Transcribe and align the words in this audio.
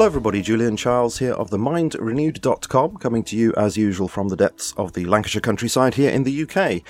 Hello, 0.00 0.06
everybody. 0.06 0.40
Julian 0.40 0.78
Charles 0.78 1.18
here 1.18 1.34
of 1.34 1.50
the 1.50 1.58
MindRenewed.com, 1.58 2.96
coming 2.96 3.22
to 3.24 3.36
you 3.36 3.52
as 3.54 3.76
usual 3.76 4.08
from 4.08 4.28
the 4.28 4.36
depths 4.36 4.72
of 4.78 4.94
the 4.94 5.04
Lancashire 5.04 5.42
countryside 5.42 5.92
here 5.92 6.08
in 6.08 6.22
the 6.22 6.42
UK. 6.42 6.80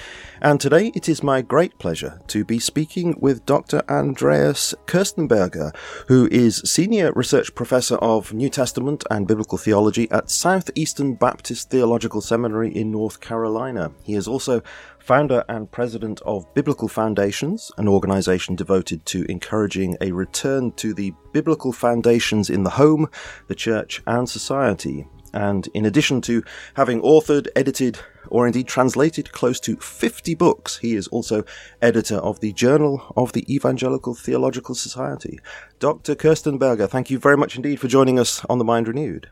And 0.41 0.61
today 0.61 0.93
it 0.95 1.09
is 1.09 1.21
my 1.21 1.43
great 1.43 1.77
pleasure 1.81 2.21
to 2.29 2.45
be 2.45 2.61
speaking 2.61 3.17
with 3.19 3.45
Dr. 3.45 3.83
Andreas 3.91 4.77
Köstenberger, 4.87 5.75
who 6.07 6.29
is 6.31 6.63
Senior 6.65 7.13
Research 7.17 7.53
Professor 7.57 7.97
of 7.97 8.33
New 8.33 8.49
Testament 8.49 9.03
and 9.11 9.27
Biblical 9.27 9.59
Theology 9.59 10.09
at 10.13 10.31
Southeastern 10.31 11.15
Baptist 11.15 11.69
Theological 11.69 12.21
Seminary 12.21 12.71
in 12.73 12.93
North 12.93 13.21
Carolina. 13.21 13.91
He 14.05 14.15
is 14.15 14.29
also 14.29 14.63
founder 15.11 15.45
and 15.49 15.73
president 15.73 16.21
of 16.25 16.47
Biblical 16.55 16.87
Foundations, 16.87 17.73
an 17.79 17.89
organization 17.89 18.55
devoted 18.55 19.05
to 19.07 19.25
encouraging 19.29 19.97
a 20.01 20.13
return 20.13 20.71
to 20.77 20.95
the 20.95 21.13
biblical 21.33 21.73
foundations 21.73 22.49
in 22.49 22.63
the 22.63 22.71
home, 22.71 23.11
the 23.49 23.55
church, 23.57 24.01
and 24.07 24.29
society. 24.29 25.09
And 25.35 25.67
in 25.75 25.85
addition 25.85 26.21
to 26.21 26.45
having 26.75 27.03
authored, 27.03 27.49
edited, 27.57 27.99
or 28.29 28.47
indeed 28.47 28.69
translated 28.69 29.33
close 29.33 29.59
to 29.59 29.75
50 29.79 30.37
books, 30.37 30.79
he 30.79 30.95
is 30.95 31.09
also 31.09 31.43
editor 31.83 32.19
of 32.19 32.39
the 32.39 32.53
Journal 32.53 33.13
of 33.17 33.33
the 33.33 33.53
Evangelical 33.53 34.15
Theological 34.15 34.77
Society. 34.77 35.41
Dr. 35.81 36.15
Köstenberger, 36.15 36.89
thank 36.89 37.11
you 37.11 37.19
very 37.19 37.37
much 37.37 37.57
indeed 37.57 37.81
for 37.81 37.89
joining 37.89 38.21
us 38.21 38.45
on 38.49 38.59
The 38.59 38.65
Mind 38.65 38.87
Renewed. 38.87 39.29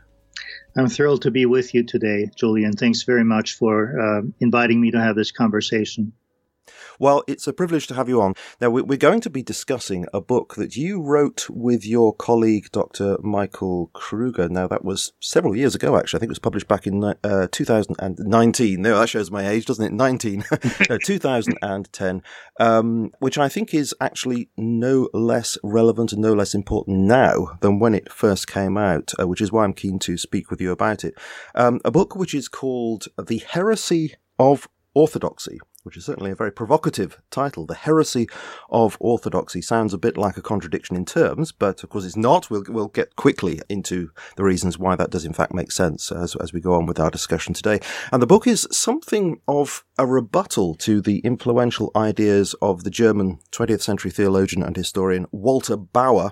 I'm 0.77 0.87
thrilled 0.87 1.23
to 1.23 1.31
be 1.31 1.45
with 1.45 1.73
you 1.73 1.83
today, 1.83 2.29
Julian. 2.35 2.73
Thanks 2.73 3.03
very 3.03 3.23
much 3.23 3.53
for 3.55 3.99
uh, 3.99 4.21
inviting 4.39 4.79
me 4.79 4.91
to 4.91 5.01
have 5.01 5.15
this 5.15 5.31
conversation. 5.31 6.13
Well, 7.01 7.23
it's 7.27 7.47
a 7.47 7.53
privilege 7.53 7.87
to 7.87 7.93
have 7.93 8.09
you 8.09 8.21
on. 8.21 8.33
Now, 8.59 8.69
we're 8.69 8.97
going 8.97 9.21
to 9.21 9.29
be 9.29 9.41
discussing 9.41 10.05
a 10.13 10.19
book 10.19 10.55
that 10.55 10.75
you 10.75 11.01
wrote 11.01 11.49
with 11.49 11.85
your 11.85 12.13
colleague, 12.13 12.73
Dr. 12.73 13.17
Michael 13.21 13.89
Kruger. 13.93 14.49
Now, 14.49 14.67
that 14.67 14.83
was 14.83 15.13
several 15.21 15.55
years 15.55 15.75
ago, 15.75 15.97
actually. 15.97 16.17
I 16.17 16.19
think 16.19 16.27
it 16.27 16.31
was 16.31 16.39
published 16.39 16.67
back 16.67 16.85
in 16.85 17.01
uh, 17.01 17.47
2019. 17.53 18.81
No, 18.81 18.99
that 18.99 19.07
shows 19.07 19.31
my 19.31 19.47
age, 19.47 19.65
doesn't 19.65 19.85
it? 19.85 19.93
19. 19.93 20.43
no, 20.89 20.97
2010, 20.97 22.21
um, 22.59 23.11
which 23.19 23.37
I 23.37 23.47
think 23.47 23.73
is 23.73 23.95
actually 24.01 24.49
no 24.57 25.07
less 25.13 25.57
relevant 25.63 26.11
and 26.11 26.21
no 26.21 26.33
less 26.33 26.53
important 26.53 26.97
now 26.97 27.57
than 27.61 27.79
when 27.79 27.95
it 27.95 28.11
first 28.11 28.45
came 28.47 28.77
out, 28.77 29.13
uh, 29.17 29.25
which 29.25 29.39
is 29.39 29.53
why 29.53 29.63
I'm 29.63 29.71
keen 29.71 29.99
to 29.99 30.17
speak 30.17 30.51
with 30.51 30.59
you 30.59 30.73
about 30.73 31.05
it. 31.05 31.13
Um, 31.55 31.79
a 31.85 31.91
book 31.91 32.17
which 32.17 32.33
is 32.33 32.49
called 32.49 33.07
The 33.17 33.37
Heresy 33.37 34.15
of 34.37 34.67
Orthodoxy 34.93 35.59
which 35.83 35.97
is 35.97 36.05
certainly 36.05 36.31
a 36.31 36.35
very 36.35 36.51
provocative 36.51 37.19
title. 37.31 37.65
The 37.65 37.75
Heresy 37.75 38.27
of 38.69 38.97
Orthodoxy 38.99 39.61
sounds 39.61 39.93
a 39.93 39.97
bit 39.97 40.17
like 40.17 40.37
a 40.37 40.41
contradiction 40.41 40.95
in 40.95 41.05
terms, 41.05 41.51
but 41.51 41.83
of 41.83 41.89
course 41.89 42.05
it's 42.05 42.15
not. 42.15 42.49
We'll, 42.49 42.63
we'll 42.67 42.87
get 42.87 43.15
quickly 43.15 43.61
into 43.69 44.11
the 44.35 44.43
reasons 44.43 44.77
why 44.77 44.95
that 44.95 45.09
does 45.09 45.25
in 45.25 45.33
fact 45.33 45.53
make 45.53 45.71
sense 45.71 46.11
as, 46.11 46.35
as 46.35 46.53
we 46.53 46.61
go 46.61 46.73
on 46.73 46.85
with 46.85 46.99
our 46.99 47.09
discussion 47.09 47.53
today. 47.53 47.79
And 48.11 48.21
the 48.21 48.27
book 48.27 48.47
is 48.47 48.67
something 48.71 49.41
of 49.47 49.83
a 49.97 50.05
rebuttal 50.05 50.75
to 50.75 51.01
the 51.01 51.19
influential 51.19 51.91
ideas 51.95 52.55
of 52.61 52.83
the 52.83 52.89
German 52.89 53.39
20th 53.51 53.81
century 53.81 54.11
theologian 54.11 54.63
and 54.63 54.75
historian 54.75 55.27
Walter 55.31 55.77
Bauer, 55.77 56.31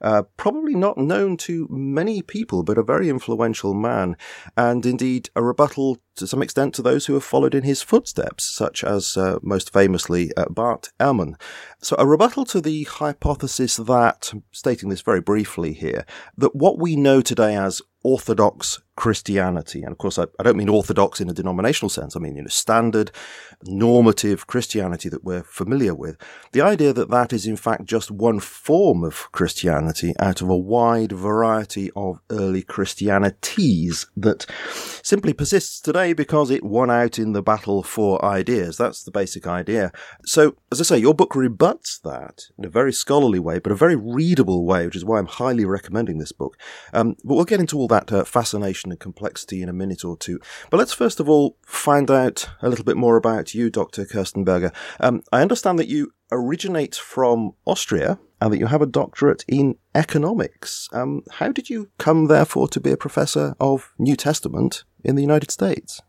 uh, 0.00 0.22
probably 0.36 0.74
not 0.74 0.98
known 0.98 1.36
to 1.38 1.66
many 1.70 2.22
people, 2.22 2.62
but 2.62 2.78
a 2.78 2.82
very 2.82 3.08
influential 3.08 3.74
man, 3.74 4.16
and 4.56 4.84
indeed 4.86 5.30
a 5.36 5.42
rebuttal 5.42 5.98
to 6.16 6.26
some 6.26 6.42
extent 6.42 6.74
to 6.74 6.82
those 6.82 7.06
who 7.06 7.14
have 7.14 7.24
followed 7.24 7.54
in 7.54 7.62
his 7.62 7.82
footsteps, 7.82 8.44
such 8.44 8.84
as 8.84 9.16
uh, 9.16 9.38
most 9.42 9.72
famously 9.72 10.34
uh, 10.36 10.46
Bart 10.50 10.90
Ehrman. 11.00 11.34
So, 11.82 11.96
a 11.98 12.06
rebuttal 12.06 12.44
to 12.46 12.60
the 12.60 12.84
hypothesis 12.84 13.76
that, 13.76 14.32
stating 14.52 14.90
this 14.90 15.00
very 15.00 15.20
briefly 15.20 15.72
here, 15.72 16.04
that 16.36 16.54
what 16.54 16.78
we 16.78 16.94
know 16.94 17.22
today 17.22 17.56
as 17.56 17.80
Orthodox 18.02 18.80
Christianity. 18.96 19.82
And 19.82 19.92
of 19.92 19.98
course, 19.98 20.18
I, 20.18 20.24
I, 20.38 20.42
don't 20.42 20.56
mean 20.56 20.68
orthodox 20.68 21.20
in 21.20 21.30
a 21.30 21.34
denominational 21.34 21.88
sense. 21.88 22.16
I 22.16 22.18
mean, 22.18 22.36
you 22.36 22.42
know, 22.42 22.48
standard, 22.48 23.10
normative 23.64 24.46
Christianity 24.46 25.08
that 25.08 25.24
we're 25.24 25.42
familiar 25.42 25.94
with. 25.94 26.16
The 26.52 26.60
idea 26.60 26.92
that 26.92 27.10
that 27.10 27.32
is 27.32 27.46
in 27.46 27.56
fact 27.56 27.84
just 27.84 28.10
one 28.10 28.40
form 28.40 29.04
of 29.04 29.30
Christianity 29.32 30.14
out 30.18 30.42
of 30.42 30.48
a 30.48 30.56
wide 30.56 31.12
variety 31.12 31.90
of 31.96 32.20
early 32.30 32.62
Christianities 32.62 34.06
that 34.16 34.44
simply 35.02 35.32
persists 35.32 35.80
today 35.80 36.12
because 36.12 36.50
it 36.50 36.64
won 36.64 36.90
out 36.90 37.18
in 37.18 37.32
the 37.32 37.42
battle 37.42 37.82
for 37.82 38.22
ideas. 38.24 38.76
That's 38.76 39.02
the 39.02 39.10
basic 39.10 39.46
idea. 39.46 39.92
So, 40.24 40.56
as 40.72 40.80
I 40.80 40.84
say, 40.84 40.98
your 40.98 41.14
book 41.14 41.34
rebuts 41.34 41.69
that 42.04 42.44
in 42.58 42.64
a 42.64 42.68
very 42.68 42.92
scholarly 42.92 43.38
way, 43.38 43.58
but 43.58 43.72
a 43.72 43.76
very 43.76 43.96
readable 43.96 44.64
way, 44.64 44.86
which 44.86 44.96
is 44.96 45.04
why 45.04 45.18
I'm 45.18 45.26
highly 45.26 45.64
recommending 45.64 46.18
this 46.18 46.32
book. 46.32 46.56
Um, 46.92 47.16
but 47.24 47.34
we'll 47.34 47.44
get 47.44 47.60
into 47.60 47.78
all 47.78 47.88
that 47.88 48.12
uh, 48.12 48.24
fascination 48.24 48.90
and 48.90 49.00
complexity 49.00 49.62
in 49.62 49.68
a 49.68 49.72
minute 49.72 50.04
or 50.04 50.16
two. 50.16 50.40
But 50.70 50.78
let's 50.78 50.92
first 50.92 51.20
of 51.20 51.28
all 51.28 51.56
find 51.64 52.10
out 52.10 52.48
a 52.62 52.68
little 52.68 52.84
bit 52.84 52.96
more 52.96 53.16
about 53.16 53.54
you, 53.54 53.70
Dr. 53.70 54.04
Köstenberger. 54.04 54.74
Um, 54.98 55.22
I 55.32 55.42
understand 55.42 55.78
that 55.78 55.88
you 55.88 56.12
originate 56.32 56.94
from 56.94 57.52
Austria 57.64 58.18
and 58.40 58.52
that 58.52 58.58
you 58.58 58.66
have 58.66 58.82
a 58.82 58.86
doctorate 58.86 59.44
in 59.46 59.76
economics. 59.94 60.88
Um, 60.92 61.22
how 61.32 61.52
did 61.52 61.68
you 61.68 61.90
come, 61.98 62.26
therefore, 62.26 62.68
to 62.68 62.80
be 62.80 62.90
a 62.90 62.96
professor 62.96 63.54
of 63.60 63.92
New 63.98 64.16
Testament 64.16 64.84
in 65.04 65.16
the 65.16 65.22
United 65.22 65.50
States? 65.50 66.00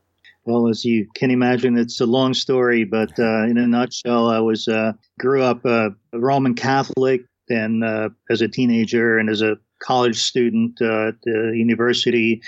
Well, 0.46 0.68
as 0.68 0.84
you 0.84 1.08
can 1.16 1.30
imagine, 1.30 1.78
it's 1.78 2.02
a 2.02 2.06
long 2.06 2.34
story, 2.34 2.84
but 2.84 3.12
uh, 3.20 3.44
in 3.44 3.58
a 3.58 3.68
nutshell, 3.68 4.28
I 4.28 4.40
was 4.40 4.68
uh, 4.68 4.94
grew 5.20 5.44
up 5.44 5.64
uh, 5.66 5.92
a 6.14 6.20
Roman 6.20 6.56
Catholic, 6.56 7.22
then 7.48 7.84
uh, 7.84 8.10
as 8.30 8.42
a 8.42 8.48
teenager 8.48 9.20
and 9.20 9.30
as 9.30 9.42
a 9.42 9.58
college 9.84 10.20
student 10.20 10.82
uh, 10.82 11.10
at 11.10 11.16
the 11.24 11.54
University 11.56 12.42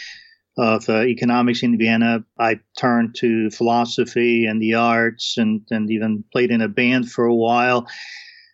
of 0.57 0.87
Economics 0.89 1.63
in 1.63 1.77
Vienna, 1.77 2.23
I 2.39 2.59
turned 2.77 3.15
to 3.15 3.49
philosophy 3.51 4.45
and 4.45 4.61
the 4.61 4.75
arts, 4.75 5.35
and 5.37 5.61
and 5.69 5.91
even 5.91 6.23
played 6.31 6.51
in 6.51 6.61
a 6.61 6.67
band 6.67 7.11
for 7.11 7.25
a 7.25 7.35
while 7.35 7.87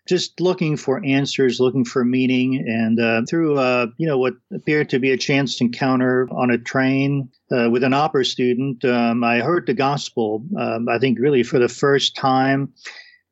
just 0.10 0.42
looking 0.42 0.76
for 0.76 1.06
answers, 1.06 1.60
looking 1.60 1.86
for 1.86 2.04
meaning, 2.04 2.66
and 2.68 3.00
uh, 3.00 3.22
through 3.30 3.60
uh, 3.60 3.86
you 3.98 4.08
know 4.08 4.18
what 4.18 4.34
appeared 4.52 4.90
to 4.90 5.00
be 5.00 5.12
a 5.12 5.18
chance 5.18 5.62
encounter 5.62 6.28
on 6.32 6.50
a 6.50 6.58
train 6.58 7.30
uh, 7.52 7.70
with 7.70 7.84
an 7.84 7.94
opera 7.94 8.26
student, 8.26 8.84
um, 8.84 9.24
I 9.24 9.40
heard 9.42 9.68
the 9.68 9.76
gospel. 9.76 10.44
Um, 10.60 10.90
I 10.90 10.98
think 10.98 11.20
really 11.20 11.44
for 11.44 11.60
the 11.60 11.70
first 11.70 12.16
time, 12.16 12.74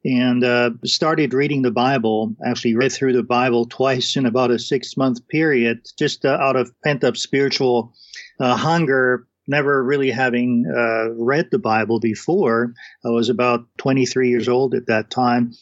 and 0.05 0.43
uh, 0.43 0.69
started 0.85 1.33
reading 1.33 1.63
the 1.63 1.71
Bible. 1.71 2.35
Actually, 2.45 2.75
read 2.75 2.91
through 2.91 3.13
the 3.13 3.23
Bible 3.23 3.65
twice 3.65 4.15
in 4.15 4.27
about 4.27 4.51
a 4.51 4.59
six 4.59 4.95
month 4.95 5.27
period, 5.29 5.79
just 5.97 6.25
uh, 6.25 6.37
out 6.39 6.55
of 6.55 6.71
pent 6.83 7.03
up 7.03 7.17
spiritual 7.17 7.91
uh, 8.39 8.55
hunger 8.55 9.27
never 9.49 9.81
really 9.81 10.11
having 10.11 10.65
uh, 10.69 11.09
read 11.13 11.49
the 11.51 11.57
Bible 11.57 12.01
before. 12.01 12.73
I 13.05 13.09
was 13.09 13.29
about 13.29 13.65
23 13.77 14.29
years 14.29 14.49
old 14.49 14.75
at 14.75 14.87
that 14.87 15.09
time. 15.09 15.53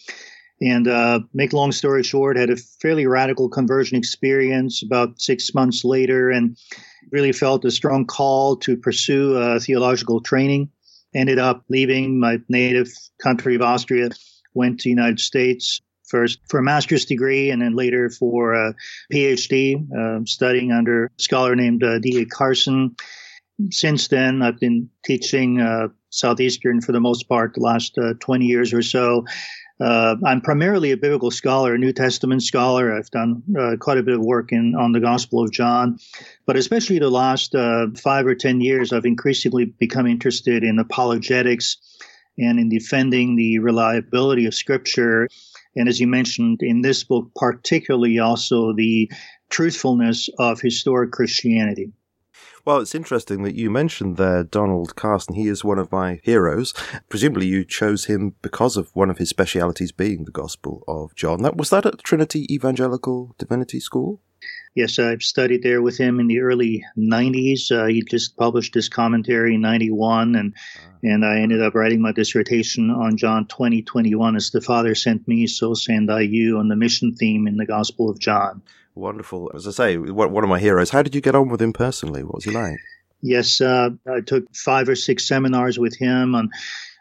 And 0.61 0.88
uh, 0.88 1.19
make 1.33 1.51
long 1.51 1.71
story 1.71 2.03
short, 2.03 2.38
had 2.38 2.49
a 2.49 2.55
fairly 2.55 3.05
radical 3.05 3.49
conversion 3.49 3.97
experience 3.97 4.81
about 4.81 5.21
six 5.21 5.53
months 5.53 5.83
later, 5.83 6.29
and 6.29 6.57
really 7.11 7.33
felt 7.33 7.66
a 7.66 7.71
strong 7.71 8.05
call 8.05 8.55
to 8.57 8.77
pursue 8.77 9.38
uh, 9.38 9.59
theological 9.59 10.21
training. 10.21 10.69
Ended 11.13 11.39
up 11.39 11.63
leaving 11.69 12.19
my 12.19 12.39
native 12.49 12.89
country 13.21 13.55
of 13.55 13.61
Austria, 13.61 14.09
went 14.53 14.79
to 14.79 14.83
the 14.85 14.89
United 14.89 15.19
States 15.19 15.81
first 16.07 16.39
for 16.49 16.59
a 16.59 16.63
master's 16.63 17.05
degree, 17.05 17.49
and 17.49 17.61
then 17.61 17.75
later 17.75 18.09
for 18.09 18.53
a 18.53 18.73
PhD, 19.11 19.85
uh, 19.91 20.23
studying 20.25 20.72
under 20.72 21.05
a 21.05 21.09
scholar 21.17 21.55
named 21.55 21.83
uh, 21.83 21.99
D.A. 21.99 22.25
Carson. 22.25 22.95
Since 23.72 24.09
then, 24.09 24.41
I've 24.41 24.59
been 24.59 24.89
teaching 25.05 25.61
uh, 25.61 25.87
Southeastern 26.09 26.81
for 26.81 26.91
the 26.91 26.99
most 26.99 27.27
part 27.27 27.53
the 27.53 27.61
last 27.61 27.97
uh, 27.97 28.13
20 28.19 28.46
years 28.46 28.73
or 28.73 28.81
so 28.81 29.25
uh, 29.79 30.16
I'm 30.25 30.41
primarily 30.41 30.91
a 30.91 30.97
biblical 30.97 31.31
scholar, 31.31 31.73
a 31.73 31.77
New 31.77 31.91
Testament 31.91 32.43
scholar. 32.43 32.95
I've 32.95 33.11
done 33.11 33.43
uh, 33.59 33.75
quite 33.79 33.97
a 33.97 34.03
bit 34.03 34.16
of 34.16 34.22
work 34.22 34.51
in 34.51 34.73
on 34.75 34.93
the 34.93 35.01
Gospel 35.01 35.43
of 35.43 35.51
John, 35.51 35.99
but 36.45 36.55
especially 36.55 36.99
the 36.99 37.09
last 37.09 37.53
uh, 37.55 37.87
five 37.97 38.25
or 38.25 38.35
ten 38.35 38.61
years, 38.61 38.93
I've 38.93 39.05
increasingly 39.05 39.66
become 39.66 40.07
interested 40.07 40.63
in 40.63 40.79
apologetics 40.79 41.77
and 42.37 42.59
in 42.59 42.69
defending 42.69 43.35
the 43.35 43.59
reliability 43.59 44.45
of 44.45 44.53
Scripture. 44.53 45.27
And 45.75 45.89
as 45.89 45.99
you 45.99 46.07
mentioned 46.07 46.59
in 46.61 46.81
this 46.81 47.03
book, 47.03 47.31
particularly 47.35 48.19
also 48.19 48.73
the 48.73 49.11
truthfulness 49.49 50.29
of 50.39 50.61
historic 50.61 51.11
Christianity. 51.11 51.91
Well, 52.66 52.79
it's 52.79 52.96
interesting 52.96 53.44
that 53.44 53.53
you 53.53 53.70
mentioned 53.70 54.17
there 54.17 54.44
Donald 54.44 54.96
Carson. 54.96 55.35
He 55.35 55.47
is 55.47 55.64
one 55.64 55.78
of 55.78 55.91
my 55.91 56.20
heroes. 56.23 56.73
Presumably, 57.09 57.46
you 57.46 57.64
chose 57.64 58.06
him 58.06 58.34
because 58.41 58.76
of 58.76 58.90
one 58.96 59.12
of 59.12 59.20
his 59.20 59.29
specialities 59.29 59.91
being 59.91 60.26
the 60.26 60.32
Gospel 60.32 60.84
of 60.88 61.14
John. 61.14 61.44
That 61.44 61.58
was 61.58 61.70
that 61.70 61.85
at 61.85 62.00
Trinity 62.00 62.52
Evangelical 62.52 63.35
Divinity 63.38 63.79
School. 63.79 64.20
Yes, 64.73 64.97
I've 64.97 65.22
studied 65.22 65.62
there 65.62 65.84
with 65.84 66.00
him 66.00 66.20
in 66.20 66.26
the 66.26 66.40
early 66.40 66.84
90s. 66.97 67.72
Uh, 67.72 67.85
he 67.85 68.02
just 68.02 68.35
published 68.35 68.73
his 68.73 68.90
commentary 68.90 69.53
in 69.53 69.61
91, 69.61 70.35
and 70.35 70.56
ah. 70.78 70.90
and 71.03 71.23
I 71.23 71.41
ended 71.41 71.61
up 71.61 71.76
writing 71.76 72.02
my 72.02 72.14
dissertation 72.14 72.90
on 72.90 73.16
John 73.16 73.46
2021 73.46 74.35
as 74.35 74.50
the 74.50 74.59
Father 74.59 74.96
sent 74.96 75.28
me, 75.28 75.46
so 75.46 75.76
send 75.76 76.11
I 76.11 76.22
you, 76.22 76.58
on 76.58 76.68
the 76.68 76.76
mission 76.76 77.14
theme 77.14 77.46
in 77.46 77.58
the 77.58 77.68
Gospel 77.68 78.09
of 78.09 78.20
John. 78.20 78.64
Wonderful. 78.96 79.52
As 79.53 79.68
I 79.68 79.72
say, 79.72 79.97
one 79.97 80.44
of 80.44 80.50
my 80.50 80.59
heroes. 80.59 80.90
How 80.90 81.03
did 81.03 81.14
you 81.14 81.22
get 81.22 81.36
on 81.36 81.50
with 81.50 81.62
him 81.62 81.74
personally? 81.74 82.24
What 82.24 82.36
was 82.36 82.46
he 82.46 82.52
like? 82.52 82.78
Yes, 83.22 83.59
uh, 83.59 83.90
I 84.08 84.22
took 84.22 84.53
five 84.56 84.88
or 84.88 84.96
six 84.96 85.28
seminars 85.28 85.78
with 85.78 85.97
him 85.97 86.36
on 86.36 86.50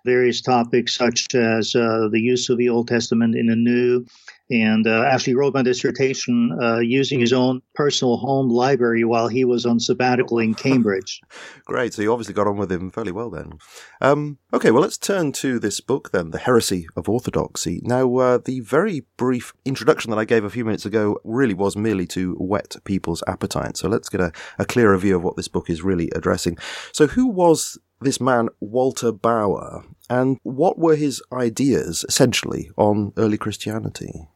various 0.04 0.40
topics 0.40 0.94
such 0.94 1.34
as 1.34 1.74
uh, 1.74 2.08
the 2.10 2.20
use 2.20 2.48
of 2.48 2.58
the 2.58 2.68
Old 2.68 2.88
Testament 2.88 3.36
in 3.36 3.46
the 3.46 3.56
New, 3.56 4.06
and 4.50 4.86
uh, 4.86 5.04
actually 5.06 5.34
wrote 5.34 5.54
my 5.54 5.62
dissertation 5.62 6.56
uh, 6.60 6.78
using 6.78 7.18
his 7.18 7.32
own 7.32 7.62
personal 7.74 8.16
home 8.16 8.48
library 8.48 9.04
while 9.04 9.28
he 9.28 9.44
was 9.44 9.64
on 9.64 9.80
sabbatical 9.80 10.38
in 10.38 10.54
Cambridge. 10.54 11.20
Great. 11.64 11.94
So 11.94 12.02
you 12.02 12.12
obviously 12.12 12.34
got 12.34 12.46
on 12.46 12.56
with 12.56 12.70
him 12.70 12.90
fairly 12.90 13.12
well 13.12 13.30
then. 13.30 13.52
Um, 14.00 14.38
okay, 14.52 14.70
well, 14.70 14.82
let's 14.82 14.98
turn 14.98 15.32
to 15.32 15.58
this 15.58 15.80
book 15.80 16.10
then, 16.12 16.30
The 16.30 16.38
Heresy 16.38 16.86
of 16.96 17.08
Orthodoxy. 17.08 17.80
Now, 17.84 18.16
uh, 18.16 18.38
the 18.44 18.60
very 18.60 19.04
brief 19.16 19.52
introduction 19.64 20.10
that 20.10 20.18
I 20.18 20.24
gave 20.24 20.44
a 20.44 20.50
few 20.50 20.64
minutes 20.64 20.84
ago 20.84 21.18
really 21.24 21.54
was 21.54 21.76
merely 21.76 22.06
to 22.08 22.34
whet 22.38 22.76
people's 22.84 23.22
appetite. 23.26 23.76
So 23.76 23.88
let's 23.88 24.08
get 24.08 24.20
a, 24.20 24.32
a 24.58 24.66
clearer 24.66 24.96
view 24.98 25.16
of 25.16 25.24
what 25.24 25.36
this 25.36 25.48
book 25.48 25.70
is 25.70 25.82
really 25.82 26.10
addressing. 26.14 26.58
So, 26.92 27.06
who 27.06 27.26
was 27.26 27.78
this 28.04 28.20
man, 28.20 28.48
Walter 28.60 29.10
Bauer, 29.10 29.84
and 30.08 30.38
what 30.42 30.78
were 30.78 30.96
his 30.96 31.22
ideas 31.32 32.04
essentially 32.08 32.70
on 32.76 33.12
early 33.16 33.38
Christianity? 33.38 34.28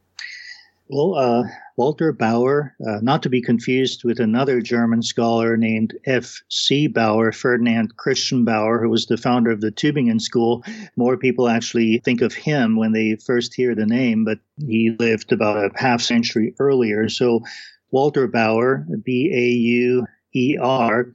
Well, 0.90 1.14
uh, 1.16 1.42
Walter 1.76 2.12
Bauer, 2.12 2.74
uh, 2.86 3.00
not 3.02 3.22
to 3.22 3.28
be 3.28 3.42
confused 3.42 4.04
with 4.04 4.18
another 4.18 4.62
German 4.62 5.02
scholar 5.02 5.56
named 5.58 5.94
F.C. 6.06 6.86
Baur, 6.86 7.30
Ferdinand 7.30 7.96
Christian 7.98 8.44
Baur, 8.46 8.80
who 8.80 8.88
was 8.88 9.04
the 9.04 9.18
founder 9.18 9.50
of 9.50 9.60
the 9.60 9.70
Tübingen 9.70 10.20
School. 10.20 10.64
More 10.96 11.18
people 11.18 11.48
actually 11.48 11.98
think 11.98 12.22
of 12.22 12.32
him 12.32 12.76
when 12.76 12.92
they 12.92 13.16
first 13.16 13.52
hear 13.52 13.74
the 13.74 13.84
name, 13.84 14.24
but 14.24 14.38
he 14.66 14.96
lived 14.98 15.30
about 15.30 15.62
a 15.62 15.70
half 15.78 16.00
century 16.00 16.54
earlier. 16.58 17.10
So, 17.10 17.42
Walter 17.90 18.26
Bauer, 18.26 18.86
B 19.04 19.30
A 19.34 19.46
U 19.46 20.06
E 20.34 20.56
R, 20.58 21.12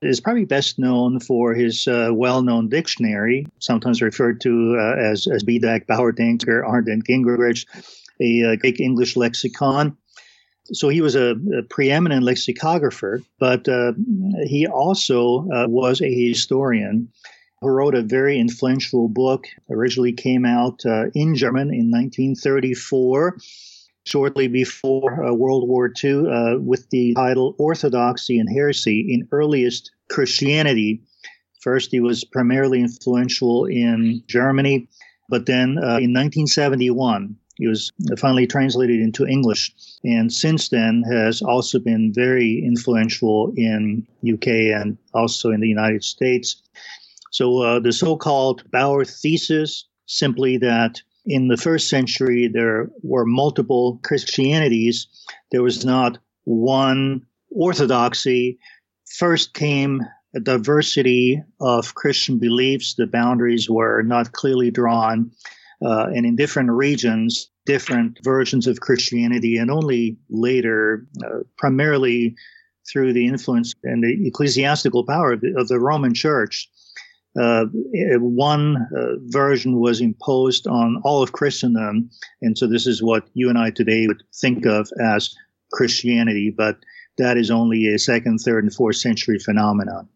is 0.00 0.20
probably 0.20 0.44
best 0.44 0.78
known 0.78 1.18
for 1.20 1.54
his 1.54 1.88
uh, 1.88 2.10
well-known 2.12 2.68
dictionary, 2.68 3.46
sometimes 3.58 4.00
referred 4.00 4.40
to 4.42 4.76
uh, 4.78 4.94
as, 4.96 5.26
as 5.26 5.42
BDAG 5.42 5.86
Bauer 5.86 6.12
Danker 6.12 6.66
Arndt 6.66 7.04
Gingrich, 7.04 7.66
a, 8.20 8.42
a 8.42 8.52
uh, 8.52 8.56
Greek 8.56 8.80
English 8.80 9.16
lexicon. 9.16 9.96
So 10.72 10.88
he 10.88 11.00
was 11.00 11.16
a, 11.16 11.34
a 11.56 11.62
preeminent 11.62 12.24
lexicographer, 12.24 13.22
but 13.40 13.68
uh, 13.68 13.92
he 14.44 14.66
also 14.66 15.48
uh, 15.50 15.66
was 15.66 16.00
a 16.00 16.28
historian 16.28 17.08
who 17.60 17.68
wrote 17.68 17.94
a 17.94 18.02
very 18.02 18.38
influential 18.38 19.08
book. 19.08 19.46
Originally 19.70 20.12
came 20.12 20.44
out 20.44 20.84
uh, 20.86 21.06
in 21.14 21.34
German 21.34 21.72
in 21.72 21.90
1934 21.90 23.38
shortly 24.08 24.48
before 24.48 25.24
uh, 25.24 25.32
World 25.32 25.68
War 25.68 25.92
II 26.02 26.28
uh, 26.28 26.58
with 26.58 26.88
the 26.90 27.14
title 27.14 27.54
Orthodoxy 27.58 28.38
and 28.38 28.48
Heresy 28.48 29.00
in 29.12 29.28
Earliest 29.30 29.90
Christianity. 30.08 31.02
First, 31.60 31.90
he 31.90 32.00
was 32.00 32.24
primarily 32.24 32.80
influential 32.80 33.66
in 33.66 34.22
Germany, 34.26 34.88
but 35.28 35.46
then 35.46 35.76
uh, 35.78 36.00
in 36.00 36.14
1971, 36.14 37.36
he 37.56 37.66
was 37.66 37.92
finally 38.18 38.46
translated 38.46 39.00
into 39.00 39.26
English, 39.26 39.72
and 40.04 40.32
since 40.32 40.68
then 40.68 41.02
has 41.10 41.42
also 41.42 41.78
been 41.78 42.12
very 42.12 42.64
influential 42.64 43.52
in 43.56 44.06
UK 44.22 44.46
and 44.80 44.96
also 45.12 45.50
in 45.50 45.60
the 45.60 45.68
United 45.68 46.04
States. 46.04 46.62
So 47.32 47.60
uh, 47.62 47.80
the 47.80 47.92
so-called 47.92 48.62
Bauer 48.70 49.04
thesis, 49.04 49.84
simply 50.06 50.56
that 50.58 51.02
in 51.28 51.48
the 51.48 51.56
first 51.56 51.88
century, 51.88 52.48
there 52.48 52.90
were 53.02 53.26
multiple 53.26 54.00
Christianities. 54.02 55.06
There 55.52 55.62
was 55.62 55.84
not 55.84 56.18
one 56.44 57.26
orthodoxy. 57.50 58.58
First 59.18 59.52
came 59.54 60.00
a 60.34 60.40
diversity 60.40 61.42
of 61.60 61.94
Christian 61.94 62.38
beliefs. 62.38 62.94
The 62.94 63.06
boundaries 63.06 63.68
were 63.68 64.02
not 64.02 64.32
clearly 64.32 64.70
drawn. 64.70 65.30
Uh, 65.84 66.06
and 66.14 66.26
in 66.26 66.34
different 66.34 66.70
regions, 66.70 67.50
different 67.66 68.18
versions 68.24 68.66
of 68.66 68.80
Christianity, 68.80 69.58
and 69.58 69.70
only 69.70 70.16
later, 70.28 71.06
uh, 71.24 71.40
primarily 71.56 72.34
through 72.90 73.12
the 73.12 73.26
influence 73.26 73.74
and 73.84 74.02
the 74.02 74.26
ecclesiastical 74.26 75.04
power 75.04 75.32
of 75.32 75.42
the, 75.42 75.54
of 75.56 75.68
the 75.68 75.78
Roman 75.78 76.14
Church, 76.14 76.68
uh, 77.38 77.66
one 78.20 78.76
uh, 78.96 79.14
version 79.26 79.80
was 79.80 80.00
imposed 80.00 80.66
on 80.66 81.00
all 81.04 81.22
of 81.22 81.32
Christendom, 81.32 82.10
and 82.42 82.56
so 82.56 82.66
this 82.66 82.86
is 82.86 83.02
what 83.02 83.28
you 83.34 83.48
and 83.48 83.58
I 83.58 83.70
today 83.70 84.06
would 84.06 84.22
think 84.34 84.66
of 84.66 84.88
as 85.00 85.34
Christianity, 85.72 86.52
but 86.56 86.78
that 87.18 87.36
is 87.36 87.50
only 87.50 87.86
a 87.86 87.98
second, 87.98 88.38
third, 88.38 88.64
and 88.64 88.72
fourth 88.72 88.96
century 88.96 89.38
phenomenon. 89.38 90.08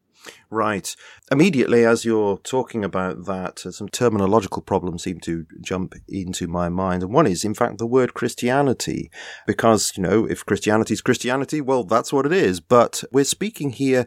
Right. 0.51 0.95
Immediately, 1.31 1.85
as 1.85 2.05
you're 2.05 2.39
talking 2.39 2.85
about 2.85 3.25
that, 3.25 3.65
uh, 3.65 3.73
some 3.73 3.89
terminological 3.89 4.65
problems 4.65 5.03
seem 5.03 5.19
to 5.21 5.47
jump 5.61 5.95
into 6.09 6.47
my 6.47 6.69
mind. 6.69 7.03
And 7.03 7.13
one 7.13 7.27
is, 7.27 7.45
in 7.45 7.55
fact, 7.55 7.79
the 7.79 7.87
word 7.87 8.15
Christianity. 8.15 9.11
Because, 9.47 9.93
you 9.97 10.03
know, 10.03 10.27
if 10.27 10.45
Christianity 10.45 10.95
is 10.95 11.01
Christianity, 11.01 11.61
well, 11.61 11.85
that's 11.85 12.13
what 12.13 12.27
it 12.27 12.33
is. 12.33 12.61
But 12.61 13.03
we're 13.11 13.25
speaking 13.25 13.71
here 13.71 14.07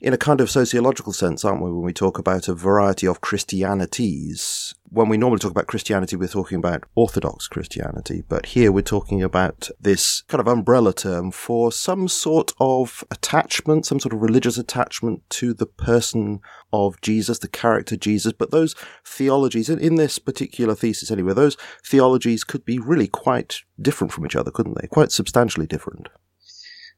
in 0.00 0.12
a 0.12 0.18
kind 0.18 0.40
of 0.40 0.50
sociological 0.50 1.12
sense, 1.12 1.44
aren't 1.44 1.62
we, 1.62 1.70
when 1.70 1.84
we 1.84 1.92
talk 1.92 2.18
about 2.18 2.48
a 2.48 2.54
variety 2.54 3.06
of 3.06 3.20
Christianities? 3.20 4.74
When 4.88 5.08
we 5.08 5.16
normally 5.16 5.38
talk 5.38 5.50
about 5.50 5.66
Christianity, 5.66 6.16
we're 6.16 6.28
talking 6.28 6.58
about 6.58 6.84
Orthodox 6.94 7.48
Christianity, 7.48 8.22
but 8.28 8.46
here 8.46 8.70
we're 8.70 8.82
talking 8.82 9.22
about 9.22 9.68
this 9.80 10.22
kind 10.22 10.40
of 10.40 10.46
umbrella 10.46 10.92
term 10.92 11.30
for 11.32 11.72
some 11.72 12.08
sort 12.08 12.52
of 12.60 13.02
attachment, 13.10 13.86
some 13.86 13.98
sort 13.98 14.12
of 14.12 14.22
religious 14.22 14.58
attachment 14.58 15.22
to 15.30 15.52
the 15.54 15.66
person 15.66 16.40
of 16.72 17.00
Jesus, 17.00 17.38
the 17.38 17.48
character 17.48 17.96
Jesus. 17.96 18.32
But 18.32 18.50
those 18.50 18.74
theologies, 19.04 19.68
in 19.68 19.96
this 19.96 20.18
particular 20.18 20.74
thesis 20.74 21.10
anyway, 21.10 21.34
those 21.34 21.56
theologies 21.84 22.44
could 22.44 22.64
be 22.64 22.78
really 22.78 23.08
quite 23.08 23.62
different 23.80 24.12
from 24.12 24.24
each 24.24 24.36
other, 24.36 24.50
couldn't 24.50 24.78
they? 24.80 24.86
Quite 24.86 25.10
substantially 25.10 25.66
different. 25.66 26.08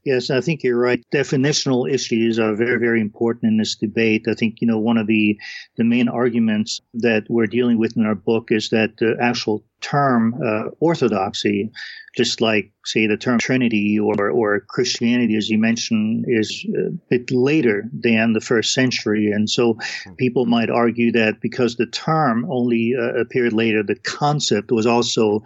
Yes, 0.05 0.31
I 0.31 0.41
think 0.41 0.63
you're 0.63 0.79
right. 0.79 1.05
Definitional 1.13 1.91
issues 1.93 2.39
are 2.39 2.55
very, 2.55 2.79
very 2.79 3.01
important 3.01 3.51
in 3.51 3.59
this 3.59 3.75
debate. 3.75 4.27
I 4.29 4.35
think, 4.35 4.61
you 4.61 4.67
know, 4.67 4.79
one 4.79 4.97
of 4.97 5.07
the, 5.07 5.39
the 5.77 5.85
main 5.85 6.09
arguments 6.09 6.81
that 6.95 7.25
we're 7.29 7.47
dealing 7.47 7.79
with 7.79 7.97
in 7.97 8.07
our 8.07 8.15
book 8.15 8.51
is 8.51 8.71
that 8.71 8.97
the 8.99 9.17
actual 9.21 9.65
term 9.81 10.35
uh, 10.45 10.71
orthodoxy, 10.81 11.71
just 12.17 12.41
like, 12.41 12.73
say, 12.85 13.07
the 13.07 13.17
term 13.17 13.39
Trinity 13.39 13.99
or, 13.99 14.31
or 14.31 14.61
Christianity, 14.61 15.37
as 15.37 15.51
you 15.51 15.59
mentioned, 15.59 16.25
is 16.27 16.65
a 16.75 16.91
bit 17.11 17.31
later 17.31 17.85
than 17.93 18.33
the 18.33 18.41
first 18.41 18.73
century. 18.73 19.31
And 19.31 19.51
so 19.51 19.79
people 20.17 20.47
might 20.47 20.71
argue 20.71 21.13
that 21.13 21.41
because 21.41 21.77
the 21.77 21.87
term 21.87 22.47
only 22.51 22.95
uh, 22.99 23.21
appeared 23.21 23.53
later, 23.53 23.83
the 23.83 23.97
concept 23.97 24.73
was 24.73 24.87
also 24.87 25.43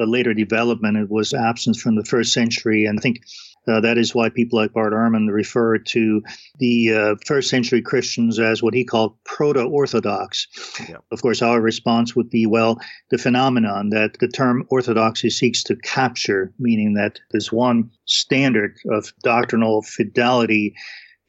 a 0.00 0.06
later 0.06 0.32
development. 0.32 0.96
It 0.96 1.10
was 1.10 1.34
absent 1.34 1.76
from 1.76 1.96
the 1.96 2.04
first 2.04 2.32
century. 2.32 2.86
And 2.86 2.98
I 2.98 3.02
think 3.02 3.20
uh, 3.68 3.80
that 3.80 3.98
is 3.98 4.14
why 4.14 4.28
people 4.28 4.58
like 4.58 4.72
Bart 4.72 4.92
Ehrman 4.92 5.30
refer 5.30 5.78
to 5.78 6.22
the 6.58 6.92
uh, 6.92 7.14
first 7.26 7.50
century 7.50 7.82
Christians 7.82 8.38
as 8.38 8.62
what 8.62 8.74
he 8.74 8.84
called 8.84 9.16
proto 9.24 9.62
Orthodox. 9.62 10.46
Yeah. 10.88 10.96
Of 11.10 11.22
course, 11.22 11.42
our 11.42 11.60
response 11.60 12.14
would 12.14 12.30
be 12.30 12.46
well, 12.46 12.80
the 13.10 13.18
phenomenon 13.18 13.90
that 13.90 14.18
the 14.20 14.28
term 14.28 14.66
orthodoxy 14.70 15.30
seeks 15.30 15.62
to 15.64 15.76
capture, 15.76 16.52
meaning 16.58 16.94
that 16.94 17.20
there's 17.30 17.52
one 17.52 17.90
standard 18.04 18.76
of 18.90 19.12
doctrinal 19.22 19.82
fidelity 19.82 20.74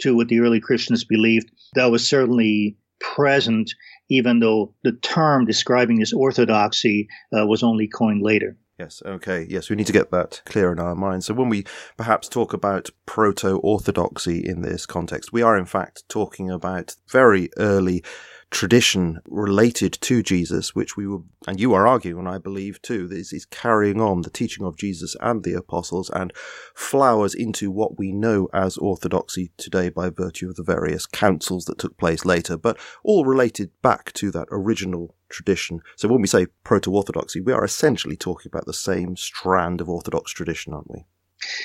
to 0.02 0.16
what 0.16 0.28
the 0.28 0.40
early 0.40 0.60
Christians 0.60 1.04
believed, 1.04 1.52
that 1.74 1.92
was 1.92 2.08
certainly 2.08 2.78
present, 3.00 3.74
even 4.10 4.40
though 4.40 4.74
the 4.84 4.92
term 4.92 5.46
describing 5.46 6.00
this 6.00 6.14
orthodoxy 6.14 7.08
uh, 7.36 7.46
was 7.46 7.64
only 7.64 7.88
coined 7.88 8.22
later. 8.22 8.58
Yes, 8.80 9.02
okay. 9.04 9.48
Yes, 9.50 9.72
we 9.72 9.76
need 9.76 9.88
to 9.88 9.94
get 9.94 10.12
that 10.12 10.42
clear 10.46 10.72
in 10.72 10.80
our 10.80 10.94
minds. 10.94 11.26
So 11.26 11.34
when 11.34 11.50
we 11.50 11.66
perhaps 11.98 12.30
talk 12.30 12.54
about 12.54 12.92
proto 13.08 13.58
orthodoxy 13.58 14.40
in 14.48 14.62
this 14.62 14.86
context, 14.86 15.34
we 15.34 15.42
are 15.42 15.58
in 15.58 15.66
fact 15.66 16.08
talking 16.10 16.52
about 16.52 16.96
very 17.10 17.50
early 17.58 18.04
tradition 18.50 19.20
related 19.28 19.94
to 19.94 20.24
Jesus, 20.24 20.74
which 20.74 20.96
we 20.96 21.06
were, 21.06 21.20
and 21.48 21.60
you 21.60 21.74
are 21.74 21.88
arguing, 21.88 22.28
I 22.28 22.38
believe 22.38 22.82
too, 22.82 23.10
is, 23.12 23.34
is 23.34 23.46
carrying 23.46 24.00
on 24.00 24.22
the 24.22 24.30
teaching 24.30 24.66
of 24.66 24.78
Jesus 24.78 25.16
and 25.22 25.44
the 25.44 25.54
apostles 25.54 26.10
and 26.10 26.32
flowers 26.74 27.36
into 27.36 27.70
what 27.70 27.98
we 27.98 28.12
know 28.12 28.48
as 28.54 28.78
orthodoxy 28.78 29.52
today 29.58 29.90
by 29.90 30.10
virtue 30.10 30.50
of 30.50 30.56
the 30.56 30.64
various 30.64 31.06
councils 31.06 31.66
that 31.66 31.78
took 31.78 31.98
place 31.98 32.26
later, 32.26 32.58
but 32.58 32.78
all 33.04 33.26
related 33.26 33.70
back 33.82 34.14
to 34.14 34.32
that 34.32 34.48
original 34.50 35.16
tradition. 35.30 35.82
So 35.98 36.08
when 36.08 36.22
we 36.22 36.28
say 36.28 36.48
proto-orthodoxy, 36.64 37.42
we 37.42 37.54
are 37.54 37.66
essentially 37.66 38.16
talking 38.16 38.50
about 38.52 38.66
the 38.66 38.74
same 38.74 39.18
strand 39.18 39.82
of 39.82 39.90
orthodox 39.90 40.32
tradition, 40.32 40.74
aren't 40.74 40.90
we? 40.90 41.06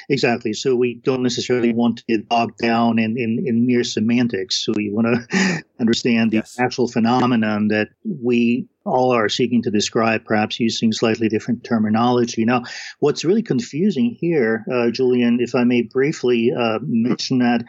Exactly. 0.08 0.52
So 0.52 0.74
we 0.74 0.94
don't 0.94 1.22
necessarily 1.22 1.72
want 1.72 1.98
to 1.98 2.04
get 2.08 2.28
bogged 2.28 2.58
down 2.58 2.98
in, 2.98 3.16
in, 3.18 3.44
in 3.46 3.66
mere 3.66 3.84
semantics. 3.84 4.64
So 4.64 4.72
we 4.74 4.90
want 4.90 5.06
to 5.06 5.62
understand 5.80 6.30
the 6.30 6.38
yes. 6.38 6.58
actual 6.58 6.88
phenomenon 6.88 7.68
that 7.68 7.88
we 8.04 8.68
all 8.84 9.12
are 9.12 9.28
seeking 9.28 9.62
to 9.62 9.70
describe, 9.70 10.24
perhaps 10.24 10.58
using 10.58 10.92
slightly 10.92 11.28
different 11.28 11.64
terminology. 11.64 12.44
Now, 12.44 12.62
what's 12.98 13.24
really 13.24 13.42
confusing 13.42 14.16
here, 14.20 14.64
uh, 14.72 14.90
Julian, 14.90 15.38
if 15.40 15.54
I 15.54 15.64
may 15.64 15.82
briefly 15.82 16.52
uh, 16.56 16.78
mention 16.82 17.38
that, 17.38 17.64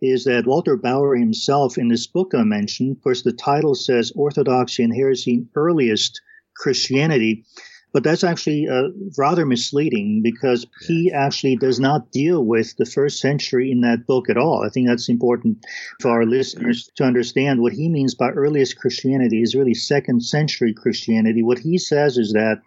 is 0.00 0.24
that 0.24 0.46
Walter 0.46 0.76
Bauer 0.76 1.16
himself, 1.16 1.78
in 1.78 1.88
this 1.88 2.06
book 2.06 2.32
I 2.34 2.42
mentioned, 2.42 2.96
of 2.96 3.02
course, 3.02 3.22
the 3.22 3.32
title 3.32 3.74
says 3.74 4.12
Orthodoxy 4.14 4.82
and 4.82 4.94
Heresy 4.94 5.34
in 5.34 5.48
Earliest 5.54 6.20
Christianity. 6.56 7.44
But 7.92 8.04
that's 8.04 8.24
actually 8.24 8.68
uh, 8.68 8.88
rather 9.18 9.44
misleading 9.44 10.22
because 10.22 10.66
he 10.86 11.12
actually 11.12 11.56
does 11.56 11.78
not 11.78 12.10
deal 12.10 12.44
with 12.44 12.76
the 12.76 12.86
first 12.86 13.20
century 13.20 13.70
in 13.70 13.82
that 13.82 14.06
book 14.06 14.30
at 14.30 14.38
all. 14.38 14.64
I 14.64 14.70
think 14.70 14.88
that's 14.88 15.08
important 15.08 15.64
for 16.00 16.10
our 16.10 16.24
listeners 16.24 16.90
to 16.96 17.04
understand 17.04 17.60
what 17.60 17.74
he 17.74 17.88
means 17.88 18.14
by 18.14 18.30
earliest 18.30 18.78
Christianity 18.78 19.42
is 19.42 19.54
really 19.54 19.74
second 19.74 20.24
century 20.24 20.72
Christianity. 20.72 21.42
What 21.42 21.58
he 21.58 21.76
says 21.76 22.16
is 22.16 22.32
that 22.32 22.62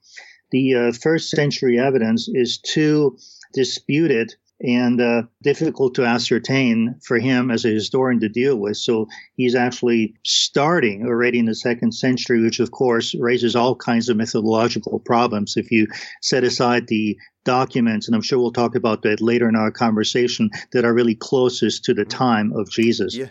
the 0.51 0.75
uh, 0.75 0.91
first 0.91 1.32
century 1.32 1.79
evidence 1.79 2.29
is 2.32 2.60
too 2.60 3.17
disputed 3.53 4.36
and 4.62 5.01
uh, 5.01 5.24
difficult 5.43 5.95
to 5.95 6.05
ascertain 6.05 6.95
for 7.03 7.19
him 7.19 7.51
as 7.51 7.65
a 7.65 7.69
historian 7.69 8.19
to 8.21 8.29
deal 8.29 8.55
with. 8.55 8.77
So 8.77 9.07
he's 9.35 9.55
actually 9.55 10.15
starting 10.24 11.05
already 11.05 11.39
in 11.39 11.45
the 11.45 11.55
second 11.55 11.93
century, 11.93 12.41
which 12.41 12.59
of 12.59 12.71
course 12.71 13.13
raises 13.15 13.55
all 13.55 13.75
kinds 13.75 14.07
of 14.07 14.17
methodological 14.17 15.00
problems. 15.00 15.57
If 15.57 15.71
you 15.71 15.88
set 16.21 16.43
aside 16.43 16.88
the 16.88 17.17
documents, 17.43 18.07
and 18.07 18.15
I'm 18.15 18.21
sure 18.21 18.39
we'll 18.39 18.51
talk 18.51 18.75
about 18.75 19.03
that 19.03 19.21
later 19.21 19.47
in 19.47 19.55
our 19.55 19.71
conversation, 19.71 20.50
that 20.71 20.85
are 20.85 20.93
really 20.93 21.15
closest 21.15 21.83
to 21.85 21.93
the 21.93 22.05
time 22.05 22.53
of 22.53 22.69
Jesus. 22.69 23.15
Yeah. 23.15 23.27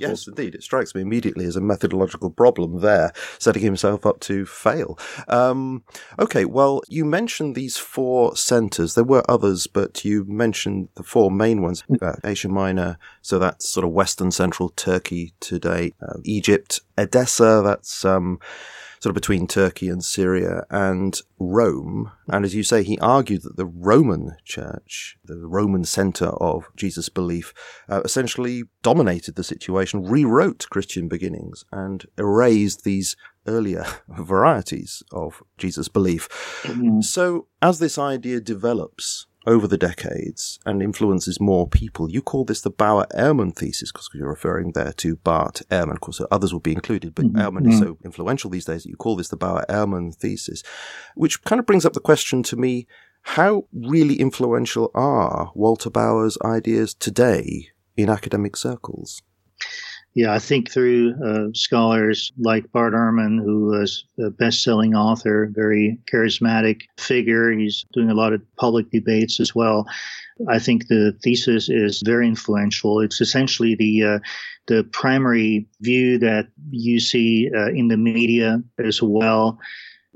Yes, 0.00 0.26
indeed. 0.26 0.54
It 0.54 0.62
strikes 0.62 0.94
me 0.94 1.02
immediately 1.02 1.44
as 1.44 1.56
a 1.56 1.60
methodological 1.60 2.30
problem 2.30 2.80
there, 2.80 3.12
setting 3.38 3.62
himself 3.62 4.06
up 4.06 4.20
to 4.20 4.46
fail. 4.46 4.98
Um, 5.28 5.84
okay, 6.18 6.44
well, 6.44 6.82
you 6.88 7.04
mentioned 7.04 7.54
these 7.54 7.76
four 7.76 8.36
centers. 8.36 8.94
There 8.94 9.04
were 9.04 9.22
others, 9.28 9.66
but 9.66 10.04
you 10.04 10.24
mentioned 10.24 10.88
the 10.94 11.02
four 11.02 11.30
main 11.30 11.62
ones 11.62 11.84
mm. 11.90 12.02
uh, 12.02 12.16
Asia 12.24 12.48
Minor, 12.48 12.98
so 13.22 13.38
that's 13.38 13.68
sort 13.68 13.84
of 13.84 13.92
Western 13.92 14.30
Central 14.30 14.70
Turkey 14.70 15.34
today, 15.40 15.92
uh, 16.02 16.18
Egypt, 16.24 16.80
Edessa, 16.96 17.62
that's. 17.64 18.04
Um, 18.04 18.38
sort 19.06 19.12
of 19.12 19.22
between 19.22 19.46
Turkey 19.46 19.88
and 19.88 20.04
Syria 20.04 20.64
and 20.68 21.20
Rome. 21.38 22.10
And 22.26 22.44
as 22.44 22.56
you 22.56 22.64
say, 22.64 22.82
he 22.82 22.98
argued 22.98 23.42
that 23.42 23.56
the 23.56 23.64
Roman 23.64 24.34
church, 24.44 25.16
the 25.24 25.46
Roman 25.46 25.84
center 25.84 26.26
of 26.26 26.64
Jesus' 26.74 27.08
belief, 27.08 27.54
uh, 27.88 28.00
essentially 28.04 28.64
dominated 28.82 29.36
the 29.36 29.44
situation, 29.44 30.02
rewrote 30.02 30.66
Christian 30.70 31.06
beginnings 31.06 31.64
and 31.70 32.04
erased 32.18 32.82
these 32.82 33.14
earlier 33.46 33.86
varieties 34.08 35.04
of 35.12 35.40
Jesus' 35.56 35.86
belief. 35.86 36.28
Mm-hmm. 36.64 37.02
So 37.02 37.46
as 37.62 37.78
this 37.78 37.98
idea 37.98 38.40
develops, 38.40 39.26
over 39.46 39.66
the 39.66 39.78
decades 39.78 40.58
and 40.66 40.82
influences 40.82 41.40
more 41.40 41.68
people. 41.68 42.10
You 42.10 42.22
call 42.22 42.44
this 42.44 42.60
the 42.60 42.70
Bauer 42.70 43.06
Ehrman 43.16 43.54
thesis 43.54 43.92
because 43.92 44.08
you're 44.14 44.28
referring 44.28 44.72
there 44.72 44.92
to 44.94 45.16
Bart 45.16 45.62
Ehrman. 45.70 45.92
Of 45.92 46.00
course, 46.00 46.20
others 46.30 46.52
will 46.52 46.60
be 46.60 46.72
included, 46.72 47.14
but 47.14 47.26
mm-hmm. 47.26 47.38
Ehrman 47.38 47.68
is 47.68 47.80
mm-hmm. 47.80 47.84
so 47.84 47.98
influential 48.04 48.50
these 48.50 48.64
days 48.64 48.82
that 48.82 48.90
you 48.90 48.96
call 48.96 49.16
this 49.16 49.28
the 49.28 49.36
Bauer 49.36 49.64
Ehrman 49.68 50.14
thesis, 50.14 50.62
which 51.14 51.42
kind 51.44 51.60
of 51.60 51.66
brings 51.66 51.84
up 51.84 51.92
the 51.92 52.00
question 52.00 52.42
to 52.44 52.56
me 52.56 52.86
how 53.22 53.66
really 53.72 54.20
influential 54.20 54.90
are 54.94 55.50
Walter 55.54 55.90
Bauer's 55.90 56.38
ideas 56.44 56.94
today 56.94 57.68
in 57.96 58.08
academic 58.08 58.56
circles? 58.56 59.22
Yeah, 60.16 60.32
I 60.32 60.38
think 60.38 60.70
through 60.70 61.14
uh, 61.22 61.48
scholars 61.52 62.32
like 62.38 62.72
Bart 62.72 62.94
Ehrman, 62.94 63.38
who 63.38 63.66
was 63.66 64.06
a 64.18 64.30
best-selling 64.30 64.94
author, 64.94 65.50
very 65.52 65.98
charismatic 66.10 66.84
figure. 66.96 67.52
He's 67.52 67.84
doing 67.92 68.08
a 68.08 68.14
lot 68.14 68.32
of 68.32 68.40
public 68.56 68.90
debates 68.90 69.40
as 69.40 69.54
well. 69.54 69.86
I 70.48 70.58
think 70.58 70.88
the 70.88 71.14
thesis 71.22 71.68
is 71.68 72.00
very 72.02 72.26
influential. 72.26 73.00
It's 73.00 73.20
essentially 73.20 73.74
the 73.74 74.04
uh, 74.04 74.18
the 74.68 74.84
primary 74.84 75.66
view 75.82 76.16
that 76.18 76.48
you 76.70 76.98
see 76.98 77.50
uh, 77.54 77.68
in 77.72 77.88
the 77.88 77.98
media 77.98 78.62
as 78.78 79.02
well. 79.02 79.58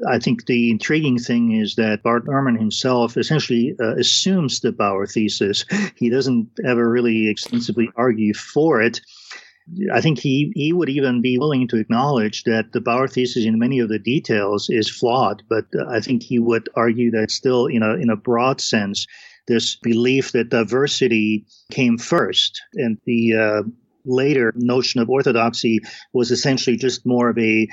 I 0.09 0.19
think 0.19 0.47
the 0.47 0.71
intriguing 0.71 1.19
thing 1.19 1.53
is 1.53 1.75
that 1.75 2.03
Bart 2.03 2.25
Ehrman 2.25 2.59
himself 2.59 3.19
essentially 3.19 3.75
uh, 3.79 3.97
assumes 3.97 4.61
the 4.61 4.73
Bauer 4.73 5.07
thesis. 5.07 5.67
He 5.97 6.09
doesn't 6.09 6.49
ever 6.65 6.89
really 6.91 7.29
extensively 7.29 7.91
argue 7.97 8.33
for 8.33 8.81
it. 8.81 9.03
I 9.93 10.01
think 10.01 10.19
he, 10.19 10.53
he 10.55 10.73
would 10.73 10.89
even 10.89 11.21
be 11.21 11.39
willing 11.39 11.69
to 11.69 11.77
acknowledge 11.77 12.45
that 12.45 12.73
the 12.73 12.81
Bauer 12.81 13.09
thesis 13.09 13.45
in 13.45 13.59
many 13.59 13.79
of 13.79 13.89
the 13.89 13.99
details 13.99 14.69
is 14.71 14.91
flawed, 14.91 15.43
but 15.49 15.67
I 15.89 16.01
think 16.01 16.23
he 16.23 16.39
would 16.39 16.69
argue 16.75 17.11
that 17.13 17.31
still, 17.31 17.67
in 17.67 17.83
a, 17.83 17.95
in 17.95 18.11
a 18.11 18.17
broad 18.17 18.61
sense, 18.61 19.07
this 19.47 19.77
belief 19.77 20.33
that 20.33 20.51
diversity 20.51 21.47
came 21.71 21.99
first 21.99 22.61
and 22.75 22.99
the 23.05 23.35
uh, 23.35 23.63
later 24.05 24.53
notion 24.57 25.01
of 25.01 25.11
orthodoxy 25.11 25.81
was 26.13 26.31
essentially 26.31 26.77
just 26.77 27.07
more 27.07 27.31
of 27.31 27.39
a 27.39 27.69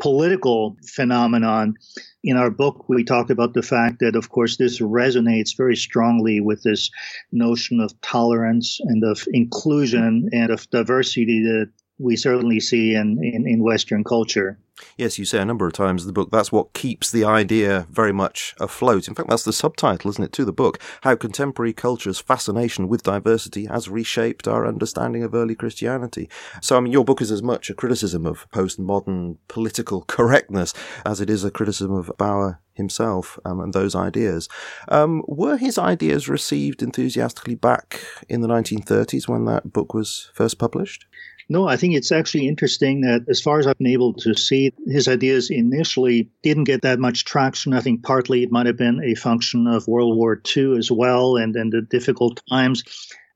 political 0.00 0.76
phenomenon. 0.86 1.74
In 2.22 2.36
our 2.36 2.50
book, 2.50 2.88
we 2.88 3.04
talk 3.04 3.30
about 3.30 3.54
the 3.54 3.62
fact 3.62 4.00
that, 4.00 4.16
of 4.16 4.30
course, 4.30 4.56
this 4.56 4.80
resonates 4.80 5.56
very 5.56 5.76
strongly 5.76 6.40
with 6.40 6.62
this 6.62 6.90
notion 7.32 7.80
of 7.80 7.98
tolerance 8.00 8.80
and 8.84 9.04
of 9.04 9.26
inclusion 9.32 10.28
and 10.32 10.50
of 10.50 10.68
diversity 10.70 11.42
that 11.44 11.70
we 12.00 12.16
certainly 12.16 12.60
see 12.60 12.94
in, 12.94 13.22
in, 13.22 13.46
in 13.46 13.62
Western 13.62 14.02
culture. 14.02 14.58
Yes, 14.96 15.18
you 15.18 15.26
say 15.26 15.38
a 15.38 15.44
number 15.44 15.66
of 15.66 15.74
times 15.74 16.02
in 16.02 16.06
the 16.06 16.12
book 16.12 16.30
that's 16.30 16.50
what 16.50 16.72
keeps 16.72 17.10
the 17.10 17.24
idea 17.24 17.86
very 17.90 18.12
much 18.12 18.54
afloat. 18.58 19.08
In 19.08 19.14
fact, 19.14 19.28
that's 19.28 19.44
the 19.44 19.52
subtitle, 19.52 20.10
isn't 20.10 20.24
it, 20.24 20.32
to 20.32 20.44
the 20.44 20.52
book? 20.52 20.80
How 21.02 21.14
contemporary 21.16 21.74
culture's 21.74 22.18
fascination 22.18 22.88
with 22.88 23.02
diversity 23.02 23.66
has 23.66 23.88
reshaped 23.88 24.48
our 24.48 24.66
understanding 24.66 25.22
of 25.22 25.34
early 25.34 25.54
Christianity. 25.54 26.30
So, 26.62 26.76
I 26.76 26.80
mean, 26.80 26.92
your 26.92 27.04
book 27.04 27.20
is 27.20 27.30
as 27.30 27.42
much 27.42 27.68
a 27.68 27.74
criticism 27.74 28.24
of 28.24 28.50
postmodern 28.50 29.36
political 29.48 30.02
correctness 30.02 30.72
as 31.04 31.20
it 31.20 31.28
is 31.28 31.44
a 31.44 31.50
criticism 31.50 31.92
of 31.92 32.10
Bauer 32.16 32.60
himself 32.74 33.38
um, 33.44 33.60
and 33.60 33.72
those 33.72 33.94
ideas. 33.94 34.48
Um, 34.88 35.22
were 35.26 35.58
his 35.58 35.76
ideas 35.76 36.28
received 36.28 36.82
enthusiastically 36.82 37.54
back 37.54 38.00
in 38.28 38.40
the 38.40 38.48
1930s 38.48 39.28
when 39.28 39.44
that 39.44 39.72
book 39.72 39.92
was 39.92 40.30
first 40.34 40.58
published? 40.58 41.06
No, 41.50 41.66
I 41.66 41.76
think 41.76 41.94
it's 41.94 42.12
actually 42.12 42.46
interesting 42.46 43.00
that 43.00 43.24
as 43.28 43.40
far 43.40 43.58
as 43.58 43.66
I've 43.66 43.76
been 43.76 43.88
able 43.88 44.14
to 44.14 44.34
see, 44.34 44.72
his 44.86 45.08
ideas 45.08 45.50
initially 45.50 46.30
didn't 46.44 46.64
get 46.64 46.82
that 46.82 47.00
much 47.00 47.24
traction. 47.24 47.72
I 47.72 47.80
think 47.80 48.04
partly 48.04 48.44
it 48.44 48.52
might 48.52 48.66
have 48.66 48.76
been 48.76 49.02
a 49.02 49.16
function 49.16 49.66
of 49.66 49.88
World 49.88 50.16
War 50.16 50.40
II 50.56 50.78
as 50.78 50.92
well 50.92 51.36
and, 51.36 51.56
and 51.56 51.72
the 51.72 51.82
difficult 51.82 52.40
times. 52.48 52.84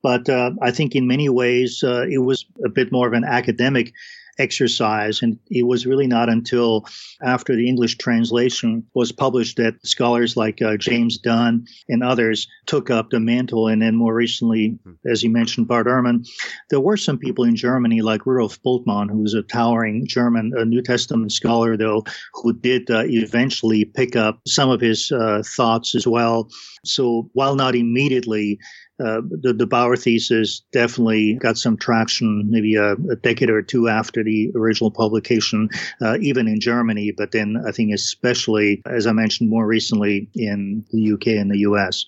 But 0.01 0.29
uh, 0.29 0.51
I 0.61 0.71
think 0.71 0.95
in 0.95 1.07
many 1.07 1.27
ways 1.27 1.83
uh, 1.83 2.05
it 2.09 2.19
was 2.19 2.45
a 2.63 2.69
bit 2.69 2.89
more 2.89 3.05
of 3.05 3.13
an 3.13 3.25
academic 3.25 3.91
exercise. 4.37 5.21
And 5.21 5.39
it 5.49 5.63
was 5.63 5.85
really 5.85 6.07
not 6.07 6.29
until 6.29 6.85
after 7.21 7.55
the 7.55 7.67
English 7.67 7.97
translation 7.97 8.85
was 8.93 9.11
published 9.11 9.57
that 9.57 9.75
scholars 9.85 10.35
like 10.35 10.61
uh, 10.61 10.77
James 10.77 11.17
Dunn 11.17 11.65
and 11.89 12.03
others 12.03 12.47
took 12.65 12.89
up 12.89 13.09
the 13.09 13.19
mantle. 13.19 13.67
And 13.67 13.81
then 13.81 13.95
more 13.95 14.13
recently, 14.13 14.79
hmm. 14.83 14.93
as 15.09 15.23
you 15.23 15.29
mentioned, 15.29 15.67
Bart 15.67 15.87
Ehrman, 15.87 16.27
there 16.69 16.79
were 16.79 16.97
some 16.97 17.17
people 17.17 17.45
in 17.45 17.55
Germany 17.55 18.01
like 18.01 18.25
Rudolf 18.25 18.61
Bultmann, 18.61 19.09
who 19.09 19.19
was 19.19 19.33
a 19.33 19.43
towering 19.43 20.05
German 20.07 20.53
uh, 20.57 20.63
New 20.63 20.81
Testament 20.81 21.31
scholar, 21.31 21.77
though, 21.77 22.03
who 22.33 22.53
did 22.53 22.89
uh, 22.89 23.03
eventually 23.05 23.85
pick 23.85 24.15
up 24.15 24.41
some 24.47 24.69
of 24.69 24.81
his 24.81 25.11
uh, 25.11 25.43
thoughts 25.45 25.95
as 25.95 26.07
well. 26.07 26.49
So 26.83 27.29
while 27.33 27.55
not 27.55 27.75
immediately 27.75 28.59
uh, 28.99 29.21
the, 29.29 29.53
the 29.53 29.67
Bauer 29.67 29.95
thesis 29.95 30.61
definitely 30.71 31.33
got 31.33 31.57
some 31.57 31.77
traction 31.77 32.49
maybe 32.49 32.75
a, 32.75 32.93
a 32.93 33.15
decade 33.15 33.49
or 33.49 33.61
two 33.61 33.89
after 33.89 34.23
the 34.23 34.51
original 34.55 34.91
publication, 34.91 35.69
uh, 36.01 36.17
even 36.21 36.47
in 36.47 36.59
Germany, 36.59 37.11
but 37.11 37.31
then 37.31 37.61
I 37.67 37.71
think 37.71 37.93
especially, 37.93 38.81
as 38.85 39.05
I 39.05 39.11
mentioned 39.11 39.49
more 39.49 39.67
recently, 39.67 40.29
in 40.33 40.85
the 40.91 41.13
UK 41.13 41.27
and 41.27 41.51
the 41.51 41.59
US. 41.59 42.05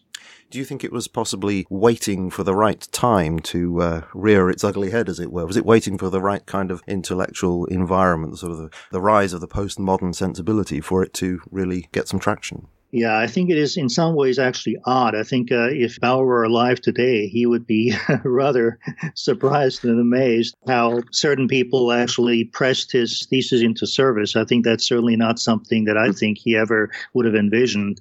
Do 0.49 0.59
you 0.59 0.63
think 0.65 0.85
it 0.85 0.93
was 0.93 1.09
possibly 1.09 1.67
waiting 1.69 2.29
for 2.29 2.45
the 2.45 2.55
right 2.55 2.87
time 2.93 3.39
to 3.39 3.81
uh, 3.81 4.01
rear 4.13 4.49
its 4.49 4.63
ugly 4.63 4.91
head, 4.91 5.09
as 5.09 5.19
it 5.19 5.29
were? 5.29 5.45
Was 5.45 5.57
it 5.57 5.65
waiting 5.65 5.97
for 5.97 6.09
the 6.09 6.21
right 6.21 6.45
kind 6.45 6.71
of 6.71 6.81
intellectual 6.87 7.65
environment, 7.65 8.39
sort 8.39 8.53
of 8.53 8.57
the, 8.59 8.69
the 8.91 9.01
rise 9.01 9.33
of 9.33 9.41
the 9.41 9.47
postmodern 9.47 10.15
sensibility 10.15 10.79
for 10.79 11.03
it 11.03 11.13
to 11.15 11.41
really 11.51 11.89
get 11.91 12.07
some 12.07 12.19
traction? 12.19 12.67
Yeah, 12.91 13.19
I 13.19 13.27
think 13.27 13.49
it 13.49 13.57
is 13.57 13.75
in 13.75 13.89
some 13.89 14.15
ways 14.15 14.39
actually 14.39 14.77
odd. 14.85 15.13
I 15.13 15.23
think 15.23 15.51
uh, 15.51 15.67
if 15.71 15.99
Bauer 15.99 16.25
were 16.25 16.43
alive 16.43 16.79
today, 16.79 17.27
he 17.27 17.45
would 17.45 17.67
be 17.67 17.93
rather 18.23 18.79
surprised 19.13 19.83
and 19.83 19.99
amazed 19.99 20.55
how 20.67 21.01
certain 21.11 21.49
people 21.49 21.91
actually 21.91 22.45
pressed 22.45 22.93
his 22.93 23.27
thesis 23.29 23.61
into 23.61 23.85
service. 23.85 24.37
I 24.37 24.45
think 24.45 24.63
that's 24.63 24.87
certainly 24.87 25.17
not 25.17 25.37
something 25.37 25.83
that 25.83 25.97
I 25.97 26.11
think 26.13 26.37
he 26.37 26.55
ever 26.55 26.89
would 27.13 27.25
have 27.25 27.35
envisioned. 27.35 27.99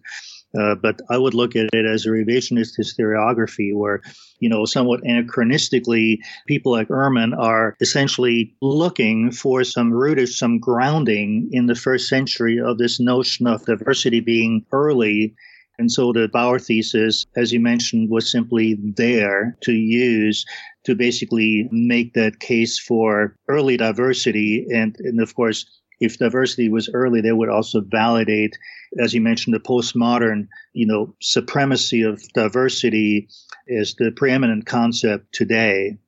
Uh, 0.59 0.75
but 0.75 1.01
I 1.11 1.19
would 1.19 1.35
look 1.35 1.55
at 1.57 1.69
it 1.73 1.85
as 1.87 2.07
a 2.07 2.11
revisionist 2.11 2.79
historiography 2.79 3.75
where, 3.75 4.01
you 4.39 4.49
know, 4.49 4.65
somewhat 4.65 5.03
anachronistically, 5.03 6.19
people 6.47 6.73
like 6.73 6.89
Ehrman 6.89 7.37
are 7.39 7.77
essentially 7.81 8.55
looking 8.63 9.31
for 9.31 9.65
some 9.65 9.93
rootage, 9.93 10.37
some 10.37 10.59
grounding 10.59 11.51
in 11.53 11.67
the 11.67 11.75
first 11.75 12.09
century 12.09 12.61
of 12.61 12.79
this 12.79 12.99
notion 13.01 13.47
of 13.47 13.67
diversity 13.67 14.21
being 14.21 14.65
early 14.73 15.35
and 15.79 15.93
so 15.93 16.13
the 16.13 16.29
Bauer 16.29 16.59
thesis, 16.59 17.27
as 17.37 17.53
you 17.53 17.61
mentioned, 17.61 18.09
was 18.09 18.31
simply 18.31 18.79
there 18.81 19.57
to 19.63 19.73
use 19.73 20.47
to 20.85 20.95
basically 20.95 21.69
make 21.71 22.15
that 22.15 22.41
case 22.41 22.79
for 22.79 23.37
early 23.49 23.77
diversity. 23.77 24.67
And, 24.73 24.97
and 25.01 25.21
of 25.21 25.35
course, 25.35 25.67
if 26.01 26.19
diversity 26.19 26.69
was 26.69 26.89
early, 26.93 27.21
they 27.21 27.33
would 27.33 27.49
also 27.49 27.81
validate, 27.81 28.57
as 29.03 29.15
you 29.15 29.21
mentioned, 29.21 29.55
the 29.55 29.61
postmodern, 29.61 30.49
you 30.73 30.87
know, 30.87 31.15
supremacy 31.21 32.03
of 32.03 32.23
diversity 32.33 33.29
is 33.67 33.95
the 33.99 34.13
preeminent 34.13 34.67
concept 34.67 35.33
today. 35.33 35.99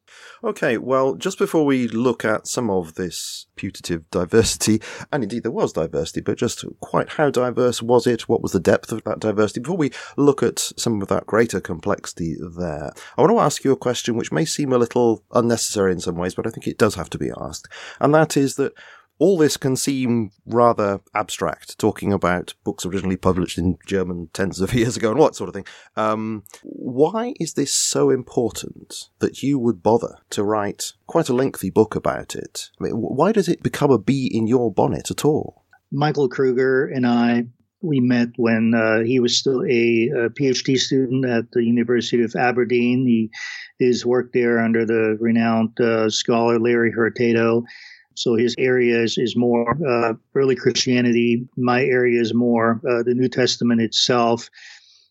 Okay, 0.44 0.78
well, 0.78 1.16
just 1.16 1.36
before 1.36 1.66
we 1.66 1.88
look 1.88 2.24
at 2.24 2.46
some 2.46 2.70
of 2.70 2.94
this 2.94 3.46
putative 3.56 4.08
diversity, 4.10 4.80
and 5.12 5.24
indeed 5.24 5.42
there 5.42 5.50
was 5.50 5.72
diversity, 5.72 6.20
but 6.20 6.38
just 6.38 6.64
quite 6.80 7.08
how 7.10 7.28
diverse 7.28 7.82
was 7.82 8.06
it? 8.06 8.28
What 8.28 8.40
was 8.40 8.52
the 8.52 8.60
depth 8.60 8.92
of 8.92 9.02
that 9.02 9.18
diversity? 9.18 9.60
Before 9.60 9.76
we 9.76 9.90
look 10.16 10.42
at 10.42 10.60
some 10.60 11.02
of 11.02 11.08
that 11.08 11.26
greater 11.26 11.60
complexity 11.60 12.36
there, 12.56 12.92
I 13.16 13.20
want 13.20 13.32
to 13.32 13.40
ask 13.40 13.64
you 13.64 13.72
a 13.72 13.76
question 13.76 14.16
which 14.16 14.30
may 14.30 14.44
seem 14.44 14.72
a 14.72 14.78
little 14.78 15.24
unnecessary 15.32 15.90
in 15.90 16.00
some 16.00 16.14
ways, 16.14 16.36
but 16.36 16.46
I 16.46 16.50
think 16.50 16.68
it 16.68 16.78
does 16.78 16.94
have 16.94 17.10
to 17.10 17.18
be 17.18 17.32
asked. 17.40 17.66
And 17.98 18.14
that 18.14 18.36
is 18.36 18.54
that 18.56 18.74
all 19.18 19.36
this 19.36 19.56
can 19.56 19.76
seem 19.76 20.30
rather 20.46 21.00
abstract, 21.14 21.78
talking 21.78 22.12
about 22.12 22.54
books 22.64 22.86
originally 22.86 23.16
published 23.16 23.58
in 23.58 23.78
German 23.86 24.28
tens 24.32 24.60
of 24.60 24.74
years 24.74 24.96
ago 24.96 25.10
and 25.10 25.18
what 25.18 25.34
sort 25.34 25.48
of 25.48 25.54
thing. 25.54 25.66
Um, 25.96 26.44
why 26.62 27.34
is 27.40 27.54
this 27.54 27.72
so 27.72 28.10
important 28.10 29.08
that 29.18 29.42
you 29.42 29.58
would 29.58 29.82
bother 29.82 30.18
to 30.30 30.44
write 30.44 30.92
quite 31.06 31.28
a 31.28 31.34
lengthy 31.34 31.70
book 31.70 31.94
about 31.94 32.34
it? 32.34 32.70
I 32.80 32.84
mean, 32.84 32.92
why 32.94 33.32
does 33.32 33.48
it 33.48 33.62
become 33.62 33.90
a 33.90 33.98
bee 33.98 34.30
in 34.32 34.46
your 34.46 34.72
bonnet 34.72 35.10
at 35.10 35.24
all? 35.24 35.64
Michael 35.90 36.28
Kruger 36.28 36.86
and 36.86 37.06
I 37.06 37.46
we 37.80 38.00
met 38.00 38.28
when 38.36 38.74
uh, 38.74 39.04
he 39.04 39.20
was 39.20 39.38
still 39.38 39.62
a, 39.62 40.08
a, 40.08 40.30
PhD 40.30 40.76
student 40.76 41.24
at 41.24 41.52
the 41.52 41.62
University 41.62 42.22
of 42.22 42.34
Aberdeen. 42.34 43.06
He 43.06 43.30
is 43.78 44.04
worked 44.04 44.34
there 44.34 44.58
under 44.58 44.84
the 44.84 45.16
renowned 45.20 45.78
uh, 45.80 46.10
scholar 46.10 46.58
Larry 46.58 46.90
Hurtado. 46.90 47.64
So 48.18 48.34
his 48.34 48.56
area 48.58 49.00
is, 49.00 49.16
is 49.16 49.36
more 49.36 49.78
uh, 49.86 50.14
early 50.34 50.56
Christianity. 50.56 51.46
My 51.56 51.84
area 51.84 52.20
is 52.20 52.34
more 52.34 52.80
uh, 52.88 53.04
the 53.04 53.14
New 53.14 53.28
Testament 53.28 53.80
itself. 53.80 54.50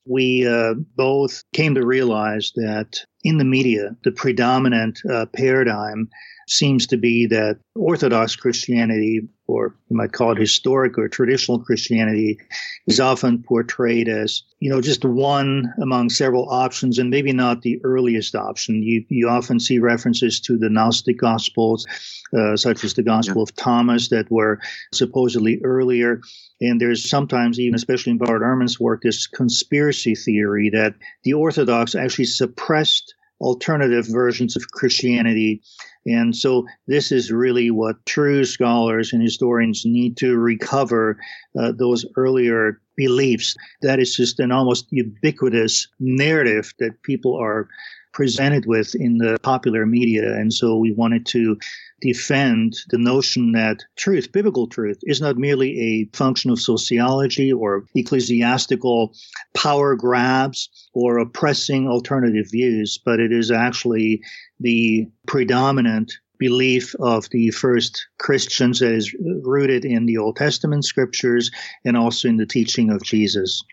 We 0.06 0.46
uh, 0.46 0.74
both 0.74 1.46
came 1.54 1.76
to 1.76 1.86
realize 1.86 2.52
that 2.56 3.06
in 3.28 3.38
the 3.38 3.44
media, 3.44 3.94
the 4.06 4.12
predominant 4.12 5.02
uh, 5.12 5.26
paradigm 5.26 6.10
seems 6.48 6.88
to 6.88 6.96
be 6.96 7.26
that 7.26 7.60
Orthodox 7.76 8.38
Christianity, 8.38 9.28
or 9.48 9.76
you 9.90 9.98
might 9.98 10.14
call 10.14 10.32
it 10.32 10.38
historic 10.38 10.98
or 10.98 11.10
traditional 11.10 11.60
Christianity, 11.60 12.40
is 12.88 13.02
often 13.02 13.44
portrayed 13.44 14.08
as, 14.08 14.44
you 14.60 14.70
know, 14.70 14.80
just 14.80 15.04
one 15.04 15.74
among 15.82 16.10
several 16.10 16.48
options 16.50 17.00
and 17.00 17.10
maybe 17.10 17.34
not 17.34 17.64
the 17.64 17.82
earliest 17.84 18.34
option. 18.34 18.82
You, 18.82 19.04
you 19.10 19.28
often 19.28 19.60
see 19.60 19.80
references 19.80 20.40
to 20.42 20.58
the 20.58 20.70
Gnostic 20.70 21.20
Gospels, 21.20 21.86
uh, 22.34 22.56
such 22.56 22.86
as 22.86 22.94
the 22.94 23.04
Gospel 23.04 23.40
yeah. 23.40 23.44
of 23.44 23.56
Thomas, 23.58 24.08
that 24.08 24.32
were 24.32 24.62
supposedly 24.94 25.60
earlier. 25.66 26.22
And 26.62 26.80
there's 26.80 27.10
sometimes, 27.10 27.60
even 27.60 27.76
especially 27.76 28.14
in 28.14 28.20
Bart 28.20 28.42
Ehrman's 28.42 28.80
work, 28.80 29.02
this 29.02 29.28
conspiracy 29.28 30.16
theory 30.16 30.70
that 30.70 30.96
the 31.24 31.34
Orthodox 31.34 31.94
actually 31.94 32.26
suppressed 32.26 33.14
alternative 33.42 34.08
versions 34.10 34.56
of 34.56 34.72
Christianity. 34.72 35.62
And 36.06 36.36
so 36.36 36.66
this 36.88 37.12
is 37.12 37.32
really 37.32 37.70
what 37.70 38.06
true 38.06 38.46
scholars 38.46 39.14
and 39.14 39.22
historians 39.22 39.84
need 39.86 40.18
to 40.18 40.38
recover 40.38 41.20
uh, 41.60 41.72
those 41.72 42.06
earlier 42.16 42.82
beliefs. 42.96 43.56
That 43.82 44.00
is 44.00 44.16
just 44.16 44.40
an 44.40 44.52
almost 44.52 44.88
ubiquitous 44.90 45.88
narrative 46.00 46.74
that 46.80 47.02
people 47.04 47.38
are 47.38 47.68
presented 48.14 48.66
with 48.66 48.96
in 48.96 49.20
the 49.20 49.38
popular 49.44 49.86
media. 49.86 50.34
And 50.34 50.52
so 50.52 50.76
we 50.76 50.92
wanted 50.92 51.26
to 51.28 51.56
defend 52.02 52.76
the 52.90 52.98
notion 52.98 53.54
that 53.54 53.84
truth, 53.96 54.32
biblical 54.32 54.68
truth, 54.68 55.00
is 55.04 55.20
not 55.20 55.38
merely 55.38 55.80
a 55.80 56.18
function 56.18 56.52
of 56.52 56.60
sociology 56.60 57.52
or 57.52 57.86
ecclesiastical 57.96 59.14
power 59.56 59.96
grabs 59.96 60.70
or 60.94 61.18
oppressing 61.18 61.88
alternative 61.88 62.46
views, 62.52 63.00
but 63.04 63.20
it 63.20 63.32
is 63.32 63.52
actually 63.52 64.22
the 64.60 65.08
predominant 65.28 66.14
belief 66.38 66.94
of 67.00 67.28
the 67.32 67.50
first 67.50 68.08
Christians 68.20 68.80
that 68.80 68.92
is 68.92 69.16
rooted 69.44 69.86
in 69.86 70.06
the 70.06 70.18
Old 70.18 70.36
Testament 70.36 70.86
scriptures 70.86 71.50
and 71.84 71.98
also 71.98 72.28
in 72.28 72.38
the 72.38 72.46
teaching 72.46 72.92
of 72.92 73.02
Jesus. 73.04 73.64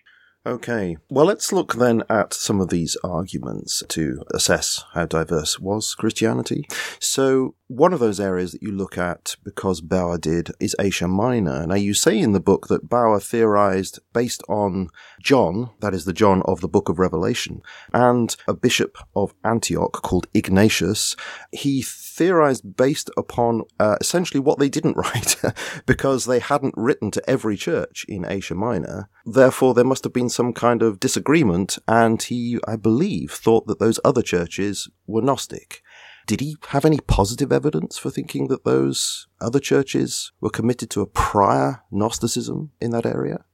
Okay. 0.47 0.99
Well, 1.09 1.25
let's 1.25 1.53
look 1.55 1.75
then 1.75 2.03
at 2.11 2.35
some 2.35 2.61
of 2.61 2.69
these 2.69 2.99
arguments 3.03 3.83
to 3.89 4.23
assess 4.35 4.85
how 4.93 5.07
diverse 5.07 5.59
was 5.59 5.95
Christianity. 5.95 6.69
So, 6.99 7.55
one 7.69 7.95
of 7.95 8.01
those 8.01 8.21
areas 8.21 8.53
that 8.53 8.63
you 8.63 8.71
look 8.71 8.99
at, 8.99 9.37
because 9.43 9.81
Bauer 9.81 10.19
did, 10.19 10.51
is 10.61 10.77
Asia 10.79 11.09
Minor. 11.09 11.67
Now, 11.67 11.77
you 11.77 11.95
say 11.95 12.19
in 12.19 12.33
the 12.33 12.41
book 12.41 12.69
that 12.69 12.91
Bauer 12.91 13.21
theorized 13.21 14.01
based 14.13 14.43
on 14.47 14.91
John, 15.23 15.71
that 15.81 15.95
is 15.95 16.05
the 16.05 16.13
John 16.13 16.43
of 16.43 16.61
the 16.61 16.69
book 16.69 16.91
of 16.91 16.99
Revelation, 16.99 17.63
and 17.95 18.37
a 18.47 18.53
bishop 18.53 18.99
of 19.17 19.35
Antioch 19.45 20.03
called 20.03 20.27
Ignatius. 20.35 21.17
He 21.53 21.81
theorized 22.15 22.77
based 22.77 23.11
upon 23.17 23.63
uh, 23.81 23.97
essentially 24.01 24.41
what 24.41 24.59
they 24.59 24.69
didn't 24.69 24.97
write, 24.97 25.37
because 25.87 26.25
they 26.25 26.39
hadn't 26.39 26.75
written 26.77 27.11
to 27.11 27.31
every 27.31 27.57
church 27.57 28.05
in 28.09 28.25
Asia 28.25 28.55
Minor. 28.55 29.09
Therefore, 29.27 29.75
there 29.75 29.85
must 29.85 30.05
have 30.05 30.13
been 30.13 30.29
some 30.29 30.53
kind 30.53 30.83
of 30.83 31.01
disagreement, 31.01 31.79
and 31.89 32.23
he, 32.23 32.59
I 32.67 32.77
believe, 32.77 33.33
thought 33.33 33.67
that 33.67 33.79
those 33.79 34.01
other 34.05 34.23
churches 34.23 34.89
were 35.07 35.23
Gnostic. 35.23 35.83
Did 36.27 36.41
he 36.41 36.57
have 36.69 36.87
any 36.87 37.01
positive 37.01 37.53
evidence 37.53 37.99
for 37.99 38.11
thinking 38.11 38.49
that 38.49 38.65
those 38.65 39.27
other 39.41 39.61
churches 39.61 40.33
were 40.41 40.51
committed 40.51 40.89
to 40.91 41.03
a 41.03 41.07
prior 41.07 41.83
Gnosticism 41.91 42.71
in 42.81 42.91
that 42.93 43.05
area? 43.05 43.45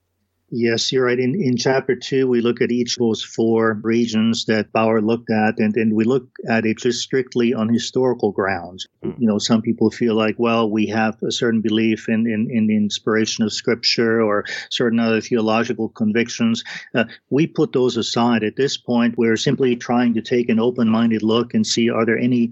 Yes, 0.53 0.91
you're 0.91 1.05
right. 1.05 1.19
In, 1.19 1.41
in 1.41 1.57
chapter 1.57 1.95
two, 1.95 2.27
we 2.27 2.41
look 2.41 2.61
at 2.61 2.73
each 2.73 2.97
of 2.97 3.01
those 3.01 3.23
four 3.23 3.79
regions 3.83 4.47
that 4.47 4.73
Bauer 4.73 5.01
looked 5.01 5.31
at, 5.31 5.59
and, 5.59 5.77
and 5.77 5.95
we 5.95 6.03
look 6.03 6.29
at 6.49 6.67
it 6.67 6.79
just 6.79 7.03
strictly 7.03 7.55
on 7.55 7.73
historical 7.73 8.33
grounds. 8.33 8.87
Mm. 9.05 9.15
You 9.21 9.29
know, 9.29 9.39
some 9.39 9.63
people 9.63 9.91
feel 9.93 10.17
like, 10.17 10.35
well, 10.39 10.69
we 10.69 10.87
have 10.87 11.23
a 11.23 11.31
certain 11.31 11.61
belief 11.61 12.09
in, 12.09 12.27
in, 12.27 12.51
in 12.51 12.67
the 12.67 12.77
inspiration 12.77 13.45
of 13.45 13.53
scripture 13.53 14.21
or 14.21 14.45
certain 14.71 14.99
other 14.99 15.21
theological 15.21 15.89
convictions. 15.91 16.65
Uh, 16.97 17.05
we 17.31 17.47
put 17.47 17.73
those 17.73 17.97
aside. 17.97 18.43
At 18.43 18.57
this 18.57 18.77
point, 18.77 19.17
we're 19.17 19.37
simply 19.37 19.77
trying 19.77 20.15
to 20.15 20.23
take 20.23 20.49
an 20.49 20.59
open 20.59 20.89
minded 20.89 21.23
look 21.23 21.55
and 21.55 21.65
see 21.65 21.89
are 21.89 22.05
there 22.05 22.19
any 22.19 22.51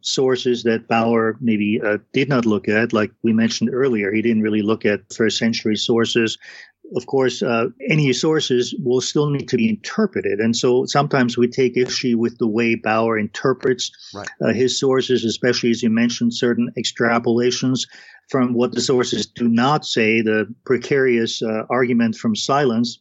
sources 0.00 0.62
that 0.62 0.88
Bauer 0.88 1.36
maybe 1.40 1.80
uh, 1.84 1.98
did 2.12 2.28
not 2.28 2.46
look 2.46 2.68
at. 2.68 2.92
Like 2.94 3.10
we 3.22 3.32
mentioned 3.32 3.70
earlier, 3.72 4.12
he 4.12 4.22
didn't 4.22 4.42
really 4.42 4.62
look 4.62 4.86
at 4.86 5.12
first 5.12 5.38
century 5.38 5.76
sources 5.76 6.38
of 6.94 7.06
course, 7.06 7.42
uh, 7.42 7.66
any 7.88 8.12
sources 8.12 8.74
will 8.78 9.00
still 9.00 9.30
need 9.30 9.48
to 9.48 9.56
be 9.56 9.68
interpreted. 9.68 10.38
And 10.38 10.56
so 10.56 10.86
sometimes 10.86 11.36
we 11.36 11.48
take 11.48 11.76
issue 11.76 12.18
with 12.18 12.38
the 12.38 12.46
way 12.46 12.76
Bauer 12.76 13.18
interprets 13.18 13.90
right. 14.14 14.28
uh, 14.40 14.52
his 14.52 14.78
sources, 14.78 15.24
especially 15.24 15.70
as 15.70 15.82
you 15.82 15.90
mentioned, 15.90 16.34
certain 16.34 16.70
extrapolations 16.78 17.88
from 18.30 18.54
what 18.54 18.72
the 18.72 18.80
sources 18.80 19.26
do 19.26 19.48
not 19.48 19.84
say, 19.84 20.22
the 20.22 20.52
precarious 20.64 21.42
uh, 21.42 21.64
argument 21.68 22.16
from 22.16 22.36
silence. 22.36 23.00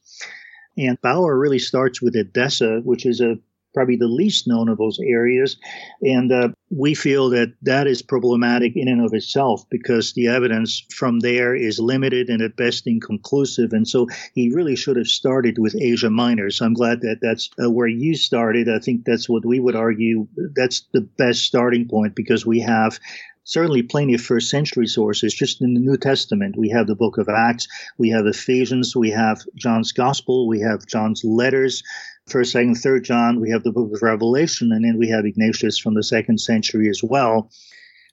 And 0.77 0.99
Bauer 1.01 1.37
really 1.37 1.59
starts 1.59 2.01
with 2.01 2.15
Edessa, 2.15 2.81
which 2.83 3.05
is 3.05 3.21
a 3.21 3.37
probably 3.73 3.95
the 3.95 4.07
least 4.07 4.47
known 4.47 4.69
of 4.69 4.77
those 4.77 4.99
areas. 4.99 5.57
And 6.01 6.31
uh, 6.31 6.49
we 6.69 6.93
feel 6.93 7.29
that 7.31 7.53
that 7.61 7.87
is 7.87 8.01
problematic 8.01 8.73
in 8.75 8.87
and 8.87 9.03
of 9.03 9.13
itself 9.13 9.63
because 9.69 10.13
the 10.13 10.27
evidence 10.27 10.85
from 10.93 11.19
there 11.19 11.55
is 11.55 11.79
limited 11.79 12.29
and 12.29 12.41
at 12.41 12.55
best 12.55 12.87
inconclusive. 12.87 13.73
And 13.73 13.87
so 13.87 14.07
he 14.33 14.51
really 14.53 14.75
should 14.75 14.97
have 14.97 15.07
started 15.07 15.57
with 15.57 15.75
Asia 15.75 16.09
Minor. 16.09 16.49
So 16.49 16.65
I'm 16.65 16.73
glad 16.73 17.01
that 17.01 17.19
that's 17.21 17.49
uh, 17.63 17.69
where 17.69 17.87
you 17.87 18.15
started. 18.15 18.69
I 18.69 18.79
think 18.79 19.05
that's 19.05 19.29
what 19.29 19.45
we 19.45 19.59
would 19.59 19.75
argue. 19.75 20.27
That's 20.55 20.81
the 20.93 21.01
best 21.01 21.41
starting 21.41 21.87
point 21.87 22.15
because 22.15 22.45
we 22.45 22.59
have 22.61 22.99
certainly 23.43 23.83
plenty 23.83 24.13
of 24.13 24.21
first 24.21 24.49
century 24.49 24.87
sources. 24.87 25.33
Just 25.33 25.61
in 25.61 25.73
the 25.73 25.79
New 25.79 25.97
Testament, 25.97 26.55
we 26.57 26.69
have 26.69 26.87
the 26.87 26.95
book 26.95 27.17
of 27.17 27.29
Acts, 27.29 27.67
we 27.97 28.09
have 28.09 28.25
Ephesians, 28.25 28.95
we 28.95 29.11
have 29.11 29.41
John's 29.55 29.91
Gospel, 29.91 30.47
we 30.47 30.61
have 30.61 30.85
John's 30.87 31.23
letters, 31.23 31.83
first, 32.27 32.51
second, 32.51 32.75
third 32.75 33.03
John, 33.03 33.39
we 33.39 33.49
have 33.51 33.63
the 33.63 33.71
book 33.71 33.93
of 33.93 34.01
Revelation, 34.01 34.71
and 34.71 34.83
then 34.83 34.97
we 34.97 35.09
have 35.09 35.25
Ignatius 35.25 35.77
from 35.77 35.93
the 35.93 36.03
second 36.03 36.39
century 36.39 36.89
as 36.89 37.01
well. 37.03 37.49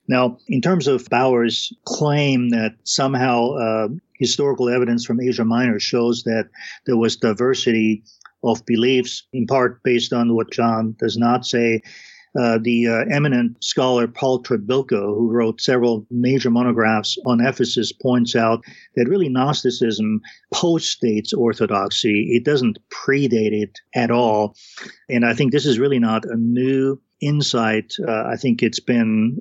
Now, 0.07 0.37
in 0.47 0.61
terms 0.61 0.87
of 0.87 1.07
Bauer's 1.09 1.71
claim 1.85 2.49
that 2.49 2.75
somehow 2.83 3.51
uh, 3.51 3.87
historical 4.19 4.69
evidence 4.69 5.05
from 5.05 5.21
Asia 5.21 5.45
Minor 5.45 5.79
shows 5.79 6.23
that 6.23 6.49
there 6.85 6.97
was 6.97 7.15
diversity 7.15 8.03
of 8.43 8.65
beliefs, 8.65 9.23
in 9.33 9.45
part 9.45 9.83
based 9.83 10.13
on 10.13 10.35
what 10.35 10.51
John 10.51 10.95
does 10.99 11.17
not 11.17 11.45
say, 11.45 11.81
uh, 12.39 12.59
the 12.61 12.87
uh, 12.87 13.05
eminent 13.13 13.61
scholar 13.63 14.07
Paul 14.07 14.41
Trebilco, 14.41 15.15
who 15.15 15.29
wrote 15.29 15.59
several 15.59 16.05
major 16.09 16.49
monographs 16.49 17.17
on 17.25 17.45
Ephesus, 17.45 17.91
points 17.91 18.35
out 18.35 18.63
that 18.95 19.09
really 19.09 19.29
Gnosticism 19.29 20.21
postdates 20.53 21.37
Orthodoxy. 21.37 22.29
It 22.31 22.45
doesn't 22.45 22.79
predate 22.89 23.53
it 23.53 23.79
at 23.95 24.11
all. 24.11 24.55
And 25.09 25.25
I 25.25 25.33
think 25.33 25.51
this 25.51 25.65
is 25.65 25.79
really 25.79 25.99
not 25.99 26.23
a 26.25 26.37
new 26.37 26.99
insight. 27.21 27.95
Uh, 28.05 28.23
I 28.25 28.35
think 28.35 28.63
it's 28.63 28.79
been 28.79 29.37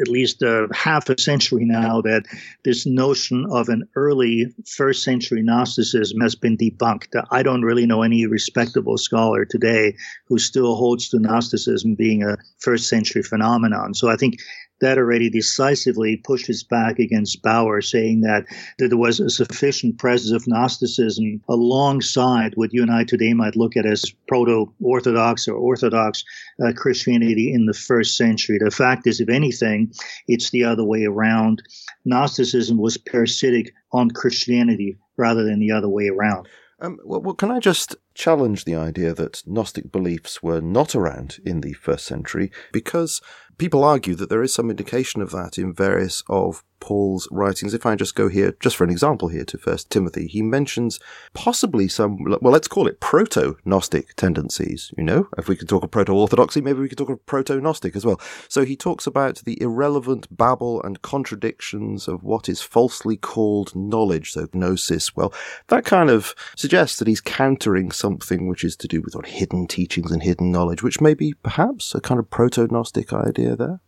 at 0.00 0.08
least 0.08 0.42
a 0.42 0.68
half 0.72 1.08
a 1.08 1.18
century 1.18 1.64
now 1.64 2.00
that 2.02 2.24
this 2.64 2.86
notion 2.86 3.46
of 3.50 3.68
an 3.68 3.88
early 3.96 4.54
first 4.66 5.02
century 5.02 5.42
Gnosticism 5.42 6.20
has 6.20 6.34
been 6.34 6.56
debunked. 6.56 7.20
I 7.30 7.42
don't 7.42 7.62
really 7.62 7.86
know 7.86 8.02
any 8.02 8.26
respectable 8.26 8.96
scholar 8.96 9.44
today 9.44 9.96
who 10.26 10.38
still 10.38 10.76
holds 10.76 11.08
to 11.10 11.18
Gnosticism 11.18 11.94
being 11.96 12.22
a 12.22 12.38
first 12.58 12.88
century 12.88 13.22
phenomenon. 13.22 13.94
So 13.94 14.08
I 14.08 14.16
think 14.16 14.38
that 14.80 14.98
already 14.98 15.30
decisively 15.30 16.16
pushes 16.16 16.62
back 16.62 16.98
against 16.98 17.42
Bauer, 17.42 17.80
saying 17.80 18.20
that, 18.22 18.44
there 18.78 18.96
was 18.96 19.20
a 19.20 19.30
sufficient 19.30 19.98
presence 19.98 20.32
of 20.32 20.46
Gnosticism 20.46 21.42
alongside 21.48 22.52
what 22.54 22.72
you 22.72 22.82
and 22.82 22.90
I 22.90 23.04
today 23.04 23.32
might 23.32 23.56
look 23.56 23.76
at 23.76 23.86
as 23.86 24.04
proto 24.28 24.72
Orthodox 24.82 25.48
or 25.48 25.56
Orthodox 25.56 26.24
uh, 26.64 26.72
Christianity 26.74 27.52
in 27.52 27.66
the 27.66 27.74
first 27.74 28.16
century. 28.16 28.58
The 28.62 28.70
fact 28.70 29.06
is, 29.06 29.20
if 29.20 29.28
anything, 29.28 29.92
it's 30.28 30.50
the 30.50 30.64
other 30.64 30.84
way 30.84 31.04
around. 31.04 31.62
Gnosticism 32.04 32.78
was 32.78 32.98
parasitic 32.98 33.74
on 33.92 34.10
Christianity 34.10 34.98
rather 35.16 35.44
than 35.44 35.58
the 35.58 35.72
other 35.72 35.88
way 35.88 36.08
around. 36.08 36.48
Um, 36.78 36.98
well, 37.04 37.34
can 37.34 37.50
I 37.50 37.58
just 37.58 37.96
challenge 38.14 38.64
the 38.64 38.74
idea 38.74 39.14
that 39.14 39.42
Gnostic 39.46 39.90
beliefs 39.90 40.42
were 40.42 40.60
not 40.60 40.94
around 40.94 41.38
in 41.44 41.62
the 41.62 41.72
first 41.72 42.04
century? 42.04 42.50
Because 42.70 43.22
people 43.58 43.84
argue 43.84 44.14
that 44.14 44.28
there 44.28 44.42
is 44.42 44.52
some 44.52 44.70
indication 44.70 45.22
of 45.22 45.30
that 45.30 45.58
in 45.58 45.72
various 45.72 46.22
of 46.28 46.62
Paul's 46.80 47.28
writings. 47.30 47.74
If 47.74 47.86
I 47.86 47.94
just 47.96 48.14
go 48.14 48.28
here, 48.28 48.56
just 48.60 48.76
for 48.76 48.84
an 48.84 48.90
example 48.90 49.28
here 49.28 49.44
to 49.44 49.58
First 49.58 49.90
Timothy, 49.90 50.26
he 50.26 50.42
mentions 50.42 51.00
possibly 51.34 51.88
some, 51.88 52.18
well, 52.24 52.52
let's 52.52 52.68
call 52.68 52.86
it 52.86 53.00
proto-Gnostic 53.00 54.14
tendencies. 54.16 54.92
You 54.96 55.04
know, 55.04 55.28
if 55.38 55.48
we 55.48 55.56
could 55.56 55.68
talk 55.68 55.82
of 55.82 55.90
proto-Orthodoxy, 55.90 56.60
maybe 56.60 56.80
we 56.80 56.88
could 56.88 56.98
talk 56.98 57.10
of 57.10 57.24
proto-Gnostic 57.26 57.96
as 57.96 58.04
well. 58.04 58.20
So 58.48 58.64
he 58.64 58.76
talks 58.76 59.06
about 59.06 59.38
the 59.44 59.60
irrelevant 59.60 60.34
babble 60.36 60.82
and 60.82 61.02
contradictions 61.02 62.08
of 62.08 62.22
what 62.22 62.48
is 62.48 62.62
falsely 62.62 63.16
called 63.16 63.74
knowledge, 63.74 64.32
so 64.32 64.48
gnosis. 64.52 65.14
Well, 65.16 65.32
that 65.68 65.84
kind 65.84 66.10
of 66.10 66.34
suggests 66.56 66.98
that 66.98 67.08
he's 67.08 67.20
countering 67.20 67.90
something 67.90 68.48
which 68.48 68.64
is 68.64 68.76
to 68.76 68.88
do 68.88 69.00
with 69.02 69.14
what, 69.14 69.26
hidden 69.26 69.66
teachings 69.66 70.12
and 70.12 70.22
hidden 70.22 70.50
knowledge, 70.50 70.82
which 70.82 71.00
may 71.00 71.14
be 71.14 71.34
perhaps 71.42 71.94
a 71.94 72.00
kind 72.00 72.20
of 72.20 72.30
proto-Gnostic 72.30 73.12
idea 73.12 73.56
there. 73.56 73.80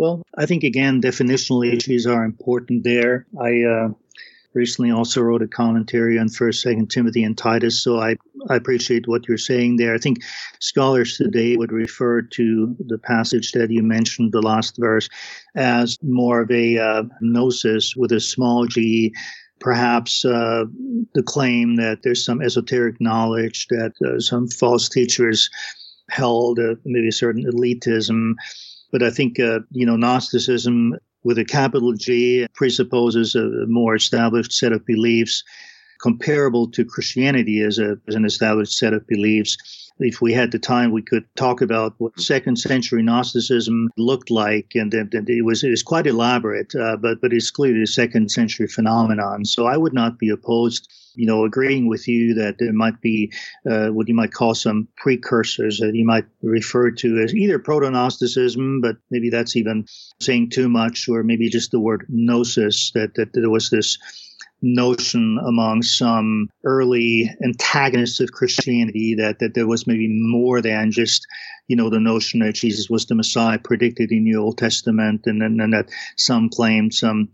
Well, 0.00 0.22
I 0.34 0.46
think 0.46 0.64
again, 0.64 1.02
definitional 1.02 1.70
issues 1.70 2.06
are 2.06 2.24
important 2.24 2.84
there. 2.84 3.26
I 3.38 3.64
uh, 3.64 3.88
recently 4.54 4.90
also 4.90 5.20
wrote 5.20 5.42
a 5.42 5.46
commentary 5.46 6.18
on 6.18 6.30
First, 6.30 6.62
Second 6.62 6.90
Timothy, 6.90 7.22
and 7.22 7.36
Titus, 7.36 7.82
so 7.82 8.00
I 8.00 8.16
I 8.48 8.56
appreciate 8.56 9.06
what 9.06 9.28
you're 9.28 9.36
saying 9.36 9.76
there. 9.76 9.94
I 9.94 9.98
think 9.98 10.20
scholars 10.58 11.18
today 11.18 11.54
would 11.54 11.70
refer 11.70 12.22
to 12.22 12.74
the 12.78 12.96
passage 12.96 13.52
that 13.52 13.70
you 13.70 13.82
mentioned, 13.82 14.32
the 14.32 14.40
last 14.40 14.78
verse, 14.78 15.06
as 15.54 15.98
more 16.02 16.40
of 16.40 16.50
a 16.50 16.78
uh, 16.78 17.02
gnosis 17.20 17.94
with 17.94 18.10
a 18.10 18.20
small 18.20 18.66
g 18.66 19.12
perhaps 19.58 20.24
uh, 20.24 20.64
the 21.12 21.22
claim 21.22 21.76
that 21.76 21.98
there's 22.02 22.24
some 22.24 22.40
esoteric 22.40 22.98
knowledge 23.02 23.66
that 23.68 23.92
uh, 24.02 24.18
some 24.18 24.48
false 24.48 24.88
teachers 24.88 25.50
held, 26.08 26.58
uh, 26.58 26.74
maybe 26.86 27.08
a 27.08 27.12
certain 27.12 27.44
elitism. 27.44 28.32
But 28.92 29.02
I 29.02 29.10
think, 29.10 29.38
uh, 29.38 29.60
you 29.70 29.86
know, 29.86 29.96
Gnosticism 29.96 30.96
with 31.22 31.38
a 31.38 31.44
capital 31.44 31.92
G 31.92 32.46
presupposes 32.54 33.34
a 33.34 33.66
more 33.66 33.94
established 33.94 34.52
set 34.52 34.72
of 34.72 34.84
beliefs 34.86 35.44
comparable 36.00 36.70
to 36.70 36.84
Christianity 36.84 37.60
as, 37.60 37.78
a, 37.78 37.98
as 38.08 38.14
an 38.14 38.24
established 38.24 38.76
set 38.76 38.94
of 38.94 39.06
beliefs. 39.06 39.56
If 39.98 40.22
we 40.22 40.32
had 40.32 40.50
the 40.50 40.58
time, 40.58 40.92
we 40.92 41.02
could 41.02 41.24
talk 41.36 41.60
about 41.60 41.94
what 41.98 42.18
second 42.18 42.56
century 42.56 43.02
Gnosticism 43.02 43.90
looked 43.98 44.30
like, 44.30 44.72
and, 44.74 44.94
and 44.94 45.28
it 45.28 45.42
was 45.42 45.62
it 45.62 45.68
was 45.68 45.82
quite 45.82 46.06
elaborate, 46.06 46.74
uh, 46.74 46.96
but 46.96 47.20
but 47.20 47.34
it's 47.34 47.50
clearly 47.50 47.82
a 47.82 47.86
second 47.86 48.30
century 48.30 48.66
phenomenon. 48.66 49.44
So 49.44 49.66
I 49.66 49.76
would 49.76 49.92
not 49.92 50.18
be 50.18 50.30
opposed 50.30 50.90
you 51.14 51.26
know, 51.26 51.44
agreeing 51.44 51.88
with 51.88 52.06
you 52.08 52.34
that 52.34 52.56
there 52.58 52.72
might 52.72 53.00
be 53.00 53.32
uh, 53.70 53.88
what 53.88 54.08
you 54.08 54.14
might 54.14 54.32
call 54.32 54.54
some 54.54 54.88
precursors 54.96 55.78
that 55.78 55.94
you 55.94 56.04
might 56.04 56.26
refer 56.42 56.90
to 56.90 57.18
as 57.18 57.34
either 57.34 57.58
proto-Gnosticism, 57.58 58.80
but 58.80 58.96
maybe 59.10 59.30
that's 59.30 59.56
even 59.56 59.86
saying 60.20 60.50
too 60.50 60.68
much, 60.68 61.08
or 61.08 61.22
maybe 61.22 61.48
just 61.48 61.70
the 61.70 61.80
word 61.80 62.06
gnosis, 62.08 62.92
that, 62.92 63.14
that 63.14 63.32
there 63.32 63.50
was 63.50 63.70
this 63.70 63.98
notion 64.62 65.38
among 65.46 65.82
some 65.82 66.48
early 66.64 67.30
antagonists 67.42 68.20
of 68.20 68.32
Christianity 68.32 69.14
that, 69.14 69.38
that 69.38 69.54
there 69.54 69.66
was 69.66 69.86
maybe 69.86 70.08
more 70.08 70.60
than 70.60 70.90
just, 70.90 71.26
you 71.68 71.76
know, 71.76 71.88
the 71.88 72.00
notion 72.00 72.40
that 72.40 72.54
Jesus 72.54 72.90
was 72.90 73.06
the 73.06 73.14
Messiah 73.14 73.58
predicted 73.58 74.12
in 74.12 74.24
the 74.24 74.36
Old 74.36 74.58
Testament 74.58 75.22
and 75.26 75.40
then 75.40 75.60
and 75.60 75.72
that 75.72 75.88
some 76.16 76.48
claimed 76.50 76.94
some 76.94 77.28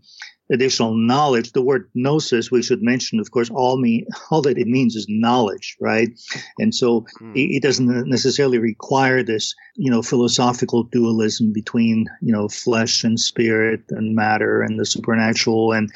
additional 0.51 0.95
knowledge. 0.95 1.51
The 1.51 1.61
word 1.61 1.89
gnosis, 1.93 2.51
we 2.51 2.63
should 2.63 2.81
mention, 2.81 3.19
of 3.19 3.31
course, 3.31 3.49
all 3.49 3.79
mean 3.79 4.07
all 4.31 4.41
that 4.43 4.57
it 4.57 4.67
means 4.67 4.95
is 4.95 5.07
knowledge, 5.09 5.77
right? 5.79 6.09
And 6.57 6.73
so 6.73 7.05
mm. 7.21 7.35
it, 7.35 7.57
it, 7.57 7.63
doesn't 7.63 8.07
necessarily 8.07 8.57
require 8.57 9.23
this, 9.23 9.55
you 9.75 9.91
know, 9.91 10.01
philosophical 10.01 10.83
dualism 10.83 11.51
between, 11.53 12.07
you 12.21 12.31
know, 12.31 12.47
flesh 12.47 13.03
and 13.03 13.19
spirit 13.19 13.81
and 13.89 14.15
matter 14.15 14.61
and 14.61 14.79
the 14.79 14.85
supernatural 14.85 15.73
and 15.73 15.91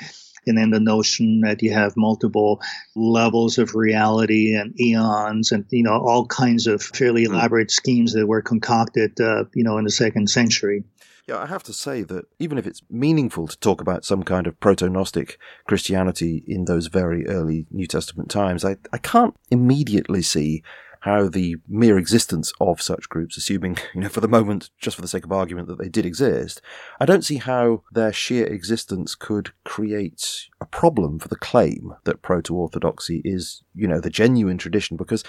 and 0.47 0.57
then 0.57 0.71
the 0.71 0.79
notion 0.79 1.41
that 1.41 1.61
you 1.61 1.71
have 1.71 1.95
multiple 1.95 2.61
levels 2.95 3.57
of 3.57 3.75
reality 3.75 4.55
and 4.55 4.79
eons 4.79 5.51
and 5.51 5.65
you 5.69 5.83
know 5.83 5.93
all 5.93 6.25
kinds 6.25 6.67
of 6.67 6.81
fairly 6.81 7.25
hmm. 7.25 7.33
elaborate 7.33 7.71
schemes 7.71 8.13
that 8.13 8.27
were 8.27 8.41
concocted 8.41 9.19
uh, 9.21 9.43
you 9.53 9.63
know 9.63 9.77
in 9.77 9.85
the 9.85 9.91
second 9.91 10.29
century 10.29 10.83
yeah, 11.27 11.37
I 11.37 11.45
have 11.45 11.63
to 11.63 11.73
say 11.73 12.03
that 12.03 12.25
even 12.39 12.57
if 12.57 12.65
it's 12.67 12.81
meaningful 12.89 13.47
to 13.47 13.59
talk 13.59 13.81
about 13.81 14.05
some 14.05 14.23
kind 14.23 14.47
of 14.47 14.59
proto 14.59 14.89
Gnostic 14.89 15.37
Christianity 15.67 16.43
in 16.47 16.65
those 16.65 16.87
very 16.87 17.27
early 17.27 17.67
New 17.71 17.87
Testament 17.87 18.29
times, 18.29 18.65
I, 18.65 18.77
I 18.91 18.97
can't 18.97 19.35
immediately 19.49 20.21
see 20.21 20.63
how 21.01 21.27
the 21.27 21.55
mere 21.67 21.97
existence 21.97 22.53
of 22.61 22.79
such 22.81 23.09
groups, 23.09 23.35
assuming, 23.35 23.77
you 23.93 24.01
know, 24.01 24.09
for 24.09 24.21
the 24.21 24.27
moment, 24.27 24.69
just 24.79 24.95
for 24.95 25.01
the 25.01 25.07
sake 25.07 25.25
of 25.25 25.31
argument 25.31 25.67
that 25.67 25.79
they 25.79 25.89
did 25.89 26.05
exist, 26.05 26.61
I 26.99 27.05
don't 27.05 27.25
see 27.25 27.37
how 27.37 27.83
their 27.91 28.13
sheer 28.13 28.45
existence 28.45 29.15
could 29.15 29.51
create 29.65 30.47
a 30.59 30.65
problem 30.65 31.19
for 31.19 31.27
the 31.27 31.35
claim 31.35 31.95
that 32.03 32.21
proto-orthodoxy 32.21 33.21
is, 33.25 33.63
you 33.73 33.87
know, 33.87 33.99
the 33.99 34.11
genuine 34.11 34.59
tradition, 34.59 34.95
because 34.95 35.23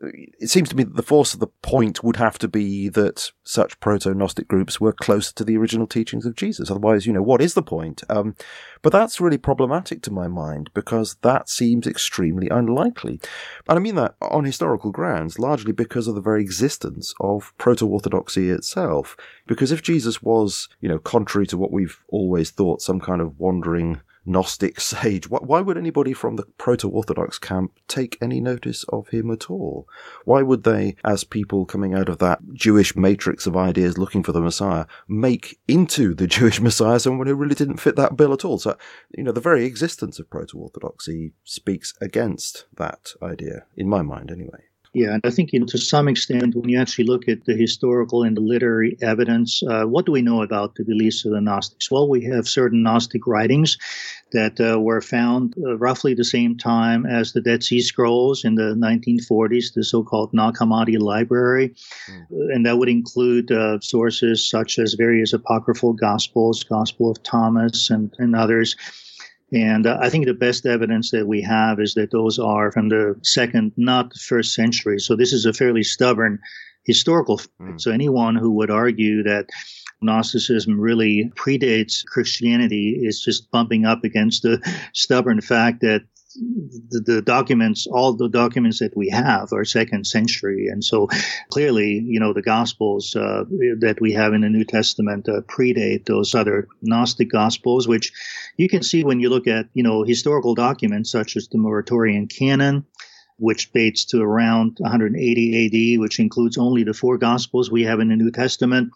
it 0.00 0.48
seems 0.48 0.68
to 0.68 0.76
me 0.76 0.84
that 0.84 0.94
the 0.94 1.02
force 1.02 1.34
of 1.34 1.40
the 1.40 1.48
point 1.62 2.04
would 2.04 2.16
have 2.16 2.38
to 2.38 2.48
be 2.48 2.88
that 2.90 3.32
such 3.42 3.80
proto-Gnostic 3.80 4.46
groups 4.46 4.80
were 4.80 4.92
closer 4.92 5.34
to 5.34 5.44
the 5.44 5.56
original 5.56 5.86
teachings 5.86 6.24
of 6.24 6.36
Jesus. 6.36 6.70
Otherwise, 6.70 7.06
you 7.06 7.12
know, 7.12 7.22
what 7.22 7.42
is 7.42 7.54
the 7.54 7.62
point? 7.62 8.02
Um, 8.08 8.36
but 8.82 8.92
that's 8.92 9.20
really 9.20 9.38
problematic 9.38 10.02
to 10.02 10.12
my 10.12 10.28
mind 10.28 10.70
because 10.72 11.16
that 11.22 11.48
seems 11.48 11.86
extremely 11.86 12.48
unlikely. 12.48 13.20
And 13.68 13.76
I 13.76 13.80
mean 13.80 13.96
that 13.96 14.14
on 14.22 14.44
historical 14.44 14.92
grounds, 14.92 15.38
largely 15.38 15.72
because 15.72 16.06
of 16.06 16.14
the 16.14 16.20
very 16.20 16.42
existence 16.42 17.12
of 17.20 17.52
proto-Orthodoxy 17.58 18.50
itself. 18.50 19.16
Because 19.46 19.72
if 19.72 19.82
Jesus 19.82 20.22
was, 20.22 20.68
you 20.80 20.88
know, 20.88 20.98
contrary 20.98 21.46
to 21.48 21.58
what 21.58 21.72
we've 21.72 22.04
always 22.08 22.50
thought, 22.50 22.82
some 22.82 23.00
kind 23.00 23.20
of 23.20 23.38
wandering 23.38 24.00
Gnostic 24.28 24.80
sage. 24.80 25.28
Why 25.28 25.60
would 25.60 25.78
anybody 25.78 26.12
from 26.12 26.36
the 26.36 26.44
proto 26.58 26.88
Orthodox 26.88 27.38
camp 27.38 27.72
take 27.88 28.18
any 28.20 28.40
notice 28.40 28.84
of 28.90 29.08
him 29.08 29.30
at 29.30 29.50
all? 29.50 29.88
Why 30.24 30.42
would 30.42 30.64
they, 30.64 30.96
as 31.04 31.24
people 31.24 31.64
coming 31.64 31.94
out 31.94 32.08
of 32.08 32.18
that 32.18 32.40
Jewish 32.52 32.94
matrix 32.94 33.46
of 33.46 33.56
ideas 33.56 33.98
looking 33.98 34.22
for 34.22 34.32
the 34.32 34.40
Messiah, 34.40 34.86
make 35.08 35.58
into 35.66 36.14
the 36.14 36.26
Jewish 36.38 36.60
Messiah 36.60 37.00
someone 37.00 37.26
who 37.26 37.34
really 37.34 37.54
didn't 37.54 37.78
fit 37.78 37.96
that 37.96 38.16
bill 38.16 38.32
at 38.32 38.44
all? 38.44 38.58
So, 38.58 38.76
you 39.16 39.24
know, 39.24 39.32
the 39.32 39.40
very 39.40 39.64
existence 39.64 40.18
of 40.18 40.30
proto 40.30 40.58
Orthodoxy 40.58 41.32
speaks 41.44 41.94
against 42.00 42.66
that 42.76 43.12
idea, 43.22 43.64
in 43.76 43.88
my 43.88 44.02
mind 44.02 44.30
anyway. 44.30 44.67
Yeah, 44.94 45.14
and 45.14 45.20
I 45.24 45.30
think 45.30 45.52
you 45.52 45.60
know, 45.60 45.66
to 45.66 45.78
some 45.78 46.08
extent, 46.08 46.54
when 46.54 46.68
you 46.68 46.80
actually 46.80 47.04
look 47.04 47.28
at 47.28 47.44
the 47.44 47.54
historical 47.54 48.22
and 48.22 48.36
the 48.36 48.40
literary 48.40 48.96
evidence, 49.02 49.62
uh, 49.62 49.84
what 49.84 50.06
do 50.06 50.12
we 50.12 50.22
know 50.22 50.42
about 50.42 50.74
the 50.76 50.84
beliefs 50.84 51.24
of 51.24 51.32
the 51.32 51.40
Gnostics? 51.40 51.90
Well, 51.90 52.08
we 52.08 52.24
have 52.24 52.48
certain 52.48 52.82
Gnostic 52.82 53.26
writings 53.26 53.76
that 54.32 54.60
uh, 54.60 54.80
were 54.80 55.00
found 55.00 55.54
uh, 55.58 55.76
roughly 55.76 56.14
the 56.14 56.24
same 56.24 56.56
time 56.56 57.04
as 57.04 57.32
the 57.32 57.40
Dead 57.40 57.62
Sea 57.62 57.80
Scrolls 57.80 58.44
in 58.44 58.54
the 58.54 58.74
1940s, 58.74 59.74
the 59.74 59.84
so-called 59.84 60.32
Nag 60.32 60.54
Hammadi 60.54 60.98
Library, 60.98 61.74
mm. 62.10 62.26
and 62.30 62.64
that 62.64 62.78
would 62.78 62.88
include 62.88 63.52
uh, 63.52 63.78
sources 63.80 64.48
such 64.48 64.78
as 64.78 64.94
various 64.94 65.32
apocryphal 65.32 65.92
Gospels, 65.92 66.64
Gospel 66.64 67.10
of 67.10 67.22
Thomas, 67.22 67.90
and, 67.90 68.14
and 68.18 68.34
others. 68.34 68.74
And 69.52 69.86
uh, 69.86 69.98
I 70.00 70.10
think 70.10 70.26
the 70.26 70.34
best 70.34 70.66
evidence 70.66 71.10
that 71.12 71.26
we 71.26 71.42
have 71.42 71.80
is 71.80 71.94
that 71.94 72.10
those 72.10 72.38
are 72.38 72.70
from 72.70 72.88
the 72.88 73.18
second, 73.22 73.72
not 73.76 74.10
the 74.10 74.18
first 74.18 74.54
century. 74.54 74.98
So 74.98 75.16
this 75.16 75.32
is 75.32 75.46
a 75.46 75.52
fairly 75.52 75.82
stubborn 75.82 76.38
historical. 76.84 77.40
Mm. 77.60 77.80
So 77.80 77.90
anyone 77.90 78.36
who 78.36 78.52
would 78.52 78.70
argue 78.70 79.22
that 79.22 79.46
Gnosticism 80.00 80.78
really 80.78 81.32
predates 81.34 82.04
Christianity 82.04 82.98
is 83.00 83.20
just 83.20 83.50
bumping 83.50 83.84
up 83.84 84.04
against 84.04 84.42
the 84.42 84.60
stubborn 84.92 85.40
fact 85.40 85.80
that 85.80 86.02
the, 86.90 87.00
the, 87.00 87.22
documents, 87.22 87.86
all 87.86 88.12
the 88.12 88.28
documents 88.28 88.78
that 88.78 88.96
we 88.96 89.08
have 89.08 89.52
are 89.52 89.64
second 89.64 90.06
century. 90.06 90.68
And 90.68 90.84
so 90.84 91.08
clearly, 91.50 92.02
you 92.06 92.20
know, 92.20 92.32
the 92.32 92.42
Gospels 92.42 93.16
uh, 93.16 93.44
that 93.80 93.96
we 94.00 94.12
have 94.12 94.34
in 94.34 94.42
the 94.42 94.48
New 94.48 94.64
Testament 94.64 95.28
uh, 95.28 95.40
predate 95.42 96.04
those 96.04 96.34
other 96.34 96.68
Gnostic 96.82 97.30
Gospels, 97.30 97.88
which 97.88 98.12
you 98.58 98.68
can 98.68 98.82
see 98.82 99.04
when 99.04 99.20
you 99.20 99.30
look 99.30 99.46
at, 99.46 99.68
you 99.72 99.82
know, 99.82 100.02
historical 100.02 100.54
documents 100.54 101.10
such 101.10 101.36
as 101.36 101.48
the 101.48 101.58
Muratorian 101.58 102.28
Canon, 102.28 102.84
which 103.38 103.72
dates 103.72 104.04
to 104.06 104.20
around 104.20 104.76
180 104.80 105.94
AD, 105.94 106.00
which 106.00 106.18
includes 106.18 106.58
only 106.58 106.82
the 106.82 106.92
four 106.92 107.16
Gospels 107.16 107.70
we 107.70 107.84
have 107.84 108.00
in 108.00 108.08
the 108.08 108.16
New 108.16 108.32
Testament. 108.32 108.90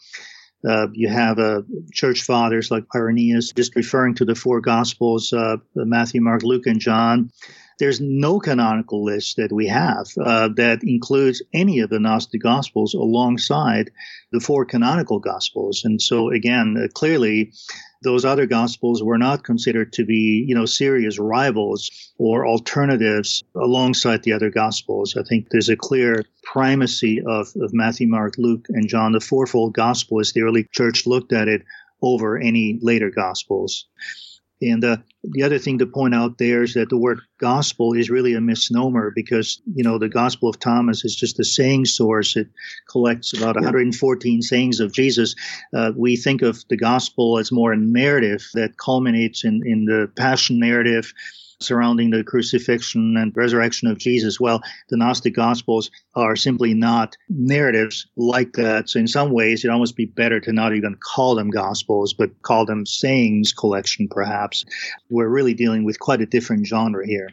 Uh, 0.68 0.88
you 0.92 1.08
have 1.08 1.38
uh, 1.38 1.62
church 1.92 2.22
fathers 2.22 2.70
like 2.70 2.84
Irenaeus 2.94 3.52
just 3.52 3.74
referring 3.74 4.14
to 4.16 4.24
the 4.24 4.34
four 4.34 4.60
Gospels, 4.60 5.32
uh, 5.32 5.56
Matthew, 5.74 6.20
Mark, 6.20 6.42
Luke, 6.42 6.66
and 6.66 6.80
John. 6.80 7.30
There's 7.78 8.00
no 8.00 8.38
canonical 8.38 9.04
list 9.04 9.36
that 9.36 9.52
we 9.52 9.66
have 9.68 10.06
uh, 10.20 10.50
that 10.56 10.80
includes 10.82 11.42
any 11.52 11.80
of 11.80 11.90
the 11.90 11.98
Gnostic 11.98 12.42
Gospels 12.42 12.94
alongside 12.94 13.90
the 14.30 14.40
four 14.40 14.64
canonical 14.64 15.18
Gospels. 15.18 15.82
And 15.84 16.00
so, 16.00 16.30
again, 16.30 16.76
uh, 16.78 16.88
clearly, 16.92 17.52
those 18.02 18.24
other 18.24 18.46
gospels 18.46 19.02
were 19.02 19.18
not 19.18 19.44
considered 19.44 19.92
to 19.94 20.04
be, 20.04 20.44
you 20.46 20.54
know, 20.54 20.66
serious 20.66 21.18
rivals 21.18 21.90
or 22.18 22.46
alternatives 22.46 23.42
alongside 23.54 24.22
the 24.22 24.32
other 24.32 24.50
gospels. 24.50 25.16
I 25.16 25.22
think 25.22 25.48
there's 25.50 25.68
a 25.68 25.76
clear 25.76 26.24
primacy 26.42 27.20
of, 27.20 27.48
of 27.60 27.72
Matthew, 27.72 28.08
Mark, 28.08 28.34
Luke, 28.38 28.66
and 28.68 28.88
John. 28.88 29.12
The 29.12 29.20
fourfold 29.20 29.74
gospel, 29.74 30.20
as 30.20 30.32
the 30.32 30.42
early 30.42 30.66
church 30.72 31.06
looked 31.06 31.32
at 31.32 31.48
it, 31.48 31.62
over 32.02 32.36
any 32.36 32.78
later 32.82 33.10
gospels. 33.10 33.86
And 34.62 34.84
uh, 34.84 34.96
the 35.24 35.42
other 35.42 35.58
thing 35.58 35.78
to 35.78 35.86
point 35.86 36.14
out 36.14 36.38
there 36.38 36.62
is 36.62 36.74
that 36.74 36.88
the 36.88 36.96
word 36.96 37.20
gospel 37.38 37.92
is 37.92 38.10
really 38.10 38.34
a 38.34 38.40
misnomer 38.40 39.10
because, 39.14 39.60
you 39.74 39.82
know, 39.82 39.98
the 39.98 40.08
Gospel 40.08 40.48
of 40.48 40.58
Thomas 40.58 41.04
is 41.04 41.16
just 41.16 41.40
a 41.40 41.44
saying 41.44 41.86
source. 41.86 42.36
It 42.36 42.48
collects 42.88 43.36
about 43.36 43.56
114 43.56 44.42
sayings 44.42 44.80
of 44.80 44.92
Jesus. 44.92 45.34
Uh, 45.74 45.92
we 45.96 46.16
think 46.16 46.42
of 46.42 46.64
the 46.68 46.76
gospel 46.76 47.38
as 47.38 47.50
more 47.52 47.72
a 47.72 47.76
narrative 47.76 48.48
that 48.54 48.78
culminates 48.78 49.44
in, 49.44 49.62
in 49.66 49.84
the 49.84 50.10
passion 50.16 50.58
narrative 50.58 51.12
surrounding 51.62 52.10
the 52.10 52.24
crucifixion 52.24 53.16
and 53.16 53.36
resurrection 53.36 53.88
of 53.88 53.98
Jesus. 53.98 54.40
Well, 54.40 54.62
the 54.88 54.96
Gnostic 54.96 55.34
Gospels 55.34 55.90
are 56.14 56.36
simply 56.36 56.74
not 56.74 57.16
narratives 57.28 58.06
like 58.16 58.52
that. 58.54 58.88
So, 58.88 58.98
in 58.98 59.08
some 59.08 59.30
ways, 59.30 59.60
it'd 59.60 59.72
almost 59.72 59.96
be 59.96 60.06
better 60.06 60.40
to 60.40 60.52
not 60.52 60.74
even 60.74 60.96
call 60.96 61.34
them 61.34 61.50
Gospels, 61.50 62.12
but 62.12 62.42
call 62.42 62.66
them 62.66 62.86
sayings 62.86 63.52
collection, 63.52 64.08
perhaps. 64.08 64.64
We're 65.10 65.28
really 65.28 65.54
dealing 65.54 65.84
with 65.84 66.00
quite 66.00 66.20
a 66.20 66.26
different 66.26 66.66
genre 66.66 67.06
here. 67.06 67.30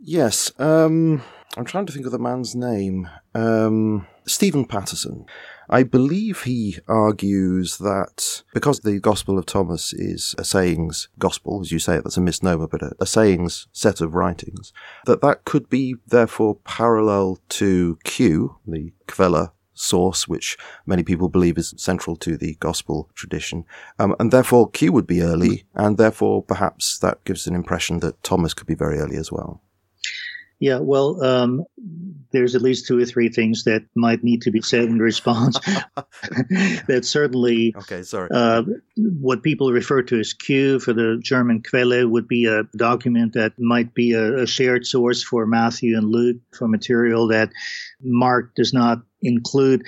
Yes. 0.00 0.52
Um, 0.58 1.22
I'm 1.56 1.64
trying 1.64 1.86
to 1.86 1.92
think 1.92 2.06
of 2.06 2.12
the 2.12 2.18
man's 2.18 2.54
name. 2.54 3.08
Um, 3.34 4.06
Stephen 4.26 4.64
Patterson. 4.64 5.26
I 5.70 5.82
believe 5.82 6.42
he 6.44 6.78
argues 6.88 7.78
that 7.78 8.42
because 8.54 8.80
the 8.80 8.98
Gospel 9.00 9.38
of 9.38 9.46
Thomas 9.46 9.92
is 9.92 10.34
a 10.38 10.44
sayings 10.44 11.08
gospel, 11.18 11.60
as 11.60 11.70
you 11.70 11.78
say, 11.78 11.96
that's 11.96 12.16
a 12.16 12.22
misnomer, 12.22 12.66
but 12.66 12.82
a, 12.82 12.92
a 13.00 13.06
sayings 13.06 13.66
set 13.72 14.00
of 14.00 14.14
writings, 14.14 14.72
that 15.04 15.20
that 15.20 15.44
could 15.44 15.68
be 15.68 15.96
therefore 16.06 16.56
parallel 16.64 17.38
to 17.50 17.98
Q, 18.04 18.56
the 18.66 18.92
Quelle 19.06 19.52
source, 19.74 20.26
which 20.26 20.56
many 20.86 21.02
people 21.02 21.28
believe 21.28 21.58
is 21.58 21.74
central 21.76 22.16
to 22.16 22.36
the 22.36 22.56
gospel 22.60 23.10
tradition. 23.14 23.64
Um, 23.98 24.16
and 24.18 24.32
therefore 24.32 24.70
Q 24.70 24.92
would 24.92 25.06
be 25.06 25.22
early, 25.22 25.64
and 25.74 25.98
therefore 25.98 26.42
perhaps 26.42 26.98
that 26.98 27.22
gives 27.24 27.46
an 27.46 27.54
impression 27.54 28.00
that 28.00 28.22
Thomas 28.22 28.54
could 28.54 28.66
be 28.66 28.74
very 28.74 28.98
early 28.98 29.16
as 29.16 29.30
well. 29.30 29.62
Yeah, 30.60 30.78
well, 30.78 31.22
um, 31.22 31.64
there's 32.32 32.54
at 32.54 32.62
least 32.62 32.86
two 32.86 32.98
or 32.98 33.04
three 33.04 33.28
things 33.28 33.64
that 33.64 33.84
might 33.94 34.24
need 34.24 34.42
to 34.42 34.50
be 34.50 34.60
said 34.60 34.84
in 34.84 34.98
response. 34.98 35.58
that 36.86 37.02
certainly, 37.04 37.74
okay, 37.76 38.02
sorry. 38.02 38.28
Uh, 38.32 38.64
what 38.96 39.42
people 39.42 39.72
refer 39.72 40.02
to 40.02 40.18
as 40.18 40.32
Q 40.32 40.80
for 40.80 40.92
the 40.92 41.20
German 41.22 41.62
Quelle 41.62 42.08
would 42.08 42.26
be 42.26 42.46
a 42.46 42.64
document 42.76 43.34
that 43.34 43.52
might 43.58 43.94
be 43.94 44.12
a, 44.12 44.42
a 44.42 44.46
shared 44.46 44.86
source 44.86 45.22
for 45.22 45.46
Matthew 45.46 45.96
and 45.96 46.10
Luke 46.10 46.38
for 46.52 46.66
material 46.66 47.28
that 47.28 47.50
Mark 48.02 48.54
does 48.54 48.72
not 48.72 48.98
include 49.22 49.86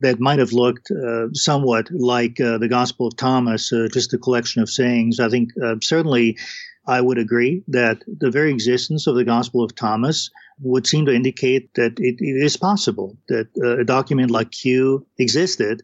that 0.00 0.20
might 0.20 0.38
have 0.38 0.52
looked 0.52 0.90
uh, 0.90 1.32
somewhat 1.32 1.88
like 1.90 2.40
uh, 2.40 2.58
the 2.58 2.68
Gospel 2.68 3.06
of 3.06 3.16
Thomas, 3.16 3.72
uh, 3.72 3.88
just 3.90 4.12
a 4.12 4.18
collection 4.18 4.62
of 4.62 4.68
sayings. 4.68 5.20
I 5.20 5.28
think 5.28 5.50
uh, 5.62 5.76
certainly 5.82 6.36
I 6.86 7.00
would 7.00 7.18
agree 7.18 7.64
that 7.68 8.02
the 8.06 8.30
very 8.30 8.50
existence 8.50 9.06
of 9.06 9.16
the 9.16 9.24
Gospel 9.24 9.62
of 9.64 9.74
Thomas 9.74 10.30
would 10.60 10.86
seem 10.86 11.06
to 11.06 11.14
indicate 11.14 11.74
that 11.74 11.98
it, 11.98 12.16
it 12.18 12.44
is 12.44 12.56
possible 12.56 13.16
that 13.28 13.48
uh, 13.62 13.80
a 13.80 13.84
document 13.84 14.30
like 14.30 14.52
Q 14.52 15.06
existed 15.18 15.82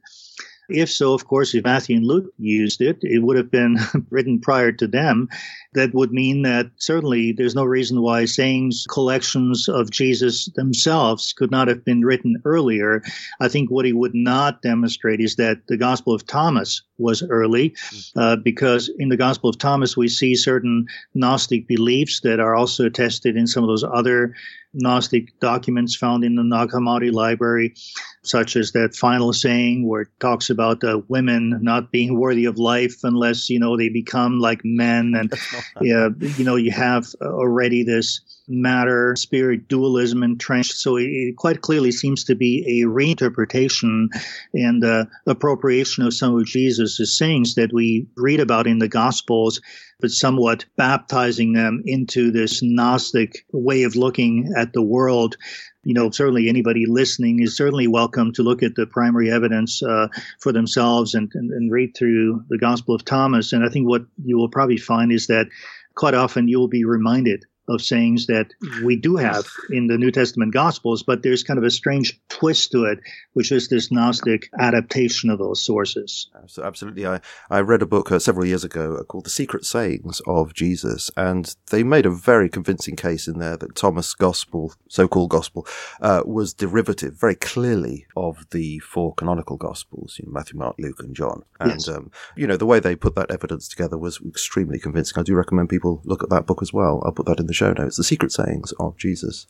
if 0.68 0.90
so, 0.90 1.12
of 1.12 1.26
course, 1.26 1.54
if 1.54 1.64
Matthew 1.64 1.96
and 1.96 2.06
Luke 2.06 2.32
used 2.38 2.80
it, 2.80 2.98
it 3.02 3.20
would 3.20 3.36
have 3.36 3.50
been 3.50 3.78
written 4.10 4.40
prior 4.40 4.72
to 4.72 4.86
them. 4.86 5.28
That 5.74 5.94
would 5.94 6.12
mean 6.12 6.42
that 6.42 6.70
certainly 6.76 7.32
there's 7.32 7.54
no 7.54 7.64
reason 7.64 8.02
why 8.02 8.24
sayings 8.26 8.86
collections 8.90 9.68
of 9.68 9.90
Jesus 9.90 10.46
themselves 10.54 11.32
could 11.32 11.50
not 11.50 11.68
have 11.68 11.84
been 11.84 12.04
written 12.04 12.36
earlier. 12.44 13.02
I 13.40 13.48
think 13.48 13.70
what 13.70 13.86
he 13.86 13.92
would 13.92 14.14
not 14.14 14.62
demonstrate 14.62 15.20
is 15.20 15.36
that 15.36 15.66
the 15.68 15.76
Gospel 15.76 16.14
of 16.14 16.26
Thomas 16.26 16.82
was 16.98 17.22
early, 17.22 17.74
uh, 18.16 18.36
because 18.36 18.90
in 18.98 19.08
the 19.08 19.16
Gospel 19.16 19.50
of 19.50 19.58
Thomas 19.58 19.96
we 19.96 20.08
see 20.08 20.34
certain 20.34 20.86
Gnostic 21.14 21.66
beliefs 21.66 22.20
that 22.20 22.40
are 22.40 22.54
also 22.54 22.86
attested 22.86 23.36
in 23.36 23.46
some 23.46 23.64
of 23.64 23.68
those 23.68 23.84
other 23.84 24.34
Gnostic 24.74 25.38
documents 25.40 25.94
found 25.96 26.24
in 26.24 26.36
the 26.36 26.42
Nag 26.42 26.70
Hammadi 26.70 27.12
library, 27.12 27.74
such 28.22 28.56
as 28.56 28.72
that 28.72 28.94
final 28.94 29.32
saying 29.32 29.86
where 29.86 30.02
it 30.02 30.08
talks 30.18 30.48
about 30.48 30.82
uh, 30.82 31.00
women 31.08 31.58
not 31.60 31.92
being 31.92 32.18
worthy 32.18 32.46
of 32.46 32.58
life 32.58 33.04
unless, 33.04 33.50
you 33.50 33.58
know, 33.58 33.76
they 33.76 33.88
become 33.88 34.38
like 34.38 34.60
men. 34.64 35.14
And, 35.14 35.32
yeah, 35.80 36.08
you 36.38 36.44
know, 36.44 36.56
you 36.56 36.70
have 36.70 37.06
already 37.20 37.82
this 37.82 38.20
matter 38.48 39.14
spirit 39.16 39.68
dualism 39.68 40.22
entrenched. 40.22 40.74
So 40.74 40.96
it 40.96 41.36
quite 41.36 41.60
clearly 41.60 41.92
seems 41.92 42.24
to 42.24 42.34
be 42.34 42.82
a 42.82 42.86
reinterpretation 42.86 44.08
and 44.52 44.84
uh, 44.84 45.04
appropriation 45.26 46.04
of 46.04 46.14
some 46.14 46.36
of 46.36 46.46
Jesus' 46.46 47.16
sayings 47.16 47.54
that 47.54 47.72
we 47.72 48.06
read 48.16 48.40
about 48.40 48.66
in 48.66 48.78
the 48.78 48.88
Gospels, 48.88 49.60
but 50.00 50.10
somewhat 50.10 50.64
baptizing 50.76 51.52
them 51.52 51.82
into 51.86 52.30
this 52.30 52.62
Gnostic 52.62 53.44
way 53.52 53.84
of 53.84 53.96
looking 53.96 54.52
at 54.56 54.72
the 54.72 54.82
world 54.82 55.36
you 55.84 55.94
know, 55.94 56.10
certainly 56.10 56.48
anybody 56.48 56.86
listening 56.86 57.40
is 57.40 57.56
certainly 57.56 57.88
welcome 57.88 58.32
to 58.34 58.42
look 58.42 58.62
at 58.62 58.76
the 58.76 58.86
primary 58.86 59.30
evidence 59.30 59.82
uh, 59.82 60.06
for 60.38 60.52
themselves 60.52 61.14
and, 61.14 61.30
and, 61.34 61.50
and, 61.50 61.72
read 61.72 61.96
through 61.96 62.44
the 62.48 62.58
Gospel 62.58 62.94
of 62.94 63.04
Thomas. 63.04 63.52
And 63.52 63.64
I 63.64 63.68
think 63.68 63.88
what 63.88 64.02
you 64.24 64.36
will 64.36 64.48
probably 64.48 64.76
find 64.76 65.10
is 65.10 65.26
that 65.26 65.48
quite 65.96 66.14
often 66.14 66.46
you 66.46 66.60
will 66.60 66.68
be 66.68 66.84
reminded 66.84 67.44
of 67.72 67.82
sayings 67.82 68.26
that 68.26 68.48
we 68.84 68.96
do 68.96 69.16
have 69.16 69.46
in 69.70 69.86
the 69.86 69.98
New 69.98 70.10
Testament 70.10 70.52
Gospels, 70.52 71.02
but 71.02 71.22
there's 71.22 71.42
kind 71.42 71.58
of 71.58 71.64
a 71.64 71.70
strange 71.70 72.20
twist 72.28 72.72
to 72.72 72.84
it, 72.84 72.98
which 73.32 73.52
is 73.52 73.68
this 73.68 73.90
Gnostic 73.90 74.48
adaptation 74.58 75.30
of 75.30 75.38
those 75.38 75.64
sources. 75.64 76.30
Absolutely. 76.62 77.06
I, 77.06 77.20
I 77.50 77.60
read 77.60 77.82
a 77.82 77.86
book 77.86 78.10
uh, 78.10 78.18
several 78.18 78.46
years 78.46 78.64
ago 78.64 78.96
uh, 78.96 79.04
called 79.04 79.24
The 79.24 79.30
Secret 79.30 79.64
Sayings 79.64 80.20
of 80.26 80.54
Jesus, 80.54 81.10
and 81.16 81.54
they 81.70 81.82
made 81.82 82.06
a 82.06 82.10
very 82.10 82.48
convincing 82.48 82.96
case 82.96 83.28
in 83.28 83.38
there 83.38 83.56
that 83.56 83.74
Thomas' 83.74 84.14
Gospel, 84.14 84.74
so-called 84.88 85.30
Gospel, 85.30 85.66
uh, 86.00 86.22
was 86.24 86.52
derivative 86.54 87.18
very 87.18 87.34
clearly 87.34 88.06
of 88.16 88.46
the 88.50 88.78
four 88.80 89.14
canonical 89.14 89.56
Gospels, 89.56 90.16
you 90.18 90.26
know, 90.26 90.32
Matthew, 90.32 90.58
Mark, 90.58 90.76
Luke, 90.78 91.00
and 91.00 91.14
John. 91.14 91.42
And, 91.60 91.72
yes. 91.72 91.88
um, 91.88 92.10
you 92.36 92.46
know, 92.46 92.56
the 92.56 92.66
way 92.66 92.80
they 92.80 92.96
put 92.96 93.14
that 93.14 93.30
evidence 93.30 93.68
together 93.68 93.96
was 93.96 94.20
extremely 94.26 94.78
convincing. 94.78 95.18
I 95.18 95.22
do 95.22 95.34
recommend 95.34 95.68
people 95.68 96.02
look 96.04 96.22
at 96.22 96.30
that 96.30 96.46
book 96.46 96.62
as 96.62 96.72
well. 96.72 97.02
I'll 97.04 97.12
put 97.12 97.26
that 97.26 97.38
in 97.38 97.46
the 97.46 97.52
show 97.52 97.61
notes, 97.70 97.96
The 97.96 98.04
Secret 98.04 98.32
Sayings 98.32 98.72
of 98.80 98.96
Jesus. 98.96 99.46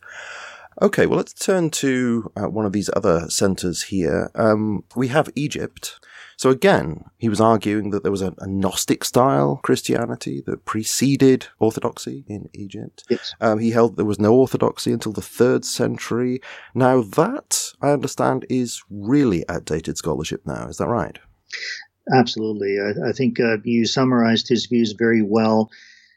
Okay, 0.81 1.05
well, 1.05 1.17
let's 1.17 1.33
turn 1.33 1.69
to 1.69 2.31
uh, 2.35 2.49
one 2.49 2.65
of 2.65 2.73
these 2.73 2.89
other 2.95 3.29
centers 3.29 3.83
here. 3.83 4.31
Um, 4.35 4.83
we 4.95 5.09
have 5.09 5.29
Egypt. 5.35 5.99
So 6.35 6.49
again, 6.49 7.05
he 7.19 7.29
was 7.29 7.39
arguing 7.39 7.91
that 7.91 8.01
there 8.01 8.11
was 8.11 8.23
a, 8.23 8.33
a, 8.39 8.47
Gnostic 8.47 9.03
style 9.03 9.59
Christianity 9.63 10.41
that 10.47 10.65
preceded 10.65 11.47
Orthodoxy 11.59 12.25
in 12.27 12.49
Egypt. 12.53 13.03
Yes. 13.09 13.33
Um, 13.39 13.59
he 13.59 13.69
held 13.69 13.97
there 13.97 14.05
was 14.05 14.19
no 14.19 14.33
Orthodoxy 14.33 14.91
until 14.91 15.13
the 15.13 15.21
third 15.21 15.63
century. 15.63 16.41
Now 16.73 17.01
that, 17.01 17.71
I 17.81 17.91
understand, 17.91 18.45
is 18.49 18.81
really 18.89 19.47
outdated 19.47 19.97
scholarship 19.97 20.41
now. 20.45 20.67
Is 20.67 20.77
that 20.77 20.87
right? 20.87 21.19
Absolutely. 22.11 22.77
I, 22.79 23.09
I 23.09 23.11
think 23.11 23.39
uh, 23.39 23.57
you 23.63 23.85
summarized 23.85 24.49
his 24.49 24.65
views 24.65 24.93
very 24.93 25.21
well. 25.21 25.69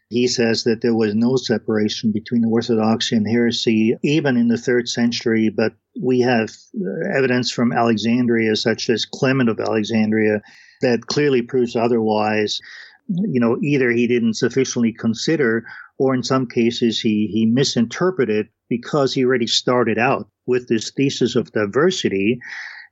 He 0.09 0.29
says 0.29 0.63
that 0.65 0.83
there 0.83 0.95
was 0.95 1.15
no 1.15 1.37
separation 1.37 2.13
between 2.13 2.43
the 2.43 2.49
orthodoxy 2.49 3.17
and 3.17 3.27
heresy, 3.27 3.97
even 4.05 4.37
in 4.37 4.47
the 4.47 4.59
third 4.59 4.89
century, 4.89 5.49
but 5.49 5.73
we 6.01 6.21
have 6.21 6.51
uh, 6.77 7.09
evidence 7.17 7.51
from 7.51 7.73
Alexandria, 7.73 8.55
such 8.55 8.89
as 8.89 9.05
Clement 9.05 9.49
of 9.49 9.59
Alexandria, 9.59 10.43
that 10.81 11.07
clearly 11.07 11.43
proves 11.43 11.75
otherwise. 11.75 12.61
You 13.09 13.41
know, 13.41 13.59
either 13.63 13.91
he 13.91 14.07
didn't 14.07 14.35
sufficiently 14.35 14.93
consider, 14.93 15.65
or 15.99 16.15
in 16.15 16.23
some 16.23 16.47
cases 16.47 17.01
he, 17.01 17.29
he 17.33 17.47
misinterpreted 17.47 18.49
because 18.69 19.13
he 19.13 19.25
already 19.25 19.47
started 19.49 19.99
out 19.99 20.29
with 20.47 20.69
this 20.69 20.93
thesis 20.93 21.35
of 21.35 21.51
diversity. 21.53 22.39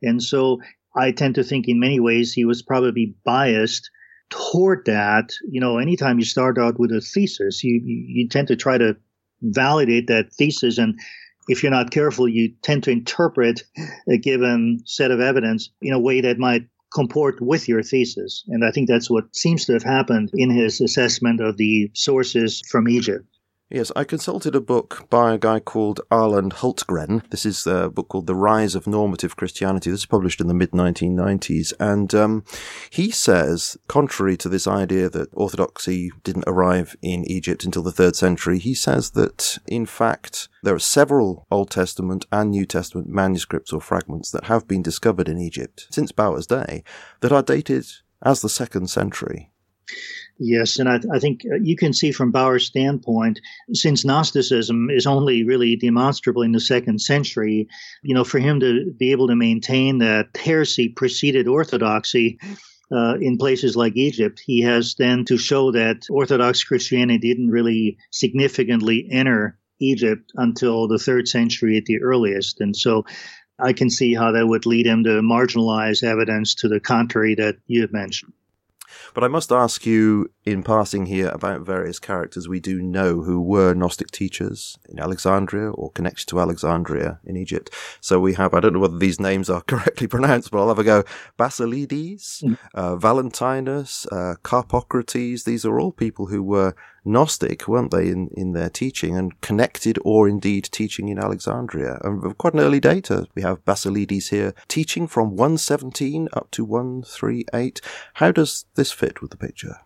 And 0.02 0.20
so 0.20 0.60
I 0.96 1.12
tend 1.12 1.36
to 1.36 1.44
think 1.44 1.68
in 1.68 1.78
many 1.78 2.00
ways 2.00 2.32
he 2.32 2.44
was 2.44 2.62
probably 2.62 3.14
biased 3.24 3.88
toward 4.30 4.84
that, 4.86 5.32
you 5.48 5.60
know, 5.60 5.78
anytime 5.78 6.18
you 6.18 6.24
start 6.24 6.58
out 6.58 6.78
with 6.78 6.90
a 6.92 7.00
thesis, 7.00 7.62
you, 7.62 7.80
you, 7.84 8.28
tend 8.28 8.48
to 8.48 8.56
try 8.56 8.78
to 8.78 8.96
validate 9.42 10.06
that 10.08 10.32
thesis. 10.32 10.78
And 10.78 10.98
if 11.48 11.62
you're 11.62 11.72
not 11.72 11.90
careful, 11.90 12.28
you 12.28 12.52
tend 12.62 12.84
to 12.84 12.90
interpret 12.90 13.62
a 14.08 14.16
given 14.16 14.80
set 14.86 15.10
of 15.10 15.20
evidence 15.20 15.70
in 15.82 15.92
a 15.92 16.00
way 16.00 16.20
that 16.20 16.38
might 16.38 16.66
comport 16.92 17.40
with 17.40 17.68
your 17.68 17.82
thesis. 17.82 18.44
And 18.48 18.64
I 18.64 18.70
think 18.70 18.88
that's 18.88 19.10
what 19.10 19.34
seems 19.34 19.64
to 19.66 19.72
have 19.72 19.82
happened 19.82 20.30
in 20.34 20.50
his 20.50 20.80
assessment 20.80 21.40
of 21.40 21.56
the 21.56 21.90
sources 21.94 22.62
from 22.70 22.88
Egypt. 22.88 23.26
Yes, 23.70 23.90
I 23.96 24.04
consulted 24.04 24.54
a 24.54 24.60
book 24.60 25.06
by 25.08 25.32
a 25.32 25.38
guy 25.38 25.58
called 25.58 26.02
Arland 26.10 26.52
Hultgren. 26.52 27.26
This 27.30 27.46
is 27.46 27.66
a 27.66 27.88
book 27.88 28.08
called 28.08 28.26
The 28.26 28.34
Rise 28.34 28.74
of 28.74 28.86
Normative 28.86 29.36
Christianity. 29.36 29.90
This 29.90 30.00
is 30.00 30.06
published 30.06 30.38
in 30.38 30.48
the 30.48 30.54
mid 30.54 30.72
1990s. 30.72 31.72
And 31.80 32.14
um, 32.14 32.44
he 32.90 33.10
says, 33.10 33.78
contrary 33.88 34.36
to 34.36 34.50
this 34.50 34.66
idea 34.66 35.08
that 35.08 35.30
Orthodoxy 35.32 36.12
didn't 36.24 36.44
arrive 36.46 36.94
in 37.00 37.24
Egypt 37.24 37.64
until 37.64 37.82
the 37.82 37.90
third 37.90 38.16
century, 38.16 38.58
he 38.58 38.74
says 38.74 39.12
that, 39.12 39.56
in 39.66 39.86
fact, 39.86 40.50
there 40.62 40.74
are 40.74 40.78
several 40.78 41.46
Old 41.50 41.70
Testament 41.70 42.26
and 42.30 42.50
New 42.50 42.66
Testament 42.66 43.08
manuscripts 43.08 43.72
or 43.72 43.80
fragments 43.80 44.30
that 44.32 44.44
have 44.44 44.68
been 44.68 44.82
discovered 44.82 45.28
in 45.28 45.38
Egypt 45.38 45.86
since 45.90 46.12
Bauer's 46.12 46.46
day 46.46 46.84
that 47.20 47.32
are 47.32 47.42
dated 47.42 47.86
as 48.22 48.42
the 48.42 48.50
second 48.50 48.90
century. 48.90 49.50
Yes, 50.38 50.78
and 50.80 50.88
I, 50.88 50.98
I, 51.12 51.20
think 51.20 51.42
uh, 51.50 51.56
you 51.62 51.76
can 51.76 51.92
see 51.92 52.10
from 52.10 52.32
Bauer's 52.32 52.66
standpoint, 52.66 53.40
since 53.72 54.04
Gnosticism 54.04 54.90
is 54.90 55.06
only 55.06 55.44
really 55.44 55.76
demonstrable 55.76 56.42
in 56.42 56.50
the 56.50 56.60
second 56.60 57.00
century, 57.00 57.68
you 58.02 58.14
know, 58.14 58.24
for 58.24 58.40
him 58.40 58.58
to 58.58 58.92
be 58.98 59.12
able 59.12 59.28
to 59.28 59.36
maintain 59.36 59.98
that 59.98 60.36
heresy 60.36 60.88
preceded 60.88 61.46
orthodoxy 61.46 62.40
uh, 62.92 63.14
in 63.20 63.38
places 63.38 63.76
like 63.76 63.96
Egypt, 63.96 64.42
he 64.44 64.60
has 64.62 64.96
then 64.96 65.24
to 65.26 65.36
show 65.36 65.70
that 65.70 66.06
Orthodox 66.10 66.64
Christianity 66.64 67.18
didn't 67.18 67.50
really 67.50 67.96
significantly 68.10 69.06
enter 69.10 69.58
Egypt 69.80 70.32
until 70.34 70.88
the 70.88 70.98
third 70.98 71.28
century 71.28 71.76
at 71.76 71.84
the 71.84 72.02
earliest. 72.02 72.60
And 72.60 72.76
so 72.76 73.04
I 73.58 73.72
can 73.72 73.88
see 73.88 74.14
how 74.14 74.32
that 74.32 74.46
would 74.46 74.66
lead 74.66 74.86
him 74.86 75.04
to 75.04 75.22
marginalize 75.22 76.02
evidence 76.02 76.56
to 76.56 76.68
the 76.68 76.80
contrary 76.80 77.34
that 77.36 77.56
you 77.66 77.82
have 77.82 77.92
mentioned. 77.92 78.32
But 79.14 79.22
I 79.22 79.28
must 79.28 79.52
ask 79.52 79.86
you 79.86 80.28
in 80.44 80.64
passing 80.64 81.06
here 81.06 81.28
about 81.28 81.60
various 81.60 82.00
characters 82.00 82.48
we 82.48 82.58
do 82.58 82.82
know 82.82 83.22
who 83.22 83.40
were 83.40 83.72
Gnostic 83.72 84.10
teachers 84.10 84.76
in 84.88 84.98
Alexandria 84.98 85.70
or 85.70 85.92
connected 85.92 86.26
to 86.28 86.40
Alexandria 86.40 87.20
in 87.24 87.36
Egypt. 87.36 87.70
So 88.00 88.18
we 88.18 88.34
have, 88.34 88.52
I 88.52 88.60
don't 88.60 88.72
know 88.72 88.80
whether 88.80 88.98
these 88.98 89.20
names 89.20 89.48
are 89.48 89.60
correctly 89.66 90.08
pronounced, 90.08 90.50
but 90.50 90.58
I'll 90.58 90.68
have 90.68 90.80
a 90.80 90.84
go. 90.84 91.04
Basilides, 91.38 92.42
mm. 92.42 92.58
uh, 92.74 92.96
Valentinus, 92.96 94.06
uh, 94.10 94.34
Carpocrates. 94.42 95.44
These 95.44 95.64
are 95.64 95.78
all 95.78 95.92
people 95.92 96.26
who 96.26 96.42
were 96.42 96.74
Gnostic, 97.04 97.68
weren't 97.68 97.90
they, 97.90 98.08
in, 98.08 98.28
in 98.36 98.52
their 98.52 98.70
teaching 98.70 99.16
and 99.16 99.40
connected 99.40 99.98
or 100.04 100.28
indeed 100.28 100.68
teaching 100.72 101.08
in 101.08 101.18
Alexandria? 101.18 101.98
And 102.02 102.36
quite 102.38 102.54
an 102.54 102.60
early 102.60 102.80
data. 102.80 103.26
We 103.34 103.42
have 103.42 103.64
Basilides 103.64 104.30
here 104.30 104.54
teaching 104.68 105.06
from 105.06 105.36
117 105.36 106.28
up 106.32 106.50
to 106.52 106.64
138. 106.64 107.80
How 108.14 108.32
does 108.32 108.64
this 108.74 108.92
fit 108.92 109.20
with 109.20 109.30
the 109.30 109.36
picture? 109.36 109.80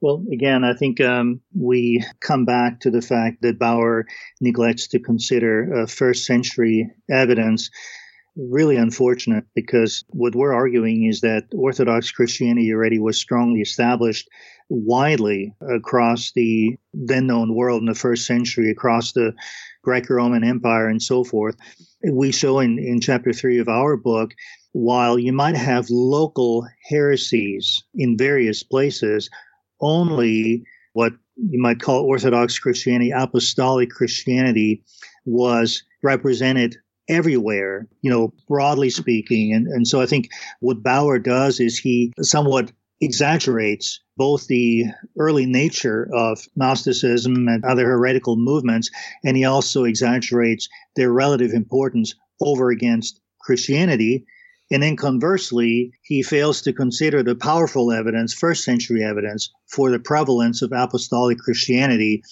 Well, 0.00 0.24
again, 0.32 0.62
I 0.62 0.74
think 0.74 1.00
um, 1.00 1.40
we 1.58 2.04
come 2.20 2.44
back 2.44 2.80
to 2.80 2.90
the 2.90 3.02
fact 3.02 3.42
that 3.42 3.58
Bauer 3.58 4.06
neglects 4.40 4.86
to 4.88 5.00
consider 5.00 5.82
uh, 5.82 5.86
first 5.86 6.24
century 6.24 6.90
evidence 7.10 7.70
really 8.38 8.76
unfortunate 8.76 9.44
because 9.54 10.04
what 10.10 10.34
we're 10.34 10.52
arguing 10.52 11.04
is 11.04 11.20
that 11.20 11.44
Orthodox 11.52 12.10
Christianity 12.12 12.72
already 12.72 12.98
was 12.98 13.18
strongly 13.18 13.60
established 13.60 14.28
widely 14.68 15.54
across 15.74 16.32
the 16.32 16.76
then 16.92 17.26
known 17.26 17.54
world 17.54 17.80
in 17.80 17.86
the 17.86 17.94
first 17.94 18.26
century, 18.26 18.70
across 18.70 19.12
the 19.12 19.34
Greco 19.82 20.14
Roman 20.14 20.44
Empire 20.44 20.88
and 20.88 21.02
so 21.02 21.24
forth. 21.24 21.56
We 22.08 22.30
show 22.30 22.60
in, 22.60 22.78
in 22.78 23.00
chapter 23.00 23.32
three 23.32 23.58
of 23.58 23.68
our 23.68 23.96
book, 23.96 24.32
while 24.72 25.18
you 25.18 25.32
might 25.32 25.56
have 25.56 25.90
local 25.90 26.66
heresies 26.88 27.82
in 27.94 28.16
various 28.16 28.62
places, 28.62 29.28
only 29.80 30.62
what 30.92 31.12
you 31.36 31.60
might 31.60 31.80
call 31.80 32.04
Orthodox 32.04 32.58
Christianity, 32.58 33.10
Apostolic 33.10 33.90
Christianity 33.90 34.84
was 35.24 35.82
represented 36.02 36.76
everywhere, 37.08 37.88
you 38.02 38.10
know, 38.10 38.32
broadly 38.48 38.90
speaking. 38.90 39.52
And, 39.52 39.66
and 39.66 39.86
so 39.86 40.00
I 40.00 40.06
think 40.06 40.28
what 40.60 40.82
Bauer 40.82 41.18
does 41.18 41.60
is 41.60 41.78
he 41.78 42.12
somewhat 42.20 42.72
exaggerates 43.00 44.00
both 44.16 44.48
the 44.48 44.86
early 45.18 45.46
nature 45.46 46.08
of 46.12 46.40
Gnosticism 46.56 47.46
and 47.48 47.64
other 47.64 47.86
heretical 47.86 48.36
movements, 48.36 48.90
and 49.24 49.36
he 49.36 49.44
also 49.44 49.84
exaggerates 49.84 50.68
their 50.96 51.12
relative 51.12 51.52
importance 51.52 52.14
over 52.40 52.70
against 52.70 53.20
Christianity. 53.40 54.26
And 54.70 54.82
then 54.82 54.96
conversely, 54.96 55.92
he 56.02 56.22
fails 56.22 56.60
to 56.62 56.72
consider 56.72 57.22
the 57.22 57.34
powerful 57.34 57.90
evidence, 57.90 58.34
first 58.34 58.64
century 58.64 59.02
evidence, 59.02 59.50
for 59.66 59.90
the 59.90 59.98
prevalence 59.98 60.60
of 60.60 60.72
apostolic 60.72 61.38
Christianity. 61.38 62.22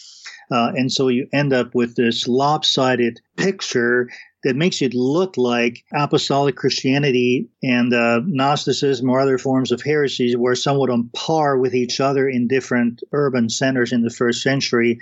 Uh, 0.50 0.72
and 0.76 0.92
so 0.92 1.08
you 1.08 1.28
end 1.32 1.52
up 1.52 1.74
with 1.74 1.96
this 1.96 2.28
lopsided 2.28 3.20
picture 3.36 4.08
that 4.46 4.54
makes 4.54 4.80
it 4.80 4.94
look 4.94 5.36
like 5.36 5.82
apostolic 5.92 6.54
Christianity 6.54 7.48
and 7.64 7.92
uh, 7.92 8.20
Gnosticism 8.24 9.10
or 9.10 9.18
other 9.18 9.38
forms 9.38 9.72
of 9.72 9.82
heresies 9.82 10.36
were 10.36 10.54
somewhat 10.54 10.88
on 10.88 11.10
par 11.14 11.58
with 11.58 11.74
each 11.74 11.98
other 11.98 12.28
in 12.28 12.46
different 12.46 13.02
urban 13.10 13.48
centers 13.48 13.92
in 13.92 14.02
the 14.02 14.10
first 14.10 14.42
century, 14.42 15.00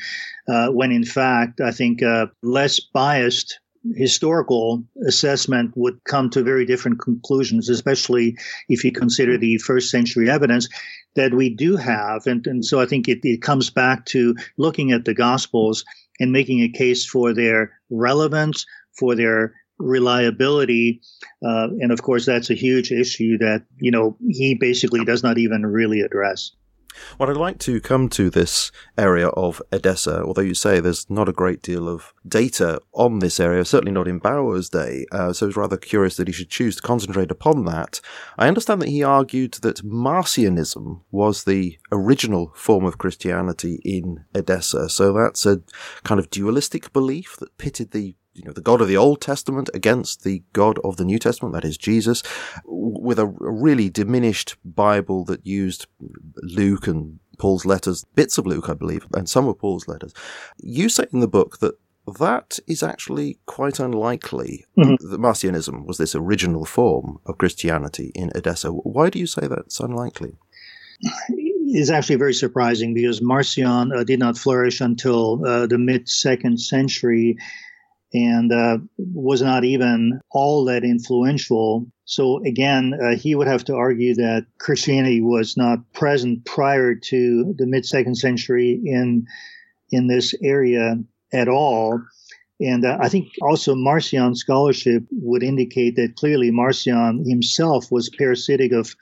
uh, 0.48 0.68
when 0.68 0.90
in 0.90 1.04
fact, 1.04 1.60
I 1.60 1.72
think 1.72 2.02
uh, 2.02 2.28
less 2.42 2.80
biased 2.80 3.60
historical 3.94 4.82
assessment 5.06 5.72
would 5.76 6.02
come 6.04 6.30
to 6.30 6.42
very 6.42 6.64
different 6.64 6.98
conclusions, 6.98 7.68
especially 7.68 8.38
if 8.70 8.82
you 8.82 8.92
consider 8.92 9.36
the 9.36 9.58
first 9.58 9.90
century 9.90 10.30
evidence 10.30 10.70
that 11.16 11.34
we 11.34 11.50
do 11.50 11.76
have. 11.76 12.26
And, 12.26 12.46
and 12.46 12.64
so 12.64 12.80
I 12.80 12.86
think 12.86 13.08
it, 13.08 13.18
it 13.24 13.42
comes 13.42 13.68
back 13.68 14.06
to 14.06 14.34
looking 14.56 14.90
at 14.90 15.04
the 15.04 15.12
Gospels 15.12 15.84
and 16.18 16.32
making 16.32 16.62
a 16.62 16.68
case 16.68 17.04
for 17.04 17.34
their 17.34 17.72
relevance, 17.90 18.64
for 18.98 19.14
their 19.14 19.54
reliability. 19.78 21.00
Uh, 21.44 21.68
and 21.80 21.90
of 21.92 22.02
course, 22.02 22.26
that's 22.26 22.50
a 22.50 22.54
huge 22.54 22.92
issue 22.92 23.38
that, 23.38 23.64
you 23.78 23.90
know, 23.90 24.16
he 24.28 24.54
basically 24.54 25.04
does 25.04 25.22
not 25.22 25.38
even 25.38 25.66
really 25.66 26.00
address. 26.00 26.52
Well, 27.18 27.28
I'd 27.28 27.36
like 27.36 27.58
to 27.60 27.80
come 27.80 28.08
to 28.10 28.30
this 28.30 28.70
area 28.96 29.28
of 29.28 29.60
Edessa, 29.72 30.22
although 30.22 30.42
you 30.42 30.54
say 30.54 30.78
there's 30.78 31.08
not 31.10 31.28
a 31.28 31.32
great 31.32 31.62
deal 31.62 31.88
of 31.88 32.12
data 32.26 32.80
on 32.92 33.18
this 33.18 33.40
area, 33.40 33.64
certainly 33.64 33.92
not 33.92 34.08
in 34.08 34.20
Bauer's 34.20 34.68
day, 34.68 35.04
uh, 35.10 35.32
so 35.32 35.48
it's 35.48 35.56
rather 35.56 35.76
curious 35.76 36.16
that 36.16 36.28
he 36.28 36.32
should 36.32 36.50
choose 36.50 36.76
to 36.76 36.82
concentrate 36.82 37.30
upon 37.30 37.64
that. 37.64 38.00
I 38.38 38.48
understand 38.48 38.80
that 38.82 38.88
he 38.90 39.02
argued 39.02 39.54
that 39.62 39.84
Marcionism 39.84 41.00
was 41.10 41.44
the 41.44 41.78
original 41.90 42.52
form 42.54 42.84
of 42.84 42.98
Christianity 42.98 43.80
in 43.84 44.24
Edessa, 44.34 44.88
so 44.88 45.12
that's 45.12 45.44
a 45.46 45.62
kind 46.04 46.20
of 46.20 46.30
dualistic 46.30 46.92
belief 46.92 47.36
that 47.40 47.58
pitted 47.58 47.90
the 47.90 48.14
you 48.34 48.44
know, 48.44 48.52
the 48.52 48.60
God 48.60 48.80
of 48.80 48.88
the 48.88 48.96
Old 48.96 49.20
Testament 49.20 49.70
against 49.74 50.24
the 50.24 50.42
God 50.52 50.78
of 50.84 50.96
the 50.96 51.04
New 51.04 51.18
Testament, 51.18 51.54
that 51.54 51.64
is 51.64 51.78
Jesus, 51.78 52.22
with 52.64 53.18
a 53.18 53.26
really 53.26 53.88
diminished 53.88 54.56
Bible 54.64 55.24
that 55.26 55.46
used 55.46 55.86
Luke 56.42 56.86
and 56.86 57.20
Paul's 57.38 57.64
letters, 57.64 58.04
bits 58.14 58.38
of 58.38 58.46
Luke, 58.46 58.68
I 58.68 58.74
believe, 58.74 59.06
and 59.14 59.28
some 59.28 59.48
of 59.48 59.58
Paul's 59.58 59.88
letters. 59.88 60.12
You 60.58 60.88
say 60.88 61.06
in 61.12 61.20
the 61.20 61.28
book 61.28 61.58
that 61.58 61.74
that 62.18 62.58
is 62.66 62.82
actually 62.82 63.38
quite 63.46 63.80
unlikely. 63.80 64.66
Mm-hmm. 64.76 65.10
The 65.10 65.18
Marcionism 65.18 65.86
was 65.86 65.96
this 65.96 66.14
original 66.14 66.64
form 66.64 67.18
of 67.24 67.38
Christianity 67.38 68.12
in 68.14 68.30
Edessa. 68.34 68.70
Why 68.70 69.08
do 69.10 69.18
you 69.18 69.26
say 69.26 69.46
that's 69.46 69.80
unlikely? 69.80 70.36
It's 71.66 71.90
actually 71.90 72.16
very 72.16 72.34
surprising 72.34 72.94
because 72.94 73.22
Marcion 73.22 73.90
uh, 73.90 74.04
did 74.04 74.18
not 74.18 74.36
flourish 74.36 74.80
until 74.80 75.44
uh, 75.44 75.66
the 75.66 75.78
mid 75.78 76.08
second 76.08 76.60
century 76.60 77.38
and 78.14 78.52
uh, 78.52 78.78
was 78.96 79.42
not 79.42 79.64
even 79.64 80.20
all 80.30 80.64
that 80.66 80.84
influential. 80.84 81.86
So 82.04 82.42
again, 82.44 82.94
uh, 83.02 83.16
he 83.16 83.34
would 83.34 83.48
have 83.48 83.64
to 83.64 83.74
argue 83.74 84.14
that 84.14 84.46
Christianity 84.58 85.20
was 85.20 85.56
not 85.56 85.80
present 85.92 86.44
prior 86.44 86.94
to 86.94 87.54
the 87.58 87.66
mid 87.66 87.84
second 87.84 88.14
century 88.14 88.80
in 88.84 89.26
in 89.90 90.06
this 90.06 90.34
area 90.42 90.96
at 91.32 91.48
all. 91.48 92.00
And 92.60 92.84
uh, 92.84 92.98
I 93.00 93.08
think 93.08 93.28
also 93.42 93.74
Marcion 93.74 94.36
scholarship 94.36 95.02
would 95.10 95.42
indicate 95.42 95.96
that 95.96 96.16
clearly 96.16 96.52
Marcion 96.52 97.28
himself 97.28 97.90
was 97.90 98.10
parasitic 98.16 98.72
of 98.72 98.94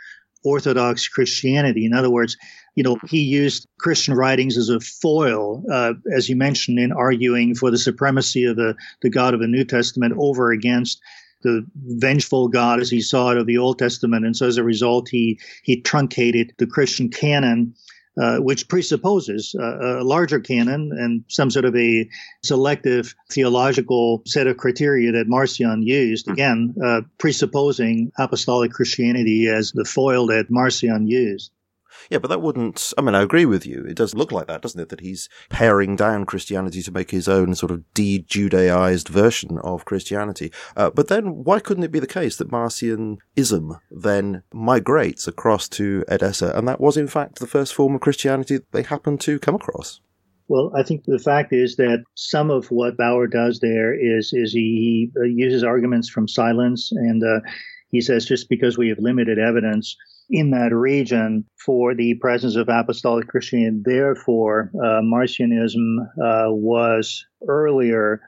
Orthodox 0.43 1.07
Christianity. 1.07 1.85
In 1.85 1.93
other 1.93 2.11
words, 2.11 2.37
you 2.75 2.83
know, 2.83 2.97
he 3.09 3.21
used 3.21 3.67
Christian 3.79 4.15
writings 4.15 4.57
as 4.57 4.69
a 4.69 4.81
foil, 4.81 5.63
uh, 5.71 5.95
as 6.15 6.29
you 6.29 6.37
mentioned, 6.37 6.79
in 6.79 6.93
arguing 6.93 7.55
for 7.55 7.71
the 7.71 7.79
supremacy 7.79 8.45
of 8.45 8.57
the, 8.57 8.75
the 9.03 9.11
God 9.11 9.35
of 9.35 9.41
the 9.41 9.47
New 9.47 9.65
Testament 9.65 10.15
over 10.17 10.53
against 10.53 11.01
the 11.43 11.67
vengeful 11.75 12.49
God 12.49 12.81
as 12.81 12.89
he 12.89 13.01
saw 13.01 13.33
it 13.33 13.37
of 13.37 13.47
the 13.47 13.59
Old 13.59 13.79
Testament. 13.79 14.25
And 14.25 14.37
so 14.37 14.47
as 14.47 14.57
a 14.57 14.65
result, 14.65 15.09
he, 15.09 15.39
he 15.65 15.81
truncated 15.81 16.55
the 16.59 16.67
Christian 16.67 17.09
canon 17.09 17.75
uh, 18.21 18.37
which 18.39 18.69
presupposes 18.69 19.57
uh, 19.59 20.01
a 20.01 20.05
larger 20.05 20.39
canon 20.39 20.93
and 20.93 21.25
some 21.29 21.51
sort 21.51 21.65
of 21.65 21.75
a 21.75 22.07
selective 22.43 23.15
theological 23.31 24.23
set 24.27 24.47
of 24.47 24.59
criteria 24.59 25.11
that 25.11 25.29
Marcion 25.29 25.83
used, 25.83 26.27
hmm. 26.27 26.33
again, 26.33 26.75
uh, 26.85 27.01
presupposing 27.17 28.13
apostolic 28.19 28.71
Christianity 28.71 29.49
as 29.49 29.73
the 29.73 29.87
foil 29.87 30.27
that 30.27 30.51
Marcion 30.51 31.07
used. 31.07 31.51
Yeah, 32.11 32.19
but 32.19 32.29
that 32.29 32.43
wouldn't. 32.43 32.93
I 32.97 33.03
mean, 33.03 33.15
I 33.15 33.23
agree 33.23 33.47
with 33.47 33.67
you. 33.67 33.85
It 33.85 33.97
does 33.97 34.15
look 34.15 34.33
like 34.33 34.47
that, 34.47 34.63
doesn't 34.63 34.81
it? 34.81 34.89
That 34.89 35.01
he's 35.01 35.29
paring 35.49 35.97
down 35.97 36.27
Christianity 36.27 36.83
to 36.83 36.93
make 36.93 37.11
his 37.11 37.29
own 37.29 37.55
sort 37.55 37.71
of 37.71 37.93
de-Judaized 37.95 39.09
version 39.09 39.59
of 39.59 39.85
Christianity. 39.85 40.53
Uh, 40.77 40.91
but 40.91 41.09
then, 41.09 41.45
why 41.45 41.61
couldn't 41.61 41.85
it 41.85 41.93
be 41.93 42.01
the 42.01 42.07
case 42.07 42.37
that 42.37 42.51
Marcionism 42.51 43.79
then 43.91 44.43
migrates 44.53 45.27
across 45.27 45.69
to 45.71 46.05
Edessa, 46.09 46.53
and 46.57 46.67
that 46.69 46.81
was 46.81 46.97
in 46.97 47.09
fact 47.09 47.39
the 47.39 47.47
first 47.47 47.75
form 47.75 47.95
of 47.95 48.01
Christianity 48.01 48.61
they 48.73 48.83
happened 48.83 49.21
to 49.23 49.39
come 49.39 49.55
across? 49.55 50.01
Well, 50.49 50.73
I 50.77 50.83
think 50.83 51.05
the 51.07 51.19
fact 51.19 51.53
is 51.53 51.77
that 51.77 52.05
some 52.15 52.51
of 52.51 52.67
what 52.67 52.97
Bauer 52.97 53.27
does 53.27 53.61
there 53.61 53.95
is 53.95 54.33
is 54.33 54.53
he, 54.53 55.11
he 55.25 55.31
uses 55.31 55.65
arguments 55.65 56.09
from 56.11 56.29
silence, 56.29 56.93
and 56.93 57.23
uh, 57.23 57.41
he 57.91 58.01
says 58.01 58.27
just 58.27 58.49
because 58.49 58.77
we 58.77 58.89
have 58.89 58.99
limited 58.99 59.39
evidence 59.39 59.97
in 60.33 60.51
that 60.51 60.75
region 60.75 61.45
for 61.65 61.95
the 61.95 62.15
presence 62.15 62.57
of 62.57 62.69
apostolic 62.69 63.29
Christianity. 63.29 63.83
Therefore, 63.85 64.73
uh, 64.75 65.03
Marcionism 65.03 65.99
uh, 66.01 66.51
was 66.51 67.25
earlier. 67.47 68.23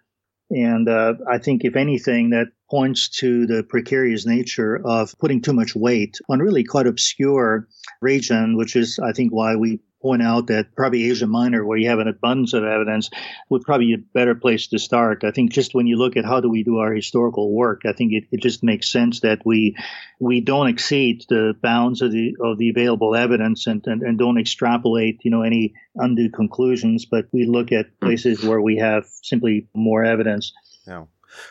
And 0.51 0.89
uh, 0.89 1.15
I 1.29 1.39
think, 1.39 1.65
if 1.65 1.75
anything, 1.75 2.31
that 2.31 2.49
points 2.71 3.09
to 3.21 3.47
the 3.47 3.63
precarious 3.63 4.27
nature 4.27 4.81
of 4.85 5.15
putting 5.19 5.41
too 5.41 5.55
much 5.55 5.75
weight 5.75 6.19
on 6.29 6.41
really 6.41 6.63
quite 6.63 6.87
obscure 6.87 7.67
region, 8.03 8.57
which 8.57 8.77
is, 8.77 8.99
I 8.99 9.13
think, 9.13 9.33
why 9.33 9.57
we 9.57 9.81
point 10.05 10.23
out 10.23 10.49
that 10.49 10.77
probably 10.77 11.11
Asia 11.11 11.27
Minor, 11.27 11.65
where 11.65 11.79
you 11.79 11.89
have 11.89 11.99
an 11.99 12.09
abundance 12.09 12.53
of 12.53 12.63
evidence, 12.63 13.09
would 13.49 13.63
probably 13.63 13.87
be 13.87 13.95
a 13.95 14.13
better 14.13 14.35
place 14.35 14.67
to 14.67 14.79
start. 14.79 15.25
I 15.25 15.31
think 15.31 15.51
just 15.51 15.75
when 15.75 15.87
you 15.87 15.97
look 15.97 16.19
at 16.19 16.27
how 16.27 16.41
do 16.41 16.51
we 16.51 16.63
do 16.63 16.77
our 16.77 16.93
historical 16.93 17.51
work, 17.51 17.87
I 17.87 17.95
think 17.95 18.13
it, 18.13 18.25
it 18.31 18.43
just 18.43 18.63
makes 18.63 18.93
sense 18.93 19.21
that 19.21 19.41
we 19.47 19.77
we 20.21 20.43
don't 20.43 20.69
exceed 20.69 21.25
the 21.31 21.55
bounds 21.63 22.03
of 22.03 22.13
the 22.13 22.37
of 22.39 22.59
the 22.59 22.69
available 22.69 23.17
evidence 23.17 23.67
and, 23.67 23.83
and, 23.87 24.03
and 24.03 24.19
don't 24.19 24.39
extrapolate, 24.39 25.21
you 25.25 25.31
know, 25.31 25.43
any 25.43 25.73
undue 25.97 26.29
conclusions, 26.29 27.07
but 27.07 27.25
we 27.33 27.47
look 27.47 27.73
at 27.73 27.87
hmm. 27.87 28.07
places 28.07 28.45
where 28.45 28.61
we 28.61 28.77
have 28.77 29.07
simply 29.23 29.69
more 29.73 30.05
evidence. 30.05 30.53
Yeah. 30.87 31.05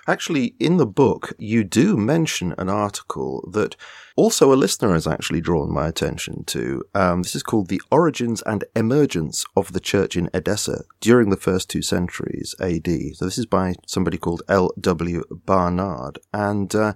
Actually, 0.08 0.56
in 0.60 0.78
the 0.78 0.86
book, 0.86 1.34
you 1.38 1.64
do 1.64 1.98
mention 1.98 2.54
an 2.58 2.70
article 2.70 3.48
that 3.52 3.76
also 4.16 4.54
a 4.54 4.56
listener 4.56 4.94
has 4.94 5.08
actually 5.08 5.42
drawn 5.42 5.74
my 5.74 5.88
attention 5.88 6.44
to. 6.46 6.84
Um, 6.94 7.24
this 7.24 7.36
is 7.36 7.44
called 7.44 7.70
The 7.70 7.82
Origins 7.92 8.42
and 8.46 8.64
Emergence 8.76 9.46
of 9.56 9.74
the 9.74 9.80
Church 9.80 10.16
in 10.16 10.30
Edessa 10.34 10.84
during 11.00 11.30
the 11.30 11.38
first 11.38 11.70
two 11.70 11.82
centuries 11.82 12.56
AD. 12.60 12.88
So 13.16 13.26
this 13.26 13.38
is 13.38 13.46
by 13.46 13.76
somebody 13.88 14.18
called 14.18 14.44
L.W. 14.48 15.24
Barnard. 15.46 16.20
And, 16.34 16.74
uh, 16.76 16.94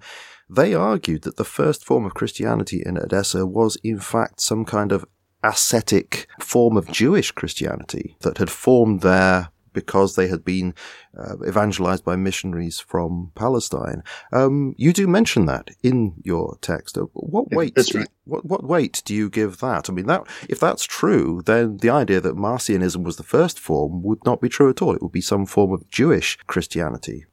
they 0.49 0.73
argued 0.73 1.23
that 1.23 1.35
the 1.35 1.43
first 1.43 1.83
form 1.83 2.05
of 2.05 2.13
Christianity 2.13 2.81
in 2.85 2.95
Edessa 2.95 3.45
was 3.45 3.77
in 3.83 3.99
fact 3.99 4.39
some 4.39 4.63
kind 4.63 4.91
of 4.91 5.05
ascetic 5.43 6.27
form 6.39 6.77
of 6.77 6.91
Jewish 6.91 7.31
Christianity 7.31 8.15
that 8.21 8.37
had 8.37 8.49
formed 8.49 9.01
there 9.01 9.49
because 9.77 10.15
they 10.15 10.27
had 10.27 10.43
been 10.43 10.73
uh, 11.15 11.35
evangelized 11.47 12.03
by 12.03 12.15
missionaries 12.15 12.79
from 12.79 13.31
Palestine. 13.35 14.01
Um, 14.33 14.73
you 14.75 14.91
do 14.91 15.05
mention 15.05 15.45
that 15.45 15.69
in 15.83 16.15
your 16.23 16.57
text. 16.61 16.97
Uh, 16.97 17.03
what 17.13 17.51
weight? 17.51 17.77
Right. 17.93 18.07
what, 18.25 18.43
what 18.43 18.63
weight 18.63 19.03
do 19.05 19.13
you 19.13 19.29
give 19.29 19.59
that? 19.59 19.87
I 19.87 19.93
mean, 19.93 20.07
that 20.07 20.23
if 20.49 20.59
that's 20.59 20.83
true, 20.83 21.43
then 21.45 21.77
the 21.77 21.91
idea 21.91 22.19
that 22.21 22.35
Marcionism 22.35 23.03
was 23.03 23.17
the 23.17 23.23
first 23.37 23.59
form 23.59 24.01
would 24.01 24.25
not 24.25 24.41
be 24.41 24.49
true 24.49 24.71
at 24.71 24.81
all. 24.81 24.95
It 24.95 25.03
would 25.03 25.11
be 25.11 25.21
some 25.21 25.45
form 25.45 25.71
of 25.71 25.87
Jewish 25.89 26.37
Christianity. 26.47 27.25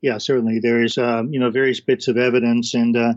Yeah, 0.00 0.18
certainly. 0.18 0.58
There 0.58 0.82
is, 0.82 0.98
um, 0.98 1.32
you 1.32 1.38
know, 1.38 1.50
various 1.50 1.78
bits 1.78 2.08
of 2.08 2.16
evidence, 2.16 2.74
and 2.74 2.96
uh, 2.96 3.14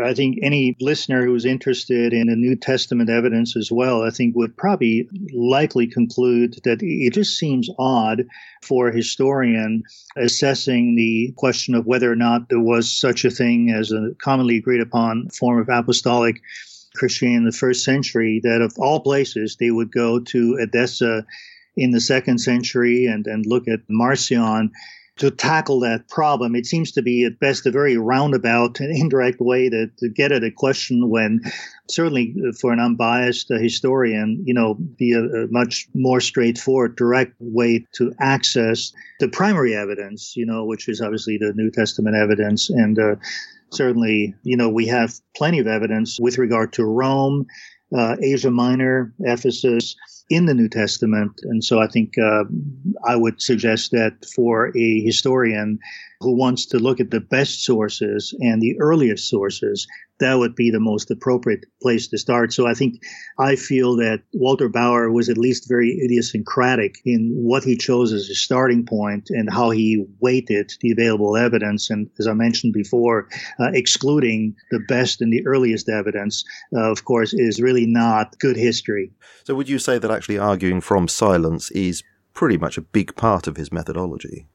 I 0.00 0.14
think 0.14 0.38
any 0.42 0.76
listener 0.80 1.24
who's 1.24 1.44
interested 1.44 2.12
in 2.12 2.28
the 2.28 2.36
New 2.36 2.56
Testament 2.56 3.10
evidence 3.10 3.56
as 3.56 3.70
well, 3.70 4.02
I 4.02 4.10
think 4.10 4.34
would 4.34 4.56
probably 4.56 5.08
likely 5.32 5.86
conclude 5.86 6.58
that 6.64 6.82
it 6.82 7.12
just 7.12 7.38
seems 7.38 7.68
odd 7.78 8.24
for 8.62 8.88
a 8.88 8.96
historian 8.96 9.82
assessing 10.16 10.96
the 10.96 11.32
question 11.36 11.74
of 11.74 11.86
whether 11.86 12.10
or 12.10 12.16
not 12.16 12.48
there 12.48 12.60
was 12.60 12.90
such 12.90 13.24
a 13.24 13.30
thing 13.30 13.70
as 13.70 13.92
a 13.92 14.10
commonly 14.22 14.56
agreed 14.56 14.80
upon 14.80 15.28
form 15.28 15.60
of 15.60 15.68
apostolic 15.68 16.40
Christianity 16.94 17.36
in 17.36 17.44
the 17.44 17.52
first 17.52 17.84
century 17.84 18.40
that 18.44 18.60
of 18.60 18.74
all 18.78 19.00
places 19.00 19.56
they 19.56 19.70
would 19.70 19.92
go 19.92 20.20
to 20.20 20.58
Edessa 20.60 21.24
in 21.76 21.90
the 21.90 22.00
second 22.00 22.38
century 22.38 23.06
and, 23.06 23.26
and 23.26 23.46
look 23.46 23.66
at 23.68 23.80
Marcion 23.88 24.72
to 25.18 25.30
tackle 25.30 25.80
that 25.80 26.08
problem. 26.08 26.54
It 26.54 26.66
seems 26.66 26.90
to 26.92 27.02
be 27.02 27.24
at 27.24 27.38
best 27.38 27.66
a 27.66 27.70
very 27.70 27.96
roundabout 27.96 28.80
and 28.80 28.96
indirect 28.96 29.40
way 29.40 29.68
to, 29.68 29.88
to 29.98 30.08
get 30.08 30.32
at 30.32 30.42
a 30.42 30.50
question 30.50 31.10
when 31.10 31.40
certainly 31.88 32.34
for 32.60 32.72
an 32.72 32.80
unbiased 32.80 33.48
historian, 33.50 34.42
you 34.46 34.54
know, 34.54 34.74
be 34.74 35.12
a, 35.12 35.22
a, 35.22 35.46
much 35.48 35.86
more 35.94 36.20
straightforward, 36.20 36.96
direct 36.96 37.34
way 37.40 37.86
to 37.94 38.14
access 38.20 38.92
the 39.20 39.28
primary 39.28 39.74
evidence, 39.74 40.34
you 40.36 40.46
know, 40.46 40.64
which 40.64 40.88
is 40.88 41.00
obviously 41.00 41.36
the 41.36 41.52
New 41.54 41.70
Testament 41.70 42.16
evidence. 42.16 42.70
And 42.70 42.98
uh, 42.98 43.16
certainly, 43.70 44.34
you 44.44 44.56
know, 44.56 44.68
we 44.68 44.86
have 44.86 45.14
plenty 45.36 45.58
of 45.58 45.66
evidence 45.66 46.18
with 46.18 46.38
regard 46.38 46.72
to 46.74 46.84
Rome, 46.84 47.46
uh, 47.96 48.16
Asia 48.22 48.50
Minor, 48.50 49.12
Ephesus, 49.20 49.94
in 50.32 50.46
the 50.46 50.54
New 50.54 50.68
Testament. 50.68 51.32
And 51.42 51.62
so 51.62 51.80
I 51.80 51.86
think 51.86 52.16
uh, 52.18 52.44
I 53.06 53.16
would 53.16 53.40
suggest 53.42 53.90
that 53.90 54.24
for 54.34 54.76
a 54.76 55.00
historian 55.00 55.78
who 56.22 56.36
wants 56.36 56.66
to 56.66 56.78
look 56.78 57.00
at 57.00 57.10
the 57.10 57.20
best 57.20 57.64
sources 57.64 58.34
and 58.40 58.62
the 58.62 58.78
earliest 58.80 59.28
sources, 59.28 59.86
that 60.20 60.38
would 60.38 60.54
be 60.54 60.70
the 60.70 60.80
most 60.80 61.10
appropriate 61.10 61.66
place 61.82 62.06
to 62.08 62.18
start. 62.18 62.52
So 62.52 62.66
I 62.66 62.74
think 62.74 63.02
I 63.38 63.56
feel 63.56 63.96
that 63.96 64.22
Walter 64.32 64.68
Bauer 64.68 65.10
was 65.10 65.28
at 65.28 65.36
least 65.36 65.68
very 65.68 65.98
idiosyncratic 66.04 66.94
in 67.04 67.32
what 67.34 67.64
he 67.64 67.76
chose 67.76 68.12
as 68.12 68.28
a 68.30 68.34
starting 68.34 68.86
point 68.86 69.30
and 69.30 69.52
how 69.52 69.70
he 69.70 70.06
weighted 70.20 70.72
the 70.80 70.92
available 70.92 71.36
evidence. 71.36 71.90
And 71.90 72.08
as 72.18 72.28
I 72.28 72.34
mentioned 72.34 72.72
before, 72.72 73.28
uh, 73.58 73.70
excluding 73.72 74.54
the 74.70 74.80
best 74.88 75.20
and 75.20 75.32
the 75.32 75.44
earliest 75.46 75.88
evidence, 75.88 76.44
uh, 76.74 76.90
of 76.90 77.04
course, 77.04 77.34
is 77.34 77.60
really 77.60 77.86
not 77.86 78.38
good 78.38 78.56
history. 78.56 79.10
So 79.44 79.54
would 79.56 79.68
you 79.68 79.80
say 79.80 79.98
that 79.98 80.10
actually 80.10 80.38
arguing 80.38 80.80
from 80.80 81.08
silence 81.08 81.70
is 81.72 82.04
pretty 82.32 82.56
much 82.56 82.78
a 82.78 82.82
big 82.82 83.16
part 83.16 83.46
of 83.46 83.56
his 83.56 83.72
methodology? 83.72 84.46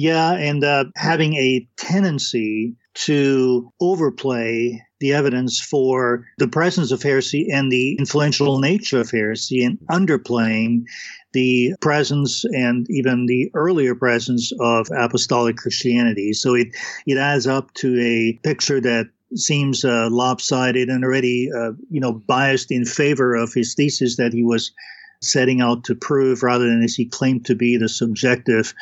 Yeah, 0.00 0.34
and 0.34 0.62
uh, 0.62 0.84
having 0.94 1.34
a 1.34 1.68
tendency 1.76 2.76
to 3.06 3.72
overplay 3.80 4.80
the 5.00 5.12
evidence 5.12 5.58
for 5.58 6.24
the 6.38 6.46
presence 6.46 6.92
of 6.92 7.02
heresy 7.02 7.48
and 7.52 7.72
the 7.72 7.96
influential 7.98 8.60
nature 8.60 9.00
of 9.00 9.10
heresy 9.10 9.64
and 9.64 9.76
underplaying 9.90 10.84
the 11.32 11.74
presence 11.80 12.44
and 12.44 12.86
even 12.88 13.26
the 13.26 13.50
earlier 13.54 13.96
presence 13.96 14.52
of 14.60 14.86
apostolic 14.96 15.56
Christianity. 15.56 16.32
So 16.32 16.54
it, 16.54 16.68
it 17.08 17.18
adds 17.18 17.48
up 17.48 17.74
to 17.74 18.00
a 18.00 18.38
picture 18.44 18.80
that 18.80 19.06
seems 19.34 19.84
uh, 19.84 20.10
lopsided 20.12 20.90
and 20.90 21.02
already, 21.02 21.50
uh, 21.52 21.72
you 21.90 22.00
know, 22.00 22.12
biased 22.12 22.70
in 22.70 22.84
favor 22.84 23.34
of 23.34 23.52
his 23.52 23.74
thesis 23.74 24.16
that 24.16 24.32
he 24.32 24.44
was 24.44 24.70
setting 25.20 25.60
out 25.60 25.84
to 25.84 25.94
prove 25.94 26.42
rather 26.42 26.64
than 26.64 26.82
as 26.82 26.94
he 26.94 27.06
claimed 27.06 27.46
to 27.46 27.54
be 27.54 27.76
the 27.76 27.88
subjective, 27.88 28.74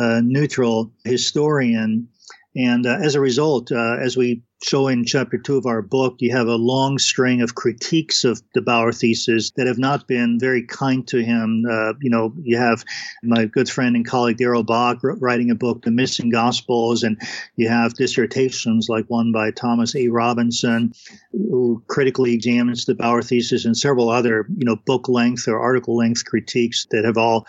uh, 0.00 0.20
neutral 0.24 0.92
historian. 1.04 2.08
And 2.54 2.86
uh, 2.86 2.98
as 3.00 3.14
a 3.14 3.20
result, 3.20 3.72
uh, 3.72 3.96
as 4.00 4.16
we 4.16 4.42
show 4.62 4.88
in 4.88 5.04
chapter 5.04 5.38
two 5.38 5.56
of 5.56 5.66
our 5.66 5.82
book, 5.82 6.16
you 6.18 6.32
have 6.32 6.46
a 6.46 6.56
long 6.56 6.98
string 6.98 7.42
of 7.42 7.54
critiques 7.54 8.24
of 8.24 8.42
the 8.54 8.62
Bauer 8.62 8.92
thesis 8.92 9.50
that 9.56 9.66
have 9.66 9.78
not 9.78 10.06
been 10.06 10.38
very 10.38 10.62
kind 10.62 11.06
to 11.08 11.22
him. 11.22 11.64
Uh, 11.68 11.94
you 12.00 12.10
know, 12.10 12.32
you 12.42 12.56
have 12.56 12.84
my 13.22 13.46
good 13.46 13.68
friend 13.68 13.96
and 13.96 14.06
colleague 14.06 14.38
Darrell 14.38 14.62
Bock 14.62 14.98
writing 15.02 15.50
a 15.50 15.54
book, 15.54 15.82
The 15.82 15.90
Missing 15.90 16.30
Gospels, 16.30 17.02
and 17.02 17.20
you 17.56 17.68
have 17.68 17.94
dissertations 17.94 18.88
like 18.88 19.06
one 19.08 19.32
by 19.32 19.50
Thomas 19.50 19.94
A. 19.96 20.08
Robinson, 20.08 20.92
who 21.32 21.82
critically 21.88 22.34
examines 22.34 22.84
the 22.84 22.94
Bauer 22.94 23.22
thesis, 23.22 23.64
and 23.64 23.76
several 23.76 24.10
other, 24.10 24.46
you 24.56 24.64
know, 24.64 24.76
book 24.76 25.08
length 25.08 25.48
or 25.48 25.58
article 25.58 25.96
length 25.96 26.24
critiques 26.24 26.86
that 26.90 27.04
have 27.04 27.18
all 27.18 27.46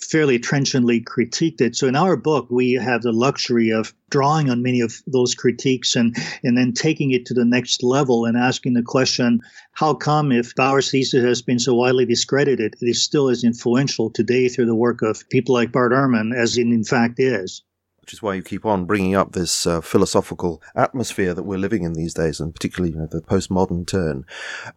fairly 0.00 0.38
trenchantly 0.38 1.00
critiqued 1.00 1.60
it. 1.60 1.76
So 1.76 1.86
in 1.88 1.96
our 1.96 2.16
book, 2.16 2.46
we 2.50 2.72
have 2.72 3.02
the 3.02 3.12
luxury 3.12 3.70
of 3.70 3.92
drawing 4.10 4.48
on 4.48 4.62
many 4.62 4.80
of 4.80 5.02
those 5.06 5.34
critiques 5.34 5.96
and, 5.96 6.16
and 6.42 6.56
then 6.56 6.72
taking 6.72 7.10
it 7.10 7.26
to 7.26 7.34
the 7.34 7.44
next 7.44 7.82
level 7.82 8.24
and 8.24 8.36
asking 8.36 8.74
the 8.74 8.82
question, 8.82 9.40
how 9.72 9.94
come 9.94 10.32
if 10.32 10.54
Bauer's 10.54 10.90
thesis 10.90 11.24
has 11.24 11.42
been 11.42 11.58
so 11.58 11.74
widely 11.74 12.06
discredited, 12.06 12.76
it 12.80 12.86
is 12.86 13.02
still 13.02 13.28
as 13.28 13.44
influential 13.44 14.10
today 14.10 14.48
through 14.48 14.66
the 14.66 14.74
work 14.74 15.02
of 15.02 15.28
people 15.28 15.54
like 15.54 15.72
Bart 15.72 15.92
Ehrman 15.92 16.34
as 16.34 16.56
it 16.56 16.62
in 16.62 16.84
fact 16.84 17.18
is? 17.18 17.62
which 18.08 18.14
is 18.14 18.22
why 18.22 18.32
you 18.32 18.42
keep 18.42 18.64
on 18.64 18.86
bringing 18.86 19.14
up 19.14 19.32
this 19.32 19.66
uh, 19.66 19.82
philosophical 19.82 20.62
atmosphere 20.74 21.34
that 21.34 21.42
we're 21.42 21.58
living 21.58 21.82
in 21.82 21.92
these 21.92 22.14
days, 22.14 22.40
and 22.40 22.54
particularly 22.54 22.94
you 22.94 22.98
know, 22.98 23.06
the 23.06 23.20
postmodern 23.20 23.86
turn. 23.86 24.24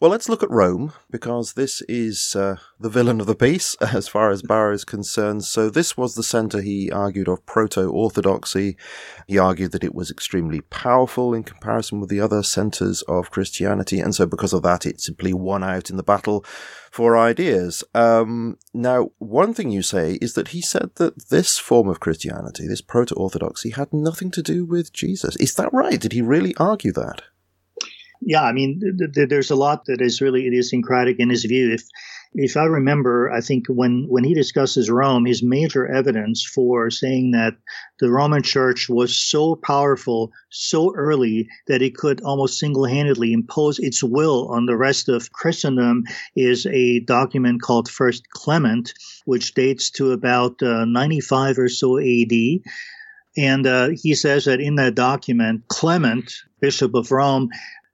Well, 0.02 0.12
let's 0.12 0.28
look 0.28 0.44
at 0.44 0.52
Rome 0.52 0.92
because 1.10 1.54
this 1.54 1.82
is 1.84 2.36
uh, 2.36 2.58
the 2.82 2.90
villain 2.90 3.22
of 3.22 3.28
the 3.28 3.36
piece 3.36 3.76
as 3.82 4.08
far 4.08 4.32
as 4.32 4.42
Bauer 4.42 4.72
is 4.72 4.84
concerned. 4.84 5.44
So 5.44 5.70
this 5.70 5.96
was 5.96 6.16
the 6.16 6.24
center 6.24 6.62
he 6.62 6.92
argued 6.92 7.28
of 7.28 7.46
proto-orthodoxy. 7.46 8.76
He 9.28 9.38
argued 9.38 9.72
that 9.72 9.84
it 9.84 9.94
was 9.94 10.10
extremely 10.10 10.62
powerful 10.62 11.34
in 11.34 11.44
comparison 11.44 12.00
with 12.00 12.10
the 12.10 12.20
other 12.20 12.44
centers 12.44 13.02
of 13.04 13.32
Christianity, 13.32 14.00
and 14.00 14.16
so 14.16 14.26
because 14.26 14.54
of 14.54 14.64
that, 14.64 14.86
it 14.86 15.00
simply 15.00 15.34
won 15.34 15.64
out 15.64 15.90
in 15.90 15.98
the 15.98 16.04
battle 16.04 16.44
for 16.92 17.18
ideas. 17.18 17.84
Um, 17.94 18.58
now, 18.74 19.12
one 19.20 19.54
thing 19.54 19.72
you 19.72 19.82
say 19.82 20.18
is 20.22 20.34
that 20.34 20.50
he 20.50 20.62
said 20.62 20.92
that 20.96 21.30
this 21.30 21.58
form 21.58 21.88
of 21.88 22.00
Christianity, 22.00 22.68
this 22.68 22.82
proto 22.82 23.16
orthodoxy, 23.16 23.70
had 23.72 23.94
nothing 23.94 24.32
to 24.32 24.42
do 24.42 24.66
with 24.66 24.92
Jesus. 24.92 25.36
Is 25.38 25.54
that 25.56 25.72
right? 25.72 26.00
Did 26.00 26.14
he 26.14 26.22
really 26.22 26.56
argue 26.58 26.92
that? 26.94 27.22
Yeah, 28.22 28.44
I 28.44 28.52
mean, 28.52 28.80
th- 28.80 29.14
th- 29.14 29.30
there's 29.30 29.50
a 29.50 29.56
lot 29.56 29.86
that 29.86 30.00
is 30.00 30.22
really 30.22 30.46
idiosyncratic 30.46 31.20
in 31.20 31.30
his 31.30 31.44
view. 31.46 31.74
If 31.74 31.84
if 32.34 32.56
I 32.56 32.64
remember, 32.64 33.30
I 33.30 33.42
think 33.42 33.66
when, 33.68 34.06
when 34.08 34.24
he 34.24 34.34
discusses 34.34 34.90
Rome, 34.90 35.26
his 35.26 35.44
major 35.44 35.86
evidence 35.86 36.44
for 36.46 36.90
saying 36.90 37.32
that 37.32 37.56
the 38.00 38.10
Roman 38.10 38.42
church 38.42 38.88
was 38.88 39.16
so 39.16 39.56
powerful 39.56 40.32
so 40.50 40.96
early 40.96 41.50
that 41.68 41.82
it 41.82 41.96
could 41.96 42.22
almost 42.22 42.58
single 42.58 42.86
handedly 42.86 43.34
impose 43.34 43.80
its 43.80 44.02
will 44.02 44.48
on 44.48 44.66
the 44.66 44.78
rest 44.78 45.10
of 45.10 45.32
Christendom 45.34 46.04
is 46.36 46.66
a 46.68 47.02
document 47.02 47.62
called 47.62 47.90
First 47.90 48.30
Clement, 48.30 48.94
which 49.26 49.54
dates 49.54 49.90
to 49.92 50.12
about 50.12 50.64
uh, 50.64 50.86
95 50.86 51.58
or 51.58 51.70
so 51.70 52.00
AD. 52.00 52.32
And 53.38 53.68
uh, 53.68 53.90
he 53.94 54.16
says 54.16 54.46
that 54.46 54.62
in 54.62 54.76
that 54.76 54.96
document, 54.96 55.68
Clement, 55.68 56.34
Bishop 56.62 56.96
of 56.96 57.12
Rome, 57.12 57.50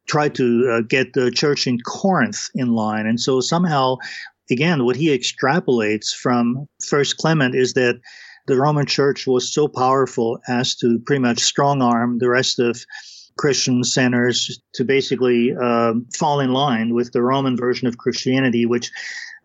tried 0.07 0.35
to 0.35 0.69
uh, 0.71 0.81
get 0.81 1.13
the 1.13 1.31
church 1.31 1.67
in 1.67 1.79
Corinth 1.81 2.49
in 2.55 2.73
line. 2.73 3.05
And 3.05 3.19
so 3.19 3.39
somehow, 3.39 3.97
again, 4.49 4.85
what 4.85 4.95
he 4.95 5.17
extrapolates 5.17 6.13
from 6.13 6.67
First 6.85 7.17
Clement 7.17 7.55
is 7.55 7.73
that 7.73 7.99
the 8.47 8.57
Roman 8.57 8.85
church 8.85 9.27
was 9.27 9.53
so 9.53 9.67
powerful 9.67 10.39
as 10.47 10.75
to 10.75 10.99
pretty 10.99 11.21
much 11.21 11.39
strong 11.39 11.81
arm 11.81 12.19
the 12.19 12.29
rest 12.29 12.59
of 12.59 12.85
Christian 13.37 13.83
centers 13.83 14.59
to 14.73 14.83
basically 14.83 15.55
uh, 15.55 15.93
fall 16.17 16.39
in 16.39 16.53
line 16.53 16.93
with 16.93 17.11
the 17.11 17.21
Roman 17.21 17.55
version 17.55 17.87
of 17.87 17.97
Christianity, 17.97 18.65
which 18.65 18.91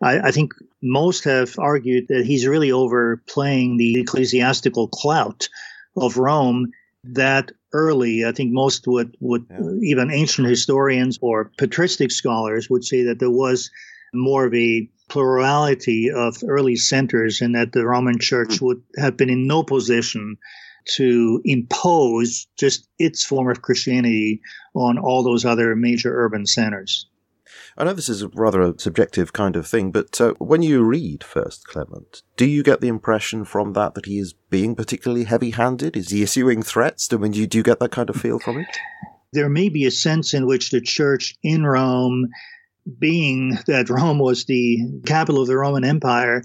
I, 0.01 0.19
I, 0.19 0.31
think 0.31 0.53
most 0.81 1.23
have 1.25 1.57
argued 1.59 2.07
that 2.07 2.25
he's 2.25 2.47
really 2.47 2.71
overplaying 2.71 3.77
the 3.77 3.99
ecclesiastical 3.99 4.87
clout 4.87 5.47
of 5.95 6.17
Rome 6.17 6.71
that 7.03 7.51
early. 7.73 8.25
I 8.25 8.31
think 8.31 8.51
most 8.51 8.87
would, 8.87 9.17
would 9.19 9.45
yeah. 9.49 9.59
even 9.81 10.11
ancient 10.11 10.47
historians 10.47 11.19
or 11.21 11.51
patristic 11.57 12.11
scholars 12.11 12.69
would 12.69 12.85
say 12.85 13.03
that 13.03 13.19
there 13.19 13.31
was 13.31 13.69
more 14.13 14.45
of 14.45 14.53
a 14.53 14.89
plurality 15.09 16.09
of 16.09 16.37
early 16.47 16.75
centers 16.75 17.41
and 17.41 17.55
that 17.55 17.71
the 17.71 17.85
Roman 17.85 18.19
Church 18.19 18.61
would 18.61 18.81
have 18.97 19.17
been 19.17 19.29
in 19.29 19.47
no 19.47 19.63
position 19.63 20.37
to 20.85 21.41
impose 21.45 22.47
just 22.57 22.87
its 22.99 23.23
form 23.23 23.49
of 23.49 23.61
Christianity 23.61 24.41
on 24.75 24.97
all 24.97 25.23
those 25.23 25.45
other 25.45 25.75
major 25.75 26.13
urban 26.25 26.45
centers. 26.45 27.07
I 27.77 27.83
know 27.83 27.93
this 27.93 28.09
is 28.09 28.23
rather 28.35 28.61
a 28.61 28.79
subjective 28.79 29.33
kind 29.33 29.55
of 29.55 29.65
thing, 29.65 29.91
but 29.91 30.21
uh, 30.21 30.33
when 30.37 30.61
you 30.61 30.83
read 30.83 31.23
First 31.23 31.65
Clement, 31.67 32.21
do 32.37 32.45
you 32.45 32.61
get 32.61 32.81
the 32.81 32.87
impression 32.87 33.45
from 33.45 33.73
that 33.73 33.95
that 33.95 34.05
he 34.05 34.19
is 34.19 34.33
being 34.49 34.75
particularly 34.75 35.23
heavy-handed? 35.23 35.97
Is 35.97 36.09
he 36.09 36.21
issuing 36.21 36.61
threats? 36.61 37.11
I 37.11 37.17
mean, 37.17 37.31
do 37.31 37.39
you, 37.39 37.47
do 37.47 37.57
you 37.57 37.63
get 37.63 37.79
that 37.79 37.91
kind 37.91 38.09
of 38.09 38.15
feel 38.15 38.39
from 38.39 38.59
it? 38.59 38.67
There 39.31 39.49
may 39.49 39.69
be 39.69 39.85
a 39.85 39.91
sense 39.91 40.35
in 40.35 40.45
which 40.45 40.69
the 40.69 40.81
church 40.81 41.35
in 41.41 41.65
Rome, 41.65 42.29
being 42.99 43.57
that 43.65 43.89
Rome 43.89 44.19
was 44.19 44.45
the 44.45 44.77
capital 45.05 45.41
of 45.41 45.47
the 45.47 45.57
Roman 45.57 45.83
Empire, 45.83 46.43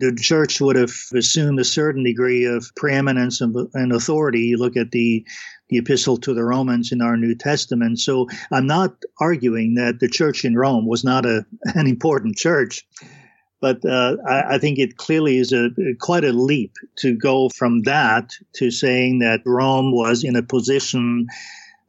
the 0.00 0.14
church 0.20 0.60
would 0.60 0.76
have 0.76 0.92
assumed 1.14 1.60
a 1.60 1.64
certain 1.64 2.02
degree 2.02 2.44
of 2.44 2.72
preeminence 2.74 3.40
and 3.40 3.92
authority. 3.92 4.40
You 4.40 4.56
look 4.56 4.76
at 4.76 4.90
the 4.90 5.24
the 5.68 5.78
epistle 5.78 6.16
to 6.18 6.34
the 6.34 6.44
Romans 6.44 6.92
in 6.92 7.00
our 7.00 7.16
New 7.16 7.34
Testament. 7.34 7.98
So 7.98 8.28
I'm 8.52 8.66
not 8.66 8.94
arguing 9.20 9.74
that 9.74 10.00
the 10.00 10.08
church 10.08 10.44
in 10.44 10.56
Rome 10.56 10.86
was 10.86 11.04
not 11.04 11.24
a, 11.26 11.46
an 11.74 11.86
important 11.86 12.36
church, 12.36 12.86
but 13.60 13.84
uh, 13.84 14.16
I, 14.28 14.54
I, 14.54 14.58
think 14.58 14.78
it 14.78 14.98
clearly 14.98 15.38
is 15.38 15.52
a 15.52 15.70
quite 16.00 16.24
a 16.24 16.32
leap 16.32 16.74
to 16.96 17.16
go 17.16 17.48
from 17.48 17.82
that 17.82 18.32
to 18.54 18.70
saying 18.70 19.20
that 19.20 19.40
Rome 19.46 19.90
was 19.90 20.22
in 20.22 20.36
a 20.36 20.42
position 20.42 21.28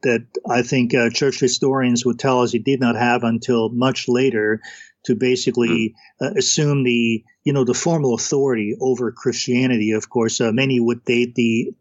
that 0.02 0.24
I 0.48 0.62
think 0.62 0.94
uh, 0.94 1.10
church 1.10 1.40
historians 1.40 2.04
would 2.04 2.18
tell 2.18 2.40
us 2.40 2.54
it 2.54 2.64
did 2.64 2.80
not 2.80 2.96
have 2.96 3.24
until 3.24 3.70
much 3.70 4.08
later 4.08 4.60
to 5.06 5.14
basically 5.14 5.94
hmm. 6.18 6.24
uh, 6.24 6.30
assume 6.36 6.84
the 6.84 7.24
you 7.44 7.52
know 7.52 7.64
the 7.64 7.74
formal 7.74 8.14
authority 8.14 8.76
over 8.80 9.12
Christianity. 9.12 9.92
Of 9.92 10.10
course, 10.10 10.40
uh, 10.40 10.52
many 10.52 10.80
would 10.80 11.04
date 11.04 11.34
the 11.34 11.72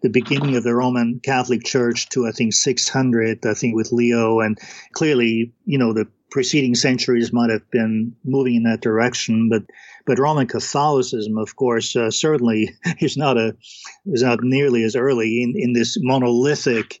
the 0.00 0.10
beginning 0.10 0.56
of 0.56 0.62
the 0.62 0.74
Roman 0.74 1.20
Catholic 1.20 1.64
Church 1.64 2.08
to 2.10 2.26
I 2.26 2.30
think 2.30 2.54
600. 2.54 3.44
I 3.44 3.54
think 3.54 3.74
with 3.74 3.92
Leo, 3.92 4.40
and 4.40 4.58
clearly 4.92 5.52
you 5.66 5.78
know 5.78 5.92
the 5.92 6.06
preceding 6.30 6.74
centuries 6.74 7.32
might 7.32 7.50
have 7.50 7.68
been 7.70 8.14
moving 8.24 8.54
in 8.54 8.62
that 8.64 8.80
direction, 8.80 9.48
but 9.48 9.62
but 10.06 10.18
Roman 10.18 10.46
Catholicism, 10.46 11.36
of 11.36 11.56
course, 11.56 11.96
uh, 11.96 12.10
certainly 12.10 12.74
is 13.00 13.16
not 13.16 13.36
a 13.36 13.56
is 14.06 14.22
not 14.22 14.42
nearly 14.42 14.84
as 14.84 14.94
early 14.96 15.42
in 15.42 15.54
in 15.56 15.72
this 15.72 15.96
monolithic. 16.00 17.00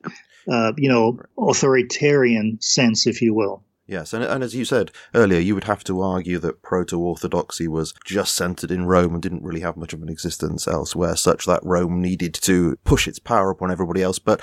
Uh, 0.50 0.72
you 0.78 0.88
know, 0.88 1.20
authoritarian 1.36 2.56
sense, 2.62 3.06
if 3.06 3.20
you 3.20 3.34
will. 3.34 3.62
Yes, 3.88 4.12
and, 4.12 4.22
and 4.22 4.44
as 4.44 4.54
you 4.54 4.66
said 4.66 4.92
earlier, 5.14 5.40
you 5.40 5.54
would 5.54 5.64
have 5.64 5.82
to 5.84 6.02
argue 6.02 6.38
that 6.40 6.60
proto 6.60 7.00
orthodoxy 7.00 7.66
was 7.66 7.94
just 8.04 8.34
centered 8.34 8.70
in 8.70 8.84
Rome 8.84 9.14
and 9.14 9.22
didn't 9.22 9.42
really 9.42 9.60
have 9.60 9.78
much 9.78 9.94
of 9.94 10.02
an 10.02 10.10
existence 10.10 10.68
elsewhere, 10.68 11.16
such 11.16 11.46
that 11.46 11.64
Rome 11.64 12.02
needed 12.02 12.34
to 12.34 12.76
push 12.84 13.08
its 13.08 13.18
power 13.18 13.48
upon 13.48 13.70
everybody 13.70 14.02
else. 14.02 14.18
But 14.18 14.42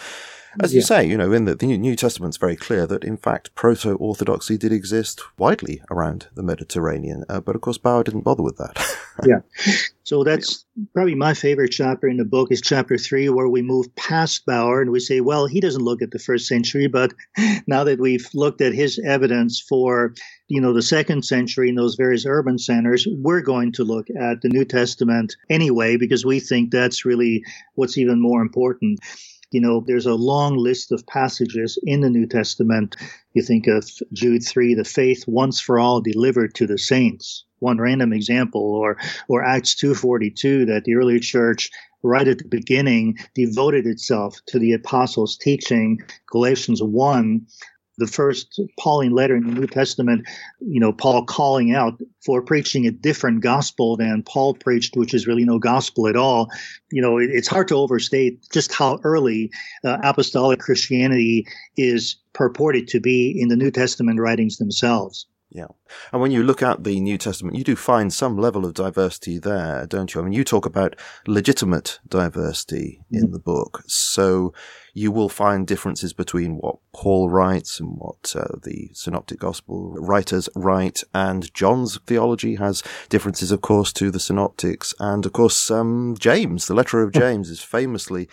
as 0.62 0.74
yeah. 0.74 0.78
you 0.78 0.82
say, 0.82 1.06
you 1.06 1.18
know, 1.18 1.32
in 1.32 1.46
the, 1.46 1.56
the 1.56 1.78
New 1.78 1.96
Testament's 1.96 2.38
very 2.38 2.56
clear 2.56 2.86
that 2.88 3.04
in 3.04 3.18
fact 3.18 3.54
proto-orthodoxy 3.56 4.58
did 4.58 4.72
exist 4.72 5.22
widely 5.38 5.82
around 5.92 6.28
the 6.34 6.44
Mediterranean, 6.44 7.26
uh, 7.30 7.40
but 7.40 7.56
of 7.56 7.62
course 7.62 7.78
Bauer 7.78 8.04
didn't 8.04 8.22
bother 8.22 8.44
with 8.44 8.58
that. 8.58 8.84
yeah. 9.26 9.40
So 10.04 10.24
that's 10.24 10.66
probably 10.94 11.16
my 11.16 11.34
favorite 11.34 11.70
chapter 11.70 12.08
in 12.08 12.18
the 12.18 12.26
book 12.26 12.52
is 12.52 12.62
chapter 12.62 12.98
three, 12.98 13.28
where 13.30 13.48
we 13.48 13.62
move 13.62 13.94
past 13.96 14.46
Bauer 14.46 14.82
and 14.82 14.92
we 14.92 15.00
say, 15.00 15.20
well, 15.22 15.48
he 15.48 15.60
doesn't 15.60 15.84
look 15.84 16.02
at 16.02 16.12
the 16.12 16.20
first 16.20 16.48
century, 16.48 16.88
but 16.88 17.14
now 17.68 17.84
that 17.84 18.00
we've 18.00 18.28
looked 18.34 18.62
at 18.62 18.74
his 18.74 19.00
evidence 19.00 19.60
for, 19.60 20.14
you 20.48 20.62
know, 20.62 20.74
the 20.74 20.82
second 20.82 21.26
century 21.26 21.70
in 21.70 21.76
those 21.76 21.96
various 21.96 22.26
urban 22.26 22.60
centers, 22.60 23.08
we're 23.10 23.42
going 23.42 23.72
to 23.74 23.84
look 23.84 24.08
at 24.12 24.42
the 24.42 24.50
New 24.50 24.66
Testament 24.66 25.36
anyway, 25.50 25.98
because 25.98 26.26
we 26.26 26.40
think 26.40 26.72
that's 26.72 27.06
really 27.06 27.44
what's 27.74 27.98
even 27.98 28.22
more 28.22 28.42
important 28.42 29.00
you 29.56 29.62
know, 29.62 29.82
there's 29.88 30.06
a 30.06 30.16
long 30.16 30.58
list 30.58 30.92
of 30.92 31.08
passages 31.08 31.80
in 31.84 32.02
the 32.02 32.10
New 32.10 32.28
Testament. 32.28 32.98
You 33.36 33.42
think 33.42 33.68
of 33.68 33.90
Jude 34.12 34.44
3, 34.46 34.74
the 34.74 34.84
faith 34.84 35.24
once 35.30 35.62
for 35.62 35.80
all 35.80 36.02
delivered 36.02 36.54
to 36.56 36.68
the 36.68 36.78
saints. 36.78 37.46
One 37.60 37.78
random 37.78 38.12
example, 38.12 38.62
or, 38.62 38.98
or 39.30 39.46
Acts 39.46 39.74
2.42, 39.82 40.68
that 40.68 40.84
the 40.84 40.96
early 40.96 41.22
church 41.22 41.72
right 42.04 42.28
at 42.28 42.40
the 42.40 42.50
beginning 42.50 43.18
devoted 43.34 43.88
itself 43.88 44.42
to 44.48 44.60
the 44.60 44.74
apostles' 44.74 45.38
teaching. 45.38 46.00
Galatians 46.30 46.84
1, 46.84 47.48
the 47.98 48.08
first 48.08 48.60
Pauline 48.80 49.12
letter 49.12 49.36
in 49.36 49.46
the 49.46 49.54
New 49.54 49.68
Testament, 49.68 50.28
you 50.60 50.80
know, 50.80 50.92
Paul 50.92 51.26
calling 51.26 51.74
out 51.74 52.00
for 52.26 52.42
preaching 52.42 52.86
a 52.86 52.92
different 52.92 53.42
gospel 53.42 53.96
than 53.96 54.24
Paul 54.24 54.54
preached, 54.56 54.98
which 54.98 55.14
is 55.14 55.28
really 55.28 55.46
no 55.46 55.60
gospel 55.60 56.08
at 56.08 56.16
all. 56.16 56.50
You 56.92 57.02
know, 57.02 57.18
it, 57.18 57.30
it's 57.32 57.48
hard 57.48 57.68
to 57.70 57.76
overstate 57.76 58.46
just 58.52 58.74
how 58.74 59.00
early 59.04 59.52
uh, 59.84 59.98
apostolic 60.04 60.60
Christianity 60.60 61.48
is 61.78 62.18
purported 62.34 62.88
to 62.90 63.00
be 63.00 63.40
in 63.40 63.48
the 63.48 63.56
New 63.56 63.72
Testament 63.72 64.20
writings 64.20 64.58
themselves. 64.58 65.26
Yeah. 65.56 65.68
And 66.12 66.22
when 66.22 66.32
you 66.32 66.44
look 66.44 66.62
at 66.62 66.84
the 66.84 67.00
New 67.00 67.18
Testament, 67.18 67.56
you 67.56 67.64
do 67.64 67.78
find 67.78 68.12
some 68.12 68.38
level 68.38 68.66
of 68.66 68.74
diversity 68.74 69.40
there, 69.40 69.86
don't 69.88 70.14
you? 70.14 70.20
I 70.20 70.26
mean, 70.26 70.34
you 70.34 70.44
talk 70.44 70.66
about 70.66 70.98
legitimate 71.28 72.00
diversity 72.06 73.00
mm-hmm. 73.06 73.24
in 73.24 73.32
the 73.32 73.40
book. 73.40 73.84
So 73.88 74.54
you 74.94 75.14
will 75.14 75.30
find 75.30 75.66
differences 75.66 76.12
between 76.12 76.58
what 76.58 76.76
Paul 76.94 77.30
writes 77.30 77.80
and 77.80 77.98
what 77.98 78.36
uh, 78.36 78.58
the 78.64 78.90
Synoptic 78.92 79.40
Gospel 79.40 79.94
writers 79.94 80.50
write. 80.58 81.06
And 81.14 81.54
John's 81.54 82.00
theology 82.06 82.56
has 82.56 82.84
differences, 83.08 83.54
of 83.54 83.62
course, 83.62 83.94
to 83.94 84.12
the 84.12 84.20
Synoptics. 84.20 84.94
And 85.00 85.26
of 85.26 85.32
course, 85.32 85.72
um, 85.72 86.18
James, 86.20 86.68
the 86.68 86.74
letter 86.74 87.02
of 87.02 87.12
James 87.14 87.50
is 87.50 87.62
famously 87.62 88.28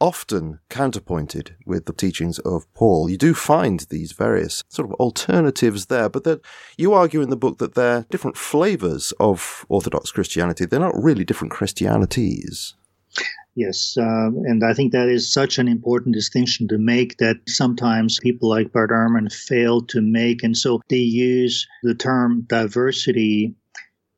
often 0.00 0.60
counterpointed 0.68 1.56
with 1.66 1.84
the 1.86 1.92
teachings 1.92 2.38
of 2.40 2.72
Paul. 2.74 3.10
You 3.10 3.18
do 3.18 3.34
find 3.34 3.80
these 3.90 4.12
various 4.12 4.64
sort 4.68 4.88
of 4.88 4.94
alternatives 4.94 5.86
there, 5.86 6.08
but 6.08 6.24
that 6.24 6.40
you 6.76 6.92
argue 6.94 7.20
in 7.20 7.30
the 7.30 7.36
book 7.36 7.58
that 7.58 7.74
they're 7.74 8.06
different 8.10 8.36
flavors 8.36 9.12
of 9.20 9.66
Orthodox 9.68 10.10
Christianity. 10.10 10.64
They're 10.64 10.80
not 10.80 11.00
really 11.00 11.24
different 11.24 11.52
Christianities. 11.52 12.74
Yes, 13.56 13.96
uh, 13.98 14.30
and 14.44 14.64
I 14.64 14.72
think 14.72 14.92
that 14.92 15.08
is 15.08 15.30
such 15.30 15.58
an 15.58 15.66
important 15.66 16.14
distinction 16.14 16.68
to 16.68 16.78
make 16.78 17.18
that 17.18 17.36
sometimes 17.48 18.20
people 18.20 18.48
like 18.48 18.72
Bart 18.72 18.90
Ehrman 18.90 19.30
fail 19.32 19.82
to 19.86 20.00
make. 20.00 20.42
And 20.44 20.56
so 20.56 20.80
they 20.88 20.96
use 20.96 21.66
the 21.82 21.94
term 21.94 22.42
diversity 22.46 23.54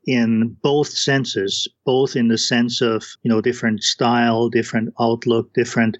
in 0.04 0.56
both 0.62 0.88
senses, 0.88 1.68
both 1.84 2.16
in 2.16 2.28
the 2.28 2.38
sense 2.38 2.80
of, 2.80 3.04
you 3.22 3.28
know, 3.28 3.40
different 3.40 3.82
style, 3.82 4.48
different 4.48 4.92
outlook, 4.98 5.52
different 5.54 5.96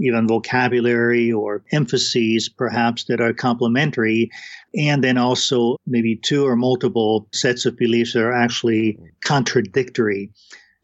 even 0.00 0.28
vocabulary 0.28 1.32
or 1.32 1.64
emphases 1.72 2.48
perhaps 2.48 3.04
that 3.04 3.20
are 3.20 3.32
complementary. 3.32 4.30
And 4.76 5.02
then 5.02 5.16
also 5.16 5.76
maybe 5.86 6.16
two 6.16 6.46
or 6.46 6.56
multiple 6.56 7.28
sets 7.32 7.64
of 7.64 7.76
beliefs 7.76 8.12
that 8.12 8.22
are 8.22 8.32
actually 8.32 8.98
contradictory. 9.24 10.30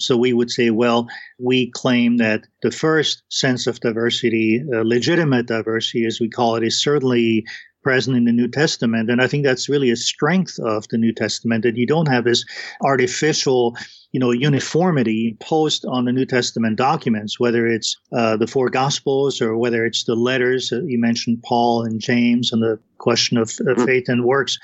So 0.00 0.16
we 0.16 0.32
would 0.32 0.50
say, 0.50 0.70
well, 0.70 1.06
we 1.38 1.70
claim 1.70 2.16
that 2.16 2.46
the 2.62 2.70
first 2.70 3.22
sense 3.28 3.66
of 3.66 3.80
diversity, 3.80 4.62
uh, 4.74 4.82
legitimate 4.84 5.46
diversity 5.46 6.04
as 6.04 6.18
we 6.20 6.28
call 6.28 6.56
it, 6.56 6.64
is 6.64 6.82
certainly 6.82 7.44
present 7.84 8.16
in 8.16 8.24
the 8.24 8.32
New 8.32 8.48
Testament. 8.48 9.10
And 9.10 9.22
I 9.22 9.28
think 9.28 9.44
that's 9.44 9.68
really 9.68 9.90
a 9.90 9.96
strength 9.96 10.58
of 10.58 10.88
the 10.88 10.98
New 10.98 11.12
Testament 11.12 11.62
that 11.62 11.76
you 11.76 11.86
don't 11.86 12.08
have 12.08 12.24
this 12.24 12.44
artificial, 12.80 13.76
you 14.10 14.18
know, 14.18 14.32
uniformity 14.32 15.28
imposed 15.28 15.84
on 15.84 16.06
the 16.06 16.12
New 16.12 16.26
Testament 16.26 16.76
documents, 16.76 17.38
whether 17.38 17.66
it's 17.66 17.96
uh, 18.12 18.36
the 18.36 18.46
four 18.46 18.70
Gospels 18.70 19.40
or 19.40 19.56
whether 19.56 19.84
it's 19.86 20.04
the 20.04 20.16
letters. 20.16 20.72
Uh, 20.72 20.82
you 20.84 20.98
mentioned 20.98 21.42
Paul 21.44 21.84
and 21.84 22.00
James 22.00 22.52
and 22.52 22.62
the 22.62 22.80
question 22.98 23.36
of 23.36 23.52
uh, 23.68 23.84
faith 23.84 24.08
and 24.08 24.24
works 24.24 24.58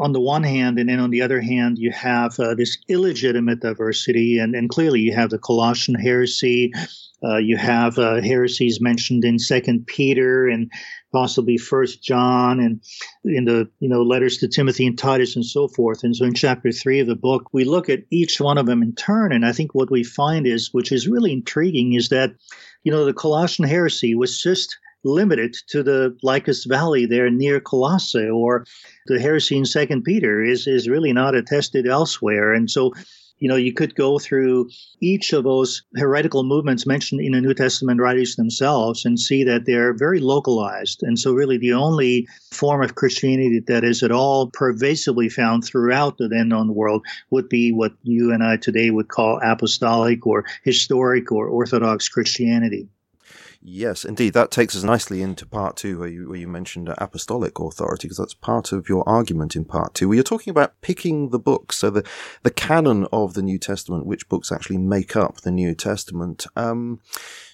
on 0.00 0.12
the 0.12 0.20
one 0.20 0.42
hand, 0.42 0.78
and 0.78 0.88
then 0.88 1.00
on 1.00 1.10
the 1.10 1.22
other 1.22 1.40
hand, 1.40 1.78
you 1.78 1.90
have 1.92 2.38
uh, 2.38 2.54
this 2.54 2.78
illegitimate 2.88 3.60
diversity, 3.60 4.38
and, 4.38 4.54
and 4.54 4.68
clearly 4.68 5.00
you 5.00 5.14
have 5.14 5.30
the 5.30 5.38
Colossian 5.38 5.94
heresy. 5.94 6.72
Uh, 7.24 7.38
you 7.38 7.56
have 7.56 7.98
uh, 7.98 8.20
heresies 8.20 8.80
mentioned 8.80 9.24
in 9.24 9.38
Second 9.38 9.86
Peter 9.86 10.46
and 10.46 10.70
possibly 11.12 11.56
First 11.56 12.02
John, 12.02 12.60
and 12.60 12.80
in 13.24 13.44
the 13.44 13.70
you 13.80 13.88
know 13.88 14.02
letters 14.02 14.38
to 14.38 14.48
Timothy 14.48 14.86
and 14.86 14.98
Titus 14.98 15.34
and 15.34 15.44
so 15.44 15.68
forth. 15.68 16.02
And 16.02 16.14
so 16.14 16.24
in 16.24 16.34
chapter 16.34 16.72
three 16.72 17.00
of 17.00 17.06
the 17.06 17.16
book, 17.16 17.48
we 17.52 17.64
look 17.64 17.88
at 17.88 18.04
each 18.10 18.40
one 18.40 18.58
of 18.58 18.66
them 18.66 18.82
in 18.82 18.94
turn, 18.94 19.32
and 19.32 19.46
I 19.46 19.52
think 19.52 19.74
what 19.74 19.90
we 19.90 20.04
find 20.04 20.46
is, 20.46 20.70
which 20.72 20.92
is 20.92 21.08
really 21.08 21.32
intriguing, 21.32 21.94
is 21.94 22.10
that 22.10 22.34
you 22.84 22.92
know 22.92 23.04
the 23.04 23.14
Colossian 23.14 23.68
heresy 23.68 24.14
was 24.14 24.40
just 24.40 24.76
limited 25.06 25.56
to 25.68 25.82
the 25.82 26.16
Lycus 26.22 26.64
Valley 26.64 27.06
there 27.06 27.30
near 27.30 27.60
Colossae, 27.60 28.28
or 28.28 28.66
the 29.06 29.20
heresy 29.20 29.56
in 29.56 29.64
Second 29.64 30.02
Peter 30.02 30.42
is 30.42 30.66
is 30.66 30.88
really 30.88 31.12
not 31.12 31.34
attested 31.34 31.86
elsewhere. 31.86 32.52
And 32.52 32.70
so, 32.70 32.92
you 33.38 33.48
know, 33.48 33.56
you 33.56 33.72
could 33.72 33.94
go 33.94 34.18
through 34.18 34.68
each 35.00 35.32
of 35.32 35.44
those 35.44 35.82
heretical 35.94 36.42
movements 36.42 36.86
mentioned 36.86 37.20
in 37.20 37.32
the 37.32 37.40
New 37.40 37.54
Testament 37.54 38.00
writings 38.00 38.34
themselves 38.36 39.04
and 39.04 39.20
see 39.20 39.44
that 39.44 39.66
they're 39.66 39.92
very 39.94 40.20
localized. 40.20 41.02
And 41.02 41.18
so, 41.18 41.32
really, 41.32 41.58
the 41.58 41.74
only 41.74 42.26
form 42.50 42.82
of 42.82 42.96
Christianity 42.96 43.60
that 43.66 43.84
is 43.84 44.02
at 44.02 44.10
all 44.10 44.50
pervasively 44.50 45.28
found 45.28 45.64
throughout 45.64 46.18
the 46.18 46.28
then 46.28 46.48
known 46.48 46.74
world 46.74 47.06
would 47.30 47.48
be 47.48 47.72
what 47.72 47.92
you 48.02 48.32
and 48.32 48.42
I 48.42 48.56
today 48.56 48.90
would 48.90 49.08
call 49.08 49.40
apostolic 49.42 50.26
or 50.26 50.44
historic 50.64 51.30
or 51.30 51.46
Orthodox 51.46 52.08
Christianity. 52.08 52.88
Yes, 53.68 54.04
indeed. 54.04 54.32
That 54.34 54.52
takes 54.52 54.76
us 54.76 54.84
nicely 54.84 55.22
into 55.22 55.44
part 55.44 55.76
two, 55.76 55.98
where 55.98 56.08
you, 56.08 56.28
where 56.28 56.38
you 56.38 56.46
mentioned 56.46 56.88
apostolic 56.98 57.58
authority, 57.58 58.06
because 58.06 58.18
that's 58.18 58.32
part 58.32 58.70
of 58.70 58.88
your 58.88 59.06
argument 59.08 59.56
in 59.56 59.64
part 59.64 59.92
two, 59.92 60.06
where 60.06 60.14
you're 60.14 60.22
talking 60.22 60.52
about 60.52 60.80
picking 60.82 61.30
the 61.30 61.40
books, 61.40 61.78
so 61.78 61.90
the, 61.90 62.08
the 62.44 62.52
canon 62.52 63.08
of 63.12 63.34
the 63.34 63.42
New 63.42 63.58
Testament, 63.58 64.06
which 64.06 64.28
books 64.28 64.52
actually 64.52 64.78
make 64.78 65.16
up 65.16 65.40
the 65.40 65.50
New 65.50 65.74
Testament. 65.74 66.46
Um, 66.54 67.00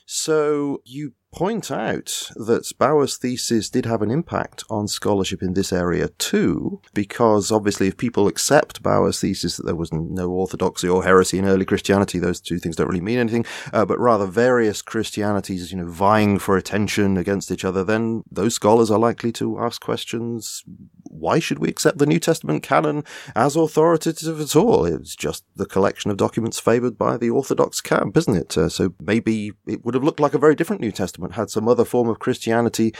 so 0.04 0.82
you 0.84 1.14
point 1.32 1.70
out 1.70 2.30
that 2.36 2.70
Bauer's 2.78 3.16
thesis 3.16 3.70
did 3.70 3.86
have 3.86 4.02
an 4.02 4.10
impact 4.10 4.64
on 4.68 4.86
scholarship 4.86 5.42
in 5.42 5.54
this 5.54 5.72
area 5.72 6.08
too, 6.18 6.80
because 6.94 7.50
obviously 7.50 7.88
if 7.88 7.96
people 7.96 8.26
accept 8.26 8.82
Bauer's 8.82 9.20
thesis 9.20 9.56
that 9.56 9.66
there 9.66 9.74
was 9.74 9.92
no 9.92 10.30
orthodoxy 10.30 10.88
or 10.88 11.04
heresy 11.04 11.38
in 11.38 11.46
early 11.46 11.64
Christianity, 11.64 12.18
those 12.18 12.40
two 12.40 12.58
things 12.58 12.76
don't 12.76 12.88
really 12.88 13.00
mean 13.00 13.18
anything, 13.18 13.46
uh, 13.72 13.84
but 13.84 13.98
rather 13.98 14.26
various 14.26 14.82
Christianities, 14.82 15.72
you 15.72 15.78
know, 15.78 15.88
vying 15.88 16.38
for 16.38 16.56
attention 16.56 17.16
against 17.16 17.50
each 17.50 17.64
other, 17.64 17.82
then 17.82 18.22
those 18.30 18.54
scholars 18.54 18.90
are 18.90 18.98
likely 18.98 19.32
to 19.32 19.58
ask 19.58 19.80
questions, 19.80 20.62
why 21.12 21.38
should 21.38 21.58
we 21.58 21.68
accept 21.68 21.98
the 21.98 22.06
New 22.06 22.18
Testament 22.18 22.62
canon 22.62 23.04
as 23.36 23.56
authoritative 23.56 24.40
at 24.40 24.56
all? 24.56 24.84
It's 24.84 25.14
just 25.14 25.44
the 25.54 25.66
collection 25.66 26.10
of 26.10 26.16
documents 26.16 26.58
favored 26.58 26.96
by 26.96 27.16
the 27.16 27.30
Orthodox 27.30 27.80
camp, 27.80 28.16
isn't 28.16 28.36
it? 28.36 28.56
Uh, 28.56 28.68
so 28.68 28.94
maybe 29.00 29.52
it 29.66 29.84
would 29.84 29.94
have 29.94 30.04
looked 30.04 30.20
like 30.20 30.34
a 30.34 30.38
very 30.38 30.54
different 30.54 30.80
New 30.80 30.92
Testament 30.92 31.34
had 31.34 31.50
some 31.50 31.68
other 31.68 31.84
form 31.84 32.08
of 32.08 32.18
Christianity 32.18 32.94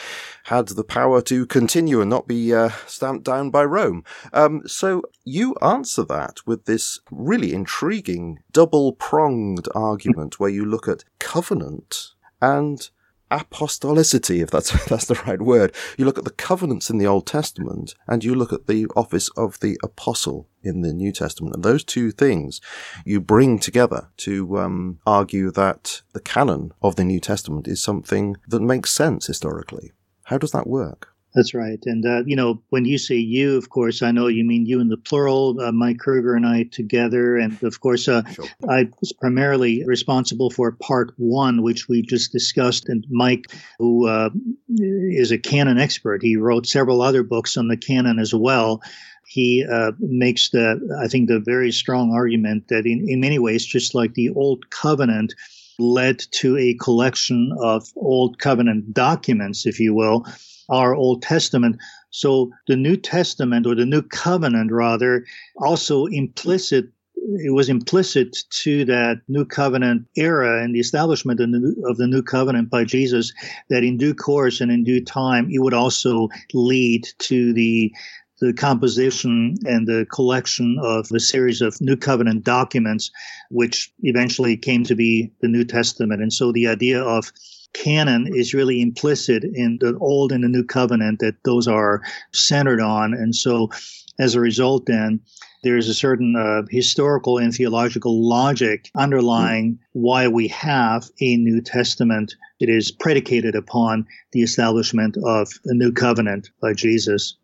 had 0.44 0.68
the 0.68 0.84
power 0.84 1.20
to 1.22 1.46
continue 1.46 2.00
and 2.00 2.10
not 2.10 2.28
be 2.28 2.54
uh, 2.54 2.70
stamped 2.86 3.24
down 3.24 3.50
by 3.50 3.64
Rome. 3.64 4.04
Um, 4.32 4.62
so 4.66 5.02
you 5.24 5.54
answer 5.62 6.04
that 6.04 6.46
with 6.46 6.64
this 6.64 7.00
really 7.10 7.52
intriguing 7.52 8.40
double 8.52 8.92
pronged 8.92 9.68
argument 9.74 10.38
where 10.38 10.50
you 10.50 10.64
look 10.64 10.88
at 10.88 11.04
covenant 11.18 12.10
and 12.40 12.90
apostolicity, 13.33 14.43
if 14.43 14.51
that's 14.51 14.85
that's 14.89 15.07
the 15.07 15.20
right 15.26 15.41
word. 15.41 15.74
You 15.97 16.05
look 16.05 16.18
at 16.18 16.24
the 16.24 16.30
covenants 16.30 16.91
in 16.91 16.99
the 16.99 17.07
Old 17.07 17.26
Testament, 17.26 17.95
and 18.07 18.22
you 18.22 18.35
look 18.35 18.53
at 18.53 18.66
the 18.66 18.87
office 18.95 19.28
of 19.30 19.59
the 19.61 19.78
apostle 19.83 20.49
in 20.62 20.83
the 20.83 20.93
New 20.93 21.12
Testament, 21.12 21.55
and 21.55 21.64
those 21.64 21.83
two 21.83 22.11
things 22.12 22.61
you 23.05 23.20
bring 23.20 23.59
together 23.59 24.11
to 24.18 24.59
um, 24.59 24.99
argue 25.07 25.51
that 25.51 26.03
the 26.12 26.20
canon 26.20 26.72
of 26.83 26.97
the 26.97 27.05
New 27.05 27.20
Testament 27.20 27.66
is 27.66 27.83
something 27.83 28.37
that 28.47 28.61
makes 28.61 28.93
sense 28.93 29.26
historically. 29.26 29.93
How 30.24 30.39
does 30.39 30.53
that 30.53 30.66
work? 30.66 31.11
That's 31.35 31.55
right. 31.55 31.78
And, 31.87 32.05
uh, 32.05 32.24
you 32.26 32.37
know, 32.37 32.62
when 32.68 32.85
you 32.85 32.99
say 32.99 33.14
you, 33.14 33.57
of 33.57 33.70
course, 33.70 34.03
I 34.03 34.11
know 34.11 34.26
you 34.26 34.45
mean 34.45 34.66
you 34.66 34.80
in 34.80 34.89
the 34.89 34.99
plural, 34.99 35.59
uh, 35.61 35.72
Mike 35.72 35.99
Kruger 35.99 36.35
and 36.35 36.47
I 36.47 36.64
together. 36.64 37.39
And 37.39 37.62
of 37.62 37.80
course, 37.80 38.07
uh, 38.07 38.22
sure. 38.30 38.45
I 38.68 38.91
was 39.01 39.14
primarily 39.14 39.83
responsible 39.87 40.51
for 40.51 40.70
part 40.72 41.14
one, 41.16 41.62
which 41.62 41.89
we 41.89 42.03
just 42.03 42.33
discussed. 42.33 42.89
And 42.89 43.07
Mike, 43.09 43.47
who 43.78 44.07
uh, 44.09 44.28
is 44.68 45.33
a 45.33 45.39
canon 45.39 45.78
expert, 45.78 46.22
he 46.22 46.37
wrote 46.37 46.66
several 46.66 47.01
other 47.01 47.22
books 47.22 47.57
on 47.57 47.68
the 47.68 47.78
canon 47.78 48.18
as 48.18 48.35
well. 48.35 48.83
He 49.26 49.64
uh, 49.64 49.93
makes 50.01 50.51
the, 50.51 50.99
I 51.03 51.09
think, 51.09 51.28
the 51.28 51.41
very 51.41 51.72
strong 51.72 52.12
argument 52.12 52.68
that 52.68 52.85
in, 52.85 53.09
in 53.09 53.20
many 53.20 53.39
ways, 53.39 53.64
just 53.64 53.95
like 53.95 54.12
the 54.12 54.28
Old 54.28 54.68
Covenant, 54.68 55.33
led 55.78 56.18
to 56.33 56.59
a 56.59 56.74
collection 56.74 57.57
of 57.59 57.89
Old 57.97 58.39
Covenant 58.39 58.93
documents, 58.93 59.64
if 59.64 59.80
you 59.80 59.95
will, 59.95 60.26
our 60.72 60.94
Old 60.94 61.22
Testament. 61.22 61.76
So 62.10 62.50
the 62.66 62.76
New 62.76 62.96
Testament 62.96 63.66
or 63.66 63.74
the 63.74 63.86
New 63.86 64.02
Covenant 64.02 64.72
rather 64.72 65.24
also 65.56 66.06
implicit 66.06 66.86
it 67.24 67.54
was 67.54 67.68
implicit 67.68 68.36
to 68.50 68.84
that 68.86 69.20
new 69.28 69.44
covenant 69.44 70.08
era 70.16 70.60
and 70.62 70.74
the 70.74 70.80
establishment 70.80 71.38
of 71.38 71.52
the, 71.52 71.58
new, 71.58 71.88
of 71.88 71.96
the 71.96 72.08
new 72.08 72.20
covenant 72.20 72.68
by 72.68 72.82
Jesus 72.82 73.32
that 73.70 73.84
in 73.84 73.96
due 73.96 74.12
course 74.12 74.60
and 74.60 74.72
in 74.72 74.82
due 74.82 75.04
time 75.04 75.48
it 75.48 75.60
would 75.60 75.72
also 75.72 76.28
lead 76.52 77.06
to 77.18 77.52
the 77.52 77.92
the 78.40 78.52
composition 78.52 79.54
and 79.66 79.86
the 79.86 80.04
collection 80.12 80.76
of 80.82 81.06
a 81.14 81.20
series 81.20 81.62
of 81.62 81.80
New 81.80 81.96
Covenant 81.96 82.42
documents, 82.42 83.12
which 83.50 83.92
eventually 84.02 84.56
came 84.56 84.82
to 84.82 84.96
be 84.96 85.30
the 85.40 85.46
New 85.46 85.64
Testament. 85.64 86.20
And 86.20 86.32
so 86.32 86.50
the 86.50 86.66
idea 86.66 87.00
of 87.00 87.32
canon 87.72 88.26
is 88.34 88.54
really 88.54 88.80
implicit 88.80 89.44
in 89.44 89.78
the 89.80 89.96
Old 89.98 90.32
and 90.32 90.44
the 90.44 90.48
New 90.48 90.64
Covenant 90.64 91.20
that 91.20 91.42
those 91.44 91.68
are 91.68 92.02
centered 92.32 92.80
on. 92.80 93.14
And 93.14 93.34
so, 93.34 93.70
as 94.18 94.34
a 94.34 94.40
result, 94.40 94.86
then, 94.86 95.20
there's 95.62 95.88
a 95.88 95.94
certain 95.94 96.34
uh, 96.36 96.62
historical 96.70 97.38
and 97.38 97.54
theological 97.54 98.28
logic 98.28 98.90
underlying 98.96 99.78
why 99.92 100.28
we 100.28 100.48
have 100.48 101.08
a 101.20 101.36
New 101.36 101.60
Testament. 101.60 102.34
It 102.58 102.68
is 102.68 102.90
predicated 102.90 103.54
upon 103.54 104.06
the 104.32 104.42
establishment 104.42 105.16
of 105.24 105.48
a 105.64 105.74
New 105.74 105.92
Covenant 105.92 106.50
by 106.60 106.72
Jesus. 106.72 107.36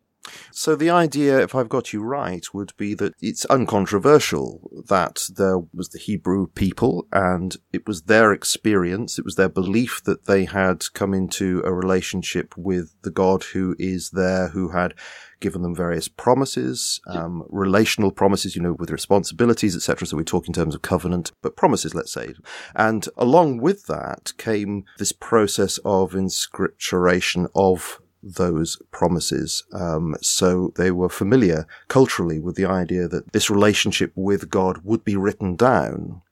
So 0.52 0.76
the 0.76 0.90
idea, 0.90 1.40
if 1.40 1.54
I've 1.54 1.68
got 1.68 1.92
you 1.92 2.02
right, 2.02 2.44
would 2.52 2.72
be 2.76 2.94
that 2.94 3.14
it's 3.20 3.44
uncontroversial 3.46 4.84
that 4.88 5.22
there 5.34 5.58
was 5.74 5.90
the 5.90 5.98
Hebrew 5.98 6.48
people 6.48 7.06
and 7.12 7.56
it 7.72 7.86
was 7.86 8.02
their 8.02 8.32
experience, 8.32 9.18
it 9.18 9.24
was 9.24 9.36
their 9.36 9.48
belief 9.48 10.02
that 10.04 10.26
they 10.26 10.44
had 10.44 10.84
come 10.94 11.14
into 11.14 11.62
a 11.64 11.72
relationship 11.72 12.54
with 12.56 12.94
the 13.02 13.10
God 13.10 13.44
who 13.44 13.74
is 13.78 14.10
there, 14.10 14.48
who 14.48 14.70
had 14.70 14.94
given 15.40 15.62
them 15.62 15.74
various 15.74 16.08
promises, 16.08 17.00
um, 17.06 17.44
relational 17.48 18.10
promises, 18.10 18.56
you 18.56 18.62
know, 18.62 18.72
with 18.72 18.90
responsibilities, 18.90 19.76
etc. 19.76 20.06
So 20.06 20.16
we 20.16 20.24
talk 20.24 20.48
in 20.48 20.54
terms 20.54 20.74
of 20.74 20.82
covenant, 20.82 21.32
but 21.42 21.56
promises, 21.56 21.94
let's 21.94 22.12
say. 22.12 22.34
And 22.74 23.08
along 23.16 23.58
with 23.58 23.86
that 23.86 24.32
came 24.36 24.84
this 24.98 25.12
process 25.12 25.78
of 25.84 26.12
inscripturation 26.12 27.46
of 27.54 28.00
those 28.22 28.80
promises. 28.90 29.64
Um, 29.72 30.16
so 30.20 30.72
they 30.76 30.90
were 30.90 31.08
familiar 31.08 31.66
culturally 31.88 32.40
with 32.40 32.56
the 32.56 32.66
idea 32.66 33.08
that 33.08 33.32
this 33.32 33.50
relationship 33.50 34.12
with 34.14 34.50
God 34.50 34.78
would 34.84 35.04
be 35.04 35.16
written 35.16 35.56
down. 35.56 36.22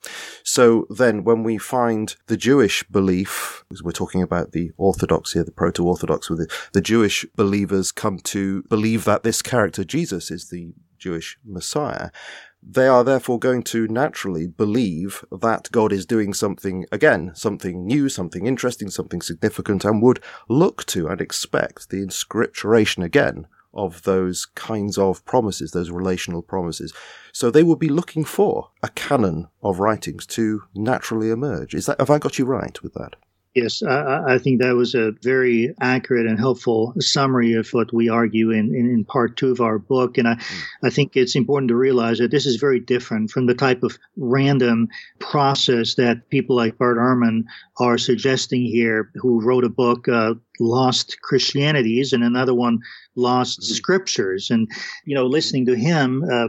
So 0.42 0.86
then 0.90 1.24
when 1.24 1.42
we 1.42 1.58
find 1.58 2.14
the 2.26 2.36
Jewish 2.36 2.82
belief, 2.84 3.64
as 3.72 3.82
we're 3.82 3.92
talking 3.92 4.22
about 4.22 4.52
the 4.52 4.72
Orthodox 4.76 5.32
here, 5.32 5.44
the 5.44 5.50
proto-Orthodox 5.50 6.30
with 6.30 6.40
it, 6.40 6.52
the 6.72 6.80
Jewish 6.80 7.24
believers 7.34 7.92
come 7.92 8.18
to 8.20 8.62
believe 8.64 9.04
that 9.04 9.22
this 9.22 9.42
character, 9.42 9.84
Jesus, 9.84 10.30
is 10.30 10.48
the 10.48 10.72
Jewish 10.98 11.38
Messiah. 11.44 12.10
They 12.68 12.88
are 12.88 13.04
therefore 13.04 13.38
going 13.38 13.62
to 13.64 13.86
naturally 13.86 14.48
believe 14.48 15.24
that 15.30 15.70
God 15.70 15.92
is 15.92 16.04
doing 16.04 16.34
something 16.34 16.84
again, 16.90 17.30
something 17.34 17.86
new, 17.86 18.08
something 18.08 18.44
interesting, 18.44 18.90
something 18.90 19.22
significant, 19.22 19.84
and 19.84 20.02
would 20.02 20.20
look 20.48 20.84
to 20.86 21.06
and 21.06 21.20
expect 21.20 21.90
the 21.90 22.02
inscripturation 22.02 23.04
again 23.04 23.46
of 23.72 24.02
those 24.02 24.46
kinds 24.46 24.98
of 24.98 25.24
promises, 25.24 25.70
those 25.70 25.90
relational 25.90 26.42
promises. 26.42 26.92
So 27.32 27.50
they 27.50 27.62
would 27.62 27.78
be 27.78 27.88
looking 27.88 28.24
for 28.24 28.70
a 28.82 28.88
canon 28.88 29.46
of 29.62 29.78
writings 29.78 30.26
to 30.28 30.64
naturally 30.74 31.30
emerge. 31.30 31.72
Is 31.72 31.86
that, 31.86 32.00
have 32.00 32.10
I 32.10 32.18
got 32.18 32.36
you 32.36 32.46
right 32.46 32.82
with 32.82 32.94
that? 32.94 33.14
Yes, 33.56 33.82
I, 33.82 34.34
I, 34.34 34.38
think 34.38 34.60
that 34.60 34.76
was 34.76 34.94
a 34.94 35.12
very 35.22 35.74
accurate 35.80 36.26
and 36.26 36.38
helpful 36.38 36.92
summary 37.00 37.54
of 37.54 37.66
what 37.70 37.90
we 37.90 38.10
argue 38.10 38.50
in, 38.50 38.74
in, 38.74 38.90
in 38.90 39.02
part 39.02 39.38
two 39.38 39.50
of 39.50 39.62
our 39.62 39.78
book. 39.78 40.18
And 40.18 40.28
I. 40.28 40.38
I 40.84 40.90
think 40.90 41.16
it's 41.16 41.34
important 41.34 41.68
to 41.70 41.74
realize 41.74 42.18
that 42.18 42.30
this 42.30 42.46
is 42.46 42.56
very 42.56 42.78
different 42.78 43.30
from 43.30 43.46
the 43.46 43.54
type 43.54 43.82
of 43.82 43.98
random 44.16 44.88
process 45.18 45.94
that 45.94 46.28
people 46.28 46.54
like 46.54 46.78
Bart 46.78 46.98
Ehrman 46.98 47.44
are 47.78 47.98
suggesting 47.98 48.62
here, 48.62 49.10
who 49.14 49.40
wrote 49.40 49.64
a 49.64 49.68
book, 49.68 50.06
uh, 50.06 50.34
Lost 50.60 51.20
Christianities, 51.22 52.12
and 52.12 52.24
another 52.24 52.54
one, 52.54 52.80
Lost 53.14 53.60
mm-hmm. 53.60 53.74
Scriptures. 53.74 54.50
And, 54.50 54.70
you 55.04 55.14
know, 55.14 55.26
listening 55.26 55.66
to 55.66 55.76
him, 55.76 56.22
uh, 56.30 56.48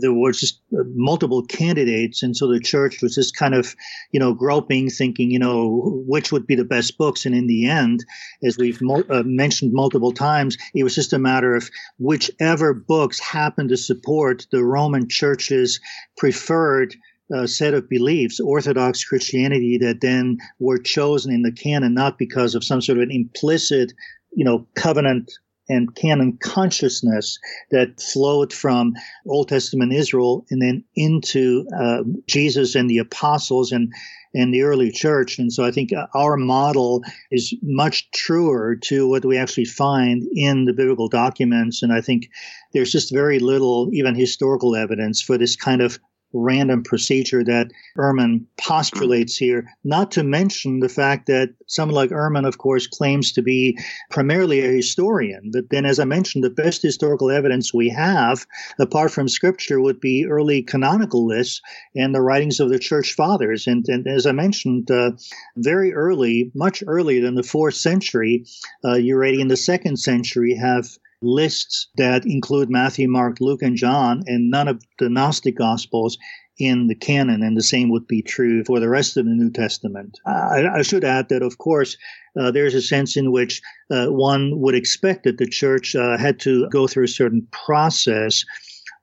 there 0.00 0.12
was 0.12 0.40
just 0.40 0.60
uh, 0.72 0.82
multiple 0.94 1.44
candidates. 1.44 2.22
And 2.22 2.36
so 2.36 2.48
the 2.48 2.60
church 2.60 3.02
was 3.02 3.14
just 3.14 3.36
kind 3.36 3.54
of, 3.54 3.74
you 4.10 4.18
know, 4.18 4.34
groping, 4.34 4.90
thinking, 4.90 5.30
you 5.30 5.38
know, 5.38 6.02
which 6.06 6.32
would 6.32 6.46
be 6.46 6.56
the 6.56 6.64
best 6.64 6.98
books. 6.98 7.24
And 7.24 7.34
in 7.34 7.46
the 7.46 7.68
end, 7.68 8.04
as 8.42 8.58
we've 8.58 8.82
mo- 8.82 9.04
uh, 9.08 9.22
mentioned 9.24 9.72
multiple 9.72 10.12
times, 10.12 10.56
it 10.74 10.84
was 10.84 10.94
just 10.94 11.12
a 11.12 11.18
matter 11.18 11.54
of 11.54 11.70
whichever 11.98 12.74
books 12.74 13.20
happened 13.20 13.68
to 13.68 13.76
support 13.76 14.46
the 14.50 14.64
Roman 14.64 15.08
church's 15.08 15.80
preferred 16.16 16.96
uh, 17.34 17.46
set 17.46 17.74
of 17.74 17.88
beliefs, 17.88 18.40
Orthodox 18.40 19.04
Christianity, 19.04 19.78
that 19.78 20.00
then 20.00 20.38
were 20.58 20.78
chosen 20.78 21.32
in 21.32 21.42
the 21.42 21.52
canon 21.52 21.94
not 21.94 22.18
because 22.18 22.54
of 22.54 22.64
some 22.64 22.80
sort 22.80 22.98
of 22.98 23.02
an 23.02 23.10
implicit, 23.10 23.92
you 24.32 24.44
know, 24.44 24.66
covenant 24.74 25.30
and 25.68 25.94
canon 25.94 26.38
consciousness 26.40 27.38
that 27.70 28.00
flowed 28.00 28.52
from 28.52 28.94
Old 29.26 29.48
Testament 29.48 29.92
Israel 29.92 30.46
and 30.50 30.62
then 30.62 30.84
into 30.96 31.66
uh, 31.78 32.04
Jesus 32.26 32.74
and 32.74 32.88
the 32.88 32.98
apostles 32.98 33.72
and 33.72 33.92
and 34.34 34.52
the 34.52 34.62
early 34.62 34.90
church. 34.90 35.38
And 35.38 35.50
so 35.50 35.64
I 35.64 35.70
think 35.70 35.90
our 36.14 36.36
model 36.36 37.02
is 37.30 37.54
much 37.62 38.10
truer 38.10 38.76
to 38.84 39.08
what 39.08 39.24
we 39.24 39.38
actually 39.38 39.64
find 39.64 40.22
in 40.32 40.66
the 40.66 40.74
biblical 40.74 41.08
documents. 41.08 41.82
And 41.82 41.92
I 41.92 42.02
think 42.02 42.28
there's 42.74 42.92
just 42.92 43.12
very 43.12 43.38
little, 43.38 43.88
even 43.92 44.14
historical 44.14 44.76
evidence 44.76 45.22
for 45.22 45.38
this 45.38 45.56
kind 45.56 45.80
of 45.80 45.98
random 46.32 46.82
procedure 46.82 47.42
that 47.44 47.70
Ehrman 47.96 48.44
postulates 48.58 49.36
here, 49.36 49.68
not 49.84 50.10
to 50.12 50.22
mention 50.22 50.80
the 50.80 50.88
fact 50.88 51.26
that 51.26 51.54
someone 51.66 51.94
like 51.94 52.10
Ehrman, 52.10 52.46
of 52.46 52.58
course, 52.58 52.86
claims 52.86 53.32
to 53.32 53.42
be 53.42 53.78
primarily 54.10 54.60
a 54.60 54.72
historian. 54.72 55.50
But 55.52 55.70
then, 55.70 55.86
as 55.86 55.98
I 55.98 56.04
mentioned, 56.04 56.44
the 56.44 56.50
best 56.50 56.82
historical 56.82 57.30
evidence 57.30 57.72
we 57.72 57.88
have, 57.88 58.46
apart 58.78 59.10
from 59.10 59.28
scripture, 59.28 59.80
would 59.80 60.00
be 60.00 60.26
early 60.26 60.62
canonical 60.62 61.26
lists 61.26 61.60
and 61.94 62.14
the 62.14 62.22
writings 62.22 62.60
of 62.60 62.68
the 62.68 62.78
church 62.78 63.14
fathers. 63.14 63.66
And, 63.66 63.84
and 63.88 64.06
as 64.06 64.26
I 64.26 64.32
mentioned, 64.32 64.90
uh, 64.90 65.12
very 65.56 65.92
early, 65.94 66.50
much 66.54 66.82
earlier 66.86 67.22
than 67.22 67.34
the 67.34 67.42
fourth 67.42 67.74
century, 67.74 68.44
uh, 68.84 68.94
in 68.94 69.48
the 69.48 69.56
second 69.56 69.98
century 69.98 70.54
have 70.54 70.86
lists 71.20 71.88
that 71.96 72.24
include 72.24 72.70
Matthew, 72.70 73.08
Mark, 73.08 73.40
Luke, 73.40 73.62
and 73.62 73.76
John, 73.76 74.22
and 74.26 74.50
none 74.50 74.68
of 74.68 74.82
the 74.98 75.08
Gnostic 75.08 75.56
Gospels 75.56 76.16
in 76.58 76.88
the 76.88 76.94
canon, 76.94 77.42
and 77.42 77.56
the 77.56 77.62
same 77.62 77.88
would 77.90 78.06
be 78.06 78.20
true 78.20 78.64
for 78.64 78.80
the 78.80 78.88
rest 78.88 79.16
of 79.16 79.24
the 79.24 79.30
New 79.30 79.50
Testament. 79.50 80.18
I, 80.26 80.66
I 80.66 80.82
should 80.82 81.04
add 81.04 81.28
that, 81.28 81.42
of 81.42 81.58
course, 81.58 81.96
uh, 82.38 82.50
there's 82.50 82.74
a 82.74 82.82
sense 82.82 83.16
in 83.16 83.30
which 83.30 83.60
uh, 83.90 84.06
one 84.06 84.58
would 84.58 84.74
expect 84.74 85.24
that 85.24 85.38
the 85.38 85.46
church 85.46 85.94
uh, 85.94 86.18
had 86.18 86.40
to 86.40 86.68
go 86.70 86.86
through 86.86 87.04
a 87.04 87.08
certain 87.08 87.46
process 87.52 88.44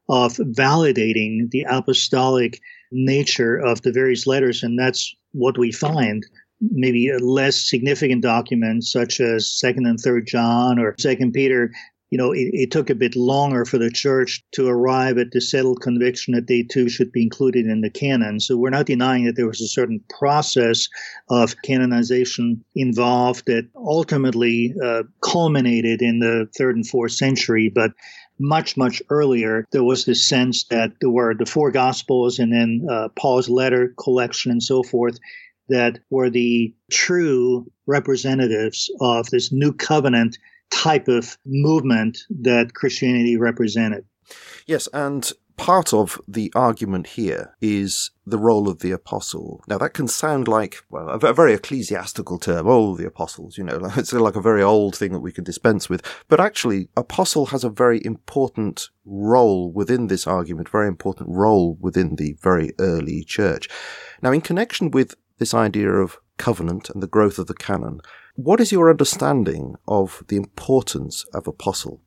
of 0.10 0.34
validating 0.34 1.50
the 1.52 1.66
apostolic 1.70 2.60
nature 2.92 3.58
of 3.58 3.82
the 3.82 3.92
various 3.92 4.28
letters, 4.28 4.62
and 4.62 4.78
that's 4.78 5.16
what 5.32 5.58
we 5.58 5.72
find 5.72 6.26
maybe 6.72 7.12
less 7.20 7.70
significant 7.70 8.22
documents 8.22 8.92
such 8.92 9.20
as 9.20 9.46
second 9.46 9.86
and 9.86 10.00
third 10.00 10.26
john 10.26 10.80
or 10.80 10.96
second 10.98 11.34
peter 11.34 11.70
you 12.12 12.18
know, 12.18 12.32
it, 12.32 12.50
it, 12.54 12.72
took 12.72 12.90
a 12.90 12.96
bit 12.96 13.16
longer 13.16 13.66
for 13.66 13.78
the 13.78 13.90
church 13.90 14.44
to 14.52 14.68
arrive 14.68 15.18
at 15.18 15.32
the 15.32 15.42
settled 15.42 15.82
conviction 15.82 16.34
that 16.34 16.48
they 16.48 16.62
too 16.62 16.88
should 16.88 17.12
be 17.12 17.24
included 17.24 17.66
in 17.66 17.82
the 17.82 17.90
canon. 17.90 18.40
So 18.40 18.58
we're 18.58 18.70
not 18.70 18.86
denying 18.86 19.26
that 19.26 19.36
there 19.36 19.48
was 19.48 19.62
a 19.62 19.68
certain 19.68 20.02
process 20.20 20.88
of 21.30 21.56
canonization 21.64 22.64
involved 22.76 23.46
that 23.48 23.68
ultimately 23.76 24.74
uh, 24.84 25.04
culminated 25.22 26.02
in 26.02 26.20
the 26.20 26.48
third 26.58 26.76
and 26.76 26.88
fourth 26.88 27.14
century, 27.14 27.72
but 27.74 27.92
much, 28.38 28.78
much 28.78 29.02
earlier, 29.10 29.66
there 29.72 29.84
was 29.84 30.06
this 30.06 30.28
sense 30.28 30.66
that 30.66 30.92
there 31.02 31.10
were 31.10 31.34
the 31.34 31.46
four 31.46 31.72
gospels 31.72 32.38
and 32.38 32.52
then 32.54 32.86
uh, 32.90 33.08
Paul's 33.18 33.50
letter 33.50 33.94
collection 33.98 34.52
and 34.52 34.62
so 34.62 34.84
forth 34.84 35.18
that 35.70 36.00
were 36.10 36.30
the 36.30 36.74
true 36.92 37.66
representatives 37.88 38.92
of 39.02 39.30
this 39.32 39.52
new 39.52 39.74
covenant 39.74 40.38
type 40.72 41.08
of 41.08 41.38
movement 41.46 42.20
that 42.30 42.74
Christianity 42.74 43.38
represented. 43.38 44.06
Yes, 44.66 44.88
and 44.94 45.32
part 45.58 45.94
of 45.94 46.20
the 46.28 46.52
argument 46.56 47.08
here 47.08 47.56
is 47.62 48.12
the 48.26 48.38
role 48.38 48.68
of 48.68 48.80
the 48.80 48.92
apostle. 48.92 49.64
Now 49.68 49.78
that 49.78 49.94
can 49.94 50.08
sound 50.08 50.48
like, 50.48 50.78
well, 50.90 51.10
a 51.10 51.34
very 51.34 51.54
ecclesiastical 51.54 52.40
term. 52.40 52.68
Oh, 52.68 52.96
the 52.96 53.08
apostles, 53.08 53.58
you 53.58 53.64
know, 53.64 53.80
it's 53.96 54.14
like 54.14 54.36
a 54.36 54.42
very 54.42 54.64
old 54.64 54.96
thing 54.96 55.14
that 55.14 55.20
we 55.20 55.32
can 55.32 55.44
dispense 55.44 55.90
with. 55.90 56.02
But 56.28 56.40
actually, 56.40 56.90
apostle 56.98 57.48
has 57.48 57.64
a 57.64 57.70
very 57.70 58.04
important 58.04 58.90
role 59.06 59.72
within 59.72 60.08
this 60.08 60.28
argument, 60.28 60.70
very 60.70 60.88
important 60.88 61.30
role 61.30 61.78
within 61.80 62.16
the 62.16 62.36
very 62.42 62.72
early 62.80 63.24
church. 63.24 63.70
Now, 64.22 64.32
in 64.32 64.42
connection 64.42 64.92
with 64.92 65.16
this 65.38 65.54
idea 65.54 65.92
of 65.92 66.18
covenant 66.38 66.90
and 66.90 67.02
the 67.02 67.08
growth 67.08 67.40
of 67.40 67.48
the 67.48 67.54
canon, 67.54 68.02
what 68.36 68.60
is 68.60 68.72
your 68.72 68.90
understanding 68.90 69.76
of 69.88 70.24
the 70.28 70.36
importance 70.36 71.26
of 71.34 71.48
apostle? 71.48 72.02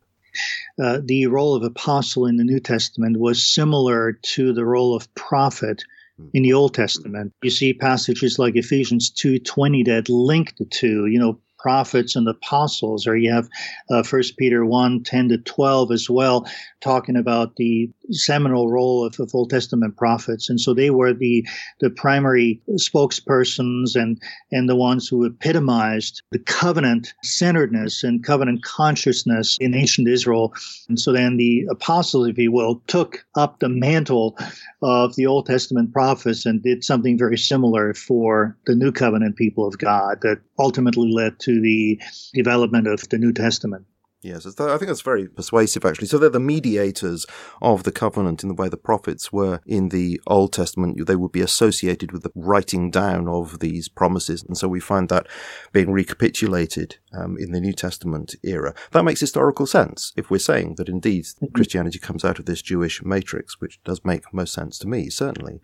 Uh, 0.80 1.00
the 1.04 1.26
role 1.26 1.54
of 1.56 1.62
apostle 1.62 2.26
in 2.26 2.36
the 2.36 2.44
New 2.44 2.60
Testament 2.60 3.18
was 3.18 3.54
similar 3.54 4.12
to 4.12 4.52
the 4.52 4.64
role 4.64 4.94
of 4.94 5.12
prophet 5.14 5.82
hmm. 6.16 6.28
in 6.34 6.42
the 6.42 6.52
Old 6.52 6.74
Testament. 6.74 7.32
You 7.42 7.50
see 7.50 7.72
passages 7.72 8.38
like 8.38 8.56
Ephesians 8.56 9.10
2:20 9.10 9.86
that 9.86 10.08
link 10.08 10.56
the 10.56 10.66
two. 10.66 11.06
You 11.06 11.18
know, 11.18 11.40
prophets 11.58 12.16
and 12.16 12.28
apostles, 12.28 13.06
or 13.06 13.16
you 13.16 13.32
have 13.32 13.48
uh, 13.90 14.02
First 14.02 14.36
Peter 14.36 14.64
1 14.64 15.02
10 15.02 15.28
to 15.28 15.38
12 15.38 15.92
as 15.92 16.08
well, 16.08 16.46
talking 16.80 17.16
about 17.16 17.56
the 17.56 17.90
seminal 18.10 18.70
role 18.70 19.04
of, 19.04 19.18
of 19.20 19.34
Old 19.34 19.50
Testament 19.50 19.96
prophets. 19.96 20.48
And 20.48 20.60
so 20.60 20.72
they 20.72 20.90
were 20.90 21.12
the, 21.12 21.46
the 21.80 21.90
primary 21.90 22.60
spokespersons 22.72 23.94
and, 23.94 24.20
and 24.52 24.68
the 24.68 24.76
ones 24.76 25.08
who 25.08 25.24
epitomized 25.24 26.22
the 26.30 26.38
covenant 26.38 27.12
centeredness 27.22 28.02
and 28.02 28.24
covenant 28.24 28.62
consciousness 28.62 29.56
in 29.60 29.74
ancient 29.74 30.08
Israel. 30.08 30.54
And 30.88 30.98
so 30.98 31.12
then 31.12 31.36
the 31.36 31.66
apostles, 31.70 32.28
if 32.28 32.38
you 32.38 32.52
will, 32.52 32.82
took 32.86 33.24
up 33.34 33.58
the 33.58 33.68
mantle 33.68 34.38
of 34.82 35.16
the 35.16 35.26
Old 35.26 35.46
Testament 35.46 35.92
prophets 35.92 36.46
and 36.46 36.62
did 36.62 36.84
something 36.84 37.18
very 37.18 37.38
similar 37.38 37.94
for 37.94 38.56
the 38.66 38.74
New 38.74 38.92
Covenant 38.92 39.36
people 39.36 39.66
of 39.66 39.78
God 39.78 40.20
that 40.22 40.40
ultimately 40.58 41.12
led 41.12 41.38
to 41.40 41.57
the 41.60 42.00
development 42.34 42.86
of 42.86 43.08
the 43.08 43.18
New 43.18 43.32
Testament. 43.32 43.86
Yes, 44.20 44.46
I 44.46 44.50
think 44.78 44.88
that's 44.88 45.00
very 45.00 45.28
persuasive, 45.28 45.84
actually. 45.84 46.08
So 46.08 46.18
they're 46.18 46.28
the 46.28 46.40
mediators 46.40 47.24
of 47.62 47.84
the 47.84 47.92
covenant 47.92 48.42
in 48.42 48.48
the 48.48 48.54
way 48.54 48.68
the 48.68 48.76
prophets 48.76 49.32
were 49.32 49.60
in 49.64 49.90
the 49.90 50.20
Old 50.26 50.52
Testament. 50.52 51.06
They 51.06 51.14
would 51.14 51.30
be 51.30 51.40
associated 51.40 52.10
with 52.10 52.24
the 52.24 52.32
writing 52.34 52.90
down 52.90 53.28
of 53.28 53.60
these 53.60 53.88
promises. 53.88 54.42
And 54.42 54.58
so 54.58 54.66
we 54.66 54.80
find 54.80 55.08
that 55.08 55.28
being 55.72 55.92
recapitulated 55.92 56.96
um, 57.12 57.36
in 57.38 57.52
the 57.52 57.60
New 57.60 57.72
Testament 57.72 58.34
era. 58.42 58.74
That 58.90 59.04
makes 59.04 59.20
historical 59.20 59.66
sense 59.66 60.12
if 60.16 60.30
we're 60.30 60.38
saying 60.38 60.74
that 60.76 60.88
indeed 60.88 61.24
mm-hmm. 61.24 61.54
Christianity 61.54 62.00
comes 62.00 62.24
out 62.24 62.40
of 62.40 62.46
this 62.46 62.60
Jewish 62.60 63.04
matrix, 63.04 63.60
which 63.60 63.80
does 63.84 64.04
make 64.04 64.34
most 64.34 64.52
sense 64.52 64.80
to 64.80 64.88
me, 64.88 65.10
certainly. 65.10 65.60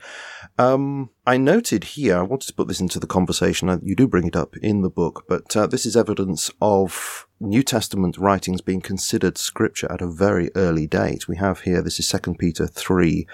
Um, 0.58 1.10
I 1.26 1.38
noted 1.38 1.84
here, 1.84 2.18
I 2.18 2.22
wanted 2.22 2.46
to 2.46 2.54
put 2.54 2.68
this 2.68 2.80
into 2.80 3.00
the 3.00 3.08
conversation. 3.08 3.80
You 3.82 3.96
do 3.96 4.06
bring 4.06 4.28
it 4.28 4.36
up 4.36 4.56
in 4.58 4.82
the 4.82 4.90
book, 4.90 5.24
but 5.28 5.56
uh, 5.56 5.66
this 5.66 5.84
is 5.86 5.96
evidence 5.96 6.52
of 6.60 7.26
New 7.44 7.62
Testament 7.62 8.16
writings 8.16 8.62
being 8.62 8.80
considered 8.80 9.36
scripture 9.36 9.90
at 9.92 10.00
a 10.00 10.06
very 10.06 10.50
early 10.56 10.86
date. 10.86 11.28
We 11.28 11.36
have 11.36 11.60
here, 11.60 11.82
this 11.82 12.00
is 12.00 12.08
2 12.08 12.34
Peter 12.34 12.66
3, 12.66 13.26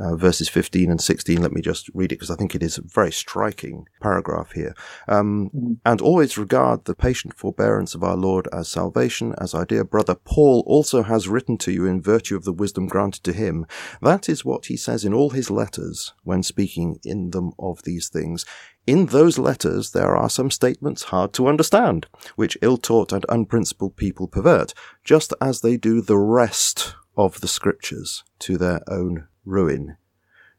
uh, 0.00 0.16
verses 0.16 0.48
15 0.48 0.90
and 0.90 1.00
16. 1.00 1.40
Let 1.40 1.52
me 1.52 1.60
just 1.60 1.90
read 1.94 2.12
it 2.12 2.16
because 2.16 2.30
I 2.30 2.36
think 2.36 2.54
it 2.54 2.62
is 2.62 2.78
a 2.78 2.82
very 2.82 3.12
striking 3.12 3.86
paragraph 4.00 4.52
here. 4.52 4.74
Um, 5.06 5.50
mm-hmm. 5.54 5.72
and 5.84 6.00
always 6.00 6.38
regard 6.38 6.84
the 6.84 6.94
patient 6.94 7.36
forbearance 7.36 7.94
of 7.94 8.02
our 8.02 8.16
Lord 8.16 8.48
as 8.52 8.68
salvation, 8.68 9.34
as 9.38 9.54
our 9.54 9.66
dear 9.66 9.84
brother 9.84 10.14
Paul 10.14 10.64
also 10.66 11.02
has 11.02 11.28
written 11.28 11.58
to 11.58 11.72
you 11.72 11.86
in 11.86 12.00
virtue 12.00 12.36
of 12.36 12.44
the 12.44 12.52
wisdom 12.52 12.86
granted 12.86 13.22
to 13.24 13.32
him. 13.32 13.66
That 14.00 14.28
is 14.28 14.44
what 14.44 14.66
he 14.66 14.76
says 14.76 15.04
in 15.04 15.12
all 15.12 15.30
his 15.30 15.50
letters 15.50 16.14
when 16.24 16.42
speaking 16.42 16.98
in 17.04 17.30
them 17.30 17.52
of 17.58 17.82
these 17.82 18.08
things. 18.08 18.44
In 18.86 19.06
those 19.06 19.38
letters, 19.38 19.90
there 19.90 20.16
are 20.16 20.30
some 20.30 20.50
statements 20.50 21.04
hard 21.04 21.32
to 21.34 21.46
understand, 21.46 22.06
which 22.34 22.58
ill-taught 22.62 23.12
and 23.12 23.26
unprincipled 23.28 23.96
people 23.96 24.26
pervert, 24.26 24.72
just 25.04 25.34
as 25.40 25.60
they 25.60 25.76
do 25.76 26.00
the 26.00 26.18
rest 26.18 26.94
of 27.16 27.40
the 27.40 27.48
scriptures 27.48 28.24
to 28.38 28.56
their 28.56 28.80
own 28.88 29.28
ruin. 29.50 29.96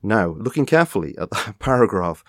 Now, 0.04 0.36
looking 0.38 0.66
carefully 0.66 1.16
at 1.18 1.32
that 1.32 1.60
paragraph, 1.60 2.24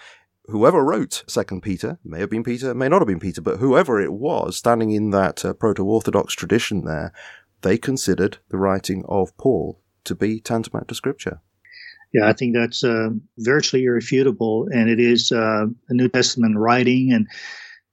whoever 0.46 0.84
wrote 0.84 1.24
Second 1.26 1.62
Peter 1.62 1.98
may 2.04 2.20
have 2.20 2.30
been 2.30 2.44
Peter, 2.44 2.74
may 2.74 2.88
not 2.88 3.00
have 3.00 3.08
been 3.08 3.20
Peter, 3.20 3.40
but 3.40 3.58
whoever 3.58 4.00
it 4.00 4.12
was 4.12 4.56
standing 4.56 4.90
in 4.90 5.10
that 5.10 5.44
uh, 5.44 5.52
proto-orthodox 5.52 6.34
tradition 6.34 6.84
there, 6.84 7.12
they 7.62 7.78
considered 7.78 8.38
the 8.48 8.58
writing 8.58 9.04
of 9.08 9.36
Paul 9.36 9.78
to 10.04 10.14
be 10.14 10.40
tantamount 10.40 10.88
to 10.88 10.94
Scripture. 10.94 11.40
Yeah, 12.12 12.28
I 12.28 12.34
think 12.34 12.54
that's 12.54 12.84
uh, 12.84 13.10
virtually 13.38 13.84
irrefutable, 13.84 14.68
and 14.70 14.90
it 14.90 15.00
is 15.00 15.32
uh, 15.32 15.66
a 15.88 15.94
New 15.94 16.08
Testament 16.08 16.58
writing, 16.58 17.12
and 17.12 17.26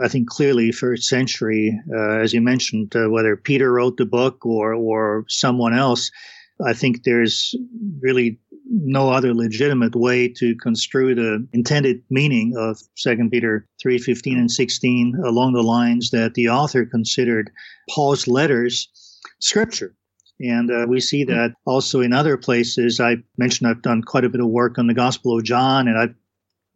I 0.02 0.10
think 0.10 0.28
clearly 0.28 0.72
first 0.72 1.04
century, 1.04 1.80
uh, 1.94 2.20
as 2.20 2.34
you 2.34 2.42
mentioned, 2.42 2.96
uh, 2.96 3.10
whether 3.10 3.38
Peter 3.38 3.72
wrote 3.72 3.96
the 3.96 4.06
book 4.06 4.46
or 4.46 4.74
or 4.74 5.26
someone 5.30 5.74
else, 5.74 6.12
I 6.66 6.74
think 6.74 7.04
there's 7.04 7.56
really 8.02 8.40
no 8.72 9.10
other 9.10 9.34
legitimate 9.34 9.96
way 9.96 10.28
to 10.28 10.56
construe 10.56 11.16
the 11.16 11.48
intended 11.54 12.04
meaning 12.10 12.54
of 12.58 12.80
2 12.96 13.30
Peter 13.32 13.68
3 13.82 13.98
15 13.98 14.38
and 14.38 14.52
16 14.52 15.16
along 15.26 15.54
the 15.54 15.64
lines 15.64 16.12
that 16.12 16.36
the 16.36 16.50
author 16.50 16.86
considered 16.86 17.52
Paul's 17.90 18.28
letters 18.28 18.90
scripture. 19.40 19.96
And 20.40 20.72
uh, 20.72 20.86
we 20.88 21.02
see 21.02 21.26
that 21.26 21.54
also 21.66 22.00
in 22.00 22.14
other 22.14 22.38
places. 22.38 23.00
I 23.00 23.18
mentioned 23.38 23.70
I've 23.70 23.82
done 23.82 24.02
quite 24.02 24.24
a 24.24 24.30
bit 24.30 24.42
of 24.42 24.48
work 24.48 24.78
on 24.78 24.88
the 24.88 24.94
Gospel 24.94 25.38
of 25.38 25.44
John, 25.44 25.88
and 25.88 25.98
I've 25.98 26.16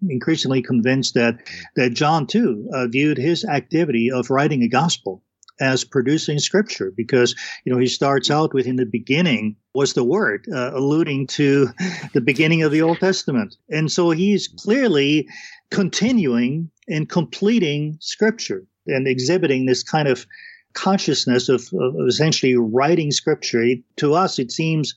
increasingly 0.09 0.61
convinced 0.61 1.13
that 1.13 1.37
that 1.75 1.93
John 1.93 2.27
too 2.27 2.69
uh, 2.73 2.87
viewed 2.87 3.17
his 3.17 3.45
activity 3.45 4.11
of 4.11 4.29
writing 4.29 4.63
a 4.63 4.67
gospel 4.67 5.23
as 5.63 5.85
producing 5.85 6.39
scripture 6.39 6.91
because 6.95 7.33
you 7.63 7.71
know 7.71 7.79
he 7.79 7.87
starts 7.87 8.29
out 8.29 8.53
with 8.53 8.67
in 8.67 8.75
the 8.75 8.85
beginning 8.85 9.55
was 9.73 9.93
the 9.93 10.03
word 10.03 10.45
uh, 10.53 10.71
alluding 10.73 11.25
to 11.25 11.69
the 12.13 12.21
beginning 12.21 12.61
of 12.61 12.71
the 12.71 12.81
old 12.81 12.99
testament. 12.99 13.55
And 13.69 13.91
so 13.91 14.11
he's 14.11 14.47
clearly 14.47 15.27
continuing 15.71 16.69
and 16.87 17.09
completing 17.09 17.97
scripture 18.01 18.65
and 18.87 19.07
exhibiting 19.07 19.65
this 19.65 19.83
kind 19.83 20.07
of 20.07 20.27
consciousness 20.73 21.49
of, 21.49 21.69
of 21.73 21.95
essentially 22.07 22.57
writing 22.57 23.11
scripture. 23.11 23.63
To 23.97 24.13
us 24.13 24.39
it 24.39 24.51
seems 24.51 24.93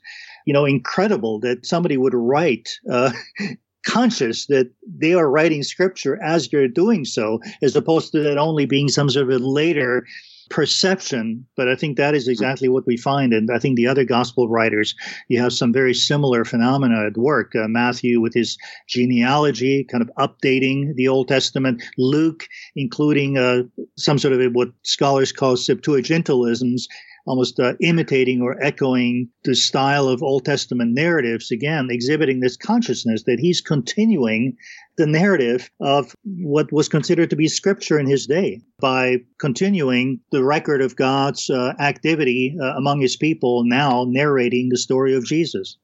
you 0.47 0.53
know 0.53 0.65
incredible 0.65 1.39
that 1.41 1.65
somebody 1.65 1.97
would 1.97 2.15
write 2.15 2.79
uh, 2.91 3.13
conscious 3.87 4.47
that 4.47 4.69
they 4.85 5.15
are 5.15 5.31
writing 5.31 5.63
scripture 5.63 6.21
as 6.23 6.49
they're 6.49 6.69
doing 6.69 7.05
so, 7.05 7.41
as 7.63 7.77
opposed 7.77 8.13
to 8.13 8.21
that 8.21 8.37
only 8.37 8.67
being 8.67 8.89
some 8.89 9.09
sort 9.09 9.31
of 9.31 9.41
a 9.41 9.45
later 9.45 10.05
perception, 10.51 11.47
but 11.57 11.69
I 11.69 11.75
think 11.75 11.97
that 11.97 12.15
is 12.15 12.29
exactly 12.29 12.69
what 12.69 12.87
we 12.87 12.97
find. 12.97 13.33
And 13.33 13.51
I 13.51 13.59
think 13.59 13.77
the 13.77 13.87
other 13.87 14.05
gospel 14.05 14.49
writers, 14.49 14.95
you 15.29 15.41
have 15.41 15.53
some 15.53 15.73
very 15.73 15.95
similar 15.95 16.45
phenomena 16.45 17.07
at 17.07 17.17
work. 17.17 17.55
Uh, 17.55 17.69
Matthew 17.69 18.21
with 18.21 18.35
his 18.35 18.57
genealogy, 18.87 19.85
kind 19.85 20.03
of 20.03 20.11
updating 20.19 20.95
the 20.95 21.09
Old 21.09 21.29
Testament. 21.29 21.83
Luke, 21.99 22.49
including 22.75 23.39
uh, 23.39 23.63
some 23.97 24.19
sort 24.19 24.35
of 24.35 24.53
what 24.53 24.71
scholars 24.83 25.33
call 25.33 25.57
Septuagintalisms, 25.57 26.83
almost 27.27 27.59
uh, 27.59 27.75
imitating 27.81 28.41
or 28.41 28.63
echoing 28.63 29.29
the 29.45 29.55
style 29.55 30.09
of 30.09 30.23
Old 30.23 30.45
Testament 30.45 30.95
narratives, 30.95 31.51
again, 31.51 31.89
exhibiting 31.91 32.41
this 32.41 32.57
consciousness 32.57 33.25
that 33.25 33.41
he's 33.41 33.61
continuing 33.61 34.57
the 34.97 35.07
narrative 35.07 35.71
of 35.81 36.15
what 36.25 36.73
was 36.73 36.89
considered 36.89 37.31
to 37.31 37.37
be 37.37 37.49
scripture 37.49 37.99
in 37.99 38.07
his 38.07 38.27
day 38.27 38.61
by 38.81 39.17
continuing 39.39 40.21
the 40.33 40.45
record 40.45 40.81
of 40.81 40.97
God's 40.97 41.51
uh, 41.51 41.75
activity 41.79 42.57
uh, 42.61 42.75
among 42.77 43.01
his 43.01 43.17
people, 43.17 43.65
now 43.65 44.05
narrating 44.09 44.69
the 44.71 44.79
story 44.79 45.15
of 45.15 45.25
Jesus. 45.25 45.77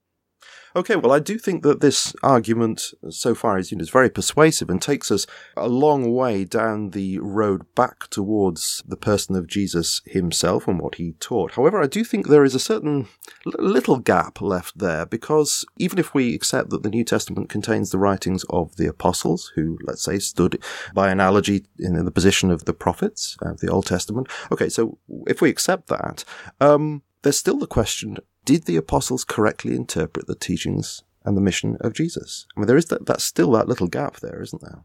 Okay, 0.75 0.97
well, 0.97 1.13
I 1.13 1.19
do 1.19 1.39
think 1.39 1.63
that 1.65 1.81
this 1.81 2.15
argument, 2.23 2.95
so 3.11 3.35
far 3.35 3.59
as 3.59 3.71
you 3.71 3.77
know, 3.77 3.83
is 3.83 3.91
very 3.91 4.09
persuasive 4.09 4.71
and 4.71 4.81
takes 4.81 5.11
us 5.11 5.27
a 5.55 5.69
long 5.69 6.15
way 6.15 6.45
down 6.45 6.91
the 6.91 7.19
road 7.19 7.63
back 7.75 8.09
towards 8.09 8.83
the 8.87 8.97
person 8.97 9.37
of 9.37 9.47
Jesus 9.47 10.01
himself 10.07 10.67
and 10.67 10.81
what 10.81 10.95
he 10.95 11.13
taught. 11.21 11.53
However, 11.53 11.83
I 11.83 11.87
do 11.87 12.05
think 12.05 12.27
there 12.27 12.45
is 12.45 12.55
a 12.55 12.61
certain 12.61 13.09
little 13.45 13.99
gap 13.99 14.41
left 14.41 14.79
there 14.79 15.05
because 15.05 15.67
even 15.77 15.99
if 15.99 16.15
we 16.15 16.35
accept 16.35 16.71
that 16.71 16.83
the 16.83 16.91
New 16.91 17.05
Testament 17.05 17.51
contains 17.51 17.91
the 17.91 17.99
writings 17.99 18.45
of 18.49 18.77
the 18.77 18.87
apostles, 18.87 19.53
who, 19.55 19.79
let's 19.83 20.03
say, 20.03 20.19
stood 20.19 20.63
by 20.95 21.11
analogy 21.11 21.67
in 21.79 22.03
the 22.03 22.11
position 22.11 22.51
of 22.51 22.65
the 22.65 22.73
prophets 22.73 23.37
of 23.43 23.61
the 23.61 23.69
Old 23.69 23.85
Testament, 23.85 24.27
okay, 24.51 24.71
so 24.71 24.99
if 25.27 25.43
we 25.43 25.51
accept 25.51 25.89
that, 25.89 26.25
um, 26.61 27.03
there's 27.23 27.39
still 27.39 27.59
the 27.59 27.67
question 27.67 28.17
did 28.45 28.65
the 28.65 28.77
apostles 28.77 29.25
correctly 29.25 29.75
interpret 29.75 30.27
the 30.27 30.35
teachings 30.35 31.03
and 31.25 31.37
the 31.37 31.41
mission 31.41 31.77
of 31.81 31.95
Jesus? 31.95 32.47
I 32.57 32.61
mean, 32.61 32.67
there 32.67 32.77
is 32.77 32.87
that, 32.87 33.07
that's 33.07 33.25
still 33.25 33.53
that 33.53 33.69
little 33.69 33.87
gap 33.87 34.21
there, 34.21 34.43
isn't 34.43 34.63
there? 34.63 34.85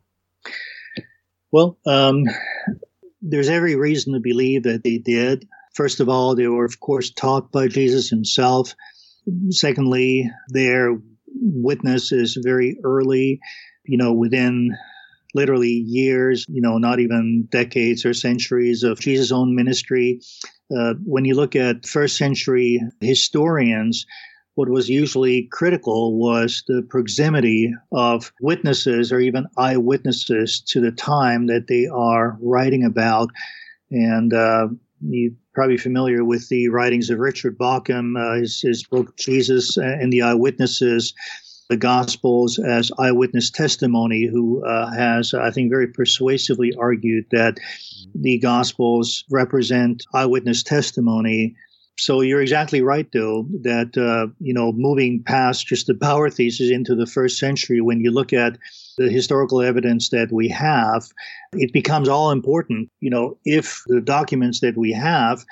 Well, 1.51 1.77
um, 1.85 2.23
there's 3.21 3.49
every 3.49 3.75
reason 3.75 4.13
to 4.13 4.19
believe 4.19 4.63
that 4.63 4.83
they 4.83 4.97
did. 4.97 5.47
First 5.73 5.99
of 5.99 6.09
all, 6.09 6.35
they 6.35 6.47
were, 6.47 6.65
of 6.65 6.79
course, 6.79 7.11
taught 7.11 7.51
by 7.51 7.67
Jesus 7.67 8.09
himself. 8.09 8.75
Secondly, 9.49 10.29
their 10.49 10.97
witness 11.27 12.11
is 12.11 12.37
very 12.41 12.77
early, 12.83 13.39
you 13.85 13.97
know, 13.97 14.13
within 14.13 14.75
literally 15.33 15.69
years, 15.69 16.45
you 16.49 16.61
know, 16.61 16.77
not 16.77 16.99
even 16.99 17.47
decades 17.49 18.05
or 18.05 18.13
centuries 18.13 18.83
of 18.83 18.99
Jesus' 18.99 19.31
own 19.31 19.55
ministry. 19.55 20.21
Uh, 20.76 20.93
when 21.05 21.26
you 21.26 21.36
look 21.36 21.55
at 21.55 21.86
first 21.86 22.18
century 22.18 22.82
historians, 22.99 24.05
what 24.55 24.70
was 24.70 24.89
usually 24.89 25.43
critical 25.51 26.18
was 26.18 26.63
the 26.68 26.82
proximity 26.89 27.74
of 27.91 28.34
witnesses 28.41 29.11
or 29.11 29.20
even 29.20 29.45
eyewitnesses 29.55 30.59
to 30.61 30.82
the 30.82 30.91
time 30.91 31.45
that 31.45 31.68
they 31.68 31.86
are 31.88 32.38
writing 32.41 32.84
about. 32.84 33.30
And 33.91 34.34
uh, 34.34 34.70
you're 35.01 35.32
probably 35.53 35.78
familiar 35.78 36.24
with 36.24 36.49
the 36.49 36.70
writings 36.70 37.09
of 37.09 37.20
Richard 37.20 37.57
Bauckham, 37.57 38.18
uh, 38.18 38.39
his, 38.39 38.61
his 38.61 38.84
book 38.84 39.15
Jesus 39.18 39.78
and 39.78 40.11
the 40.11 40.24
Eyewitnesses 40.24 41.13
the 41.70 41.78
Gospels 41.78 42.59
as 42.59 42.91
eyewitness 42.97 43.49
testimony, 43.51 44.26
who 44.26 44.65
uh, 44.65 44.91
has, 44.91 45.34
I 45.34 45.51
think, 45.51 45.70
very 45.70 45.88
persuasively 45.88 46.74
argued 46.80 47.26
that 47.32 47.57
the 48.15 48.39
Gospels 48.39 49.26
represent 49.30 50.05
eyewitness 50.13 50.63
testimony. 50.63 51.55
So 51.99 52.22
you're 52.22 52.41
exactly 52.41 52.82
right, 52.82 53.07
though, 53.11 53.47
that, 53.63 53.97
uh, 53.97 54.32
you 54.39 54.53
know, 54.53 54.72
moving 54.72 55.24
past 55.24 55.68
just 55.68 55.88
the 55.88 55.93
Bauer 55.93 56.30
thesis 56.30 56.72
into 56.72 56.95
the 56.95 57.07
first 57.07 57.38
century, 57.39 57.82
when 57.82 58.01
you 58.01 58.11
look 58.11 58.34
at 58.34 58.57
the 58.97 59.09
historical 59.09 59.61
evidence 59.61 60.09
that 60.09 60.32
we 60.32 60.47
have, 60.49 61.07
it 61.53 61.74
becomes 61.74 62.07
all 62.07 62.32
important. 62.32 62.89
You 62.99 63.09
know, 63.09 63.38
if 63.45 63.84
the 63.88 63.99
documents 63.99 64.59
that 64.61 64.78
we 64.78 64.91
have 64.91 65.43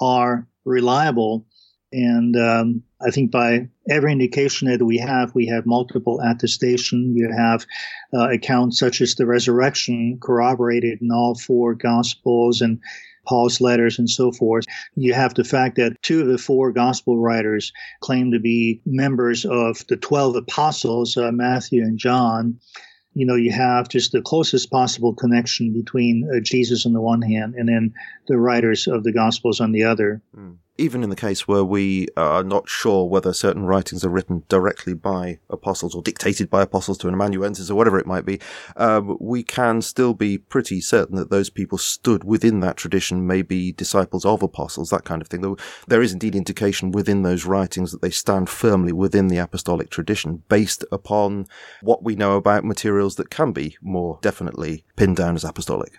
are 0.00 0.46
reliable, 0.64 1.44
and 1.92 2.36
um, 2.36 2.82
I 3.04 3.10
think 3.10 3.30
by 3.30 3.68
every 3.88 4.12
indication 4.12 4.68
that 4.68 4.84
we 4.84 4.98
have, 4.98 5.34
we 5.34 5.46
have 5.46 5.66
multiple 5.66 6.20
attestation. 6.20 7.16
You 7.16 7.32
have 7.36 7.66
uh, 8.14 8.30
accounts 8.30 8.78
such 8.78 9.00
as 9.00 9.14
the 9.14 9.26
resurrection 9.26 10.18
corroborated 10.22 11.00
in 11.02 11.10
all 11.10 11.34
four 11.34 11.74
gospels 11.74 12.60
and 12.60 12.78
Paul's 13.26 13.60
letters 13.60 13.98
and 13.98 14.08
so 14.08 14.32
forth. 14.32 14.64
You 14.94 15.14
have 15.14 15.34
the 15.34 15.44
fact 15.44 15.76
that 15.76 16.00
two 16.02 16.22
of 16.22 16.28
the 16.28 16.38
four 16.38 16.72
gospel 16.72 17.18
writers 17.18 17.72
claim 18.00 18.30
to 18.32 18.38
be 18.38 18.80
members 18.86 19.44
of 19.44 19.84
the 19.88 19.96
12 19.96 20.36
apostles, 20.36 21.16
uh, 21.16 21.32
Matthew 21.32 21.82
and 21.82 21.98
John 21.98 22.60
you 23.12 23.26
know, 23.26 23.34
you 23.34 23.50
have 23.50 23.88
just 23.88 24.12
the 24.12 24.22
closest 24.22 24.70
possible 24.70 25.12
connection 25.12 25.72
between 25.72 26.30
uh, 26.32 26.38
Jesus 26.44 26.86
on 26.86 26.92
the 26.92 27.00
one 27.00 27.22
hand 27.22 27.56
and 27.56 27.68
then 27.68 27.92
the 28.28 28.38
writers 28.38 28.86
of 28.86 29.02
the 29.02 29.12
Gospels 29.12 29.60
on 29.60 29.72
the 29.72 29.82
other. 29.82 30.22
Mm 30.32 30.58
even 30.80 31.04
in 31.04 31.10
the 31.10 31.16
case 31.16 31.46
where 31.46 31.64
we 31.64 32.08
are 32.16 32.42
not 32.42 32.68
sure 32.68 33.04
whether 33.04 33.32
certain 33.32 33.64
writings 33.64 34.04
are 34.04 34.08
written 34.08 34.42
directly 34.48 34.94
by 34.94 35.38
apostles 35.50 35.94
or 35.94 36.02
dictated 36.02 36.48
by 36.48 36.62
apostles 36.62 36.96
to 36.98 37.08
an 37.08 37.14
amanuensis 37.14 37.70
or 37.70 37.74
whatever 37.74 37.98
it 37.98 38.06
might 38.06 38.24
be, 38.24 38.40
um, 38.76 39.16
we 39.20 39.42
can 39.42 39.82
still 39.82 40.14
be 40.14 40.38
pretty 40.38 40.80
certain 40.80 41.16
that 41.16 41.30
those 41.30 41.50
people 41.50 41.76
stood 41.76 42.24
within 42.24 42.60
that 42.60 42.76
tradition, 42.76 43.26
maybe 43.26 43.72
disciples 43.72 44.24
of 44.24 44.42
apostles, 44.42 44.90
that 44.90 45.04
kind 45.04 45.20
of 45.20 45.28
thing. 45.28 45.56
There 45.86 46.02
is 46.02 46.12
indeed 46.12 46.34
indication 46.34 46.90
within 46.90 47.22
those 47.22 47.44
writings 47.44 47.92
that 47.92 48.00
they 48.00 48.10
stand 48.10 48.48
firmly 48.48 48.92
within 48.92 49.28
the 49.28 49.38
apostolic 49.38 49.90
tradition 49.90 50.42
based 50.48 50.84
upon 50.90 51.46
what 51.82 52.02
we 52.02 52.16
know 52.16 52.36
about 52.36 52.64
materials 52.64 53.16
that 53.16 53.30
can 53.30 53.52
be 53.52 53.76
more 53.82 54.18
definitely 54.22 54.84
pinned 54.96 55.16
down 55.16 55.36
as 55.36 55.44
apostolic. 55.44 55.98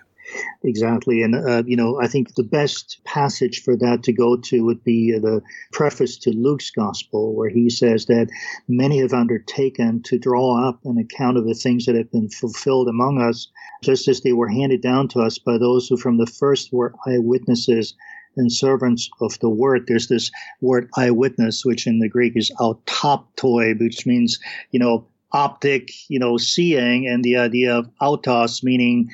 Exactly. 0.64 1.22
And, 1.22 1.34
uh, 1.34 1.62
you 1.66 1.76
know, 1.76 2.00
I 2.00 2.06
think 2.06 2.34
the 2.34 2.42
best 2.42 3.00
passage 3.04 3.62
for 3.62 3.76
that 3.76 4.02
to 4.04 4.12
go 4.12 4.36
to 4.36 4.64
would 4.64 4.82
be 4.84 5.12
the 5.12 5.42
preface 5.72 6.16
to 6.18 6.30
Luke's 6.30 6.70
gospel, 6.70 7.34
where 7.34 7.48
he 7.48 7.68
says 7.68 8.06
that 8.06 8.28
many 8.68 8.98
have 9.00 9.12
undertaken 9.12 10.02
to 10.04 10.18
draw 10.18 10.68
up 10.68 10.80
an 10.84 10.98
account 10.98 11.36
of 11.36 11.46
the 11.46 11.54
things 11.54 11.86
that 11.86 11.96
have 11.96 12.10
been 12.10 12.28
fulfilled 12.28 12.88
among 12.88 13.20
us, 13.20 13.48
just 13.82 14.08
as 14.08 14.20
they 14.20 14.32
were 14.32 14.48
handed 14.48 14.80
down 14.80 15.08
to 15.08 15.20
us 15.20 15.38
by 15.38 15.58
those 15.58 15.88
who 15.88 15.96
from 15.96 16.18
the 16.18 16.26
first 16.26 16.72
were 16.72 16.94
eyewitnesses 17.06 17.94
and 18.36 18.52
servants 18.52 19.10
of 19.20 19.38
the 19.40 19.50
word. 19.50 19.84
There's 19.86 20.08
this 20.08 20.30
word 20.60 20.88
eyewitness, 20.96 21.64
which 21.64 21.86
in 21.86 21.98
the 21.98 22.08
Greek 22.08 22.34
is 22.36 22.50
autoptoi, 22.58 23.78
which 23.78 24.06
means, 24.06 24.38
you 24.70 24.78
know, 24.78 25.06
optic, 25.32 25.90
you 26.08 26.18
know, 26.18 26.36
seeing, 26.36 27.06
and 27.06 27.24
the 27.24 27.36
idea 27.36 27.76
of 27.76 27.90
autos, 28.00 28.62
meaning 28.62 29.08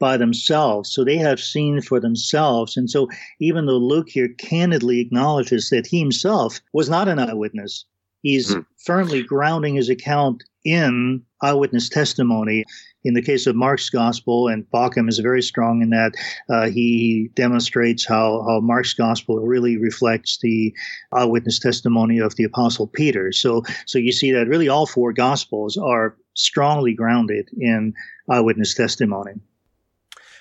by 0.00 0.16
themselves. 0.16 0.92
So 0.92 1.04
they 1.04 1.18
have 1.18 1.38
seen 1.38 1.80
for 1.80 2.00
themselves. 2.00 2.76
And 2.76 2.90
so 2.90 3.08
even 3.38 3.66
though 3.66 3.78
Luke 3.78 4.08
here 4.08 4.30
candidly 4.38 4.98
acknowledges 4.98 5.70
that 5.70 5.86
he 5.86 6.00
himself 6.00 6.60
was 6.72 6.90
not 6.90 7.06
an 7.06 7.20
eyewitness, 7.20 7.84
he's 8.22 8.52
mm. 8.52 8.66
firmly 8.84 9.22
grounding 9.22 9.76
his 9.76 9.88
account 9.88 10.42
in 10.64 11.22
eyewitness 11.42 11.88
testimony. 11.88 12.64
In 13.04 13.14
the 13.14 13.22
case 13.22 13.46
of 13.46 13.56
Mark's 13.56 13.88
gospel, 13.88 14.48
and 14.48 14.66
Bauckham 14.70 15.08
is 15.08 15.18
very 15.20 15.40
strong 15.40 15.80
in 15.80 15.90
that, 15.90 16.12
uh, 16.50 16.68
he 16.68 17.30
demonstrates 17.34 18.04
how, 18.04 18.44
how 18.46 18.60
Mark's 18.60 18.92
gospel 18.92 19.38
really 19.38 19.78
reflects 19.78 20.38
the 20.42 20.74
eyewitness 21.12 21.58
testimony 21.58 22.18
of 22.18 22.36
the 22.36 22.44
apostle 22.44 22.86
Peter. 22.86 23.32
So, 23.32 23.62
so 23.86 23.98
you 23.98 24.12
see 24.12 24.32
that 24.32 24.48
really 24.48 24.68
all 24.68 24.86
four 24.86 25.14
gospels 25.14 25.78
are 25.78 26.16
strongly 26.34 26.92
grounded 26.92 27.48
in 27.58 27.94
eyewitness 28.28 28.74
testimony. 28.74 29.32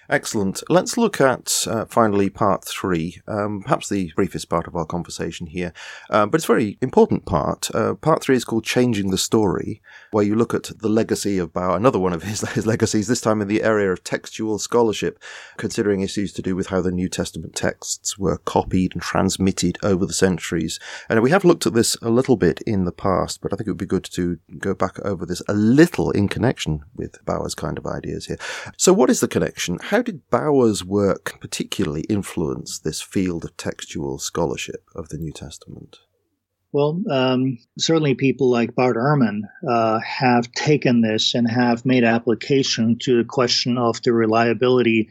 Excellent. 0.10 0.64
Let's 0.70 0.98
look 0.98 1.22
at 1.22 1.68
uh, 1.68 1.86
finally 1.86 2.32
part 2.32 2.66
three, 2.66 3.22
um, 3.28 3.62
perhaps 3.62 3.90
the 3.90 4.12
briefest 4.16 4.50
part 4.50 4.66
of 4.66 4.76
our 4.76 4.86
conversation 4.86 5.46
here, 5.46 5.72
uh, 6.10 6.26
but 6.26 6.40
it's 6.40 6.46
a 6.46 6.54
very 6.54 6.80
important 6.82 7.28
part. 7.28 7.70
Uh, 7.76 7.94
part 7.94 8.24
three 8.24 8.36
is 8.36 8.44
called 8.44 8.64
Changing 8.64 9.12
the 9.12 9.20
Story, 9.20 9.84
where 10.10 10.24
you 10.24 10.34
look 10.34 10.56
at 10.56 10.72
the 10.80 10.90
legacy 10.90 11.38
of 11.38 11.54
Bauer, 11.54 11.78
another 11.78 12.00
one 12.00 12.14
of 12.14 12.24
his, 12.24 12.42
his 12.54 12.66
legacies, 12.66 13.08
this 13.08 13.22
time 13.22 13.40
in 13.40 13.48
the 13.48 13.62
area 13.62 13.92
of 13.92 14.04
textual 14.04 14.58
scholarship, 14.58 15.22
considering 15.58 16.02
issues 16.02 16.34
to 16.34 16.42
do 16.42 16.56
with 16.56 16.68
how 16.68 16.82
the 16.82 16.92
New 16.92 17.08
Testament 17.08 17.54
texts 17.54 18.18
were 18.18 18.40
copied 18.40 18.94
and 18.94 19.04
transmitted 19.04 19.78
over 19.84 20.08
the 20.08 20.14
centuries. 20.14 20.80
And 21.08 21.22
we 21.22 21.30
have 21.30 21.46
looked 21.46 21.68
at 21.68 21.76
this 21.76 21.96
a 22.02 22.10
little 22.10 22.36
bit 22.36 22.62
in 22.62 22.86
the 22.86 22.92
past, 22.92 23.42
but 23.42 23.54
I 23.54 23.58
think 23.58 23.68
it 23.68 23.72
would 23.72 23.78
be 23.78 23.86
good 23.86 24.06
to 24.14 24.40
go 24.58 24.74
back 24.74 24.98
over 25.06 25.28
this 25.28 25.44
a 25.48 25.54
little 25.54 26.10
in 26.10 26.30
connection 26.30 26.84
with 26.96 27.24
Bauer's 27.26 27.54
kind 27.54 27.78
of 27.78 27.86
ideas 27.86 28.26
here. 28.26 28.40
So 28.76 28.92
what 28.92 29.12
is 29.12 29.20
the 29.20 29.28
connection? 29.28 29.78
How 29.80 29.99
how 30.00 30.04
did 30.04 30.30
Bauer's 30.30 30.82
work 30.82 31.42
particularly 31.42 32.04
influence 32.04 32.80
this 32.80 33.02
field 33.02 33.44
of 33.44 33.58
textual 33.58 34.18
scholarship 34.18 34.86
of 34.96 35.10
the 35.10 35.18
New 35.18 35.34
Testament? 35.34 35.98
Well, 36.72 37.02
um, 37.12 37.58
certainly 37.78 38.16
people 38.16 38.50
like 38.50 38.76
Bart 38.76 38.96
Ehrman 38.96 39.42
uh, 39.70 40.00
have 40.00 40.54
taken 40.54 41.02
this 41.02 41.36
and 41.36 41.52
have 41.52 41.86
made 41.86 42.06
application 42.06 42.98
to 43.00 43.18
the 43.18 43.26
question 43.26 43.78
of 43.78 44.02
the 44.02 44.14
reliability 44.14 45.10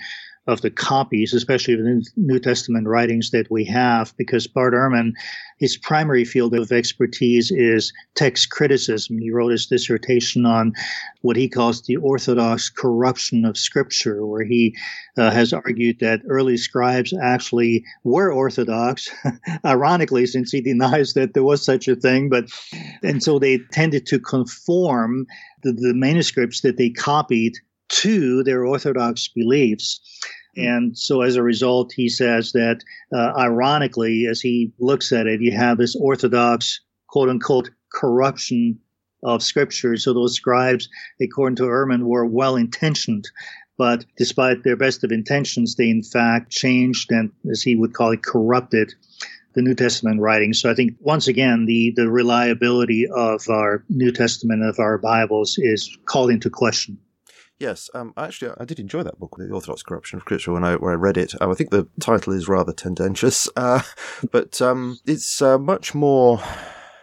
of 0.48 0.62
the 0.62 0.70
copies, 0.70 1.34
especially 1.34 1.74
of 1.74 1.80
the 1.80 2.04
New 2.16 2.38
Testament 2.38 2.88
writings 2.88 3.30
that 3.32 3.50
we 3.50 3.66
have, 3.66 4.16
because 4.16 4.46
Bart 4.46 4.72
Ehrman, 4.72 5.12
his 5.58 5.76
primary 5.76 6.24
field 6.24 6.54
of 6.54 6.72
expertise 6.72 7.50
is 7.50 7.92
text 8.14 8.48
criticism. 8.48 9.18
He 9.18 9.30
wrote 9.30 9.52
his 9.52 9.66
dissertation 9.66 10.46
on 10.46 10.72
what 11.20 11.36
he 11.36 11.50
calls 11.50 11.82
the 11.82 11.96
orthodox 11.96 12.70
corruption 12.70 13.44
of 13.44 13.58
Scripture, 13.58 14.24
where 14.24 14.44
he 14.44 14.74
uh, 15.18 15.30
has 15.30 15.52
argued 15.52 15.98
that 16.00 16.22
early 16.26 16.56
scribes 16.56 17.12
actually 17.22 17.84
were 18.02 18.32
orthodox, 18.32 19.10
ironically, 19.66 20.24
since 20.24 20.50
he 20.50 20.62
denies 20.62 21.12
that 21.12 21.34
there 21.34 21.44
was 21.44 21.62
such 21.62 21.88
a 21.88 21.96
thing. 21.96 22.30
But 22.30 22.46
and 23.02 23.22
so 23.22 23.38
they 23.38 23.58
tended 23.70 24.06
to 24.06 24.18
conform 24.18 25.26
the, 25.62 25.72
the 25.72 25.92
manuscripts 25.92 26.62
that 26.62 26.78
they 26.78 26.88
copied 26.88 27.58
to 27.88 28.42
their 28.42 28.64
orthodox 28.64 29.28
beliefs. 29.28 30.00
And 30.56 30.96
so 30.98 31.22
as 31.22 31.36
a 31.36 31.42
result, 31.42 31.92
he 31.94 32.08
says 32.08 32.52
that, 32.52 32.82
uh, 33.14 33.32
ironically, 33.36 34.26
as 34.26 34.40
he 34.40 34.72
looks 34.78 35.12
at 35.12 35.26
it, 35.26 35.40
you 35.40 35.52
have 35.52 35.78
this 35.78 35.94
orthodox, 35.94 36.80
quote 37.08 37.28
unquote, 37.28 37.70
corruption 37.92 38.78
of 39.22 39.42
scripture. 39.42 39.96
So 39.96 40.12
those 40.12 40.34
scribes, 40.34 40.88
according 41.20 41.56
to 41.56 41.64
Ehrman, 41.64 42.02
were 42.02 42.26
well 42.26 42.56
intentioned. 42.56 43.28
But 43.76 44.04
despite 44.16 44.64
their 44.64 44.76
best 44.76 45.04
of 45.04 45.12
intentions, 45.12 45.76
they 45.76 45.88
in 45.88 46.02
fact 46.02 46.50
changed 46.50 47.12
and, 47.12 47.30
as 47.50 47.62
he 47.62 47.76
would 47.76 47.94
call 47.94 48.10
it, 48.12 48.24
corrupted 48.24 48.92
the 49.54 49.62
New 49.62 49.74
Testament 49.74 50.20
writings. 50.20 50.60
So 50.60 50.70
I 50.70 50.74
think 50.74 50.96
once 51.00 51.28
again, 51.28 51.66
the, 51.66 51.92
the 51.94 52.10
reliability 52.10 53.06
of 53.06 53.48
our 53.48 53.84
New 53.88 54.10
Testament, 54.10 54.64
of 54.64 54.78
our 54.78 54.98
Bibles 54.98 55.58
is 55.58 55.96
called 56.06 56.30
into 56.30 56.50
question. 56.50 56.98
Yes, 57.58 57.90
um, 57.92 58.14
actually, 58.16 58.52
I 58.58 58.64
did 58.64 58.78
enjoy 58.78 59.02
that 59.02 59.18
book, 59.18 59.34
The 59.36 59.52
Orthodox 59.52 59.82
Corruption 59.82 60.18
of 60.18 60.22
Scripture, 60.22 60.52
when 60.52 60.62
I, 60.62 60.76
when 60.76 60.92
I 60.92 60.96
read 60.96 61.16
it. 61.16 61.34
Um, 61.40 61.50
I 61.50 61.54
think 61.54 61.70
the 61.70 61.88
title 62.00 62.32
is 62.32 62.48
rather 62.48 62.72
tendentious, 62.72 63.48
uh, 63.56 63.82
but 64.30 64.62
um, 64.62 64.98
it's 65.06 65.42
uh, 65.42 65.58
much 65.58 65.94
more. 65.94 66.40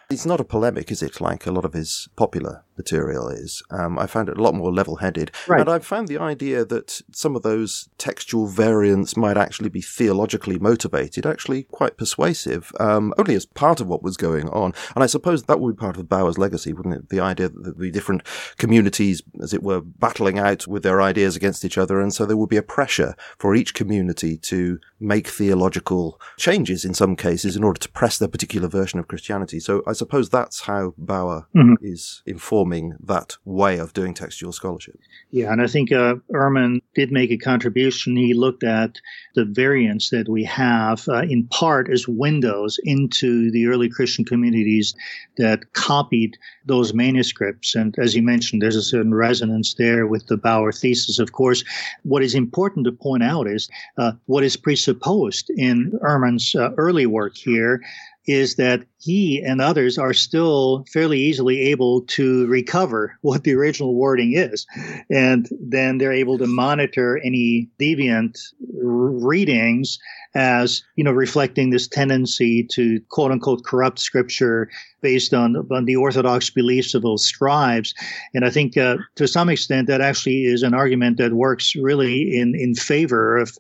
It's 0.10 0.26
not 0.26 0.40
a 0.40 0.46
polemic, 0.46 0.92
is 0.92 1.02
it? 1.02 1.20
Like 1.20 1.46
a 1.46 1.52
lot 1.52 1.66
of 1.66 1.74
his 1.74 2.08
popular 2.16 2.65
material 2.78 3.30
is. 3.30 3.64
Um, 3.70 3.98
I 3.98 4.08
found 4.08 4.30
it 4.30 4.38
a 4.38 4.42
lot 4.42 4.56
more 4.56 4.72
level 4.72 4.98
headed. 4.98 5.32
Right. 5.48 5.60
And 5.62 5.70
I 5.70 5.80
found 5.80 6.08
the 6.08 6.20
idea 6.20 6.66
that 6.66 7.02
some 7.12 7.36
of 7.36 7.44
those 7.44 7.90
textual 7.98 8.48
variants 8.48 9.16
might 9.16 9.38
actually 9.38 9.70
be 9.70 9.82
theologically 9.82 10.60
motivated 10.60 11.26
actually 11.26 11.64
quite 11.64 11.98
persuasive, 11.98 12.72
um, 12.80 13.14
only 13.18 13.36
as 13.36 13.46
part 13.46 13.80
of 13.80 13.88
what 13.88 14.04
was 14.04 14.18
going 14.18 14.50
on. 14.50 14.74
And 14.96 15.04
I 15.04 15.08
suppose 15.08 15.44
that 15.44 15.60
would 15.60 15.76
be 15.76 15.80
part 15.80 15.98
of 15.98 16.10
Bauer's 16.10 16.38
legacy, 16.38 16.74
wouldn't 16.74 16.96
it? 16.96 17.10
The 17.10 17.20
idea 17.20 17.50
that 17.50 17.78
the 17.78 17.92
different 17.92 18.24
communities, 18.58 19.22
as 19.42 19.54
it 19.54 19.64
were, 19.64 19.82
battling 19.82 20.40
out 20.40 20.68
with 20.68 20.84
their 20.84 21.02
ideas 21.02 21.36
against 21.36 21.64
each 21.64 21.78
other. 21.78 22.02
And 22.02 22.14
so 22.14 22.26
there 22.26 22.38
would 22.38 22.50
be 22.50 22.58
a 22.58 22.64
pressure 22.64 23.16
for 23.38 23.56
each 23.56 23.74
community 23.74 24.38
to 24.38 24.80
make 25.00 25.28
theological 25.28 26.20
changes 26.38 26.84
in 26.84 26.94
some 26.94 27.16
cases 27.16 27.56
in 27.56 27.64
order 27.64 27.80
to 27.80 27.90
press 27.90 28.18
their 28.18 28.28
particular 28.28 28.68
version 28.68 29.00
of 29.00 29.08
Christianity. 29.08 29.60
So 29.60 29.84
I 29.88 29.94
suppose 29.94 30.30
that's 30.30 30.62
how 30.62 30.94
Bauer 30.98 31.48
mm-hmm. 31.56 31.76
is 31.82 32.22
informed 32.26 32.65
that 33.00 33.38
way 33.46 33.78
of 33.78 33.94
doing 33.94 34.14
textual 34.14 34.52
scholarship. 34.52 35.00
Yeah, 35.32 35.52
and 35.52 35.62
I 35.62 35.68
think 35.68 35.92
uh, 35.92 36.16
Ehrman 36.34 36.82
did 36.94 37.12
make 37.12 37.32
a 37.32 37.38
contribution. 37.38 38.16
He 38.16 38.34
looked 38.34 38.64
at 38.64 39.00
the 39.36 39.46
variants 39.46 40.10
that 40.10 40.30
we 40.30 40.44
have 40.46 41.08
uh, 41.08 41.24
in 41.24 41.48
part 41.48 41.90
as 41.90 42.08
windows 42.08 42.80
into 42.84 43.52
the 43.52 43.68
early 43.68 43.90
Christian 43.90 44.26
communities 44.26 44.96
that 45.38 45.74
copied 45.74 46.38
those 46.66 46.94
manuscripts. 46.94 47.76
And 47.76 47.96
as 48.00 48.16
you 48.16 48.22
mentioned, 48.22 48.62
there's 48.62 48.76
a 48.76 48.82
certain 48.82 49.14
resonance 49.14 49.74
there 49.76 50.08
with 50.08 50.28
the 50.28 50.38
Bauer 50.38 50.72
thesis. 50.72 51.20
Of 51.20 51.32
course, 51.32 51.64
what 52.04 52.24
is 52.24 52.36
important 52.36 52.86
to 52.86 52.92
point 52.92 53.24
out 53.24 53.48
is 53.48 53.70
uh, 53.98 54.14
what 54.26 54.44
is 54.44 54.58
presupposed 54.58 55.50
in 55.58 55.92
Ehrman's 56.04 56.56
uh, 56.56 56.72
early 56.78 57.06
work 57.06 57.36
here 57.36 57.82
is 58.28 58.56
that 58.56 58.84
he 59.00 59.42
and 59.42 59.62
others 59.62 59.98
are 59.98 60.14
still 60.14 60.84
fairly 60.92 61.20
easily 61.20 61.62
able 61.62 62.02
to 62.02 62.48
recover 62.48 63.18
what 63.22 63.44
the 63.44 63.54
original 63.54 63.96
wording 63.96 64.34
is. 64.34 64.66
And 65.12 65.48
then 65.62 65.98
they're 65.98 66.12
able 66.12 66.38
to 66.40 66.48
monitor 66.48 67.20
any 67.24 67.70
deviant 67.80 68.40
readings 68.74 70.00
as, 70.34 70.84
you 70.96 71.04
know, 71.04 71.12
reflecting 71.12 71.70
this 71.70 71.88
tendency 71.88 72.64
to 72.72 73.00
quote 73.10 73.32
unquote 73.32 73.64
corrupt 73.64 74.00
scripture 74.00 74.70
based 75.02 75.34
on, 75.34 75.56
on 75.72 75.86
the 75.86 75.96
orthodox 75.96 76.50
beliefs 76.50 76.96
of 76.96 77.04
those 77.04 77.24
scribes. 77.24 77.94
And 78.34 78.44
I 78.44 78.50
think 78.50 78.76
uh, 78.76 78.98
to 79.16 79.28
some 79.28 79.50
extent 79.50 79.88
that 79.88 80.02
actually 80.02 80.46
is 80.46 80.64
an 80.64 80.74
argument 80.74 81.18
that 81.18 81.34
works 81.34 81.76
really 81.76 82.36
in, 82.36 82.56
in 82.56 82.74
favor 82.74 83.38
of 83.38 83.58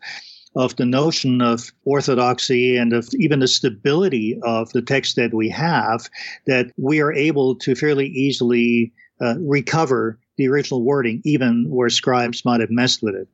of 0.55 0.75
the 0.77 0.85
notion 0.85 1.41
of 1.41 1.71
orthodoxy 1.83 2.77
and 2.77 2.93
of 2.93 3.09
even 3.19 3.39
the 3.39 3.47
stability 3.47 4.39
of 4.43 4.71
the 4.71 4.81
text 4.81 5.15
that 5.15 5.33
we 5.33 5.49
have, 5.49 6.09
that 6.45 6.71
we 6.77 7.01
are 7.01 7.13
able 7.13 7.55
to 7.55 7.75
fairly 7.75 8.07
easily 8.07 8.93
uh, 9.21 9.35
recover 9.39 10.19
the 10.37 10.47
original 10.47 10.83
wording, 10.83 11.21
even 11.23 11.69
where 11.69 11.89
scribes 11.89 12.43
might 12.45 12.59
have 12.59 12.71
messed 12.71 13.01
with 13.01 13.15
it. 13.15 13.27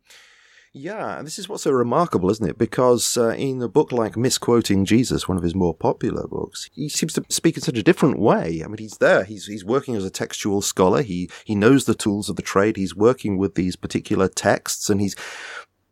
Yeah, 0.74 1.22
this 1.22 1.38
is 1.38 1.50
what's 1.50 1.64
so 1.64 1.72
remarkable, 1.72 2.32
isn't 2.32 2.50
it? 2.50 2.58
Because 2.58 3.18
uh, 3.18 3.32
in 3.32 3.62
a 3.62 3.68
book 3.68 3.92
like 3.92 4.16
Misquoting 4.16 4.86
Jesus, 4.86 5.28
one 5.28 5.38
of 5.38 5.44
his 5.44 5.54
more 5.54 5.74
popular 5.74 6.28
books, 6.28 6.70
he 6.72 6.88
seems 6.88 7.12
to 7.14 7.26
speak 7.28 7.58
in 7.58 7.62
such 7.62 7.78
a 7.78 7.84
different 7.84 8.20
way. 8.20 8.62
I 8.64 8.68
mean, 8.68 8.78
he's 8.78 8.98
there. 8.98 9.26
He's 9.26 9.48
he's 9.48 9.66
working 9.66 9.98
as 9.98 10.06
a 10.06 10.10
textual 10.10 10.62
scholar. 10.62 11.02
He 11.02 11.30
he 11.44 11.56
knows 11.56 11.84
the 11.84 11.94
tools 11.94 12.30
of 12.30 12.38
the 12.38 12.42
trade. 12.42 12.78
He's 12.78 12.96
working 12.96 13.38
with 13.38 13.56
these 13.56 13.76
particular 13.76 14.30
texts, 14.30 14.90
and 14.90 15.02
he's 15.02 15.16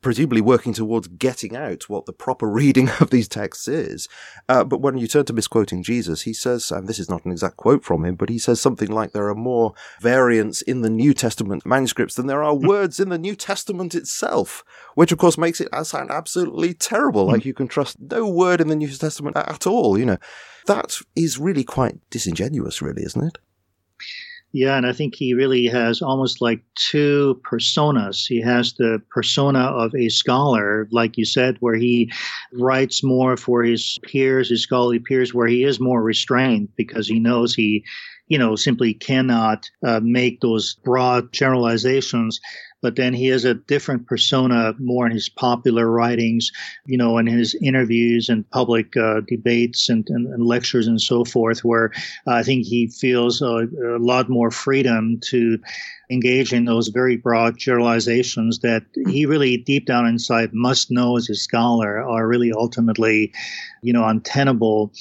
presumably 0.01 0.41
working 0.41 0.73
towards 0.73 1.07
getting 1.07 1.55
out 1.55 1.89
what 1.89 2.05
the 2.05 2.13
proper 2.13 2.49
reading 2.49 2.89
of 2.99 3.09
these 3.09 3.27
texts 3.27 3.67
is. 3.67 4.07
Uh, 4.47 4.63
but 4.63 4.81
when 4.81 4.97
you 4.97 5.07
turn 5.07 5.25
to 5.25 5.33
misquoting 5.33 5.83
Jesus, 5.83 6.21
he 6.21 6.33
says, 6.33 6.71
and 6.71 6.87
this 6.87 6.99
is 6.99 7.09
not 7.09 7.25
an 7.25 7.31
exact 7.31 7.57
quote 7.57 7.83
from 7.83 8.05
him, 8.05 8.15
but 8.15 8.29
he 8.29 8.39
says 8.39 8.61
something 8.61 8.89
like 8.89 9.11
there 9.11 9.27
are 9.27 9.35
more 9.35 9.73
variants 9.99 10.61
in 10.61 10.81
the 10.81 10.89
New 10.89 11.13
Testament 11.13 11.65
manuscripts 11.65 12.15
than 12.15 12.27
there 12.27 12.43
are 12.43 12.55
hmm. 12.55 12.67
words 12.67 12.99
in 12.99 13.09
the 13.09 13.17
New 13.17 13.35
Testament 13.35 13.95
itself, 13.95 14.63
which 14.95 15.11
of 15.11 15.17
course 15.17 15.37
makes 15.37 15.59
it 15.61 15.69
sound 15.83 16.11
absolutely 16.11 16.73
terrible. 16.73 17.27
Like 17.27 17.45
you 17.45 17.53
can 17.53 17.67
trust 17.67 17.97
no 17.99 18.27
word 18.27 18.61
in 18.61 18.67
the 18.67 18.75
New 18.75 18.89
Testament 18.89 19.37
at 19.37 19.67
all, 19.67 19.97
you 19.97 20.05
know. 20.05 20.17
That 20.65 20.99
is 21.15 21.39
really 21.39 21.63
quite 21.63 21.97
disingenuous, 22.09 22.81
really, 22.81 23.03
isn't 23.03 23.23
it? 23.23 23.37
Yeah, 24.51 24.77
and 24.77 24.87
I 24.87 24.93
think 24.93 25.13
he 25.13 25.35
really 25.35 25.67
has 25.67 26.01
almost 26.01 26.41
like 26.41 26.61
two 26.73 27.39
personas. 27.49 28.25
He 28.27 28.41
has 28.41 28.73
the 28.73 28.99
persona 29.11 29.59
of 29.59 29.93
a 29.93 30.09
scholar, 30.09 30.87
like 30.91 31.17
you 31.17 31.25
said, 31.25 31.57
where 31.59 31.75
he 31.75 32.11
writes 32.53 33.03
more 33.03 33.37
for 33.37 33.61
his 33.61 33.99
peers, 34.01 34.49
his 34.49 34.63
scholarly 34.63 34.97
peers, 34.99 35.35
where 35.35 35.47
he 35.47 35.63
is 35.63 35.79
more 35.79 36.01
restrained 36.01 36.69
because 36.75 37.07
he 37.07 37.19
knows 37.19 37.53
he, 37.53 37.85
you 38.27 38.39
know, 38.39 38.55
simply 38.55 38.95
cannot 38.95 39.69
uh, 39.85 39.99
make 40.01 40.41
those 40.41 40.77
broad 40.83 41.31
generalizations 41.31 42.39
but 42.81 42.95
then 42.95 43.13
he 43.13 43.27
has 43.27 43.45
a 43.45 43.53
different 43.53 44.07
persona 44.07 44.73
more 44.79 45.05
in 45.05 45.11
his 45.11 45.29
popular 45.29 45.89
writings, 45.89 46.51
you 46.85 46.97
know, 46.97 47.17
in 47.17 47.27
his 47.27 47.55
interviews 47.61 48.29
and 48.29 48.49
public 48.51 48.95
uh, 48.95 49.21
debates 49.27 49.89
and, 49.89 50.07
and, 50.09 50.27
and, 50.27 50.45
lectures 50.45 50.87
and 50.87 51.01
so 51.01 51.25
forth, 51.25 51.63
where 51.63 51.91
I 52.27 52.43
think 52.43 52.65
he 52.65 52.87
feels 52.87 53.41
a, 53.41 53.67
a 53.85 53.99
lot 53.99 54.29
more 54.29 54.51
freedom 54.51 55.19
to 55.25 55.59
engage 56.09 56.53
in 56.53 56.65
those 56.65 56.87
very 56.87 57.17
broad 57.17 57.57
generalizations 57.57 58.59
that 58.59 58.83
he 59.07 59.25
really 59.25 59.57
deep 59.57 59.85
down 59.85 60.07
inside 60.07 60.53
must 60.53 60.89
know 60.89 61.17
as 61.17 61.29
a 61.29 61.35
scholar 61.35 62.01
are 62.01 62.27
really 62.27 62.51
ultimately, 62.51 63.31
you 63.83 63.93
know, 63.93 64.05
untenable 64.05 64.91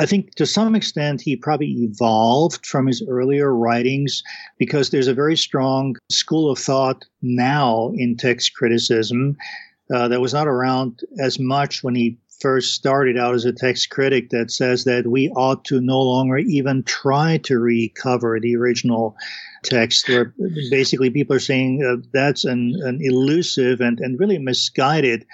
I 0.00 0.06
think 0.06 0.34
to 0.36 0.46
some 0.46 0.74
extent 0.74 1.20
he 1.20 1.36
probably 1.36 1.72
evolved 1.82 2.64
from 2.64 2.86
his 2.86 3.02
earlier 3.06 3.54
writings 3.54 4.22
because 4.58 4.88
there's 4.88 5.08
a 5.08 5.14
very 5.14 5.36
strong 5.36 5.94
school 6.10 6.50
of 6.50 6.58
thought 6.58 7.04
now 7.20 7.92
in 7.94 8.16
text 8.16 8.54
criticism 8.54 9.36
uh, 9.94 10.08
that 10.08 10.22
was 10.22 10.32
not 10.32 10.48
around 10.48 11.00
as 11.18 11.38
much 11.38 11.84
when 11.84 11.94
he 11.94 12.16
first 12.40 12.74
started 12.74 13.18
out 13.18 13.34
as 13.34 13.44
a 13.44 13.52
text 13.52 13.90
critic 13.90 14.30
that 14.30 14.50
says 14.50 14.84
that 14.84 15.06
we 15.06 15.28
ought 15.36 15.66
to 15.66 15.82
no 15.82 16.00
longer 16.00 16.38
even 16.38 16.82
try 16.84 17.36
to 17.36 17.58
recover 17.58 18.40
the 18.40 18.56
original 18.56 19.14
text 19.64 20.08
where 20.08 20.32
basically 20.70 21.10
people 21.10 21.36
are 21.36 21.40
saying 21.40 21.84
uh, 21.84 22.02
that's 22.14 22.46
an, 22.46 22.74
an 22.84 23.00
elusive 23.02 23.82
and, 23.82 24.00
and 24.00 24.18
really 24.18 24.38
misguided 24.38 25.26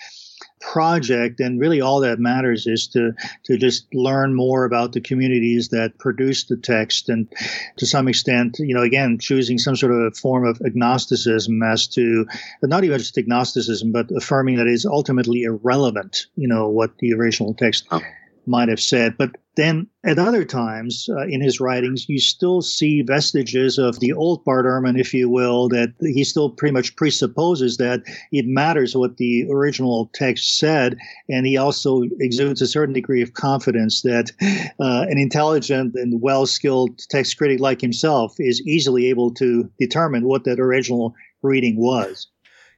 project 0.60 1.40
and 1.40 1.60
really 1.60 1.80
all 1.80 2.00
that 2.00 2.18
matters 2.18 2.66
is 2.66 2.88
to 2.88 3.12
to 3.44 3.58
just 3.58 3.86
learn 3.94 4.34
more 4.34 4.64
about 4.64 4.92
the 4.92 5.00
communities 5.00 5.68
that 5.68 5.98
produce 5.98 6.44
the 6.44 6.56
text 6.56 7.08
and 7.08 7.30
to 7.76 7.84
some 7.86 8.08
extent 8.08 8.56
you 8.58 8.74
know 8.74 8.82
again 8.82 9.18
choosing 9.18 9.58
some 9.58 9.76
sort 9.76 9.92
of 9.92 10.16
form 10.16 10.46
of 10.46 10.60
agnosticism 10.64 11.62
as 11.62 11.86
to 11.86 12.26
not 12.62 12.84
even 12.84 12.98
just 12.98 13.18
agnosticism 13.18 13.92
but 13.92 14.10
affirming 14.16 14.56
that 14.56 14.66
it 14.66 14.72
is 14.72 14.86
ultimately 14.86 15.42
irrelevant 15.42 16.26
you 16.36 16.48
know 16.48 16.68
what 16.68 16.96
the 16.98 17.12
original 17.12 17.52
text 17.52 17.86
oh 17.90 18.00
might 18.46 18.68
have 18.68 18.80
said. 18.80 19.16
But 19.18 19.36
then 19.56 19.86
at 20.04 20.18
other 20.18 20.44
times 20.44 21.08
uh, 21.10 21.26
in 21.26 21.40
his 21.40 21.60
writings, 21.60 22.08
you 22.08 22.18
still 22.18 22.62
see 22.62 23.02
vestiges 23.02 23.78
of 23.78 23.98
the 24.00 24.12
old 24.12 24.44
Bart 24.44 24.66
Ehrman, 24.66 25.00
if 25.00 25.12
you 25.12 25.28
will, 25.28 25.68
that 25.70 25.94
he 26.00 26.24
still 26.24 26.50
pretty 26.50 26.72
much 26.72 26.94
presupposes 26.96 27.78
that 27.78 28.02
it 28.32 28.46
matters 28.46 28.94
what 28.94 29.16
the 29.16 29.46
original 29.50 30.10
text 30.14 30.58
said. 30.58 30.98
And 31.28 31.46
he 31.46 31.56
also 31.56 32.02
exudes 32.20 32.60
a 32.60 32.66
certain 32.66 32.94
degree 32.94 33.22
of 33.22 33.32
confidence 33.32 34.02
that 34.02 34.30
uh, 34.78 35.06
an 35.08 35.18
intelligent 35.18 35.94
and 35.94 36.20
well 36.20 36.46
skilled 36.46 36.98
text 37.08 37.36
critic 37.38 37.58
like 37.58 37.80
himself 37.80 38.34
is 38.38 38.62
easily 38.66 39.06
able 39.06 39.32
to 39.34 39.70
determine 39.78 40.28
what 40.28 40.44
that 40.44 40.60
original 40.60 41.14
reading 41.42 41.76
was. 41.76 42.28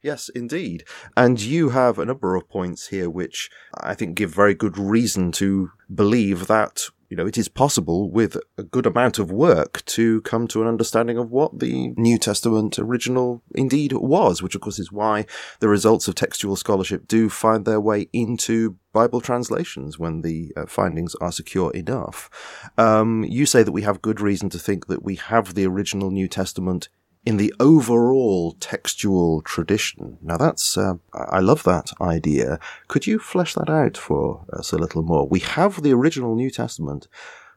Yes, 0.03 0.29
indeed. 0.29 0.85
And 1.17 1.41
you 1.41 1.71
have 1.71 1.99
a 1.99 2.05
number 2.05 2.37
of 2.37 2.49
points 2.49 2.89
here 2.89 3.11
which 3.11 3.51
I 3.75 3.95
think 3.95 4.17
give 4.17 4.31
very 4.31 4.55
good 4.55 4.79
reason 4.79 5.33
to 5.33 5.73
believe 5.93 6.47
that, 6.47 6.85
you 7.11 7.17
know, 7.17 7.27
it 7.27 7.37
is 7.37 7.49
possible 7.49 8.09
with 8.09 8.37
a 8.57 8.63
good 8.63 8.87
amount 8.87 9.19
of 9.19 9.33
work 9.33 9.85
to 9.87 10.21
come 10.21 10.47
to 10.49 10.63
an 10.63 10.69
understanding 10.69 11.19
of 11.19 11.33
what 11.33 11.59
the 11.59 11.95
New 11.97 12.17
Testament 12.17 12.79
original 12.79 13.43
indeed 13.57 13.93
was, 13.93 14.41
which 14.41 14.55
of 14.55 14.61
course 14.61 14.79
is 14.79 14.93
why 14.93 15.27
the 15.59 15.69
results 15.69 16.07
of 16.07 16.15
textual 16.15 16.55
scholarship 16.55 17.09
do 17.09 17.29
find 17.29 17.65
their 17.65 17.81
way 17.81 18.09
into 18.13 18.77
Bible 18.93 19.21
translations 19.21 19.99
when 19.99 20.23
the 20.23 20.53
uh, 20.57 20.67
findings 20.67 21.17
are 21.17 21.33
secure 21.33 21.73
enough. 21.73 22.31
Um, 22.79 23.25
you 23.25 23.47
say 23.47 23.65
that 23.65 23.73
we 23.73 23.83
have 23.83 24.01
good 24.01 24.21
reason 24.21 24.49
to 24.51 24.61
think 24.61 24.87
that 24.87 25.03
we 25.03 25.17
have 25.17 25.55
the 25.55 25.67
original 25.67 26.13
New 26.13 26.29
Testament 26.29 26.89
in 27.29 27.37
the 27.37 27.55
overall 27.61 28.57
textual 28.59 29.43
tradition. 29.43 30.17
Now 30.23 30.39
that's, 30.39 30.79
uh, 30.79 30.95
I 31.13 31.41
love 31.41 31.63
that 31.65 31.93
idea. 32.01 32.59
Could 32.87 33.07
you 33.07 33.19
flesh 33.19 33.53
that 33.53 33.69
out 33.69 33.99
for 33.99 34.47
us 34.51 34.73
a 34.73 34.79
little 34.79 35.03
more? 35.03 35.29
We 35.29 35.41
have 35.41 35.83
the 35.83 35.93
original 35.93 36.35
New 36.35 36.49
Testament 36.49 37.07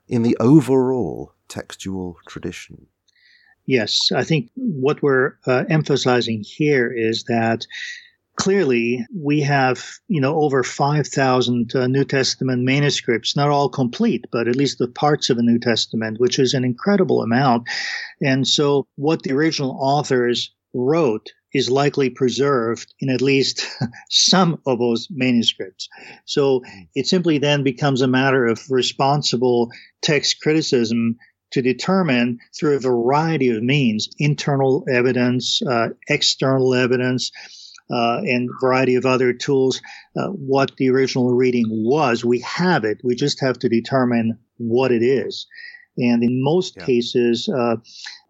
in 0.09 0.23
the 0.23 0.35
overall 0.41 1.35
textual 1.47 2.17
tradition. 2.27 2.87
Yes, 3.65 4.11
I 4.13 4.25
think 4.25 4.49
what 4.55 5.01
we're 5.01 5.35
uh, 5.47 5.63
emphasizing 5.69 6.43
here 6.45 6.91
is 6.91 7.23
that 7.29 7.65
clearly 8.37 9.05
we 9.15 9.41
have 9.41 9.83
you 10.07 10.21
know 10.21 10.35
over 10.39 10.63
5000 10.63 11.75
uh, 11.75 11.87
new 11.87 12.05
testament 12.05 12.63
manuscripts 12.63 13.35
not 13.35 13.49
all 13.49 13.69
complete 13.69 14.25
but 14.31 14.47
at 14.47 14.55
least 14.55 14.77
the 14.77 14.87
parts 14.87 15.29
of 15.29 15.37
the 15.37 15.43
new 15.43 15.59
testament 15.59 16.19
which 16.19 16.39
is 16.39 16.53
an 16.53 16.63
incredible 16.63 17.21
amount 17.21 17.67
and 18.21 18.47
so 18.47 18.87
what 18.95 19.23
the 19.23 19.33
original 19.33 19.77
authors 19.79 20.53
wrote 20.73 21.31
is 21.53 21.69
likely 21.69 22.09
preserved 22.09 22.93
in 22.99 23.09
at 23.09 23.21
least 23.21 23.67
some 24.09 24.59
of 24.65 24.79
those 24.79 25.07
manuscripts. 25.11 25.89
So 26.25 26.63
it 26.95 27.07
simply 27.07 27.37
then 27.37 27.63
becomes 27.63 28.01
a 28.01 28.07
matter 28.07 28.45
of 28.45 28.61
responsible 28.69 29.69
text 30.01 30.39
criticism 30.41 31.17
to 31.51 31.61
determine 31.61 32.39
through 32.57 32.77
a 32.77 32.79
variety 32.79 33.49
of 33.49 33.61
means 33.61 34.07
internal 34.17 34.85
evidence, 34.89 35.61
uh, 35.69 35.89
external 36.07 36.73
evidence, 36.73 37.31
uh, 37.91 38.21
and 38.23 38.49
variety 38.59 38.95
of 38.95 39.05
other 39.05 39.33
tools 39.33 39.81
uh, 40.17 40.27
what 40.27 40.75
the 40.77 40.89
original 40.89 41.33
reading 41.33 41.65
was. 41.69 42.23
We 42.23 42.39
have 42.41 42.83
it. 42.83 43.01
We 43.03 43.15
just 43.15 43.41
have 43.41 43.59
to 43.59 43.69
determine 43.69 44.39
what 44.57 44.91
it 44.91 45.03
is. 45.03 45.47
And 45.97 46.23
in 46.23 46.43
most 46.43 46.75
yeah. 46.77 46.85
cases, 46.85 47.49
uh, 47.49 47.75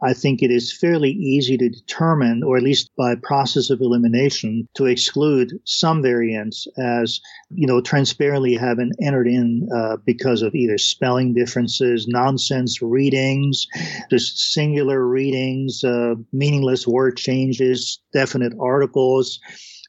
I 0.03 0.13
think 0.13 0.41
it 0.41 0.49
is 0.49 0.75
fairly 0.75 1.11
easy 1.11 1.57
to 1.57 1.69
determine, 1.69 2.43
or 2.43 2.57
at 2.57 2.63
least 2.63 2.89
by 2.97 3.15
process 3.15 3.69
of 3.69 3.81
elimination, 3.81 4.67
to 4.75 4.87
exclude 4.87 5.53
some 5.65 6.01
variants 6.01 6.67
as, 6.77 7.21
you 7.51 7.67
know, 7.67 7.81
transparently 7.81 8.55
having 8.55 8.91
entered 9.01 9.27
in 9.27 9.69
uh, 9.75 9.97
because 10.05 10.41
of 10.41 10.55
either 10.55 10.77
spelling 10.77 11.33
differences, 11.33 12.07
nonsense 12.07 12.81
readings, 12.81 13.67
just 14.09 14.53
singular 14.53 15.07
readings, 15.07 15.83
uh, 15.83 16.15
meaningless 16.33 16.87
word 16.87 17.15
changes, 17.17 17.99
definite 18.13 18.53
articles 18.59 19.39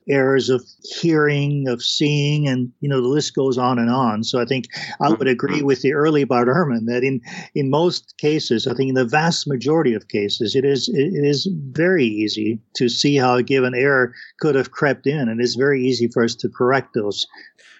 errors 0.08 0.48
of 0.48 0.64
hearing, 0.82 1.68
of 1.68 1.82
seeing, 1.82 2.48
and 2.48 2.72
you 2.80 2.88
know 2.88 3.00
the 3.00 3.08
list 3.08 3.34
goes 3.34 3.58
on 3.58 3.78
and 3.78 3.90
on. 3.90 4.24
So 4.24 4.40
I 4.40 4.44
think 4.44 4.66
I 5.00 5.08
would 5.08 5.20
mm-hmm. 5.20 5.28
agree 5.28 5.62
with 5.62 5.82
the 5.82 5.92
early 5.92 6.24
Bart 6.24 6.48
Ehrman 6.48 6.86
that 6.86 7.04
in 7.04 7.20
in 7.54 7.70
most 7.70 8.16
cases, 8.18 8.66
I 8.66 8.74
think 8.74 8.90
in 8.90 8.94
the 8.94 9.04
vast 9.04 9.46
majority 9.46 9.94
of 9.94 10.08
cases, 10.08 10.54
it 10.54 10.64
is 10.64 10.88
it 10.88 11.24
is 11.24 11.48
very 11.70 12.04
easy 12.04 12.60
to 12.76 12.88
see 12.88 13.16
how 13.16 13.36
a 13.36 13.42
given 13.42 13.74
error 13.74 14.14
could 14.40 14.54
have 14.54 14.70
crept 14.70 15.06
in, 15.06 15.28
and 15.28 15.40
it's 15.40 15.54
very 15.54 15.84
easy 15.84 16.08
for 16.08 16.24
us 16.24 16.34
to 16.36 16.48
correct 16.48 16.94
those. 16.94 17.26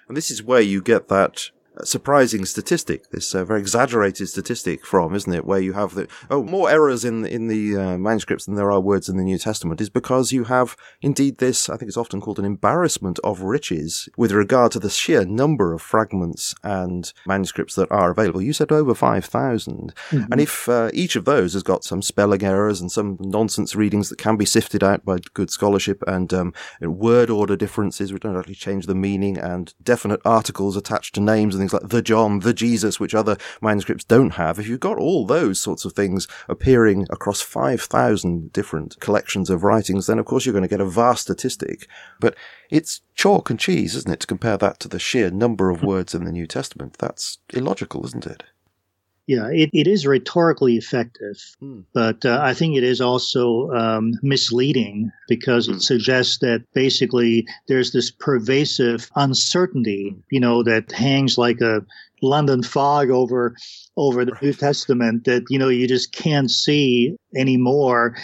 And 0.09 0.17
this 0.17 0.31
is 0.31 0.43
where 0.43 0.61
you 0.61 0.83
get 0.83 1.09
that 1.09 1.51
surprising 1.85 2.45
statistic, 2.45 3.11
this 3.11 3.35
uh, 3.35 3.45
very 3.45 3.61
exaggerated 3.61 4.29
statistic 4.29 4.85
from, 4.85 5.15
isn't 5.15 5.33
it? 5.33 5.45
Where 5.45 5.61
you 5.61 5.73
have 5.73 5.95
the 5.95 6.09
oh 6.31 6.43
more 6.43 6.71
errors 6.71 7.05
in 7.05 7.25
in 7.25 7.49
the 7.49 7.77
uh, 7.77 7.99
manuscripts 7.99 8.47
than 8.47 8.55
there 8.55 8.71
are 8.71 8.81
words 8.81 9.09
in 9.09 9.17
the 9.17 9.23
New 9.23 9.39
Testament 9.39 9.81
is 9.81 9.91
because 9.91 10.33
you 10.33 10.45
have 10.45 10.77
indeed 11.01 11.39
this. 11.39 11.69
I 11.69 11.77
think 11.77 11.89
it's 11.89 11.97
often 11.97 12.21
called 12.21 12.39
an 12.39 12.45
embarrassment 12.45 13.19
of 13.25 13.43
riches 13.43 14.09
with 14.17 14.33
regard 14.33 14.73
to 14.73 14.79
the 14.79 14.91
sheer 14.91 15.25
number 15.25 15.73
of 15.73 15.83
fragments 15.83 16.55
and 16.63 17.13
manuscripts 17.27 17.75
that 17.77 17.91
are 17.91 18.11
available. 18.11 18.43
You 18.43 18.53
said 18.53 18.73
over 18.73 18.95
five 18.95 19.25
thousand, 19.25 19.95
mm 20.11 20.19
mm-hmm. 20.19 20.33
and 20.33 20.41
if 20.41 20.69
uh, 20.69 20.91
each 20.93 21.17
of 21.17 21.25
those 21.25 21.55
has 21.55 21.63
got 21.63 21.85
some 21.85 22.03
spelling 22.03 22.43
errors 22.43 22.81
and 22.81 22.93
some 22.93 23.17
nonsense 23.21 23.75
readings 23.75 24.09
that 24.09 24.19
can 24.19 24.37
be 24.37 24.45
sifted 24.45 24.85
out 24.85 25.05
by 25.05 25.19
good 25.35 25.51
scholarship 25.51 26.03
and 26.07 26.33
um, 26.35 26.53
word 26.81 27.31
order 27.31 27.57
differences, 27.57 28.13
which 28.13 28.23
don't 28.23 28.37
actually 28.37 28.55
change 28.55 28.87
the 28.87 28.95
meaning, 28.95 29.39
and 29.39 29.75
definite 29.83 30.21
articles 30.25 30.77
attached 30.77 31.15
to 31.15 31.21
names 31.21 31.55
and 31.55 31.62
things 31.63 31.73
like 31.73 31.89
the 31.89 32.03
John, 32.03 32.41
the 32.41 32.53
Jesus, 32.53 32.99
which 32.99 33.15
other 33.15 33.37
manuscripts 33.61 34.05
don't 34.05 34.33
have, 34.35 34.59
if 34.59 34.69
you've 34.69 34.81
got 34.81 34.99
all 34.99 35.27
those 35.27 35.61
sorts 35.61 35.85
of 35.85 35.93
things 35.93 36.27
appearing 36.49 37.07
across 37.11 37.41
5,000 37.41 38.53
different 38.53 38.99
collections 39.01 39.49
of 39.51 39.65
writings, 39.65 40.07
then 40.07 40.19
of 40.19 40.27
course 40.27 40.45
you're 40.45 40.53
going 40.53 40.63
to 40.63 40.69
get 40.69 40.81
a 40.81 40.85
vast 40.85 41.23
statistic. 41.23 41.87
But 42.21 42.37
it's 42.71 43.01
chalk 43.15 43.51
and 43.51 43.59
cheese, 43.59 43.95
isn't 43.95 44.13
it, 44.13 44.21
to 44.21 44.27
compare 44.27 44.57
that 44.59 44.81
to 44.81 44.89
the 44.89 44.99
sheer 44.99 45.31
number 45.31 45.71
of 45.71 45.81
hmm. 45.81 45.87
words 45.87 46.15
in 46.15 46.25
the 46.25 46.33
New 46.33 46.47
Testament? 46.47 46.97
That's 46.99 47.39
illogical, 47.53 48.05
isn't 48.07 48.27
it? 48.27 48.43
Yeah, 49.29 49.49
it, 49.53 49.71
it 49.73 49.87
is 49.87 50.05
rhetorically 50.05 50.77
effective, 50.77 51.37
hmm. 51.61 51.83
but 51.95 52.25
uh, 52.25 52.41
I 52.43 52.55
think 52.55 52.77
it 52.77 52.83
is 52.83 53.01
also 53.01 53.71
um, 53.71 54.15
misleading 54.21 55.13
because 55.29 55.69
it 55.69 55.75
hmm. 55.75 55.79
suggests 55.79 56.39
that 56.39 56.65
basically 56.75 57.47
there's 57.69 57.93
this 57.93 58.11
pervasive 58.11 59.09
uncertainty, 59.15 60.11
hmm. 60.11 60.21
you 60.31 60.41
know, 60.41 60.65
that 60.65 60.91
hangs 60.91 61.39
like 61.39 61.61
a 61.61 61.85
London 62.21 62.63
fog 62.63 63.11
over 63.11 63.55
over 63.97 64.25
the 64.25 64.37
New 64.41 64.53
Testament 64.53 65.25
that 65.25 65.45
you 65.51 65.59
know 65.59 65.69
you 65.69 65.87
just 65.87 66.13
can't 66.13 66.51
see 66.51 67.17
anymore. 67.37 68.17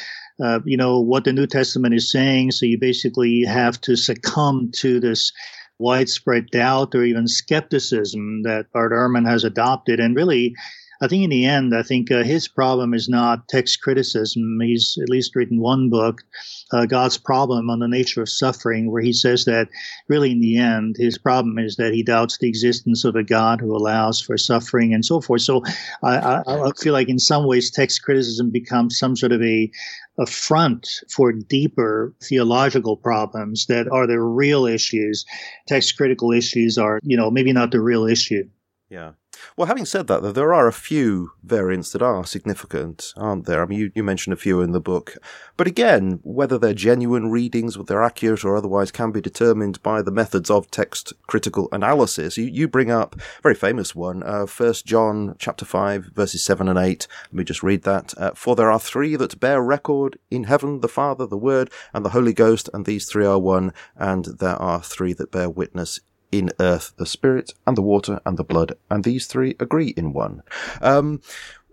Uh, 0.42 0.60
you 0.64 0.76
know 0.76 1.00
what 1.00 1.24
the 1.24 1.32
New 1.32 1.46
Testament 1.46 1.94
is 1.94 2.10
saying, 2.10 2.52
so 2.52 2.66
you 2.66 2.78
basically 2.78 3.44
have 3.44 3.80
to 3.82 3.96
succumb 3.96 4.70
to 4.76 5.00
this 5.00 5.32
widespread 5.78 6.48
doubt 6.50 6.92
or 6.94 7.04
even 7.04 7.28
skepticism 7.28 8.42
that 8.42 8.66
Bart 8.72 8.90
Ehrman 8.92 9.28
has 9.28 9.44
adopted, 9.44 10.00
and 10.00 10.16
really 10.16 10.54
I 11.00 11.06
think 11.06 11.22
in 11.22 11.30
the 11.30 11.44
end, 11.44 11.76
I 11.76 11.82
think 11.82 12.10
uh, 12.10 12.24
his 12.24 12.48
problem 12.48 12.92
is 12.92 13.08
not 13.08 13.46
text 13.46 13.80
criticism. 13.82 14.58
He's 14.60 14.98
at 15.00 15.08
least 15.08 15.36
written 15.36 15.60
one 15.60 15.90
book, 15.90 16.22
uh, 16.72 16.86
God's 16.86 17.16
Problem 17.16 17.70
on 17.70 17.78
the 17.78 17.86
Nature 17.86 18.22
of 18.22 18.28
Suffering, 18.28 18.90
where 18.90 19.02
he 19.02 19.12
says 19.12 19.44
that 19.44 19.68
really 20.08 20.32
in 20.32 20.40
the 20.40 20.58
end, 20.58 20.96
his 20.98 21.16
problem 21.16 21.58
is 21.58 21.76
that 21.76 21.92
he 21.94 22.02
doubts 22.02 22.38
the 22.38 22.48
existence 22.48 23.04
of 23.04 23.14
a 23.14 23.22
God 23.22 23.60
who 23.60 23.76
allows 23.76 24.20
for 24.20 24.36
suffering 24.36 24.92
and 24.92 25.04
so 25.04 25.20
forth. 25.20 25.42
So 25.42 25.62
I, 26.02 26.16
I, 26.16 26.42
I 26.46 26.70
feel 26.80 26.94
like 26.94 27.08
in 27.08 27.20
some 27.20 27.46
ways, 27.46 27.70
text 27.70 28.02
criticism 28.02 28.50
becomes 28.50 28.98
some 28.98 29.14
sort 29.14 29.30
of 29.30 29.40
a, 29.42 29.70
a 30.18 30.26
front 30.26 30.88
for 31.08 31.32
deeper 31.32 32.12
theological 32.20 32.96
problems 32.96 33.66
that 33.66 33.86
are 33.92 34.08
the 34.08 34.20
real 34.20 34.66
issues. 34.66 35.24
Text 35.68 35.96
critical 35.96 36.32
issues 36.32 36.76
are, 36.76 36.98
you 37.04 37.16
know, 37.16 37.30
maybe 37.30 37.52
not 37.52 37.70
the 37.70 37.80
real 37.80 38.04
issue. 38.04 38.48
Yeah. 38.90 39.12
Well, 39.56 39.66
having 39.66 39.84
said 39.84 40.06
that, 40.06 40.22
though, 40.22 40.32
there 40.32 40.54
are 40.54 40.66
a 40.66 40.72
few 40.72 41.32
variants 41.44 41.92
that 41.92 42.02
are 42.02 42.24
significant, 42.24 43.12
aren't 43.16 43.44
there? 43.44 43.62
I 43.62 43.66
mean, 43.66 43.78
you, 43.78 43.92
you 43.94 44.02
mentioned 44.02 44.32
a 44.32 44.38
few 44.38 44.62
in 44.62 44.72
the 44.72 44.80
book. 44.80 45.14
But 45.56 45.66
again, 45.66 46.20
whether 46.22 46.58
they're 46.58 46.74
genuine 46.74 47.30
readings, 47.30 47.76
whether 47.76 47.88
they're 47.88 48.02
accurate 48.02 48.44
or 48.44 48.56
otherwise, 48.56 48.90
can 48.90 49.12
be 49.12 49.20
determined 49.20 49.82
by 49.82 50.00
the 50.00 50.10
methods 50.10 50.50
of 50.50 50.70
text 50.70 51.12
critical 51.26 51.68
analysis. 51.70 52.38
You, 52.38 52.46
you 52.46 52.66
bring 52.66 52.90
up 52.90 53.16
a 53.16 53.42
very 53.42 53.54
famous 53.54 53.94
one, 53.94 54.22
uh, 54.22 54.46
First 54.46 54.86
John 54.86 55.36
chapter 55.38 55.64
5, 55.64 56.06
verses 56.14 56.42
7 56.42 56.66
and 56.66 56.78
8. 56.78 57.06
Let 57.26 57.32
me 57.32 57.44
just 57.44 57.62
read 57.62 57.82
that. 57.82 58.14
Uh, 58.16 58.30
For 58.34 58.56
there 58.56 58.70
are 58.70 58.80
three 58.80 59.16
that 59.16 59.38
bear 59.38 59.62
record 59.62 60.18
in 60.30 60.44
heaven, 60.44 60.80
the 60.80 60.88
Father, 60.88 61.26
the 61.26 61.36
Word, 61.36 61.70
and 61.92 62.04
the 62.04 62.10
Holy 62.10 62.32
Ghost, 62.32 62.70
and 62.72 62.86
these 62.86 63.06
three 63.06 63.26
are 63.26 63.38
one, 63.38 63.72
and 63.96 64.24
there 64.24 64.56
are 64.56 64.82
three 64.82 65.12
that 65.12 65.30
bear 65.30 65.50
witness 65.50 66.00
in 66.30 66.50
earth 66.60 66.92
the 66.96 67.06
spirit 67.06 67.54
and 67.66 67.76
the 67.76 67.82
water 67.82 68.20
and 68.24 68.36
the 68.36 68.44
blood, 68.44 68.76
and 68.90 69.04
these 69.04 69.26
three 69.26 69.56
agree 69.60 69.88
in 69.96 70.12
one. 70.12 70.42
Um, 70.80 71.20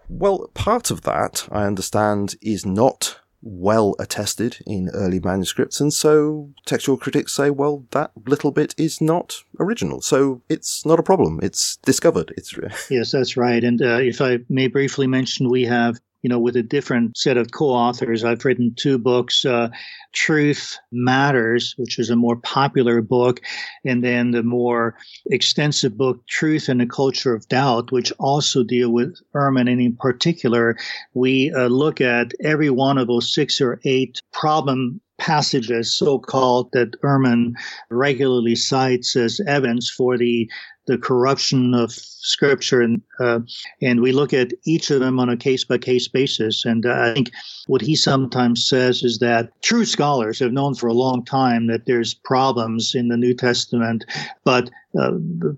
well, 0.08 0.50
part 0.54 0.92
of 0.92 1.02
that, 1.02 1.48
I 1.52 1.66
understand, 1.66 2.36
is 2.42 2.66
not 2.66 3.20
well 3.42 3.96
attested 4.00 4.58
in 4.66 4.90
early 4.90 5.20
manuscripts, 5.20 5.80
and 5.80 5.94
so 5.94 6.50
textual 6.66 6.98
critics 6.98 7.34
say, 7.34 7.50
well, 7.50 7.86
that 7.92 8.12
little 8.26 8.52
bit 8.52 8.74
is 8.78 9.02
not 9.02 9.36
original, 9.60 10.02
so 10.02 10.42
it's 10.50 10.86
not 10.86 11.00
a 11.00 11.04
problem. 11.04 11.40
It's 11.44 11.78
discovered. 11.78 12.34
It's 12.38 12.56
yes, 12.90 13.12
that's 13.12 13.38
right. 13.38 13.64
And 13.64 13.82
uh, 13.82 14.00
if 14.00 14.22
I 14.22 14.40
may 14.50 14.68
briefly 14.68 15.08
mention, 15.08 15.50
we 15.50 15.64
have 15.64 16.00
you 16.26 16.30
know, 16.30 16.40
with 16.40 16.56
a 16.56 16.64
different 16.64 17.16
set 17.16 17.38
of 17.38 17.52
co-authors. 17.52 18.24
I've 18.24 18.44
written 18.46 18.74
two 18.74 18.98
books, 18.98 19.46
uh, 19.46 19.70
Truth 20.12 20.80
Matters, 20.92 21.76
which 21.78 22.00
is 22.00 22.10
a 22.10 22.16
more 22.16 22.36
popular 22.36 23.00
book, 23.04 23.42
and 23.86 24.04
then 24.04 24.32
the 24.32 24.42
more 24.42 24.98
extensive 25.28 25.96
book, 25.96 26.26
Truth 26.26 26.68
and 26.68 26.82
the 26.82 26.88
Culture 26.88 27.36
of 27.36 27.48
Doubt, 27.48 27.92
which 27.92 28.12
also 28.14 28.64
deal 28.64 28.90
with 28.90 29.20
Ehrman. 29.36 29.72
And 29.72 29.80
in 29.80 29.96
particular, 29.98 30.76
we 31.14 31.54
uh, 31.54 31.68
look 31.68 32.02
at 32.02 32.32
every 32.44 32.72
one 32.72 32.98
of 32.98 33.06
those 33.06 33.32
six 33.32 33.62
or 33.62 33.80
eight 33.84 34.20
problem 34.34 35.00
passages, 35.20 35.96
so-called, 35.96 36.72
that 36.72 37.00
Ehrman 37.02 37.54
regularly 37.92 38.56
cites 38.56 39.16
as 39.16 39.40
evidence 39.46 39.92
for 39.92 40.18
the 40.18 40.50
the 40.88 40.98
corruption 40.98 41.74
of 41.74 41.92
scripture 41.92 42.82
and 42.82 43.02
uh, 43.20 43.40
and 43.82 44.02
we 44.02 44.12
look 44.12 44.34
at 44.34 44.52
each 44.66 44.90
of 44.92 45.00
them 45.00 45.20
on 45.20 45.30
a 45.30 45.38
case 45.38 45.64
by 45.64 45.78
case 45.78 46.08
basis. 46.08 46.66
And 46.66 46.86
uh, 46.86 46.94
i 46.94 47.14
think 47.14 47.32
what 47.68 47.82
he 47.82 47.96
sometimes 47.96 48.68
says 48.68 49.04
is 49.04 49.20
that 49.20 49.50
true 49.62 49.86
scholars 49.86 50.40
have 50.40 50.54
known 50.54 50.76
for 50.76 50.88
a 50.88 50.94
long 50.94 51.24
time 51.26 51.68
that 51.68 51.86
there's 51.86 52.14
problems 52.14 52.94
in 52.94 53.08
the 53.08 53.18
new 53.18 53.34
testament 53.34 54.06
but 54.44 54.70
uh, 55.00 55.12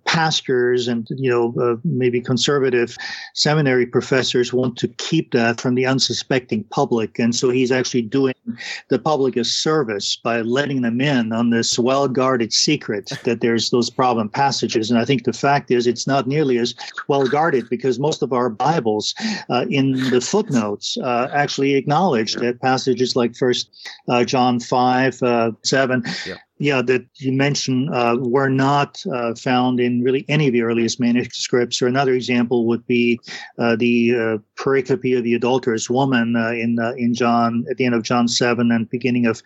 pastors 0.05 0.87
and 0.87 1.07
you 1.11 1.29
know 1.29 1.53
uh, 1.61 1.75
maybe 1.83 2.19
conservative 2.19 2.97
seminary 3.35 3.85
professors 3.85 4.51
want 4.51 4.75
to 4.77 4.87
keep 4.87 5.31
that 5.31 5.61
from 5.61 5.75
the 5.75 5.85
unsuspecting 5.85 6.63
public. 6.65 7.19
And 7.19 7.35
so 7.35 7.49
he's 7.49 7.71
actually 7.71 8.01
doing 8.01 8.33
the 8.87 8.97
public 8.97 9.37
a 9.37 9.43
service 9.43 10.15
by 10.15 10.41
letting 10.41 10.81
them 10.81 11.01
in 11.01 11.31
on 11.31 11.51
this 11.51 11.77
well 11.77 12.07
guarded 12.07 12.51
secret 12.51 13.11
that 13.25 13.41
there's 13.41 13.69
those 13.69 13.89
problem 13.89 14.29
passages. 14.29 14.89
And 14.89 14.99
i 14.99 15.05
think 15.05 15.16
the 15.23 15.33
fact 15.33 15.71
is 15.71 15.87
it's 15.87 16.07
not 16.07 16.27
nearly 16.27 16.57
as 16.57 16.75
well 17.07 17.27
guarded 17.27 17.69
because 17.69 17.99
most 17.99 18.21
of 18.21 18.33
our 18.33 18.49
bibles 18.49 19.13
uh, 19.49 19.65
in 19.69 19.93
the 20.09 20.21
footnotes 20.21 20.97
uh, 20.97 21.29
actually 21.33 21.75
acknowledge 21.75 22.35
that 22.35 22.61
passages 22.61 23.15
like 23.15 23.35
first 23.35 23.69
uh, 24.07 24.23
john 24.23 24.59
5 24.59 25.23
uh, 25.23 25.51
7 25.63 26.03
yeah 26.25 26.35
yeah, 26.59 26.81
that 26.81 27.05
you 27.15 27.31
mentioned 27.31 27.93
uh, 27.93 28.17
were 28.19 28.49
not 28.49 29.03
uh, 29.13 29.35
found 29.35 29.79
in 29.79 30.01
really 30.01 30.25
any 30.27 30.47
of 30.47 30.53
the 30.53 30.63
earliest 30.63 30.99
manuscripts. 30.99 31.81
Or 31.81 31.87
another 31.87 32.13
example 32.13 32.65
would 32.65 32.85
be 32.87 33.19
uh, 33.59 33.75
the 33.75 34.15
uh, 34.15 34.37
pericope 34.55 35.17
of 35.17 35.23
the 35.23 35.35
adulterous 35.35 35.89
woman 35.89 36.35
uh, 36.35 36.49
in 36.51 36.79
uh, 36.79 36.93
in 36.97 37.13
John 37.13 37.65
at 37.69 37.77
the 37.77 37.85
end 37.85 37.93
of 37.95 38.03
John 38.03 38.27
seven 38.27 38.71
and 38.71 38.89
beginning 38.89 39.27
of 39.27 39.43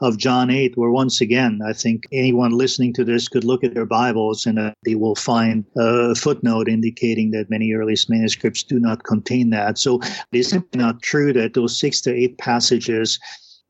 of 0.00 0.16
John 0.16 0.50
eight, 0.50 0.76
where 0.76 0.90
once 0.90 1.20
again 1.20 1.60
I 1.66 1.72
think 1.74 2.04
anyone 2.12 2.52
listening 2.52 2.94
to 2.94 3.04
this 3.04 3.28
could 3.28 3.44
look 3.44 3.62
at 3.62 3.74
their 3.74 3.86
Bibles 3.86 4.46
and 4.46 4.74
they 4.84 4.94
will 4.94 5.16
find 5.16 5.64
a 5.76 6.14
footnote 6.14 6.68
indicating 6.68 7.30
that 7.32 7.50
many 7.50 7.72
earliest 7.74 8.08
manuscripts 8.08 8.62
do 8.62 8.80
not 8.80 9.04
contain 9.04 9.50
that. 9.50 9.78
So 9.78 10.00
it 10.00 10.38
is 10.38 10.48
simply 10.48 10.80
not 10.80 11.02
true 11.02 11.32
that 11.34 11.54
those 11.54 11.78
six 11.78 12.00
to 12.02 12.14
eight 12.14 12.38
passages 12.38 13.18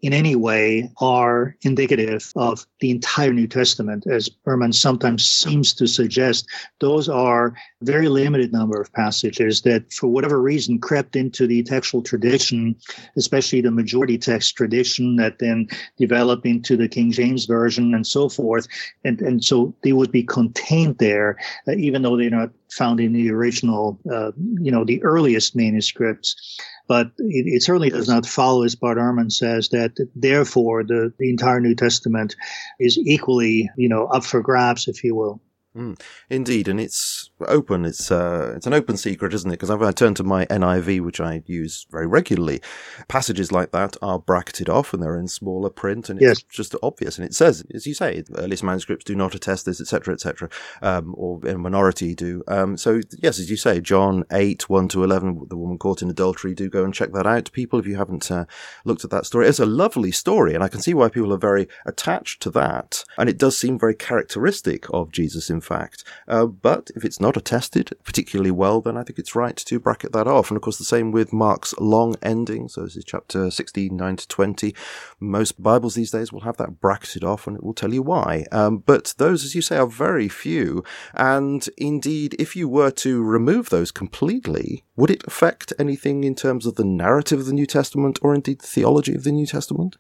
in 0.05 0.13
any 0.13 0.37
way 0.37 0.91
are 1.01 1.57
indicative 1.63 2.31
of 2.37 2.67
the 2.81 2.91
entire 2.91 3.33
New 3.33 3.47
Testament, 3.47 4.07
as 4.07 4.29
Ehrman 4.47 4.75
sometimes 4.75 5.25
seems 5.25 5.73
to 5.73 5.87
suggest. 5.87 6.47
Those 6.79 7.09
are 7.09 7.55
very 7.81 8.11
limited 8.11 8.53
number 8.53 8.79
of 8.79 8.93
passages 8.93 9.63
that, 9.63 9.91
for 9.95 10.09
whatever 10.09 10.43
reason, 10.43 10.79
crept 10.79 11.17
into 11.17 11.47
the 11.47 11.63
textual 11.63 12.03
tradition, 12.03 12.77
especially 13.17 13.63
the 13.63 13.71
majority 13.71 14.19
text 14.19 14.57
tradition 14.57 15.17
that 15.17 15.39
then 15.39 15.69
developed 15.97 16.45
into 16.45 16.77
the 16.77 16.87
King 16.87 17.11
James 17.11 17.47
Version 17.47 17.95
and 17.95 18.07
so 18.07 18.29
forth. 18.29 18.69
And, 19.05 19.23
and 19.23 19.43
so 19.43 19.75
they 19.83 19.95
would 19.95 20.13
be 20.13 20.23
contained 20.23 20.99
there, 20.99 21.39
uh, 21.67 21.73
even 21.73 22.03
though 22.03 22.19
they're 22.19 22.29
not 22.29 22.51
found 22.71 23.01
in 23.01 23.15
the 23.15 23.31
original, 23.31 23.99
uh, 24.13 24.33
you 24.61 24.71
know, 24.71 24.85
the 24.85 25.03
earliest 25.03 25.57
manuscripts. 25.57 26.61
But 26.87 27.09
it, 27.19 27.47
it, 27.47 27.63
certainly 27.63 27.91
does 27.91 28.09
not 28.09 28.27
follow, 28.27 28.63
as 28.63 28.75
Bart 28.75 28.99
Ehrman 28.99 29.33
says, 29.33 29.71
that 29.71 29.93
therefore 30.15 30.85
the, 30.85 31.13
the 31.19 31.31
entire 31.31 31.61
New 31.61 31.75
Testament 31.75 32.37
is 32.79 32.99
equally, 32.99 33.71
you 33.77 33.89
know, 33.89 34.07
up 34.07 34.25
for 34.25 34.43
grabs, 34.43 34.87
if 34.87 35.03
you 35.03 35.15
will. 35.15 35.41
Mm, 35.77 36.01
indeed, 36.31 36.69
and 36.69 36.79
it's 36.79 37.31
open. 37.49 37.85
It's 37.85 38.13
uh, 38.13 38.53
it's 38.55 38.67
an 38.67 38.75
open 38.75 38.97
secret, 38.97 39.35
isn't 39.35 39.51
it? 39.51 39.59
Because 39.59 39.71
I 39.71 39.91
turn 39.91 40.15
to 40.15 40.23
my 40.23 40.47
NIV, 40.47 41.01
which 41.01 41.21
I 41.21 41.43
use 41.47 41.89
very 41.91 42.07
regularly, 42.07 42.63
passages 43.09 43.51
like 43.51 43.73
that 43.73 43.97
are 44.01 44.21
bracketed 44.21 44.69
off 44.69 44.95
and 44.95 45.03
they're 45.03 45.19
in 45.19 45.27
smaller 45.27 45.71
print, 45.71 46.09
and 46.09 46.23
it's 46.23 46.43
yes. 46.43 46.43
just 46.49 46.77
obvious. 46.81 47.19
And 47.19 47.27
it 47.27 47.35
says, 47.35 47.65
as 47.75 47.89
you 47.89 47.95
say, 47.95 48.23
earliest 48.37 48.63
manuscripts 48.63 49.05
do 49.05 49.17
not 49.17 49.35
attest 49.35 49.67
this, 49.67 49.81
etc., 49.81 50.15
etc., 50.15 50.49
um, 50.81 51.13
or 51.19 51.45
in 51.45 51.61
minority 51.61 52.15
do. 52.15 52.45
Um, 52.47 52.77
so 52.77 53.01
yes, 53.19 53.41
as 53.41 53.51
you 53.51 53.57
say, 53.57 53.81
John 53.81 54.23
eight 54.31 54.69
one 54.69 54.87
to 54.89 55.03
eleven, 55.03 55.45
the 55.49 55.57
woman 55.57 55.79
caught 55.79 56.03
in 56.03 56.11
adultery. 56.11 56.55
Do 56.55 56.71
go 56.71 56.85
and 56.85 56.95
check 56.95 57.11
that 57.15 57.27
out, 57.27 57.51
people, 57.51 57.81
if 57.81 57.87
you 57.87 57.97
haven't 57.97 58.31
uh, 58.31 58.45
looked 58.85 59.03
at 59.03 59.11
that 59.11 59.27
story. 59.27 59.49
It's 59.49 59.59
a 59.59 59.67
lovely 59.67 60.13
story, 60.13 60.55
and 60.55 60.63
I 60.63 60.69
can 60.69 60.81
see 60.81 60.95
why 60.95 61.09
people 61.09 61.33
are 61.33 61.39
very 61.39 61.67
attached 61.85 62.43
to 62.43 62.51
that, 62.51 63.03
and 63.19 63.29
it 63.29 63.39
does 63.39 63.59
seem 63.59 63.77
very 63.77 63.97
characteristic 63.97 64.87
of 64.95 65.11
Jesus 65.11 65.51
in 65.51 65.63
fact. 65.65 66.05
Uh, 66.29 66.47
but 66.47 66.91
if 66.95 67.05
it's 67.05 67.21
not 67.21 67.37
attested 67.37 67.93
particularly 68.05 68.51
well, 68.51 68.81
then 68.81 68.97
I 68.97 69.03
think 69.03 69.19
it's 69.19 69.35
right 69.35 69.57
to 69.57 69.81
bracket 69.81 70.13
that 70.13 70.29
off. 70.29 70.51
And 70.51 70.57
of 70.57 70.63
course, 70.63 70.79
the 70.79 70.85
same 70.85 71.11
with 71.11 71.33
Mark's 71.33 71.75
long 71.79 72.15
ending. 72.23 72.69
So 72.69 72.83
this 72.83 72.97
is 72.97 73.05
chapter 73.05 73.51
16, 73.51 73.97
9 73.97 74.17
to 74.17 74.29
20. 74.29 74.75
Most 75.21 75.63
Bibles 75.63 75.95
these 75.95 76.11
days 76.11 76.33
will 76.33 76.41
have 76.43 76.57
that 76.59 76.81
bracketed 76.81 77.25
off 77.25 77.47
and 77.47 77.57
it 77.57 77.63
will 77.63 77.75
tell 77.75 77.93
you 77.93 78.03
why. 78.03 78.45
Um, 78.53 78.79
but 78.79 79.15
those, 79.19 79.45
as 79.45 79.55
you 79.55 79.63
say, 79.63 79.77
are 79.77 79.87
very 79.87 80.29
few. 80.29 80.85
And 81.15 81.67
indeed, 81.77 82.37
if 82.39 82.55
you 82.55 82.69
were 82.69 82.91
to 82.93 83.23
remove 83.23 83.71
those 83.71 83.91
completely, 83.91 84.85
would 84.97 85.11
it 85.11 85.25
affect 85.27 85.73
anything 85.79 86.25
in 86.25 86.35
terms 86.35 86.67
of 86.67 86.77
the 86.77 86.85
narrative 86.85 87.41
of 87.41 87.47
the 87.47 87.53
New 87.53 87.67
Testament 87.67 88.19
or 88.23 88.35
indeed 88.35 88.61
the 88.61 88.67
theology 88.67 89.15
of 89.15 89.25
the 89.25 89.33
New 89.33 89.47
Testament? 89.47 89.97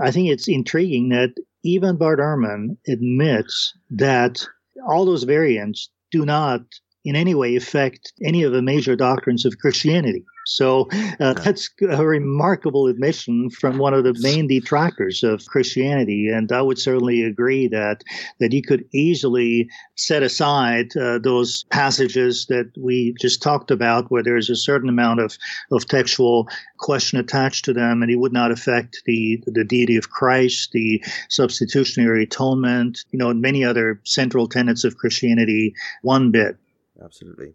I 0.00 0.10
think 0.10 0.28
it's 0.28 0.48
intriguing 0.48 1.08
that 1.10 1.34
even 1.62 1.96
Bart 1.96 2.18
Ehrman 2.18 2.76
admits 2.86 3.74
that 3.90 4.46
all 4.86 5.04
those 5.04 5.24
variants 5.24 5.90
do 6.10 6.24
not 6.24 6.62
in 7.04 7.16
any 7.16 7.34
way 7.34 7.56
affect 7.56 8.12
any 8.24 8.42
of 8.42 8.52
the 8.52 8.62
major 8.62 8.96
doctrines 8.96 9.44
of 9.44 9.58
Christianity. 9.58 10.24
So 10.46 10.88
uh, 11.20 11.34
that's 11.34 11.70
a 11.88 12.04
remarkable 12.04 12.86
admission 12.86 13.50
from 13.50 13.78
one 13.78 13.94
of 13.94 14.04
the 14.04 14.14
main 14.20 14.46
detractors 14.46 15.22
of 15.22 15.46
Christianity, 15.46 16.28
and 16.28 16.50
I 16.52 16.62
would 16.62 16.78
certainly 16.78 17.22
agree 17.22 17.68
that 17.68 18.02
that 18.40 18.52
he 18.52 18.62
could 18.62 18.84
easily 18.92 19.68
set 19.96 20.22
aside 20.22 20.96
uh, 20.96 21.18
those 21.18 21.64
passages 21.64 22.46
that 22.46 22.70
we 22.76 23.14
just 23.20 23.42
talked 23.42 23.70
about, 23.70 24.10
where 24.10 24.22
there's 24.22 24.50
a 24.50 24.56
certain 24.56 24.88
amount 24.88 25.20
of 25.20 25.36
of 25.72 25.86
textual 25.86 26.48
question 26.78 27.18
attached 27.18 27.64
to 27.64 27.72
them, 27.72 28.02
and 28.02 28.10
he 28.10 28.16
would 28.16 28.32
not 28.32 28.50
affect 28.50 29.02
the 29.06 29.42
the 29.46 29.64
deity 29.64 29.96
of 29.96 30.10
Christ, 30.10 30.72
the 30.72 31.02
substitutionary 31.28 32.24
atonement, 32.24 33.04
you 33.10 33.18
know, 33.18 33.30
and 33.30 33.40
many 33.40 33.64
other 33.64 34.00
central 34.04 34.48
tenets 34.48 34.84
of 34.84 34.96
Christianity 34.96 35.74
one 36.02 36.30
bit. 36.30 36.56
Absolutely. 37.02 37.54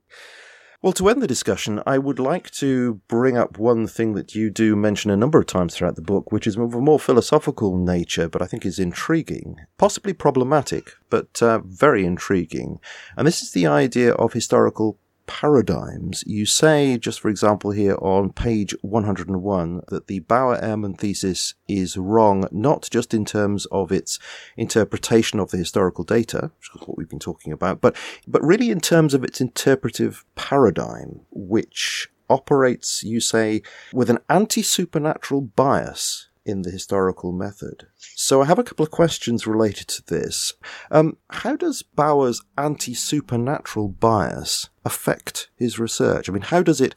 Well, 0.81 0.93
to 0.93 1.09
end 1.09 1.21
the 1.21 1.27
discussion, 1.27 1.83
I 1.85 1.97
would 1.97 2.19
like 2.19 2.49
to 2.51 3.01
bring 3.09 3.37
up 3.37 3.57
one 3.57 3.85
thing 3.85 4.13
that 4.13 4.33
you 4.33 4.49
do 4.49 4.77
mention 4.77 5.11
a 5.11 5.17
number 5.17 5.37
of 5.37 5.45
times 5.45 5.75
throughout 5.75 5.97
the 5.97 6.01
book, 6.01 6.31
which 6.31 6.47
is 6.47 6.55
of 6.55 6.73
a 6.73 6.79
more 6.79 7.01
philosophical 7.01 7.75
nature, 7.75 8.29
but 8.29 8.41
I 8.41 8.45
think 8.45 8.65
is 8.65 8.79
intriguing, 8.79 9.57
possibly 9.77 10.13
problematic, 10.13 10.93
but 11.09 11.43
uh, 11.43 11.59
very 11.65 12.05
intriguing. 12.05 12.79
And 13.17 13.27
this 13.27 13.41
is 13.41 13.51
the 13.51 13.67
idea 13.67 14.13
of 14.13 14.31
historical 14.31 14.97
paradigms. 15.29 16.23
You 16.25 16.47
say, 16.47 16.97
just 16.97 17.19
for 17.19 17.29
example, 17.29 17.69
here 17.69 17.95
on 18.01 18.33
page 18.33 18.73
101, 18.81 19.81
that 19.89 20.07
the 20.07 20.21
Bauer 20.21 20.59
Ehrman 20.59 20.97
thesis 20.97 21.53
is 21.67 21.97
wrong, 21.97 22.47
not 22.51 22.89
just 22.91 23.13
in 23.13 23.25
terms 23.25 23.67
of 23.67 23.91
its 23.91 24.17
interpretation 24.57 25.39
of 25.39 25.51
the 25.51 25.57
historical 25.57 26.03
data, 26.03 26.49
which 26.57 26.69
is 26.73 26.87
what 26.87 26.97
we've 26.97 27.07
been 27.07 27.19
talking 27.19 27.53
about, 27.53 27.79
but, 27.79 27.95
but 28.27 28.43
really 28.43 28.71
in 28.71 28.79
terms 28.79 29.13
of 29.13 29.23
its 29.23 29.39
interpretive 29.39 30.25
paradigm, 30.33 31.21
which 31.29 32.09
operates, 32.27 33.03
you 33.03 33.19
say, 33.19 33.61
with 33.93 34.09
an 34.09 34.17
anti-supernatural 34.29 35.41
bias 35.41 36.28
in 36.45 36.61
the 36.63 36.71
historical 36.71 37.31
method. 37.31 37.87
So 37.97 38.41
I 38.41 38.45
have 38.45 38.59
a 38.59 38.63
couple 38.63 38.83
of 38.83 38.91
questions 38.91 39.45
related 39.47 39.87
to 39.89 40.05
this. 40.05 40.53
Um, 40.91 41.17
how 41.29 41.55
does 41.55 41.83
Bauer's 41.83 42.41
anti-supernatural 42.57 43.89
bias 43.89 44.69
affect 44.83 45.49
his 45.55 45.79
research? 45.79 46.29
I 46.29 46.31
mean, 46.31 46.43
how 46.43 46.63
does 46.63 46.81
it, 46.81 46.95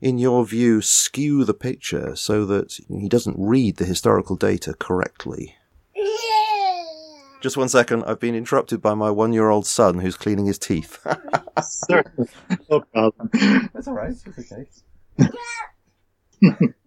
in 0.00 0.18
your 0.18 0.44
view, 0.44 0.80
skew 0.82 1.44
the 1.44 1.54
picture 1.54 2.14
so 2.16 2.44
that 2.46 2.78
he 2.88 3.08
doesn't 3.08 3.36
read 3.38 3.76
the 3.76 3.84
historical 3.84 4.36
data 4.36 4.74
correctly? 4.74 5.56
Just 7.40 7.56
one 7.56 7.68
second. 7.68 8.04
I've 8.04 8.20
been 8.20 8.36
interrupted 8.36 8.80
by 8.80 8.94
my 8.94 9.10
one-year-old 9.10 9.66
son 9.66 9.98
who's 9.98 10.16
cleaning 10.16 10.46
his 10.46 10.60
teeth. 10.60 11.04
Sorry. 11.60 12.04
No 12.70 12.80
problem. 12.80 13.30
That's 13.74 13.88
all 13.88 13.94
right. 13.94 14.12
It's 14.12 14.24
okay. 14.38 14.66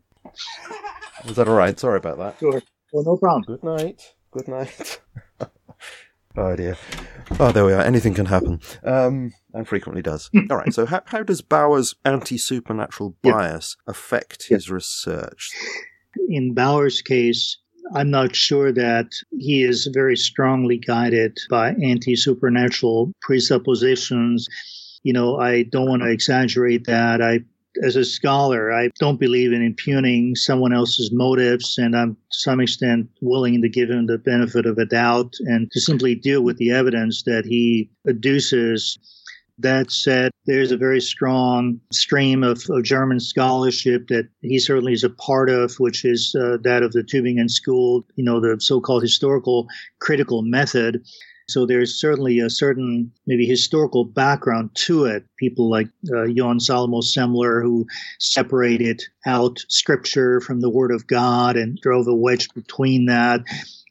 Is 1.26 1.36
that 1.36 1.48
all 1.48 1.56
right? 1.56 1.80
Sorry 1.80 1.98
about 1.98 2.18
that. 2.18 2.40
Sure. 2.40 2.62
Well, 2.94 3.04
no 3.04 3.18
problem. 3.18 3.44
Good 3.44 3.64
night. 3.64 4.14
Good 4.32 4.48
night. 4.48 5.02
oh 6.38 6.56
dear. 6.56 6.78
Oh, 7.40 7.52
there 7.52 7.66
we 7.66 7.74
are. 7.74 7.82
Anything 7.82 8.14
can 8.14 8.28
happen, 8.28 8.60
um, 8.84 9.34
and 9.54 9.68
frequently 9.68 10.02
does. 10.02 10.30
all 10.50 10.58
right. 10.58 10.74
So, 10.74 10.86
how, 10.86 11.02
how 11.06 11.24
does 11.24 11.42
Bauer's 11.42 11.96
anti-supernatural 12.06 13.16
bias 13.22 13.78
yeah. 13.80 13.92
affect 13.92 14.48
his 14.50 14.70
research? 14.70 15.52
In 16.30 16.54
Bauer's 16.54 17.02
case, 17.02 17.58
I'm 17.94 18.10
not 18.10 18.36
sure 18.36 18.72
that 18.72 19.12
he 19.38 19.64
is 19.64 19.88
very 19.94 20.16
strongly 20.16 20.78
guided 20.78 21.38
by 21.50 21.74
anti 21.84 22.16
supernatural 22.16 23.12
presuppositions. 23.22 24.48
You 25.04 25.14
know, 25.14 25.38
I 25.38 25.64
don't 25.64 25.88
want 25.88 26.02
to 26.02 26.10
exaggerate 26.10 26.86
that. 26.86 27.22
I 27.22 27.40
as 27.84 27.96
a 27.96 28.06
scholar, 28.06 28.72
I 28.72 28.90
don't 29.00 29.20
believe 29.20 29.52
in 29.52 29.62
impugning 29.62 30.36
someone 30.36 30.74
else's 30.74 31.12
motives, 31.12 31.78
and 31.78 31.96
I'm 31.96 32.16
to 32.16 32.20
some 32.30 32.60
extent 32.60 33.10
willing 33.22 33.62
to 33.62 33.70
give 33.70 33.90
him 33.90 34.08
the 34.08 34.18
benefit 34.18 34.66
of 34.66 34.78
a 34.78 34.86
doubt 34.86 35.34
and 35.42 35.70
to 35.72 35.82
simply 35.82 36.16
deal 36.16 36.42
with 36.42 36.58
the 36.58 36.72
evidence 36.72 37.24
that 37.24 37.46
he 37.46 37.90
adduces. 38.08 38.98
That 39.58 39.90
said, 39.90 40.32
there's 40.46 40.74
a 40.74 40.78
very 40.78 41.00
strong 41.00 41.80
stream 41.94 42.44
of, 42.44 42.66
of 42.70 42.84
German 42.84 43.22
scholarship 43.22 44.10
that 44.10 44.28
he 44.42 44.60
certainly 44.60 44.92
is 44.92 45.06
a 45.06 45.10
part 45.10 45.50
of, 45.50 45.76
which 45.76 46.04
is 46.04 46.36
uh, 46.36 46.58
that 46.64 46.84
of 46.84 46.92
the 46.92 47.04
Tübingen 47.04 47.50
School, 47.50 48.06
you 48.16 48.26
know, 48.26 48.42
the 48.42 48.60
so 48.60 48.82
called 48.82 49.02
historical 49.02 49.68
critical 50.00 50.42
method. 50.42 51.06
So 51.48 51.66
there's 51.68 51.94
certainly 51.94 52.40
a 52.40 52.50
certain 52.50 53.12
maybe 53.28 53.46
historical 53.46 54.04
background 54.04 54.72
to 54.86 55.06
it. 55.06 55.26
People 55.38 55.70
like 55.70 55.88
uh, 56.10 56.26
Salomo 56.26 57.04
Semler, 57.04 57.62
who 57.62 57.86
separated 58.20 59.04
out 59.28 59.64
scripture 59.70 60.42
from 60.42 60.62
the 60.62 60.72
word 60.72 60.92
of 60.92 61.06
God 61.06 61.56
and 61.56 61.78
drove 61.80 62.08
a 62.08 62.16
wedge 62.16 62.52
between 62.56 63.06
that. 63.06 63.42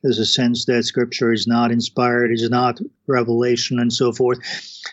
There's 0.02 0.18
a 0.18 0.26
sense 0.26 0.66
that 0.66 0.84
scripture 0.84 1.32
is 1.32 1.46
not 1.46 1.70
inspired, 1.70 2.32
is 2.32 2.50
not 2.50 2.80
revelation, 3.06 3.78
and 3.78 3.92
so 3.92 4.12
forth. 4.12 4.38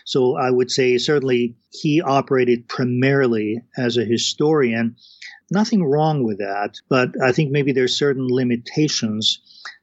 So 0.04 0.36
I 0.36 0.50
would 0.50 0.70
say 0.70 0.96
certainly 0.98 1.56
he 1.70 2.00
operated 2.00 2.68
primarily 2.68 3.60
as 3.76 3.96
a 3.96 4.04
historian. 4.04 4.96
Nothing 5.50 5.84
wrong 5.84 6.22
with 6.22 6.38
that, 6.38 6.80
but 6.88 7.10
I 7.22 7.32
think 7.32 7.50
maybe 7.50 7.72
there's 7.72 7.94
certain 7.94 8.26
limitations 8.28 9.40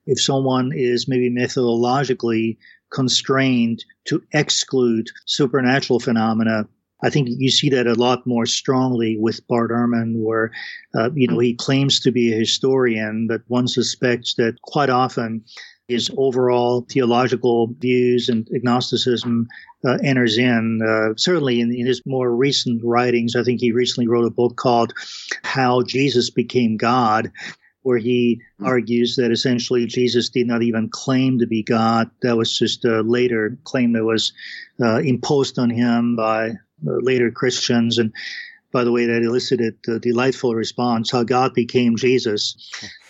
if 0.09 0.19
someone 0.19 0.71
is 0.73 1.07
maybe 1.07 1.29
methodologically 1.29 2.57
constrained 2.91 3.85
to 4.05 4.21
exclude 4.33 5.07
supernatural 5.25 5.99
phenomena. 5.99 6.67
I 7.01 7.09
think 7.09 7.29
you 7.31 7.49
see 7.49 7.69
that 7.69 7.87
a 7.87 7.93
lot 7.93 8.27
more 8.27 8.45
strongly 8.45 9.15
with 9.17 9.47
Bart 9.47 9.71
Ehrman, 9.71 10.15
where 10.15 10.51
uh, 10.93 11.11
you 11.13 11.27
know 11.27 11.39
he 11.39 11.53
claims 11.53 11.99
to 12.01 12.11
be 12.11 12.33
a 12.33 12.37
historian, 12.37 13.27
but 13.27 13.41
one 13.47 13.67
suspects 13.67 14.33
that 14.35 14.61
quite 14.63 14.89
often 14.89 15.45
his 15.87 16.11
overall 16.17 16.85
theological 16.89 17.73
views 17.79 18.29
and 18.29 18.47
agnosticism 18.53 19.47
uh, 19.85 19.97
enters 20.03 20.37
in. 20.37 20.81
Uh, 20.85 21.13
certainly 21.15 21.61
in, 21.61 21.73
in, 21.73 21.87
his 21.87 22.01
more 22.05 22.35
recent 22.35 22.81
writings, 22.83 23.35
I 23.35 23.43
think 23.43 23.59
he 23.59 23.71
recently 23.71 24.07
wrote 24.07 24.25
a 24.25 24.29
book 24.29 24.57
called 24.57 24.93
"How 25.43 25.83
Jesus 25.83 26.29
Became 26.29 26.75
God," 26.75 27.31
where 27.83 27.97
he 27.97 28.41
mm. 28.59 28.65
argues 28.65 29.15
that 29.15 29.31
essentially 29.31 29.85
Jesus 29.85 30.29
did 30.29 30.47
not 30.47 30.61
even 30.61 30.89
claim 30.89 31.39
to 31.39 31.47
be 31.47 31.63
God. 31.63 32.09
That 32.21 32.37
was 32.37 32.57
just 32.57 32.85
a 32.85 33.01
later 33.01 33.57
claim 33.63 33.93
that 33.93 34.03
was 34.03 34.33
uh, 34.81 34.97
imposed 34.97 35.57
on 35.59 35.69
him 35.69 36.15
by 36.15 36.49
uh, 36.49 36.53
later 37.01 37.31
Christians. 37.31 37.97
And 37.97 38.13
by 38.71 38.83
the 38.83 38.91
way, 38.91 39.05
that 39.07 39.23
elicited 39.23 39.75
a 39.87 39.99
delightful 39.99 40.53
response, 40.53 41.09
how 41.11 41.23
God 41.23 41.53
became 41.53 41.95
Jesus. 41.95 42.55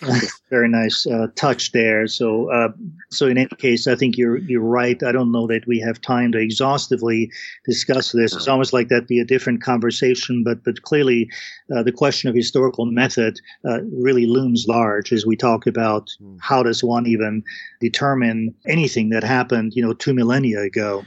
Very 0.50 0.68
nice 0.68 1.06
uh, 1.06 1.26
touch 1.34 1.72
there. 1.72 2.06
So, 2.06 2.50
uh, 2.50 2.68
so 3.10 3.26
in 3.26 3.36
any 3.36 3.50
case, 3.58 3.86
I 3.86 3.94
think 3.94 4.16
you're 4.16 4.38
you're 4.38 4.62
right. 4.62 5.00
I 5.02 5.12
don't 5.12 5.30
know 5.30 5.46
that 5.46 5.66
we 5.66 5.78
have 5.80 6.00
time 6.00 6.32
to 6.32 6.38
exhaustively 6.38 7.30
discuss 7.66 8.12
this. 8.12 8.34
It's 8.34 8.48
almost 8.48 8.72
like 8.72 8.88
that'd 8.88 9.06
be 9.06 9.20
a 9.20 9.24
different 9.24 9.62
conversation, 9.62 10.42
but 10.42 10.64
but 10.64 10.82
clearly, 10.82 11.30
uh, 11.74 11.82
the 11.82 11.92
question 11.92 12.30
of 12.30 12.34
historical 12.34 12.86
method 12.86 13.38
uh, 13.68 13.82
really 13.82 14.26
looms 14.26 14.66
large 14.66 15.12
as 15.12 15.26
we 15.26 15.36
talk 15.36 15.66
about 15.66 16.10
hmm. 16.18 16.36
how 16.40 16.62
does 16.62 16.82
one 16.82 17.06
even 17.06 17.44
determine 17.80 18.54
anything 18.66 19.10
that 19.10 19.22
happened, 19.22 19.74
you 19.74 19.82
know, 19.82 19.92
two 19.92 20.14
millennia 20.14 20.60
ago. 20.60 21.04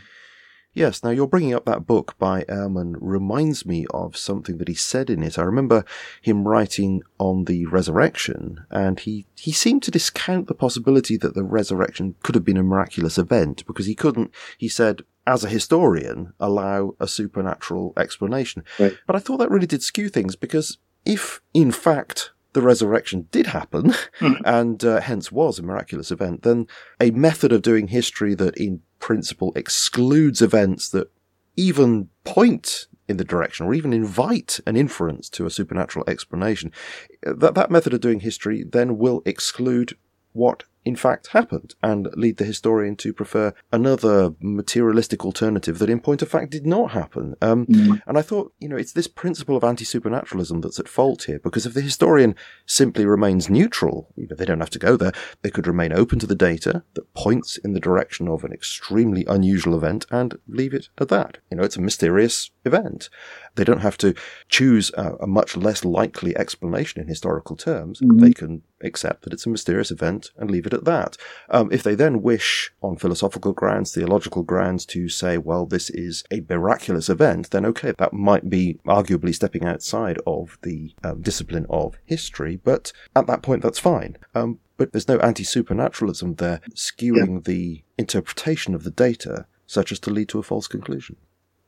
Yes, 0.74 1.04
now 1.04 1.12
you're 1.12 1.28
bringing 1.28 1.54
up 1.54 1.66
that 1.66 1.86
book 1.86 2.18
by 2.18 2.44
Ehrman 2.46 2.96
reminds 3.00 3.64
me 3.66 3.86
of 3.92 4.18
something 4.18 4.58
that 4.58 4.68
he 4.68 4.74
said 4.74 5.10
in 5.10 5.22
it. 5.22 5.38
I 5.38 5.44
remember 5.44 5.86
him 6.22 6.48
writing 6.48 7.04
on 7.20 7.46
the 7.46 7.68
resurrection, 7.68 8.66
and 8.72 9.00
he, 9.00 9.28
he 9.36 9.52
seemed 9.52 9.84
to 9.84 9.92
discount 9.92 10.48
the 10.48 10.56
possibility 10.56 11.16
that 11.18 11.36
the 11.36 11.44
resurrection 11.44 12.16
could 12.24 12.34
have 12.34 12.44
been 12.44 12.58
a 12.58 12.64
miraculous 12.64 13.20
event 13.20 13.66
because 13.68 13.86
he 13.86 13.94
couldn't, 13.94 14.32
he 14.58 14.68
said, 14.68 15.02
as 15.28 15.44
a 15.44 15.50
historian, 15.50 16.34
allow 16.40 16.96
a 17.00 17.08
supernatural 17.08 17.94
explanation. 17.96 18.64
Right. 18.80 18.98
But 19.06 19.16
I 19.16 19.20
thought 19.20 19.38
that 19.38 19.52
really 19.52 19.68
did 19.68 19.84
skew 19.84 20.10
things 20.10 20.36
because 20.36 20.80
if, 21.06 21.40
in 21.54 21.72
fact, 21.72 22.32
the 22.54 22.62
resurrection 22.62 23.28
did 23.32 23.48
happen 23.48 23.94
mm. 24.20 24.42
and 24.46 24.84
uh, 24.84 25.02
hence 25.02 25.32
was 25.32 25.60
a 25.60 25.64
miraculous 25.64 26.12
event, 26.12 26.44
then 26.44 26.68
a 27.00 27.12
method 27.12 27.52
of 27.52 27.62
doing 27.62 27.88
history 27.88 28.34
that 28.36 28.56
in 28.58 28.82
principle 29.00 29.52
excludes 29.56 30.42
events 30.42 30.90
that 30.90 31.12
even 31.56 32.10
point 32.24 32.88
in 33.08 33.18
the 33.18 33.26
direction 33.26 33.66
or 33.66 33.74
even 33.74 33.92
invite 33.92 34.60
an 34.66 34.78
inference 34.78 35.30
to 35.30 35.46
a 35.46 35.52
supernatural 35.52 36.06
explanation, 36.08 36.72
that, 37.22 37.54
that 37.56 37.72
method 37.72 37.94
of 37.94 38.02
doing 38.02 38.22
history 38.22 38.64
then 38.64 38.98
will 38.98 39.22
exclude 39.26 39.98
what 40.32 40.64
in 40.86 40.96
fact 40.96 41.28
happened 41.28 41.76
and 41.82 42.08
lead 42.16 42.38
the 42.38 42.46
historian 42.46 42.96
to 42.98 43.14
prefer 43.14 43.54
another 43.72 44.34
materialistic 44.40 45.26
alternative 45.26 45.80
that 45.80 45.90
in 45.90 46.00
point 46.00 46.22
of 46.22 46.30
fact 46.30 46.52
did 46.52 46.66
not 46.66 46.92
happen. 46.92 47.36
Um, 47.42 47.66
mm. 47.66 48.02
And 48.06 48.18
I 48.18 48.22
thought, 48.22 48.54
you 48.60 48.68
know, 48.68 48.76
it's 48.76 48.94
this 48.94 49.08
principle 49.08 49.56
of 49.56 49.64
anti-supernaturalism 49.64 50.62
that's 50.62 50.80
at 50.80 50.88
fault 50.88 51.24
here 51.24 51.40
because 51.40 51.66
if 51.66 51.74
the 51.74 51.82
historian 51.82 52.36
simply 52.66 53.06
remains 53.06 53.50
neutral, 53.50 54.10
you 54.16 54.28
know, 54.28 54.36
they 54.36 54.46
don't 54.46 54.60
have 54.60 54.70
to 54.72 54.80
go 54.80 54.98
there. 54.98 55.14
They 55.42 55.52
could 55.52 55.68
remain 55.68 55.94
open 55.94 56.20
to 56.20 56.28
the 56.28 56.36
data 56.36 56.84
that 56.94 57.14
points 57.14 57.58
in 57.58 57.74
the 57.74 57.80
direction 57.80 58.28
of 58.28 58.44
an 58.44 58.54
extremely 58.54 59.26
unusual 59.26 59.76
event 59.76 60.06
and 60.12 60.38
leave 60.48 60.74
it 60.74 60.90
at 60.98 61.10
that. 61.10 61.38
You 61.50 61.58
know, 61.58 61.64
it's 61.64 61.78
a 61.78 61.82
mysterious 61.82 62.52
event. 62.66 63.10
They 63.56 63.64
don't 63.64 63.82
have 63.82 63.98
to 64.00 64.16
choose 64.50 64.92
a, 64.96 65.16
a 65.22 65.28
much 65.28 65.56
less 65.56 65.86
likely 65.86 66.36
explanation 66.36 67.02
in 67.02 67.08
historical 67.08 67.56
terms. 67.56 68.00
Mm-hmm. 68.00 68.18
They 68.18 68.34
can 68.34 68.64
accept 68.82 69.24
that 69.24 69.34
it's 69.34 69.46
a 69.46 69.50
mysterious 69.50 69.92
event 69.92 70.32
and 70.38 70.50
leave 70.50 70.66
it 70.66 70.74
at 70.74 70.86
that. 70.86 71.18
Um, 71.50 71.72
if 71.72 71.84
they 71.84 71.96
then 71.96 72.22
wish, 72.22 72.72
on 72.82 72.98
philosophical 72.98 73.54
grounds, 73.54 73.94
theological 73.94 74.44
grounds, 74.44 74.86
to 74.88 75.08
say, 75.08 75.38
well, 75.38 75.66
this 75.66 75.90
is 75.90 76.24
a 76.32 76.44
miraculous 76.50 77.10
event, 77.10 77.52
then 77.52 77.66
okay, 77.66 77.94
that 77.98 78.14
might 78.14 78.50
be 78.50 78.80
arguably 78.86 79.34
stepping 79.34 79.66
outside 79.66 80.20
of 80.26 80.58
the 80.64 80.94
um, 81.04 81.22
discipline 81.22 81.66
of 81.70 81.98
history, 82.06 82.60
but 82.64 82.92
at 83.16 83.28
that 83.28 83.42
point, 83.42 83.62
that's 83.62 83.80
fine. 83.80 84.18
Um, 84.36 84.60
but 84.78 84.92
there's 84.92 85.08
no 85.08 85.20
anti-supernaturalism 85.20 86.36
there 86.36 86.60
skewing 86.74 87.36
yeah. 87.36 87.42
the 87.44 87.84
interpretation 87.98 88.74
of 88.74 88.84
the 88.84 88.92
data 88.92 89.46
such 89.66 89.92
as 89.92 90.00
to 90.00 90.10
lead 90.10 90.30
to 90.30 90.40
a 90.40 90.44
false 90.44 90.68
conclusion. 90.68 91.16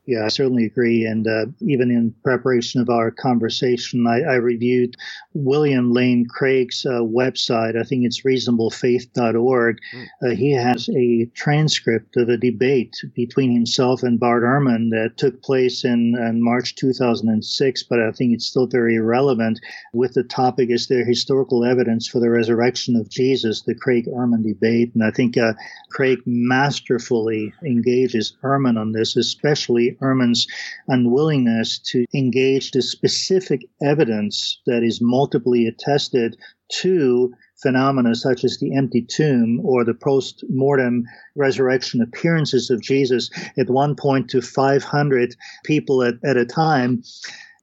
Yeah, 0.06 0.24
I 0.24 0.28
certainly 0.28 0.64
agree. 0.64 1.04
And 1.04 1.26
uh, 1.26 1.46
even 1.60 1.90
in 1.90 2.14
preparation 2.22 2.80
of 2.80 2.88
our 2.88 3.10
conversation, 3.10 4.06
I, 4.06 4.20
I 4.20 4.34
reviewed 4.36 4.96
William 5.34 5.92
Lane 5.92 6.26
Craig's 6.28 6.86
uh, 6.86 7.00
website. 7.00 7.76
I 7.76 7.82
think 7.82 8.04
it's 8.04 8.22
reasonablefaith.org. 8.22 9.78
Mm. 9.94 10.06
Uh, 10.22 10.36
he 10.36 10.52
has 10.52 10.88
a 10.90 11.26
transcript 11.34 12.16
of 12.16 12.28
a 12.28 12.36
debate 12.36 12.96
between 13.14 13.52
himself 13.52 14.04
and 14.04 14.20
Bart 14.20 14.44
Ehrman 14.44 14.90
that 14.90 15.14
took 15.16 15.42
place 15.42 15.84
in, 15.84 16.16
in 16.16 16.40
March 16.42 16.76
2006, 16.76 17.82
but 17.84 18.00
I 18.00 18.12
think 18.12 18.32
it's 18.32 18.46
still 18.46 18.68
very 18.68 19.00
relevant 19.00 19.58
with 19.92 20.14
the 20.14 20.22
topic 20.22 20.70
is 20.70 20.86
there 20.86 21.04
historical 21.04 21.64
evidence 21.64 22.06
for 22.06 22.20
the 22.20 22.30
resurrection 22.30 22.94
of 22.94 23.08
Jesus, 23.08 23.62
the 23.62 23.74
Craig 23.74 24.06
Ehrman 24.06 24.44
debate. 24.44 24.92
And 24.94 25.02
I 25.02 25.10
think 25.10 25.36
uh, 25.36 25.54
Craig 25.90 26.20
masterfully 26.26 27.52
engages 27.64 28.36
Ehrman 28.44 28.78
on 28.78 28.92
this, 28.92 29.16
especially 29.16 29.95
Ehrman's 30.00 30.46
unwillingness 30.88 31.78
to 31.90 32.04
engage 32.14 32.70
the 32.70 32.82
specific 32.82 33.68
evidence 33.82 34.60
that 34.66 34.82
is 34.82 35.00
multiply 35.00 35.58
attested 35.58 36.36
to 36.68 37.32
phenomena 37.62 38.14
such 38.14 38.44
as 38.44 38.58
the 38.58 38.76
empty 38.76 39.02
tomb 39.02 39.60
or 39.64 39.84
the 39.84 39.94
post 39.94 40.44
mortem 40.48 41.04
resurrection 41.34 42.02
appearances 42.02 42.70
of 42.70 42.82
Jesus. 42.82 43.30
At 43.58 43.70
one 43.70 43.96
point 43.96 44.28
to 44.30 44.42
500 44.42 45.34
people 45.64 46.02
at, 46.02 46.14
at 46.24 46.36
a 46.36 46.44
time 46.44 47.02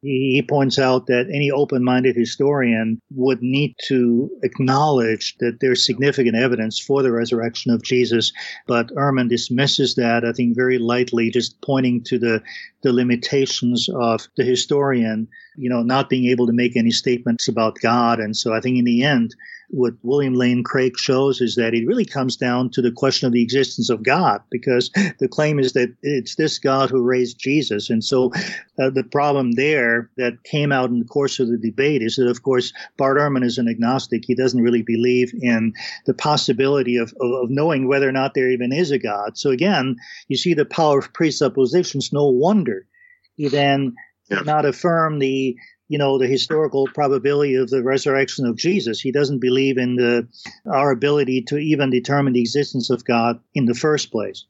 he 0.03 0.45
points 0.47 0.77
out 0.77 1.07
that 1.07 1.30
any 1.34 1.49
open-minded 1.49 2.15
historian 2.15 3.01
would 3.15 3.41
need 3.41 3.73
to 3.85 4.30
acknowledge 4.43 5.35
that 5.39 5.59
there's 5.61 5.85
significant 5.85 6.35
evidence 6.35 6.80
for 6.80 7.01
the 7.01 7.11
resurrection 7.11 7.71
of 7.71 7.84
Jesus, 7.84 8.34
but 8.67 8.88
Ehrman 8.95 9.30
dismisses 9.30 9.95
that, 9.95 10.25
I 10.25 10.34
think, 10.34 10.55
very 10.55 10.77
lightly, 10.77 11.31
just 11.31 11.59
pointing 11.61 12.03
to 12.03 12.19
the, 12.19 12.41
the 12.84 12.91
limitations 12.91 13.88
of 13.95 14.27
the 14.35 14.43
historian, 14.43 15.27
you 15.55 15.69
know, 15.69 15.81
not 15.84 16.09
being 16.09 16.25
able 16.25 16.47
to 16.47 16.53
make 16.53 16.75
any 16.75 16.91
statements 16.91 17.47
about 17.47 17.80
God. 17.81 18.19
And 18.19 18.35
so 18.35 18.53
I 18.53 18.59
think 18.59 18.77
in 18.77 18.85
the 18.85 19.03
end, 19.03 19.34
what 19.69 19.94
William 20.03 20.34
Lane 20.34 20.64
Craig 20.64 20.98
shows 20.98 21.41
is 21.41 21.56
that 21.56 21.73
it 21.73 21.88
really 21.88 22.06
comes 22.06 22.35
down 22.35 22.69
to 22.72 22.81
the 22.81 22.91
question 22.91 23.26
of 23.26 23.34
the 23.34 23.41
existence 23.41 23.90
of 23.90 24.03
God, 24.03 24.41
because 24.52 24.91
the 25.19 25.27
claim 25.27 25.60
is 25.60 25.73
that 25.73 25.95
it's 26.02 26.35
this 26.35 26.60
God 26.60 26.90
who 26.90 27.02
raised 27.02 27.40
Jesus. 27.40 27.90
And 27.90 28.03
so 28.03 28.31
uh, 28.80 28.90
the 28.90 29.03
problem 29.11 29.53
there 29.53 30.10
that 30.18 30.44
came 30.44 30.72
out 30.72 30.90
in 30.90 30.99
the 30.99 31.06
course 31.06 31.40
of 31.40 31.48
the 31.48 31.57
debate 31.57 32.02
is 32.02 32.18
that, 32.18 32.27
of 32.27 32.44
course, 32.44 32.72
Bart 32.98 33.18
Ehrman 33.18 33.44
is 33.44 33.57
an 33.57 33.68
agnostic. 33.68 34.23
He 34.26 34.35
doesn't 34.35 34.61
really 34.61 34.84
believe 34.84 35.34
in 35.41 35.73
the 36.06 36.14
possibility 36.14 36.98
of, 36.98 37.14
of, 37.19 37.31
of 37.44 37.49
knowing 37.49 37.88
whether 37.88 38.07
or 38.07 38.11
not 38.11 38.34
there 38.34 38.52
even 38.52 38.72
is 38.72 38.91
a 38.91 38.99
God. 38.99 39.38
So 39.38 39.49
again, 39.49 39.95
you 40.27 40.38
see 40.38 40.53
the 40.53 40.65
power 40.65 40.99
of 40.99 41.14
presuppositions. 41.14 42.14
No 42.14 42.27
wonder 42.27 42.85
he 43.35 43.48
then 43.48 43.95
not 44.45 44.65
affirm 44.65 45.19
the 45.19 45.56
you 45.94 45.99
know, 45.99 46.18
the 46.18 46.26
historical 46.26 46.88
probability 46.88 47.53
of 47.53 47.70
the 47.70 47.84
resurrection 47.84 48.48
of 48.48 48.56
Jesus. 48.56 48.99
He 48.99 49.11
doesn't 49.11 49.38
believe 49.38 49.78
in 49.78 49.95
the, 49.95 50.28
our 50.65 50.90
ability 50.90 51.44
to 51.49 51.57
even 51.60 51.91
determine 51.91 52.34
the 52.34 52.41
existence 52.41 52.90
of 52.90 53.06
God 53.06 53.40
in 53.53 53.68
the 53.68 53.76
first 53.76 54.11
place. 54.11 54.45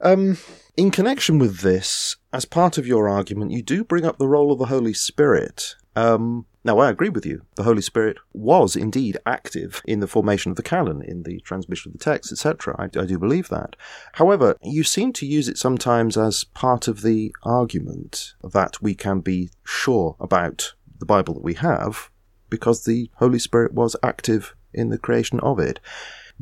Um, 0.00 0.36
in 0.76 0.90
connection 0.90 1.38
with 1.38 1.60
this, 1.60 2.16
as 2.32 2.44
part 2.44 2.76
of 2.76 2.88
your 2.88 3.08
argument, 3.08 3.52
you 3.52 3.62
do 3.62 3.84
bring 3.84 4.04
up 4.04 4.18
the 4.18 4.26
role 4.26 4.50
of 4.50 4.58
the 4.58 4.66
Holy 4.66 4.94
Spirit. 4.94 5.76
Um, 5.94 6.44
now, 6.62 6.78
I 6.78 6.90
agree 6.90 7.08
with 7.08 7.24
you. 7.24 7.42
The 7.54 7.62
Holy 7.62 7.80
Spirit 7.80 8.18
was 8.34 8.76
indeed 8.76 9.16
active 9.24 9.80
in 9.86 10.00
the 10.00 10.06
formation 10.06 10.50
of 10.50 10.56
the 10.56 10.62
canon, 10.62 11.02
in 11.02 11.22
the 11.22 11.40
transmission 11.40 11.90
of 11.90 11.98
the 11.98 12.04
text, 12.04 12.30
etc. 12.30 12.76
I, 12.78 12.84
I, 12.84 13.06
do 13.06 13.18
believe 13.18 13.48
that. 13.48 13.76
However, 14.14 14.56
you 14.62 14.84
seem 14.84 15.14
to 15.14 15.26
use 15.26 15.48
it 15.48 15.56
sometimes 15.56 16.18
as 16.18 16.44
part 16.44 16.86
of 16.86 17.00
the 17.00 17.34
argument 17.44 18.34
that 18.44 18.82
we 18.82 18.94
can 18.94 19.20
be 19.20 19.50
sure 19.64 20.16
about 20.20 20.74
the 20.98 21.06
Bible 21.06 21.32
that 21.34 21.42
we 21.42 21.54
have 21.54 22.10
because 22.50 22.84
the 22.84 23.10
Holy 23.14 23.38
Spirit 23.38 23.72
was 23.72 23.96
active 24.02 24.54
in 24.74 24.90
the 24.90 24.98
creation 24.98 25.40
of 25.40 25.58
it. 25.58 25.80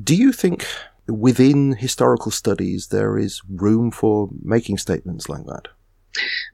Do 0.03 0.17
you 0.17 0.33
think 0.33 0.67
within 1.07 1.75
historical 1.75 2.33
studies 2.33 2.89
there 2.89 3.17
is 3.19 3.41
room 3.49 3.93
for 3.93 4.31
making 4.43 4.79
statements 4.79 5.29
like 5.29 5.45
that? 5.47 5.69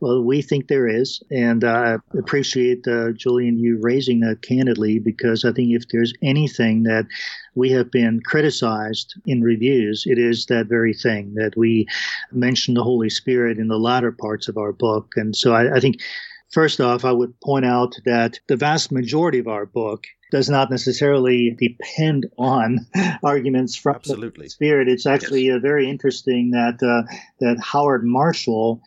Well, 0.01 0.23
we 0.23 0.43
think 0.43 0.69
there 0.69 0.89
is, 0.89 1.23
and 1.31 1.65
I 1.65 1.97
appreciate 2.19 2.87
uh, 2.87 3.13
Julian 3.13 3.59
you 3.59 3.79
raising 3.81 4.21
that 4.21 4.43
candidly 4.43 4.99
because 4.99 5.45
I 5.45 5.53
think 5.53 5.73
if 5.73 5.89
there's 5.89 6.13
anything 6.23 6.83
that 6.83 7.07
we 7.55 7.71
have 7.71 7.91
been 7.91 8.21
criticized 8.21 9.15
in 9.27 9.43
reviews, 9.43 10.05
it 10.07 10.19
is 10.19 10.47
that 10.47 10.67
very 10.67 10.93
thing 10.93 11.35
that 11.35 11.57
we 11.57 11.87
mention 12.33 12.75
the 12.75 12.83
Holy 12.83 13.09
Spirit 13.09 13.59
in 13.59 13.69
the 13.69 13.79
latter 13.79 14.13
parts 14.13 14.49
of 14.49 14.59
our 14.59 14.73
book, 14.73 15.13
and 15.17 15.35
so 15.35 15.53
I, 15.55 15.77
I 15.77 15.81
think. 15.81 15.97
First 16.55 16.81
off, 16.81 17.05
I 17.05 17.11
would 17.11 17.41
point 17.41 17.65
out 17.65 17.97
that 18.05 18.39
the 18.47 18.57
vast 18.57 18.93
majority 18.93 19.41
of 19.41 19.49
our 19.49 19.67
book 19.67 20.05
does 20.31 20.49
not 20.49 20.71
necessarily 20.71 21.57
depend 21.59 22.27
on 22.39 22.87
arguments 23.25 23.75
from 23.75 23.97
Absolutely. 23.97 24.47
the 24.47 24.51
spirit. 24.51 24.89
It's 24.89 25.05
actually 25.05 25.47
yes. 25.47 25.57
uh, 25.57 25.59
very 25.59 25.91
interesting 25.91 26.53
that 26.53 26.81
uh, 26.81 27.13
that 27.41 27.59
Howard 27.61 28.05
Marshall 28.05 28.83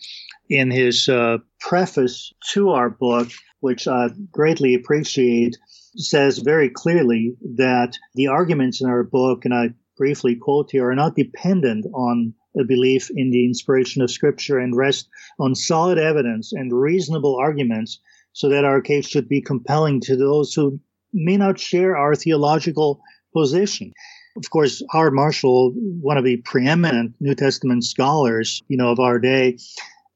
in 0.49 0.71
his 0.71 1.09
uh, 1.09 1.39
preface 1.59 2.33
to 2.53 2.69
our 2.69 2.89
book, 2.89 3.27
which 3.59 3.85
I 3.85 4.11
greatly 4.31 4.73
appreciate, 4.73 5.57
says 5.97 6.37
very 6.37 6.69
clearly 6.69 7.35
that 7.57 7.97
the 8.15 8.27
arguments 8.27 8.79
in 8.79 8.87
our 8.87 9.03
book, 9.03 9.43
and 9.43 9.53
I 9.53 9.73
briefly 9.97 10.35
quote 10.35 10.71
here, 10.71 10.89
are 10.89 10.95
not 10.95 11.17
dependent 11.17 11.85
on 11.93 12.33
a 12.59 12.63
belief 12.63 13.09
in 13.15 13.31
the 13.31 13.45
inspiration 13.45 14.01
of 14.01 14.11
Scripture 14.11 14.57
and 14.57 14.75
rest 14.75 15.07
on 15.39 15.55
solid 15.55 15.97
evidence 15.97 16.53
and 16.53 16.73
reasonable 16.73 17.35
arguments, 17.35 17.99
so 18.33 18.49
that 18.49 18.65
our 18.65 18.81
case 18.81 19.07
should 19.07 19.27
be 19.27 19.41
compelling 19.41 19.99
to 20.01 20.15
those 20.15 20.53
who 20.53 20.79
may 21.13 21.37
not 21.37 21.59
share 21.59 21.97
our 21.97 22.15
theological 22.15 23.01
position. 23.33 23.91
Of 24.35 24.49
course, 24.51 24.83
Howard 24.91 25.13
Marshall, 25.13 25.73
one 26.01 26.17
of 26.17 26.23
the 26.23 26.37
preeminent 26.37 27.15
New 27.19 27.33
Testament 27.33 27.83
scholars, 27.83 28.61
you 28.67 28.77
know, 28.77 28.91
of 28.91 28.99
our 28.99 29.17
day, 29.17 29.57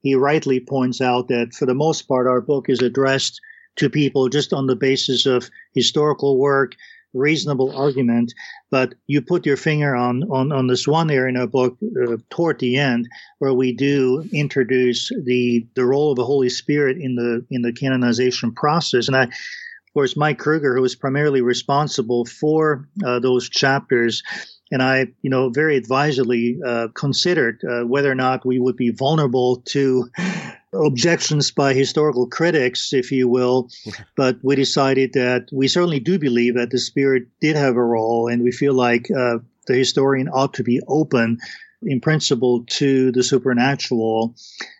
he 0.03 0.13
rightly 0.15 0.59
points 0.59 1.01
out 1.01 1.27
that 1.29 1.53
for 1.53 1.65
the 1.65 1.73
most 1.73 2.03
part, 2.07 2.27
our 2.27 2.41
book 2.41 2.69
is 2.69 2.81
addressed 2.81 3.39
to 3.77 3.89
people 3.89 4.29
just 4.29 4.53
on 4.53 4.67
the 4.67 4.75
basis 4.75 5.25
of 5.25 5.49
historical 5.73 6.37
work, 6.37 6.75
reasonable 7.13 7.75
argument. 7.75 8.33
But 8.69 8.93
you 9.07 9.21
put 9.21 9.45
your 9.45 9.57
finger 9.57 9.95
on, 9.95 10.23
on, 10.31 10.51
on 10.51 10.67
this 10.67 10.87
one 10.87 11.11
area 11.11 11.29
in 11.29 11.37
our 11.37 11.47
book 11.47 11.77
uh, 11.83 12.17
toward 12.29 12.59
the 12.59 12.77
end 12.77 13.07
where 13.39 13.53
we 13.53 13.73
do 13.73 14.27
introduce 14.33 15.09
the, 15.23 15.65
the 15.75 15.85
role 15.85 16.11
of 16.11 16.17
the 16.17 16.25
Holy 16.25 16.49
Spirit 16.49 16.97
in 16.97 17.15
the, 17.15 17.45
in 17.49 17.61
the 17.61 17.73
canonization 17.73 18.53
process. 18.53 19.07
And 19.07 19.17
I, 19.17 19.23
of 19.23 19.93
course, 19.93 20.15
Mike 20.15 20.39
Kruger, 20.39 20.75
who 20.75 20.81
was 20.81 20.95
primarily 20.95 21.41
responsible 21.41 22.25
for 22.25 22.87
uh, 23.05 23.19
those 23.19 23.49
chapters, 23.49 24.23
and 24.71 24.81
I, 24.81 25.07
you 25.21 25.29
know, 25.29 25.49
very 25.49 25.75
advisedly 25.75 26.57
uh, 26.65 26.87
considered 26.93 27.61
uh, 27.63 27.81
whether 27.81 28.09
or 28.09 28.15
not 28.15 28.45
we 28.45 28.59
would 28.59 28.77
be 28.77 28.89
vulnerable 28.89 29.57
to 29.67 30.09
objections 30.73 31.51
by 31.51 31.73
historical 31.73 32.25
critics, 32.27 32.93
if 32.93 33.11
you 33.11 33.27
will. 33.27 33.69
but 34.15 34.37
we 34.41 34.55
decided 34.55 35.13
that 35.13 35.49
we 35.51 35.67
certainly 35.67 35.99
do 35.99 36.17
believe 36.17 36.55
that 36.55 36.69
the 36.69 36.79
Spirit 36.79 37.23
did 37.41 37.55
have 37.57 37.75
a 37.75 37.83
role, 37.83 38.27
and 38.27 38.41
we 38.41 38.51
feel 38.51 38.73
like 38.73 39.11
uh, 39.11 39.39
the 39.67 39.75
historian 39.75 40.29
ought 40.29 40.53
to 40.53 40.63
be 40.63 40.79
open, 40.87 41.37
in 41.83 41.99
principle, 41.99 42.63
to 42.67 43.11
the 43.11 43.23
supernatural. 43.23 44.33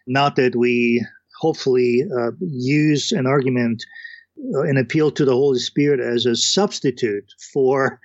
Not 0.07 0.37
that 0.37 0.55
we 0.55 1.05
hopefully 1.39 2.05
uh, 2.17 2.31
use 2.39 3.11
an 3.11 3.25
argument 3.25 3.83
an 4.53 4.77
appeal 4.77 5.11
to 5.11 5.25
the 5.25 5.33
Holy 5.33 5.59
Spirit 5.59 5.99
as 5.99 6.25
a 6.25 6.35
substitute 6.35 7.33
for, 7.53 7.99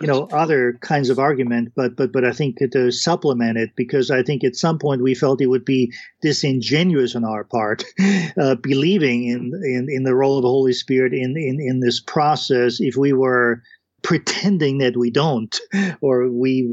you 0.00 0.06
know, 0.06 0.28
other 0.32 0.78
kinds 0.80 1.10
of 1.10 1.18
argument, 1.18 1.72
but 1.74 1.96
but 1.96 2.12
but 2.12 2.24
I 2.24 2.32
think 2.32 2.58
to 2.58 2.90
supplement 2.90 3.58
it 3.58 3.70
because 3.76 4.10
I 4.10 4.22
think 4.22 4.44
at 4.44 4.56
some 4.56 4.78
point 4.78 5.02
we 5.02 5.14
felt 5.14 5.40
it 5.40 5.46
would 5.46 5.64
be 5.64 5.92
disingenuous 6.22 7.14
on 7.16 7.24
our 7.24 7.44
part, 7.44 7.84
uh, 8.40 8.54
believing 8.56 9.24
in, 9.24 9.52
in 9.64 9.86
in 9.90 10.02
the 10.04 10.14
role 10.14 10.36
of 10.36 10.42
the 10.42 10.48
Holy 10.48 10.72
Spirit 10.72 11.12
in 11.12 11.36
in 11.36 11.60
in 11.60 11.80
this 11.80 12.00
process 12.00 12.80
if 12.80 12.96
we 12.96 13.12
were 13.12 13.62
pretending 14.02 14.78
that 14.78 14.96
we 14.96 15.10
don't 15.10 15.60
or 16.00 16.30
we 16.30 16.72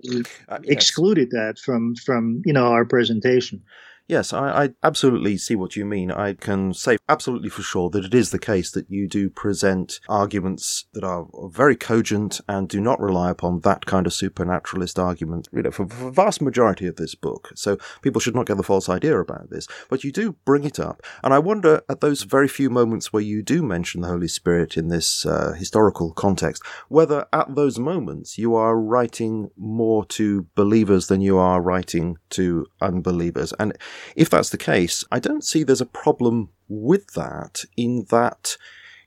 uh, 0.50 0.60
yes. 0.64 0.72
excluded 0.72 1.32
that 1.32 1.60
from 1.60 1.96
from 1.96 2.42
you 2.46 2.54
know 2.54 2.68
our 2.68 2.86
presentation 2.86 3.62
Yes, 4.08 4.32
I, 4.32 4.64
I, 4.64 4.70
absolutely 4.84 5.38
see 5.38 5.58
what 5.58 5.76
you 5.76 5.84
mean. 5.84 6.12
I 6.12 6.34
can 6.34 6.74
say 6.74 6.96
absolutely 7.10 7.50
for 7.50 7.62
sure 7.62 7.90
that 7.90 8.06
it 8.06 8.14
is 8.14 8.32
the 8.32 8.40
case 8.40 8.72
that 8.72 8.90
you 8.90 9.06
do 9.06 9.30
present 9.30 10.00
arguments 10.08 10.86
that 10.94 11.04
are 11.04 11.28
very 11.50 11.76
cogent 11.76 12.40
and 12.48 12.70
do 12.70 12.80
not 12.80 13.02
rely 13.02 13.30
upon 13.30 13.60
that 13.62 13.86
kind 13.86 14.08
of 14.08 14.14
supernaturalist 14.14 14.98
argument, 14.98 15.50
you 15.52 15.62
know, 15.62 15.72
for, 15.72 15.84
the 15.84 16.10
vast 16.10 16.42
majority 16.42 16.88
of 16.88 16.96
this 16.96 17.16
book. 17.16 17.52
So 17.56 17.78
people 18.02 18.22
should 18.22 18.36
not 18.36 18.46
get 18.46 18.56
the 18.56 18.64
false 18.64 18.88
idea 18.88 19.20
about 19.20 19.50
this. 19.50 19.68
But 19.90 20.06
you 20.06 20.14
do 20.14 20.38
bring 20.46 20.64
it 20.64 20.80
up. 20.80 21.02
And 21.22 21.34
I 21.34 21.40
wonder 21.40 21.82
at 21.90 22.00
those 22.00 22.24
very 22.24 22.48
few 22.48 22.70
moments 22.70 23.12
where 23.12 23.24
you 23.24 23.44
do 23.44 23.62
mention 23.62 24.02
the 24.02 24.08
Holy 24.08 24.30
Spirit 24.30 24.78
in 24.78 24.88
this 24.88 25.26
uh, 25.26 25.52
historical 25.52 26.14
context, 26.14 26.64
whether 26.88 27.26
at 27.34 27.56
those 27.56 27.78
moments 27.78 28.38
you 28.38 28.56
are 28.56 28.80
writing 28.80 29.50
more 29.58 30.06
to 30.06 30.48
believers 30.56 31.08
than 31.08 31.20
you 31.20 31.38
are 31.38 31.62
writing 31.62 32.18
to 32.30 32.66
unbelievers. 32.82 33.54
And 33.60 33.78
if 34.16 34.30
that's 34.30 34.50
the 34.50 34.58
case, 34.58 35.04
I 35.12 35.20
don't 35.20 35.44
see 35.44 35.64
there's 35.64 35.82
a 35.82 35.86
problem 35.86 36.50
with 36.68 37.14
that 37.14 37.64
in 37.76 38.06
that 38.10 38.58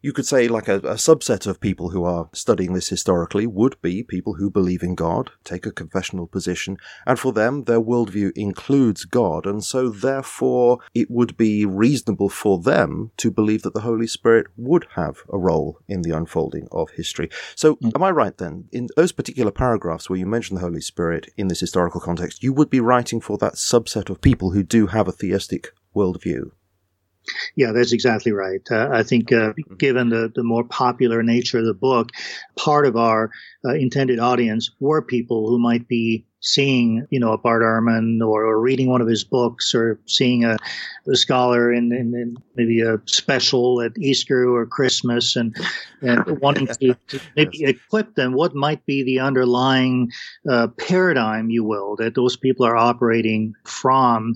you 0.02 0.12
could 0.12 0.26
say 0.26 0.48
like 0.48 0.68
a, 0.68 0.76
a, 0.76 0.94
subset 0.94 1.46
of 1.46 1.60
people 1.60 1.90
who 1.90 2.04
are 2.04 2.28
studying 2.32 2.72
this 2.72 2.88
historically 2.88 3.46
would 3.46 3.80
be 3.82 4.02
people 4.02 4.34
who 4.34 4.50
believe 4.50 4.82
in 4.82 4.94
God, 4.94 5.30
take 5.44 5.66
a 5.66 5.72
confessional 5.72 6.26
position, 6.26 6.78
and 7.06 7.18
for 7.18 7.32
them 7.32 7.64
their 7.64 7.80
worldview 7.80 8.32
includes 8.34 9.04
God, 9.04 9.46
and 9.46 9.62
so 9.62 9.90
therefore 9.90 10.78
it 10.94 11.10
would 11.10 11.36
be 11.36 11.66
reasonable 11.66 12.28
for 12.28 12.58
them 12.58 13.10
to 13.18 13.30
believe 13.30 13.62
that 13.62 13.74
the 13.74 13.80
Holy 13.80 14.06
Spirit 14.06 14.46
would 14.56 14.86
have 14.94 15.18
a 15.32 15.38
role 15.38 15.78
in 15.88 16.02
the 16.02 16.16
unfolding 16.16 16.68
of 16.72 16.90
history. 16.90 17.28
So 17.54 17.76
mm. 17.76 17.92
am 17.94 18.02
I 18.02 18.10
right 18.10 18.36
then? 18.36 18.68
In 18.72 18.88
those 18.96 19.12
particular 19.12 19.50
paragraphs 19.50 20.08
where 20.08 20.18
you 20.18 20.26
mention 20.26 20.54
the 20.54 20.62
Holy 20.62 20.80
Spirit 20.80 21.28
in 21.36 21.48
this 21.48 21.60
historical 21.60 22.00
context, 22.00 22.42
you 22.42 22.52
would 22.52 22.70
be 22.70 22.80
writing 22.80 23.20
for 23.20 23.36
that 23.38 23.54
subset 23.54 24.08
of 24.08 24.20
people 24.20 24.52
who 24.52 24.62
do 24.62 24.86
have 24.88 25.08
a 25.08 25.12
theistic 25.12 25.72
worldview. 25.94 26.50
Yeah, 27.56 27.72
that's 27.72 27.92
exactly 27.92 28.32
right. 28.32 28.60
Uh, 28.70 28.88
I 28.92 29.02
think, 29.02 29.32
uh, 29.32 29.52
given 29.78 30.10
the, 30.10 30.32
the 30.34 30.42
more 30.42 30.64
popular 30.64 31.22
nature 31.22 31.58
of 31.58 31.64
the 31.64 31.74
book, 31.74 32.10
part 32.56 32.86
of 32.86 32.96
our 32.96 33.30
uh, 33.64 33.74
intended 33.74 34.18
audience 34.18 34.70
were 34.80 35.02
people 35.02 35.48
who 35.48 35.58
might 35.58 35.88
be 35.88 36.24
seeing, 36.40 37.06
you 37.10 37.20
know, 37.20 37.32
a 37.32 37.38
Bart 37.38 37.62
Ehrman 37.62 38.20
or, 38.26 38.46
or 38.46 38.60
reading 38.60 38.88
one 38.88 39.02
of 39.02 39.08
his 39.08 39.24
books 39.24 39.74
or 39.74 40.00
seeing 40.06 40.44
a, 40.44 40.56
a 41.06 41.16
scholar 41.16 41.72
in, 41.72 41.92
in, 41.92 42.14
in, 42.14 42.36
maybe 42.56 42.80
a 42.80 43.00
special 43.06 43.82
at 43.82 43.92
Easter 43.98 44.48
or 44.48 44.64
Christmas 44.66 45.36
and, 45.36 45.54
and 46.02 46.40
wanting 46.40 46.66
to, 46.66 46.94
to 47.08 47.20
maybe 47.36 47.58
yes. 47.58 47.70
equip 47.70 48.14
them 48.14 48.32
what 48.32 48.54
might 48.54 48.84
be 48.86 49.02
the 49.02 49.20
underlying 49.20 50.10
uh, 50.48 50.68
paradigm, 50.78 51.50
you 51.50 51.64
will, 51.64 51.96
that 51.96 52.14
those 52.14 52.36
people 52.36 52.66
are 52.66 52.76
operating 52.76 53.54
from 53.64 54.34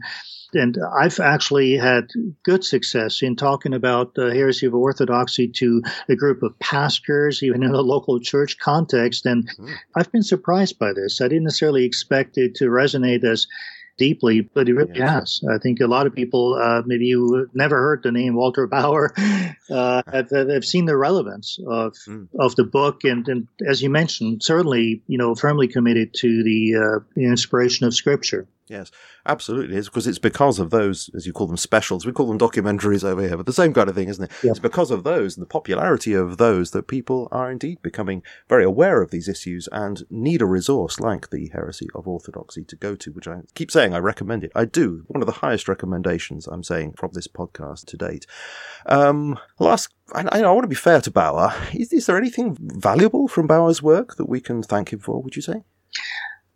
and 0.55 0.79
I've 0.97 1.21
actually 1.21 1.77
had 1.77 2.09
good 2.43 2.65
success 2.65 3.23
in 3.23 3.37
talking 3.37 3.75
about 3.75 4.15
the 4.15 4.33
heresy 4.33 4.67
of 4.67 4.75
orthodoxy 4.75 5.49
to 5.49 5.83
a 6.09 6.17
group 6.17 6.43
of 6.43 6.59
pastors, 6.61 7.43
even 7.43 7.63
in 7.63 7.75
a 7.75 7.81
local 7.81 8.21
church 8.21 8.59
context. 8.59 9.27
And 9.27 9.49
mm. 9.59 9.75
I've 9.97 10.11
been 10.13 10.23
surprised 10.23 10.79
by 10.79 10.93
this. 10.93 11.21
I 11.21 11.29
didn't 11.29 11.45
necessarily 11.45 11.85
expect 11.85 12.39
it 12.39 12.55
to 12.57 12.67
resonate 12.67 13.25
as 13.25 13.47
deeply, 13.97 14.41
but 14.41 14.67
he 14.67 14.73
really 14.73 14.93
yes. 14.95 15.41
has. 15.41 15.41
I 15.49 15.59
think 15.59 15.81
a 15.81 15.87
lot 15.87 16.07
of 16.07 16.15
people, 16.15 16.55
uh, 16.55 16.83
maybe 16.85 17.07
you 17.07 17.49
never 17.55 17.77
heard 17.77 18.03
the 18.03 18.13
name 18.13 18.35
Walter 18.35 18.67
Bauer, 18.67 19.13
uh, 19.71 20.03
have, 20.11 20.31
have, 20.31 20.65
seen 20.65 20.87
the 20.87 20.97
relevance 20.97 21.59
of 21.67 21.95
mm. 22.09 22.29
of 22.39 22.57
the 22.57 22.65
book, 22.65 23.05
and, 23.05 23.27
and 23.29 23.49
as 23.69 23.83
you 23.83 23.91
mentioned, 23.91 24.43
certainly 24.43 25.03
you 25.07 25.19
know 25.19 25.35
firmly 25.35 25.69
committed 25.69 26.15
to 26.15 26.43
the, 26.43 26.75
uh, 26.77 27.05
the 27.15 27.25
inspiration 27.25 27.87
of 27.87 27.95
Scripture. 27.95 28.47
Yes, 28.67 28.91
absolutely. 29.27 29.77
It's 29.77 29.89
because 29.89 30.07
it's 30.07 30.19
because 30.19 30.59
of 30.59 30.71
those, 30.71 31.11
as 31.15 31.27
you 31.27 31.35
call 31.35 31.47
them, 31.47 31.59
specials. 31.59 32.07
We 32.07 32.13
call 32.13 32.29
them 32.29 32.39
documentaries 32.39 33.05
over 33.05 33.21
here, 33.21 33.37
but 33.37 33.45
the 33.45 33.53
same 33.53 33.75
kind 33.75 33.91
of 33.91 33.95
thing, 33.95 34.09
isn't 34.09 34.25
it? 34.25 34.31
Yeah. 34.43 34.53
It's 34.53 34.59
because 34.59 34.91
of 34.91 35.05
those 35.05 35.37
and 35.37 35.43
the 35.43 35.49
popularity 35.49 36.15
of 36.15 36.39
those 36.39 36.71
that 36.71 36.89
people 36.89 37.29
are 37.31 37.51
indeed 37.51 37.83
becoming 37.83 38.23
very 38.49 38.65
aware 38.65 39.03
of 39.03 39.11
these 39.11 39.29
issues 39.29 39.69
and 39.71 40.05
need 40.09 40.41
a 40.41 40.47
resource 40.47 40.99
like 40.99 41.29
the 41.29 41.51
Heresy 41.53 41.89
of 41.95 42.09
Orthodoxy 42.09 42.65
to 42.65 42.77
go 42.77 42.97
to, 42.97 43.13
which 43.13 43.29
I 43.29 43.43
keep 43.55 43.71
saying 43.71 43.93
I 43.93 43.99
recommend 43.99 44.45
it. 44.45 44.53
I 44.55 44.65
do. 44.65 45.05
One 45.09 45.21
of 45.21 45.27
the 45.27 45.41
highest 45.41 45.69
recommendations 45.69 46.47
I'm 46.47 46.65
saying 46.65 46.95
from 46.97 47.11
this 47.13 47.29
podcast 47.29 47.85
to 47.87 47.99
date. 47.99 48.27
Um, 48.87 49.39
I'll 49.61 49.69
ask, 49.69 49.93
I, 50.15 50.23
I 50.41 50.51
want 50.51 50.65
to 50.65 50.69
be 50.69 50.75
fair 50.75 51.03
to 51.03 51.11
Bauer. 51.11 51.53
Is, 51.75 51.93
is 51.93 52.07
there 52.07 52.17
anything 52.17 52.57
valuable 52.59 53.29
from 53.29 53.47
Bauer's 53.47 53.83
work 53.83 54.17
that 54.17 54.29
we 54.29 54.41
can 54.41 54.63
thank 54.63 54.91
him 54.91 55.01
for, 55.01 55.23
would 55.23 55.37
you 55.37 55.43
say? 55.43 55.65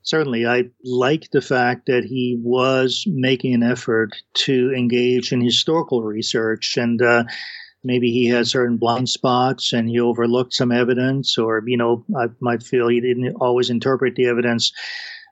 Certainly 0.09 0.47
I 0.47 0.65
like 0.83 1.31
the 1.31 1.43
fact 1.43 1.87
that 1.87 2.05
he 2.05 2.39
was 2.43 3.05
making 3.07 3.53
an 3.53 3.63
effort 3.63 4.17
to 4.47 4.73
engage 4.75 5.33
in 5.33 5.43
historical 5.43 6.03
research 6.03 6.79
and 6.79 7.01
uh, 7.03 7.25
maybe 7.85 8.11
he 8.11 8.27
had 8.27 8.47
certain 8.47 8.79
blind 8.79 9.11
spots 9.11 9.75
and 9.75 9.87
he 9.87 10.01
overlooked 10.01 10.55
some 10.55 10.73
evidence 10.73 11.37
or 11.37 11.63
you 11.67 11.77
know 11.77 12.07
I 12.17 12.29
might 12.41 12.63
feel 12.63 12.89
he 12.89 13.03
didn't 13.03 13.37
always 13.39 13.69
interpret 13.69 14.15
the 14.15 14.29
evidence 14.29 14.73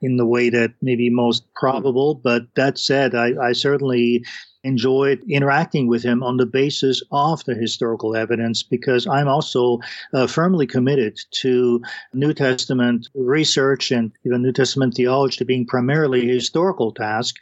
in 0.03 0.17
the 0.17 0.27
way 0.27 0.51
that 0.51 0.73
maybe 0.79 1.09
most 1.09 1.43
probable. 1.55 2.13
But 2.13 2.43
that 2.55 2.77
said 2.77 3.15
I, 3.15 3.31
I 3.41 3.53
certainly 3.53 4.23
enjoyed 4.63 5.23
interacting 5.29 5.87
with 5.87 6.03
him 6.03 6.23
on 6.23 6.37
the 6.37 6.45
basis 6.45 7.01
of 7.11 7.43
the 7.45 7.55
historical 7.55 8.15
evidence 8.15 8.63
because 8.63 9.07
I'm 9.07 9.27
also 9.27 9.79
uh, 10.13 10.27
firmly 10.27 10.67
committed 10.67 11.17
to 11.41 11.81
New 12.13 12.33
Testament 12.33 13.07
research 13.13 13.91
and 13.91 14.11
even 14.25 14.41
New 14.41 14.51
Testament 14.51 14.95
theology 14.95 15.43
being 15.45 15.65
primarily 15.65 16.29
a 16.29 16.33
historical 16.33 16.91
task. 16.91 17.35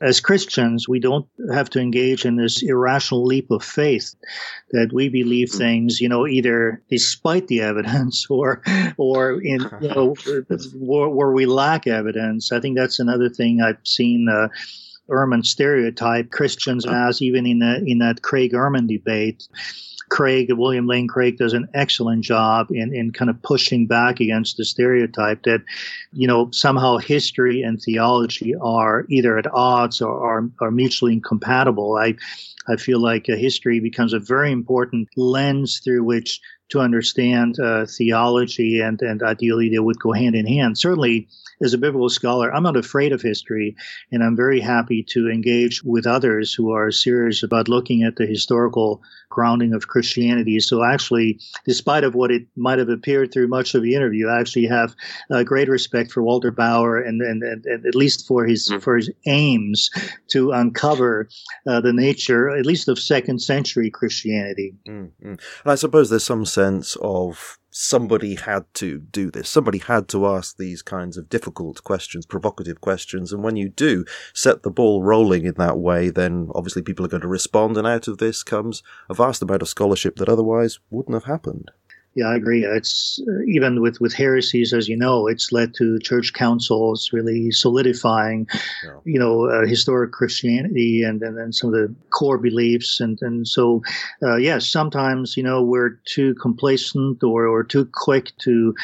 As 0.00 0.20
Christians, 0.20 0.88
we 0.88 1.00
don't 1.00 1.26
have 1.52 1.70
to 1.70 1.80
engage 1.80 2.24
in 2.24 2.36
this 2.36 2.62
irrational 2.62 3.24
leap 3.24 3.50
of 3.50 3.64
faith 3.64 4.14
that 4.70 4.92
we 4.92 5.08
believe 5.08 5.50
hmm. 5.50 5.58
things, 5.58 6.00
you 6.00 6.08
know, 6.08 6.26
either 6.26 6.82
despite 6.90 7.48
the 7.48 7.62
evidence 7.62 8.26
or, 8.30 8.62
or 8.96 9.40
in, 9.42 9.68
you 9.80 9.88
know, 9.88 10.14
where, 10.74 11.08
where 11.08 11.32
we 11.32 11.46
lack 11.46 11.86
evidence. 11.86 12.52
I 12.52 12.60
think 12.60 12.76
that's 12.76 12.98
another 12.98 13.28
thing 13.28 13.60
I've 13.60 13.78
seen, 13.84 14.28
uh, 14.28 14.48
Ehrman 15.08 15.44
stereotype 15.44 16.30
Christians 16.30 16.86
uh-huh. 16.86 17.08
as, 17.08 17.22
even 17.22 17.46
in, 17.46 17.58
the, 17.60 17.82
in 17.86 17.98
that 17.98 18.22
Craig 18.22 18.52
Ehrman 18.52 18.86
debate. 18.86 19.48
Craig, 20.10 20.50
William 20.50 20.86
Lane 20.86 21.06
Craig 21.06 21.36
does 21.36 21.52
an 21.52 21.68
excellent 21.74 22.24
job 22.24 22.68
in, 22.70 22.94
in 22.94 23.12
kind 23.12 23.30
of 23.30 23.42
pushing 23.42 23.86
back 23.86 24.20
against 24.20 24.56
the 24.56 24.64
stereotype 24.64 25.42
that, 25.42 25.62
you 26.12 26.26
know, 26.26 26.50
somehow 26.50 26.96
history 26.96 27.60
and 27.62 27.80
theology 27.80 28.54
are 28.54 29.04
either 29.10 29.36
at 29.36 29.52
odds 29.52 30.00
or 30.00 30.10
are, 30.10 30.48
are 30.60 30.70
mutually 30.70 31.12
incompatible. 31.12 31.96
I, 31.96 32.16
I 32.68 32.76
feel 32.76 33.00
like 33.00 33.26
history 33.26 33.80
becomes 33.80 34.12
a 34.12 34.18
very 34.18 34.52
important 34.52 35.08
lens 35.16 35.80
through 35.82 36.04
which 36.04 36.40
to 36.70 36.80
understand 36.80 37.58
uh, 37.58 37.86
theology, 37.86 38.80
and, 38.80 39.00
and 39.00 39.22
ideally 39.22 39.70
they 39.70 39.78
would 39.78 39.98
go 39.98 40.12
hand 40.12 40.34
in 40.34 40.46
hand. 40.46 40.76
Certainly, 40.76 41.28
as 41.62 41.72
a 41.72 41.78
biblical 41.78 42.10
scholar, 42.10 42.54
I'm 42.54 42.62
not 42.62 42.76
afraid 42.76 43.12
of 43.12 43.22
history, 43.22 43.74
and 44.12 44.22
I'm 44.22 44.36
very 44.36 44.60
happy 44.60 45.02
to 45.10 45.30
engage 45.30 45.82
with 45.82 46.06
others 46.06 46.52
who 46.52 46.70
are 46.72 46.90
serious 46.90 47.42
about 47.42 47.68
looking 47.68 48.02
at 48.02 48.16
the 48.16 48.26
historical 48.26 49.02
grounding 49.28 49.74
of 49.74 49.88
Christianity. 49.88 50.60
So 50.60 50.82
actually, 50.82 51.40
despite 51.64 52.04
of 52.04 52.14
what 52.14 52.30
it 52.30 52.46
might 52.56 52.78
have 52.78 52.88
appeared 52.88 53.32
through 53.32 53.48
much 53.48 53.74
of 53.74 53.82
the 53.82 53.94
interview, 53.94 54.28
I 54.28 54.40
actually 54.40 54.66
have 54.66 54.94
uh, 55.30 55.42
great 55.42 55.68
respect 55.68 56.10
for 56.12 56.22
Walter 56.22 56.50
Bauer 56.50 56.98
and, 56.98 57.20
and, 57.22 57.42
and, 57.42 57.64
and 57.66 57.86
at 57.86 57.94
least 57.94 58.26
for 58.26 58.44
his 58.44 58.68
mm. 58.68 58.82
for 58.82 58.96
his 58.96 59.10
aims 59.26 59.90
to 60.28 60.52
uncover 60.52 61.28
uh, 61.66 61.80
the 61.80 61.92
nature, 61.92 62.50
at 62.50 62.66
least 62.66 62.88
of 62.88 62.98
second 62.98 63.40
century 63.40 63.90
Christianity. 63.90 64.74
Mm-hmm. 64.88 65.28
And 65.28 65.40
I 65.64 65.74
suppose 65.74 66.10
there's 66.10 66.24
some 66.24 66.46
sense 66.46 66.96
of 67.02 67.58
somebody 67.80 68.34
had 68.34 68.64
to 68.74 68.98
do 68.98 69.30
this. 69.30 69.48
Somebody 69.48 69.78
had 69.78 70.08
to 70.08 70.26
ask 70.26 70.56
these 70.56 70.82
kinds 70.82 71.16
of 71.16 71.28
difficult 71.28 71.84
questions, 71.84 72.26
provocative 72.26 72.80
questions. 72.80 73.32
And 73.32 73.44
when 73.44 73.54
you 73.54 73.68
do 73.68 74.04
set 74.34 74.64
the 74.64 74.70
ball 74.70 75.04
rolling 75.04 75.44
in 75.44 75.54
that 75.58 75.78
way, 75.78 76.10
then 76.10 76.48
obviously 76.56 76.82
people 76.82 77.04
are 77.06 77.08
going 77.08 77.20
to 77.20 77.28
respond. 77.28 77.76
And 77.76 77.86
out 77.86 78.08
of 78.08 78.18
this 78.18 78.42
comes 78.42 78.82
a 79.08 79.14
vast 79.14 79.42
amount 79.42 79.62
of 79.62 79.68
scholarship 79.68 80.16
that 80.16 80.28
otherwise 80.28 80.80
wouldn't 80.90 81.14
have 81.14 81.32
happened. 81.32 81.70
Yeah, 82.18 82.30
I 82.30 82.34
agree. 82.34 82.64
It's 82.64 83.20
uh, 83.28 83.42
even 83.46 83.80
with, 83.80 84.00
with 84.00 84.12
heresies, 84.12 84.72
as 84.72 84.88
you 84.88 84.96
know, 84.96 85.28
it's 85.28 85.52
led 85.52 85.72
to 85.74 86.00
church 86.00 86.32
councils 86.32 87.10
really 87.12 87.52
solidifying, 87.52 88.48
yeah. 88.84 88.98
you 89.04 89.20
know, 89.20 89.48
uh, 89.48 89.64
historic 89.64 90.10
Christianity 90.10 91.04
and, 91.04 91.22
and 91.22 91.38
then 91.38 91.52
some 91.52 91.72
of 91.72 91.74
the 91.74 91.94
core 92.10 92.38
beliefs. 92.38 92.98
And, 92.98 93.20
and 93.22 93.46
so, 93.46 93.82
uh, 94.20 94.34
yes, 94.34 94.66
sometimes, 94.66 95.36
you 95.36 95.44
know, 95.44 95.62
we're 95.62 96.00
too 96.06 96.34
complacent 96.34 97.22
or, 97.22 97.46
or 97.46 97.62
too 97.62 97.88
quick 97.92 98.32
to 98.38 98.74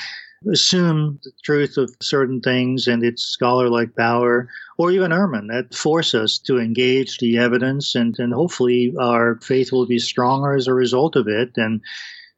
assume 0.49 1.19
the 1.25 1.33
truth 1.43 1.77
of 1.77 1.93
certain 2.01 2.41
things. 2.41 2.87
And 2.87 3.03
it's 3.03 3.25
scholar 3.25 3.69
like 3.69 3.97
Bauer 3.97 4.49
or 4.79 4.93
even 4.93 5.11
Ehrman 5.11 5.49
that 5.49 5.75
force 5.75 6.15
us 6.15 6.39
to 6.47 6.61
engage 6.61 7.19
the 7.19 7.39
evidence 7.39 7.97
and, 7.97 8.17
and 8.21 8.33
hopefully 8.33 8.95
our 9.01 9.41
faith 9.43 9.73
will 9.73 9.87
be 9.87 9.99
stronger 9.99 10.55
as 10.55 10.69
a 10.69 10.73
result 10.73 11.17
of 11.17 11.27
it. 11.27 11.51
And, 11.57 11.81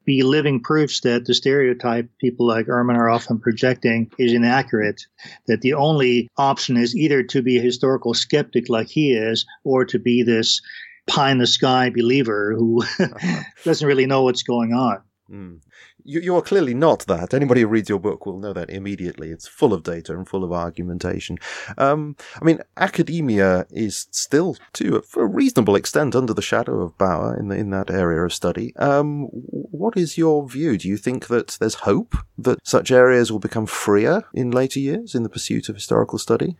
be 0.07 0.23
living 0.23 0.62
proofs 0.62 1.01
that 1.01 1.27
the 1.27 1.35
stereotype 1.35 2.09
people 2.19 2.47
like 2.47 2.66
Ehrman 2.66 2.97
are 2.97 3.11
often 3.11 3.39
projecting 3.39 4.11
is 4.19 4.33
inaccurate. 4.33 5.03
That 5.49 5.61
the 5.61 5.74
only 5.74 6.31
option 6.39 6.77
is 6.77 6.97
either 6.97 7.24
to 7.24 7.43
be 7.43 7.59
a 7.59 7.62
historical 7.62 8.15
skeptic 8.15 8.69
like 8.69 8.89
he 8.89 9.12
is, 9.12 9.45
or 9.65 9.85
to 9.87 9.99
be 9.99 10.23
this 10.23 10.62
pie 11.07 11.31
in 11.31 11.39
the 11.39 11.47
sky 11.47 11.91
believer 11.91 12.55
who 12.57 12.83
uh-huh. 12.99 13.43
doesn't 13.65 13.87
really 13.87 14.07
know 14.07 14.23
what's 14.23 14.45
going 14.45 14.73
on. 14.73 15.03
Mm. 15.31 15.61
You, 16.05 16.20
you 16.20 16.36
are 16.36 16.43
clearly 16.43 16.74
not 16.74 17.07
that. 17.07 17.35
Anybody 17.35 17.62
who 17.62 17.66
reads 17.66 17.89
your 17.89 17.98
book 17.98 18.27
will 18.27 18.39
know 18.39 18.53
that 18.53 18.70
immediately. 18.70 19.31
It's 19.31 19.48
full 19.48 19.73
of 19.73 19.82
data 19.82 20.15
and 20.15 20.28
full 20.28 20.44
of 20.44 20.53
argumentation. 20.53 21.39
Um, 21.78 22.16
I 22.40 22.44
mean, 22.44 22.61
academia 22.77 23.66
is 23.70 24.07
still, 24.11 24.57
to 24.74 25.03
a 25.16 25.27
reasonable 25.27 25.74
extent, 25.74 26.15
under 26.15 26.32
the 26.32 26.43
shadow 26.43 26.81
of 26.81 26.97
Bauer 26.97 27.36
in 27.36 27.48
the, 27.48 27.57
in 27.57 27.70
that 27.70 27.90
area 27.90 28.23
of 28.23 28.32
study. 28.32 28.74
Um, 28.77 29.24
what 29.32 29.97
is 29.97 30.16
your 30.16 30.48
view? 30.48 30.78
Do 30.78 30.89
you 30.89 30.97
think 30.97 31.27
that 31.27 31.57
there's 31.59 31.74
hope 31.74 32.16
that 32.39 32.59
such 32.65 32.90
areas 32.90 33.32
will 33.32 33.40
become 33.40 33.66
freer 33.66 34.24
in 34.32 34.51
later 34.51 34.78
years 34.78 35.15
in 35.15 35.23
the 35.23 35.28
pursuit 35.28 35.69
of 35.69 35.74
historical 35.74 36.19
study? 36.19 36.57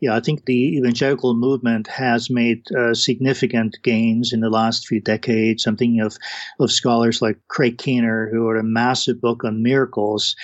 Yeah, 0.00 0.14
I 0.14 0.20
think 0.20 0.44
the 0.44 0.76
evangelical 0.76 1.34
movement 1.34 1.86
has 1.88 2.30
made 2.30 2.70
uh, 2.72 2.94
significant 2.94 3.78
gains 3.82 4.32
in 4.32 4.40
the 4.40 4.50
last 4.50 4.86
few 4.86 5.00
decades. 5.00 5.66
I'm 5.66 5.76
thinking 5.76 6.00
of, 6.00 6.16
of 6.60 6.72
scholars 6.72 7.22
like 7.22 7.38
Craig 7.48 7.78
Keener, 7.78 8.28
who 8.30 8.46
wrote 8.48 8.60
a 8.60 8.62
massive 8.62 9.20
book 9.20 9.44
on 9.44 9.62
miracles, 9.62 10.36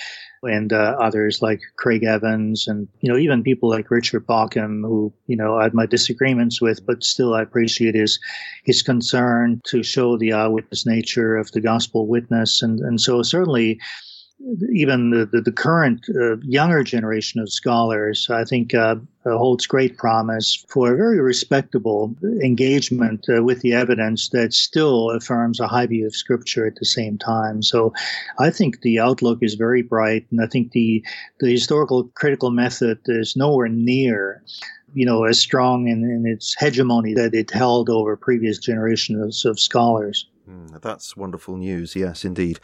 and 0.43 0.73
uh, 0.73 0.95
others 0.99 1.41
like 1.41 1.61
Craig 1.75 2.03
Evans, 2.03 2.67
and 2.67 2.87
you 3.01 3.11
know 3.11 3.17
even 3.17 3.43
people 3.43 3.69
like 3.69 3.91
Richard 3.91 4.25
Bauckham, 4.25 4.81
who 4.81 5.13
you 5.27 5.35
know 5.35 5.57
I 5.57 5.63
had 5.63 5.73
my 5.73 5.85
disagreements 5.85 6.61
with, 6.61 6.85
but 6.85 7.03
still 7.03 7.33
I 7.33 7.41
appreciate 7.41 7.95
his 7.95 8.19
his 8.63 8.81
concern 8.81 9.61
to 9.65 9.83
show 9.83 10.17
the 10.17 10.33
eyewitness 10.33 10.85
nature 10.85 11.37
of 11.37 11.51
the 11.51 11.61
gospel 11.61 12.07
witness, 12.07 12.61
and 12.61 12.79
and 12.79 12.99
so 12.99 13.21
certainly 13.21 13.79
even 14.71 15.11
the, 15.11 15.25
the, 15.25 15.41
the 15.41 15.51
current 15.51 16.05
uh, 16.09 16.37
younger 16.37 16.83
generation 16.83 17.39
of 17.39 17.51
scholars, 17.51 18.27
I 18.29 18.43
think, 18.43 18.73
uh, 18.73 18.95
uh, 19.25 19.37
holds 19.37 19.67
great 19.67 19.97
promise 19.97 20.65
for 20.67 20.93
a 20.93 20.97
very 20.97 21.19
respectable 21.21 22.15
engagement 22.43 23.27
uh, 23.29 23.43
with 23.43 23.61
the 23.61 23.73
evidence 23.73 24.29
that 24.29 24.53
still 24.53 25.11
affirms 25.11 25.59
a 25.59 25.67
high 25.67 25.85
view 25.85 26.07
of 26.07 26.15
Scripture 26.15 26.65
at 26.65 26.75
the 26.75 26.85
same 26.85 27.17
time. 27.17 27.61
So, 27.61 27.93
I 28.39 28.49
think 28.49 28.81
the 28.81 28.99
outlook 28.99 29.39
is 29.41 29.53
very 29.53 29.83
bright, 29.83 30.25
and 30.31 30.41
I 30.41 30.47
think 30.47 30.71
the 30.71 31.03
the 31.39 31.51
historical 31.51 32.05
critical 32.15 32.51
method 32.51 32.99
is 33.05 33.35
nowhere 33.35 33.69
near 33.69 34.43
you 34.93 35.05
know, 35.05 35.23
as 35.23 35.39
strong 35.39 35.87
in, 35.87 36.03
in, 36.03 36.25
its 36.27 36.53
hegemony 36.59 37.13
that 37.13 37.33
it 37.33 37.49
held 37.51 37.89
over 37.89 38.17
previous 38.17 38.57
generations 38.57 39.45
of, 39.45 39.57
scholars. 39.57 40.27
Mm, 40.49 40.81
that's 40.81 41.15
wonderful 41.15 41.55
news. 41.55 41.95
Yes, 41.95 42.25
indeed. 42.25 42.59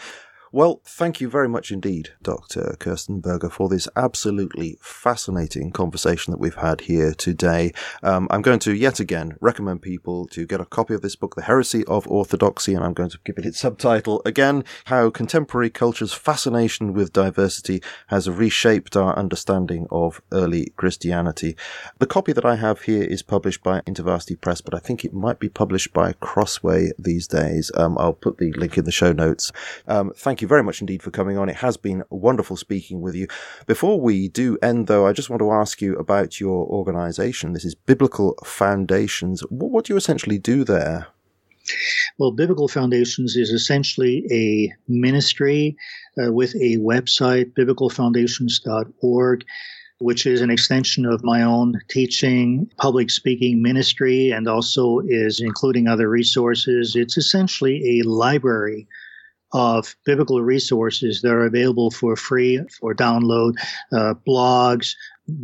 Well, 0.52 0.82
thank 0.86 1.20
you 1.20 1.30
very 1.30 1.50
much 1.50 1.72
indeed, 1.72 2.12
Dr. 2.22 2.78
Köstenberger, 2.80 3.52
for 3.52 3.68
this 3.68 3.90
absolutely 3.98 4.78
fascinating 4.82 5.72
conversation 5.72 6.32
that 6.32 6.40
we've 6.40 6.56
had 6.56 6.82
here 6.82 7.14
today. 7.14 7.74
Um, 8.02 8.30
I'm 8.32 8.42
going 8.42 8.60
to 8.60 8.74
yet 8.74 9.02
again 9.02 9.36
recommend 9.42 9.82
people 9.82 10.26
to 10.28 10.46
get 10.46 10.62
a 10.62 10.66
copy 10.66 10.94
of 10.94 11.02
this 11.02 11.18
book, 11.18 11.36
The 11.36 11.44
Heresy 11.44 11.84
of 11.86 12.08
Orthodoxy, 12.08 12.74
and 12.74 12.84
I'm 12.84 12.94
going 12.94 13.10
to 13.10 13.20
give 13.26 13.38
it 13.38 13.46
its 13.46 13.60
subtitle 13.60 14.22
again, 14.26 14.64
How 14.86 15.10
Contemporary 15.10 15.70
Culture's 15.70 16.14
Fascination 16.14 16.94
with 16.94 17.12
Diversity 17.12 17.84
Has 18.08 18.30
Reshaped 18.30 18.96
Our 18.96 19.18
Understanding 19.18 19.86
of 19.92 20.22
Early 20.32 20.72
Christianity. 20.78 21.58
The 22.00 22.08
copy 22.08 22.32
that 22.32 22.46
I 22.46 22.56
have 22.56 22.84
here 22.84 23.04
is 23.04 23.22
published 23.22 23.64
by 23.64 23.82
InterVarsity 23.82 24.40
Press, 24.40 24.62
but 24.62 24.74
I 24.74 24.80
think 24.80 25.04
it 25.04 25.14
might 25.14 25.40
be 25.40 25.50
published 25.50 25.92
by 25.92 26.14
Crossway 26.14 26.92
these 26.98 27.28
days. 27.28 27.70
Um, 27.76 27.98
I'll 27.98 28.14
put 28.14 28.38
the 28.38 28.54
link 28.54 28.78
in 28.78 28.86
the 28.86 28.92
show 28.92 29.12
notes. 29.12 29.52
Um, 29.88 30.14
thank 30.16 30.37
thank 30.38 30.44
you 30.44 30.48
very 30.48 30.62
much 30.62 30.82
indeed 30.82 31.02
for 31.02 31.10
coming 31.10 31.36
on. 31.36 31.50
It 31.50 31.56
has 31.56 31.78
been 31.78 32.04
wonderful 32.12 32.58
speaking 32.58 33.02
with 33.02 33.16
you. 33.16 33.28
Before 33.66 34.00
we 34.00 34.28
do 34.28 34.56
end, 34.62 34.86
though, 34.86 35.08
I 35.08 35.12
just 35.12 35.32
want 35.32 35.40
to 35.40 35.52
ask 35.52 35.82
you 35.82 35.96
about 35.96 36.40
your 36.40 36.68
organization. 36.68 37.54
This 37.54 37.66
is 37.66 37.74
Biblical 37.74 38.38
Foundations. 38.46 39.42
What, 39.50 39.72
what 39.72 39.86
do 39.86 39.94
you 39.94 39.98
essentially 39.98 40.38
do 40.38 40.64
there? 40.64 41.08
Well, 42.20 42.34
Biblical 42.34 42.68
Foundations 42.68 43.36
is 43.36 43.50
essentially 43.50 44.28
a 44.30 44.72
ministry 44.88 45.76
uh, 46.24 46.32
with 46.32 46.54
a 46.58 46.78
website, 46.78 47.54
biblicalfoundations.org, 47.54 49.44
which 49.98 50.28
is 50.28 50.42
an 50.42 50.52
extension 50.52 51.08
of 51.08 51.24
my 51.24 51.42
own 51.42 51.82
teaching, 51.90 52.70
public 52.78 53.10
speaking 53.10 53.64
ministry, 53.64 54.30
and 54.30 54.48
also 54.48 55.00
is 55.08 55.40
including 55.40 55.88
other 55.88 56.08
resources. 56.08 56.96
It's 56.96 57.18
essentially 57.18 57.98
a 57.98 58.08
library 58.08 58.88
of 59.54 59.96
biblical 60.06 60.42
resources 60.42 61.22
that 61.22 61.32
are 61.32 61.46
available 61.46 61.92
for 61.92 62.16
free 62.16 62.62
for 62.80 62.94
download, 62.94 63.54
uh, 63.92 64.14
blogs, 64.28 64.94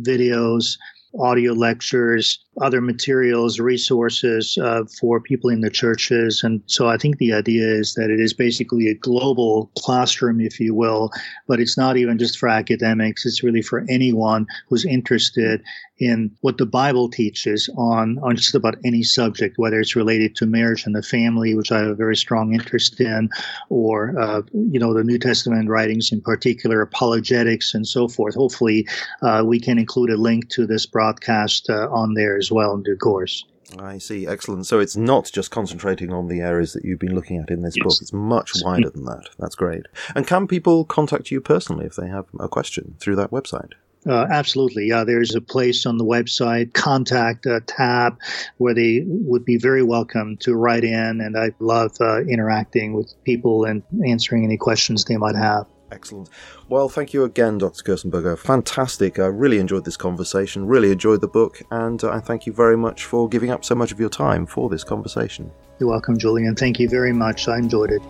videos, 0.02 0.76
audio 1.18 1.52
lectures, 1.52 2.44
other 2.60 2.80
materials, 2.80 3.60
resources 3.60 4.58
uh, 4.58 4.82
for 5.00 5.20
people 5.20 5.48
in 5.48 5.60
the 5.60 5.70
churches. 5.70 6.42
And 6.42 6.62
so 6.66 6.88
I 6.88 6.96
think 6.96 7.18
the 7.18 7.32
idea 7.32 7.66
is 7.66 7.94
that 7.94 8.10
it 8.10 8.20
is 8.20 8.32
basically 8.32 8.88
a 8.88 8.94
global 8.94 9.70
classroom, 9.78 10.40
if 10.40 10.58
you 10.58 10.74
will, 10.74 11.10
but 11.46 11.60
it's 11.60 11.78
not 11.78 11.96
even 11.96 12.18
just 12.18 12.38
for 12.38 12.48
academics. 12.48 13.24
It's 13.24 13.42
really 13.42 13.62
for 13.62 13.84
anyone 13.88 14.46
who's 14.68 14.84
interested 14.84 15.62
in 15.98 16.30
what 16.40 16.58
the 16.58 16.66
Bible 16.66 17.08
teaches 17.08 17.68
on, 17.76 18.18
on 18.22 18.36
just 18.36 18.54
about 18.54 18.76
any 18.84 19.02
subject, 19.02 19.58
whether 19.58 19.80
it's 19.80 19.94
related 19.94 20.34
to 20.36 20.46
marriage 20.46 20.86
and 20.86 20.94
the 20.94 21.02
family, 21.02 21.54
which 21.54 21.70
I 21.70 21.78
have 21.78 21.88
a 21.88 21.94
very 21.94 22.16
strong 22.16 22.52
interest 22.52 23.00
in, 23.00 23.30
or, 23.68 24.18
uh, 24.18 24.42
you 24.52 24.80
know, 24.80 24.92
the 24.92 25.04
New 25.04 25.18
Testament 25.18 25.68
writings 25.68 26.10
in 26.10 26.20
particular, 26.20 26.80
apologetics 26.80 27.74
and 27.74 27.86
so 27.86 28.08
forth. 28.08 28.34
Hopefully, 28.34 28.86
uh, 29.22 29.42
we 29.46 29.60
can 29.60 29.78
include 29.78 30.10
a 30.10 30.16
link 30.16 30.48
to 30.50 30.66
this 30.66 30.86
broadcast 30.86 31.70
uh, 31.70 31.88
on 31.90 32.14
there 32.14 32.36
as 32.36 32.50
well 32.50 32.74
in 32.74 32.82
due 32.82 32.96
course. 32.96 33.44
I 33.78 33.98
see. 33.98 34.26
Excellent. 34.26 34.66
So 34.66 34.78
it's 34.78 34.96
not 34.96 35.30
just 35.32 35.50
concentrating 35.50 36.12
on 36.12 36.28
the 36.28 36.40
areas 36.40 36.74
that 36.74 36.84
you've 36.84 36.98
been 36.98 37.14
looking 37.14 37.38
at 37.38 37.50
in 37.50 37.62
this 37.62 37.76
yes. 37.76 37.84
book. 37.84 37.94
It's 38.00 38.12
much 38.12 38.52
wider 38.62 38.90
than 38.90 39.04
that. 39.06 39.28
That's 39.38 39.54
great. 39.54 39.86
And 40.14 40.26
can 40.26 40.46
people 40.46 40.84
contact 40.84 41.30
you 41.30 41.40
personally 41.40 41.86
if 41.86 41.96
they 41.96 42.08
have 42.08 42.26
a 42.38 42.48
question 42.48 42.96
through 43.00 43.16
that 43.16 43.30
website? 43.30 43.72
Uh, 44.06 44.26
absolutely. 44.30 44.88
Yeah, 44.88 45.04
there's 45.04 45.34
a 45.34 45.40
place 45.40 45.86
on 45.86 45.98
the 45.98 46.04
website, 46.04 46.74
contact 46.74 47.46
uh, 47.46 47.60
tab, 47.66 48.18
where 48.58 48.74
they 48.74 49.02
would 49.06 49.44
be 49.44 49.56
very 49.56 49.82
welcome 49.82 50.36
to 50.38 50.54
write 50.54 50.84
in. 50.84 51.20
And 51.20 51.36
I 51.36 51.52
love 51.58 51.92
uh, 52.00 52.22
interacting 52.22 52.92
with 52.92 53.14
people 53.24 53.64
and 53.64 53.82
answering 54.06 54.44
any 54.44 54.56
questions 54.56 55.04
they 55.04 55.16
might 55.16 55.36
have. 55.36 55.66
Excellent. 55.92 56.28
Well, 56.68 56.88
thank 56.88 57.14
you 57.14 57.24
again, 57.24 57.58
Dr. 57.58 57.82
Köstenberger. 57.82 58.36
Fantastic. 58.36 59.18
I 59.18 59.26
really 59.26 59.58
enjoyed 59.58 59.84
this 59.84 59.96
conversation, 59.96 60.66
really 60.66 60.90
enjoyed 60.90 61.20
the 61.20 61.28
book, 61.28 61.62
and 61.70 62.02
uh, 62.02 62.10
I 62.10 62.20
thank 62.20 62.46
you 62.46 62.52
very 62.52 62.76
much 62.76 63.04
for 63.04 63.28
giving 63.28 63.50
up 63.50 63.64
so 63.64 63.74
much 63.74 63.92
of 63.92 64.00
your 64.00 64.08
time 64.08 64.44
for 64.44 64.68
this 64.68 64.82
conversation. 64.82 65.50
You're 65.78 65.90
welcome, 65.90 66.18
Julian. 66.18 66.56
Thank 66.56 66.80
you 66.80 66.88
very 66.88 67.12
much. 67.12 67.48
I 67.48 67.58
enjoyed 67.58 67.90
it. 67.90 68.02